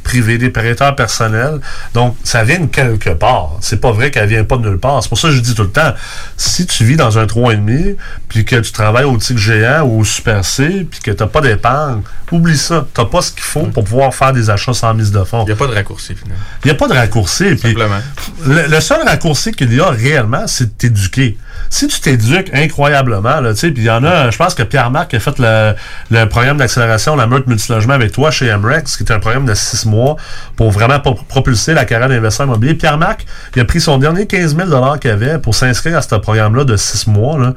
privés, 0.03 0.39
des 0.39 0.51
prêteurs 0.51 0.97
personnels. 0.97 1.61
Donc, 1.95 2.17
ça 2.25 2.43
vient 2.43 2.59
de 2.59 2.67
quelque 2.67 3.11
part. 3.11 3.53
C'est 3.61 3.81
pas 3.81 3.93
vrai 3.93 4.11
qu'elle 4.11 4.29
vient 4.29 4.43
pas 4.43 4.57
de 4.57 4.69
nulle 4.69 4.79
part. 4.81 5.01
C'est 5.05 5.09
pour 5.09 5.19
ça 5.19 5.29
que 5.29 5.35
je 5.35 5.41
dis 5.41 5.55
tout 5.55 5.63
le 5.63 5.71
temps, 5.71 5.95
si 6.37 6.67
tu 6.67 6.85
vis 6.85 6.97
dans 6.97 7.19
un 7.19 7.25
3,5, 7.25 7.95
puis 8.29 8.45
que 8.45 8.57
tu 8.57 8.73
travailles 8.73 9.05
au 9.05 9.17
Tigre 9.17 9.39
géant 9.39 9.83
ou 9.83 10.01
au 10.01 10.05
Super 10.05 10.45
C, 10.45 10.87
puis 10.91 11.01
que 11.01 11.13
tu 11.13 11.23
n'as 11.23 11.29
pas 11.29 11.41
d'épargne, 11.41 12.03
oublie 12.33 12.57
ça. 12.57 12.80
Tu 12.95 13.01
n'as 13.01 13.07
pas 13.07 13.21
ce 13.23 13.33
qu'il 13.33 13.43
faut 13.43 13.63
pour 13.67 13.85
pouvoir 13.85 14.15
faire 14.15 14.33
des 14.33 14.51
achats 14.51 14.73
sans 14.75 14.95
mise 14.95 15.11
de 15.13 15.23
fonds. 15.25 15.43
Il 15.45 15.47
n'y 15.47 15.53
a 15.53 15.57
pas 15.57 15.67
de 15.67 15.75
raccourci, 15.75 16.15
finalement. 16.15 16.43
Il 16.65 16.69
n'y 16.69 16.71
a 16.73 16.75
pas 16.75 16.89
de 16.89 16.95
raccourci. 16.95 17.59
Simplement. 17.59 18.01
le, 18.47 18.67
le 18.69 18.81
seul 18.81 19.03
raccourci 19.07 19.53
qu'il 19.53 19.73
y 19.75 19.81
a 19.81 19.91
réellement, 19.91 20.47
c'est 20.47 20.65
de 20.67 20.71
t'éduquer. 20.71 21.39
Si 21.69 21.87
tu 21.89 22.01
t'éduques 22.01 22.51
incroyablement, 22.53 23.41
là, 23.41 23.53
tu 23.53 23.61
sais, 23.61 23.71
puis 23.71 23.83
il 23.83 23.87
y 23.87 23.91
en 23.91 24.03
a, 24.05 24.31
je 24.31 24.37
pense 24.37 24.55
que 24.55 24.63
Pierre-Marc 24.63 25.13
a 25.15 25.21
fait 25.21 25.39
le, 25.39 25.75
le 26.11 26.25
programme 26.27 26.57
d'accélération, 26.57 27.15
la 27.17 27.27
meute 27.27 27.47
multilogement 27.47 27.93
avec 27.95 28.13
toi 28.13 28.31
chez 28.31 28.55
MREX, 28.57 28.97
qui 28.97 29.05
est 29.05 29.13
un 29.13 29.21
programme 29.21 29.45
de 29.47 29.55
six 29.55 29.85
mois 29.87 30.17
pour 30.57 30.71
vraiment 30.71 30.99
pro- 31.01 31.15
propulser 31.29 31.75
la 31.75 31.85
carrière 31.85 32.09
d'investisseur 32.09 32.47
immobilier. 32.47 32.75
Pierre-Marc, 32.75 33.27
il 33.55 33.61
a 33.63 33.65
pris 33.65 33.81
son 33.81 33.99
dernier 33.99 34.27
15 34.27 34.57
000 34.57 34.97
qu'il 34.99 35.11
avait 35.11 35.39
pour 35.39 35.55
s'inscrire 35.55 35.99
à 35.99 36.03
ce 36.03 36.15
programme-là 36.15 36.65
de 36.65 36.77
six 36.77 37.07
mois, 37.07 37.39
là. 37.39 37.55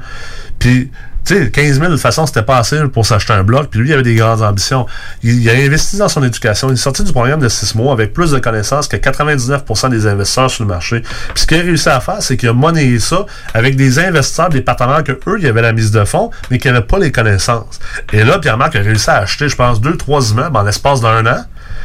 Puis, 0.58 0.90
tu 1.24 1.34
sais, 1.34 1.50
15 1.50 1.78
000, 1.78 1.86
de 1.86 1.92
toute 1.92 2.00
façon, 2.00 2.26
c'était 2.26 2.42
pas 2.42 2.58
assez 2.58 2.78
pour 2.88 3.06
s'acheter 3.06 3.32
un 3.32 3.42
bloc. 3.42 3.68
Puis 3.70 3.80
lui, 3.80 3.90
il 3.90 3.92
avait 3.94 4.02
des 4.02 4.14
grandes 4.14 4.42
ambitions. 4.42 4.86
Il, 5.22 5.48
a 5.48 5.54
investi 5.54 5.96
dans 5.96 6.08
son 6.08 6.22
éducation. 6.22 6.68
Il 6.68 6.74
est 6.74 6.76
sorti 6.76 7.02
du 7.02 7.12
programme 7.12 7.40
de 7.40 7.48
6 7.48 7.74
mois 7.76 7.92
avec 7.92 8.12
plus 8.12 8.30
de 8.30 8.38
connaissances 8.38 8.88
que 8.88 8.96
99% 8.96 9.90
des 9.90 10.06
investisseurs 10.06 10.50
sur 10.50 10.64
le 10.64 10.68
marché. 10.68 11.00
Puis 11.00 11.42
ce 11.42 11.46
qu'il 11.46 11.58
a 11.58 11.62
réussi 11.62 11.88
à 11.88 12.00
faire, 12.00 12.20
c'est 12.20 12.36
qu'il 12.36 12.48
a 12.48 12.52
monnayé 12.52 12.98
ça 12.98 13.24
avec 13.54 13.76
des 13.76 13.98
investisseurs, 13.98 14.50
des 14.50 14.60
partenaires 14.60 15.02
que 15.02 15.12
eux, 15.12 15.36
il 15.38 15.44
y 15.44 15.48
avait 15.48 15.62
la 15.62 15.72
mise 15.72 15.90
de 15.90 16.04
fonds, 16.04 16.30
mais 16.50 16.58
qui 16.58 16.68
n'avaient 16.68 16.82
pas 16.82 16.98
les 16.98 17.10
connaissances. 17.10 17.78
Et 18.12 18.22
là, 18.22 18.38
Pierre-Marc 18.38 18.76
a 18.76 18.80
réussi 18.80 19.08
à 19.08 19.18
acheter, 19.18 19.48
je 19.48 19.56
pense, 19.56 19.80
deux, 19.80 19.96
trois 19.96 20.30
immeubles 20.30 20.56
en 20.56 20.62
l'espace 20.62 21.00
d'un 21.00 21.26
an. 21.26 21.44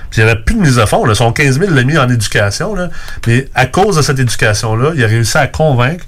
Puis 0.10 0.22
il 0.22 0.26
n'y 0.26 0.32
avait 0.32 0.41
plus 0.41 0.56
de 0.56 0.61
mise 0.61 0.76
de 0.76 0.86
fonds. 0.86 1.06
Là. 1.06 1.16
Son 1.16 1.32
15 1.32 1.60
000 1.60 1.74
l'a 1.74 1.84
mis 1.84 1.98
en 1.98 2.10
éducation. 2.10 2.76
Là. 2.76 2.90
Mais 3.28 3.48
à 3.56 3.66
cause 3.66 3.98
de 3.98 4.02
cette 4.02 4.20
éducation-là, 4.20 4.91
il 4.95 5.03
a 5.03 5.07
réussi 5.07 5.38
à 5.38 5.48
convaincre 5.48 6.06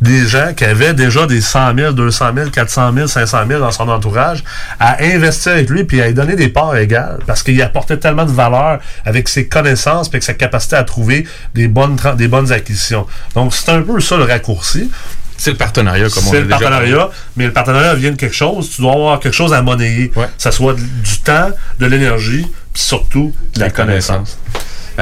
des 0.00 0.26
gens 0.26 0.52
qui 0.54 0.64
avaient 0.64 0.94
déjà 0.94 1.26
des 1.26 1.40
100 1.40 1.76
000, 1.76 1.92
200 1.92 2.30
000, 2.34 2.50
400 2.50 2.92
000, 2.94 3.06
500 3.06 3.38
000 3.48 3.60
dans 3.60 3.70
son 3.70 3.88
entourage, 3.88 4.44
à 4.78 5.02
investir 5.02 5.52
avec 5.52 5.68
lui 5.68 5.84
puis 5.84 6.00
à 6.00 6.06
lui 6.06 6.14
donner 6.14 6.36
des 6.36 6.48
parts 6.48 6.76
égales 6.76 7.18
parce 7.26 7.42
qu'il 7.42 7.60
apportait 7.62 7.98
tellement 7.98 8.24
de 8.24 8.32
valeur 8.32 8.80
avec 9.04 9.28
ses 9.28 9.46
connaissances 9.46 10.08
puis 10.08 10.16
avec 10.16 10.24
sa 10.24 10.34
capacité 10.34 10.76
à 10.76 10.84
trouver 10.84 11.26
des 11.54 11.68
bonnes, 11.68 11.96
des 12.16 12.28
bonnes 12.28 12.52
acquisitions. 12.52 13.06
Donc, 13.34 13.54
c'est 13.54 13.70
un 13.70 13.82
peu 13.82 14.00
ça 14.00 14.16
le 14.16 14.24
raccourci. 14.24 14.90
C'est 15.36 15.52
le 15.52 15.56
partenariat, 15.56 16.08
comme 16.10 16.26
on 16.26 16.30
C'est 16.30 16.40
le 16.40 16.44
déjà 16.44 16.58
partenariat, 16.58 17.08
mais 17.36 17.46
le 17.46 17.52
partenariat 17.52 17.94
vient 17.94 18.10
de 18.10 18.16
quelque 18.16 18.34
chose. 18.34 18.68
Tu 18.68 18.82
dois 18.82 18.92
avoir 18.92 19.20
quelque 19.20 19.34
chose 19.34 19.54
à 19.54 19.62
monnayer. 19.62 20.10
Que 20.10 20.20
ça 20.36 20.52
soit 20.52 20.74
du 20.74 21.18
temps, 21.24 21.50
de 21.78 21.86
l'énergie, 21.86 22.46
puis 22.74 22.82
surtout 22.82 23.34
de 23.54 23.60
la 23.60 23.70
connaissance. 23.70 24.38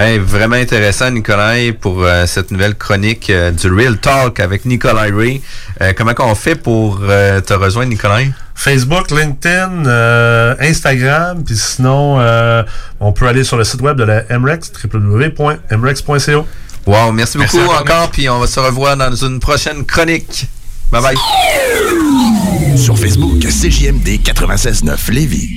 Hey, 0.01 0.19
vraiment 0.19 0.55
intéressant, 0.55 1.11
Nicolas, 1.11 1.57
pour 1.81 2.05
euh, 2.05 2.25
cette 2.25 2.53
nouvelle 2.53 2.77
chronique 2.77 3.29
euh, 3.31 3.51
du 3.51 3.69
Real 3.69 3.99
Talk 3.99 4.39
avec 4.39 4.65
Nicolas 4.65 5.09
Ray. 5.13 5.43
Euh, 5.81 5.93
comment 5.97 6.13
on 6.21 6.37
fait 6.37 6.55
pour 6.55 7.01
euh, 7.03 7.41
te 7.41 7.53
rejoindre, 7.53 7.89
Nicolas? 7.91 8.21
Facebook, 8.55 9.11
LinkedIn, 9.11 9.87
euh, 9.87 10.55
Instagram, 10.61 11.43
puis 11.43 11.57
sinon, 11.57 12.21
euh, 12.21 12.63
on 13.01 13.11
peut 13.11 13.27
aller 13.27 13.43
sur 13.43 13.57
le 13.57 13.65
site 13.65 13.81
web 13.81 13.97
de 13.97 14.05
la 14.05 14.23
MREX, 14.39 14.71
www.mrex.co. 14.85 16.47
Wow, 16.87 17.11
merci 17.11 17.37
Merci 17.37 17.57
beaucoup 17.57 17.69
encore, 17.69 17.81
encore, 17.81 18.11
puis 18.13 18.29
on 18.29 18.39
va 18.39 18.47
se 18.47 18.61
revoir 18.61 18.97
dans 18.97 19.13
une 19.17 19.41
prochaine 19.41 19.85
chronique. 19.85 20.47
Bye 20.93 21.03
bye. 21.03 22.79
Sur 22.79 22.97
Facebook, 22.97 23.41
CJMD 23.41 24.21
96.9 24.23 25.11
Lévis. 25.11 25.57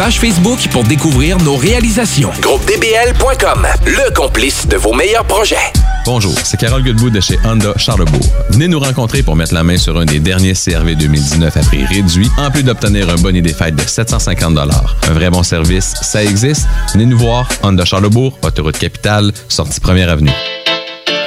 page 0.00 0.18
Facebook 0.18 0.66
pour 0.68 0.82
découvrir 0.84 1.36
nos 1.40 1.56
réalisations. 1.56 2.30
GroupeDBL.com, 2.40 3.66
le 3.84 4.14
complice 4.14 4.66
de 4.66 4.78
vos 4.78 4.94
meilleurs 4.94 5.26
projets. 5.26 5.56
Bonjour, 6.06 6.32
c'est 6.42 6.58
Carole 6.58 6.82
Goodwood 6.82 7.12
de 7.12 7.20
chez 7.20 7.38
Honda 7.44 7.74
Charlebourg. 7.76 8.24
Venez 8.48 8.66
nous 8.66 8.80
rencontrer 8.80 9.22
pour 9.22 9.36
mettre 9.36 9.52
la 9.52 9.62
main 9.62 9.76
sur 9.76 9.98
un 9.98 10.06
des 10.06 10.18
derniers 10.18 10.54
CRV 10.54 10.94
2019 10.94 11.54
à 11.54 11.60
prix 11.60 11.84
réduit, 11.84 12.30
en 12.38 12.50
plus 12.50 12.62
d'obtenir 12.62 13.10
un 13.10 13.16
bonnet 13.16 13.42
des 13.42 13.52
fêtes 13.52 13.76
de 13.76 13.82
750 13.82 14.56
Un 14.56 15.12
vrai 15.12 15.28
bon 15.28 15.42
service, 15.42 15.92
ça 16.00 16.24
existe. 16.24 16.66
Venez 16.94 17.04
nous 17.04 17.18
voir, 17.18 17.46
Honda 17.62 17.84
Charlebourg, 17.84 18.38
autoroute 18.40 18.78
capitale, 18.78 19.32
sortie 19.50 19.80
première 19.80 20.08
avenue. 20.08 20.32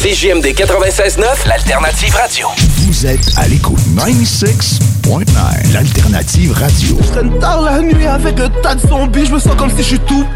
CGMD 0.00 0.46
96.9, 0.48 1.48
l'alternative 1.48 2.14
radio. 2.14 2.48
Vous 2.86 3.06
êtes 3.06 3.32
à 3.38 3.48
l'écoute 3.48 3.80
96.9, 3.96 5.72
l'alternative 5.72 6.52
radio. 6.52 6.98
Je 7.00 7.08
traîne 7.12 7.38
tard 7.38 7.62
la 7.62 7.80
nuit 7.80 8.06
avec 8.06 8.38
un 8.38 8.50
tas 8.62 8.74
de 8.74 8.86
zombies, 8.86 9.24
je 9.24 9.32
me 9.32 9.38
sens 9.38 9.56
comme 9.56 9.70
si 9.70 9.78
je 9.78 9.82
suis 9.82 9.98
tout 10.00 10.26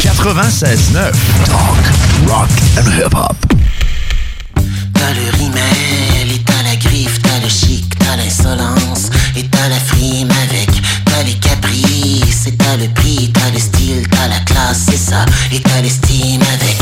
96.9, 0.00 1.12
talk, 1.46 1.78
rock 2.26 2.48
and 2.76 2.90
hip-hop. 2.90 3.36
T'as 4.94 5.12
le 5.12 5.38
rimel 5.38 6.34
et 6.34 6.42
t'as 6.44 6.62
la 6.64 6.76
griffe, 6.76 7.22
t'as 7.22 7.38
le 7.40 7.48
chic, 7.48 7.96
t'as 7.98 8.16
l'insolence 8.16 9.10
et 9.36 9.44
t'as 9.46 9.68
la 9.68 9.78
frime 9.78 10.30
avec, 10.48 10.70
t'as 11.04 11.22
les 11.22 11.34
caprices 11.34 12.46
et 12.48 12.56
t'as 12.56 12.76
le 12.76 12.88
prix, 12.94 13.32
t'as 13.32 13.50
le 13.52 13.60
style, 13.60 14.06
t'as 14.10 14.28
la 14.28 14.40
classe, 14.40 14.86
c'est 14.90 14.96
ça, 14.96 15.24
et 15.52 15.60
t'as 15.60 15.80
l'estime 15.80 16.42
avec, 16.42 16.78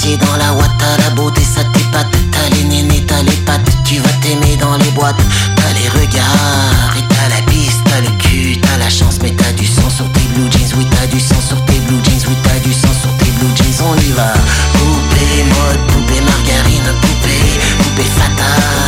parti 0.00 0.16
dans 0.16 0.36
la 0.36 0.52
ouate, 0.54 0.70
t'as 0.78 1.02
la 1.02 1.10
beauté, 1.10 1.42
ça 1.42 1.62
t'épate. 1.72 2.06
T'as 2.32 2.56
les 2.56 2.64
nénés, 2.64 3.04
t'as 3.06 3.22
les 3.22 3.36
pattes, 3.44 3.70
tu 3.84 3.98
vas 3.98 4.12
t'aimer 4.22 4.56
dans 4.56 4.76
les 4.76 4.90
boîtes. 4.92 5.20
T'as 5.56 5.72
les 5.74 5.88
regards 5.88 6.96
et 6.96 7.04
t'as 7.08 7.28
la 7.28 7.42
piste, 7.50 7.80
t'as 7.84 8.00
le 8.00 8.10
cul, 8.18 8.58
t'as 8.60 8.78
la 8.78 8.88
chance, 8.88 9.18
mais 9.22 9.30
t'as 9.30 9.52
du 9.52 9.66
sang 9.66 9.90
sur 9.90 10.10
tes 10.12 10.26
blue 10.34 10.50
jeans. 10.50 10.78
Oui, 10.78 10.86
t'as 10.90 11.06
du 11.06 11.20
sang 11.20 11.40
sur 11.46 11.62
tes 11.66 11.78
blue 11.80 12.02
jeans, 12.04 12.22
oui, 12.28 12.36
t'as 12.42 12.58
du 12.60 12.72
sang 12.72 12.94
sur 13.00 13.14
tes 13.18 13.30
blue 13.32 13.54
jeans, 13.56 13.86
on 13.86 13.96
y 13.96 14.12
va. 14.12 14.32
Poupée 14.72 15.44
mode, 15.44 15.86
poupée 15.88 16.20
margarine, 16.20 16.90
poupée, 17.00 17.60
poupée 17.78 18.10
fatale. 18.16 18.79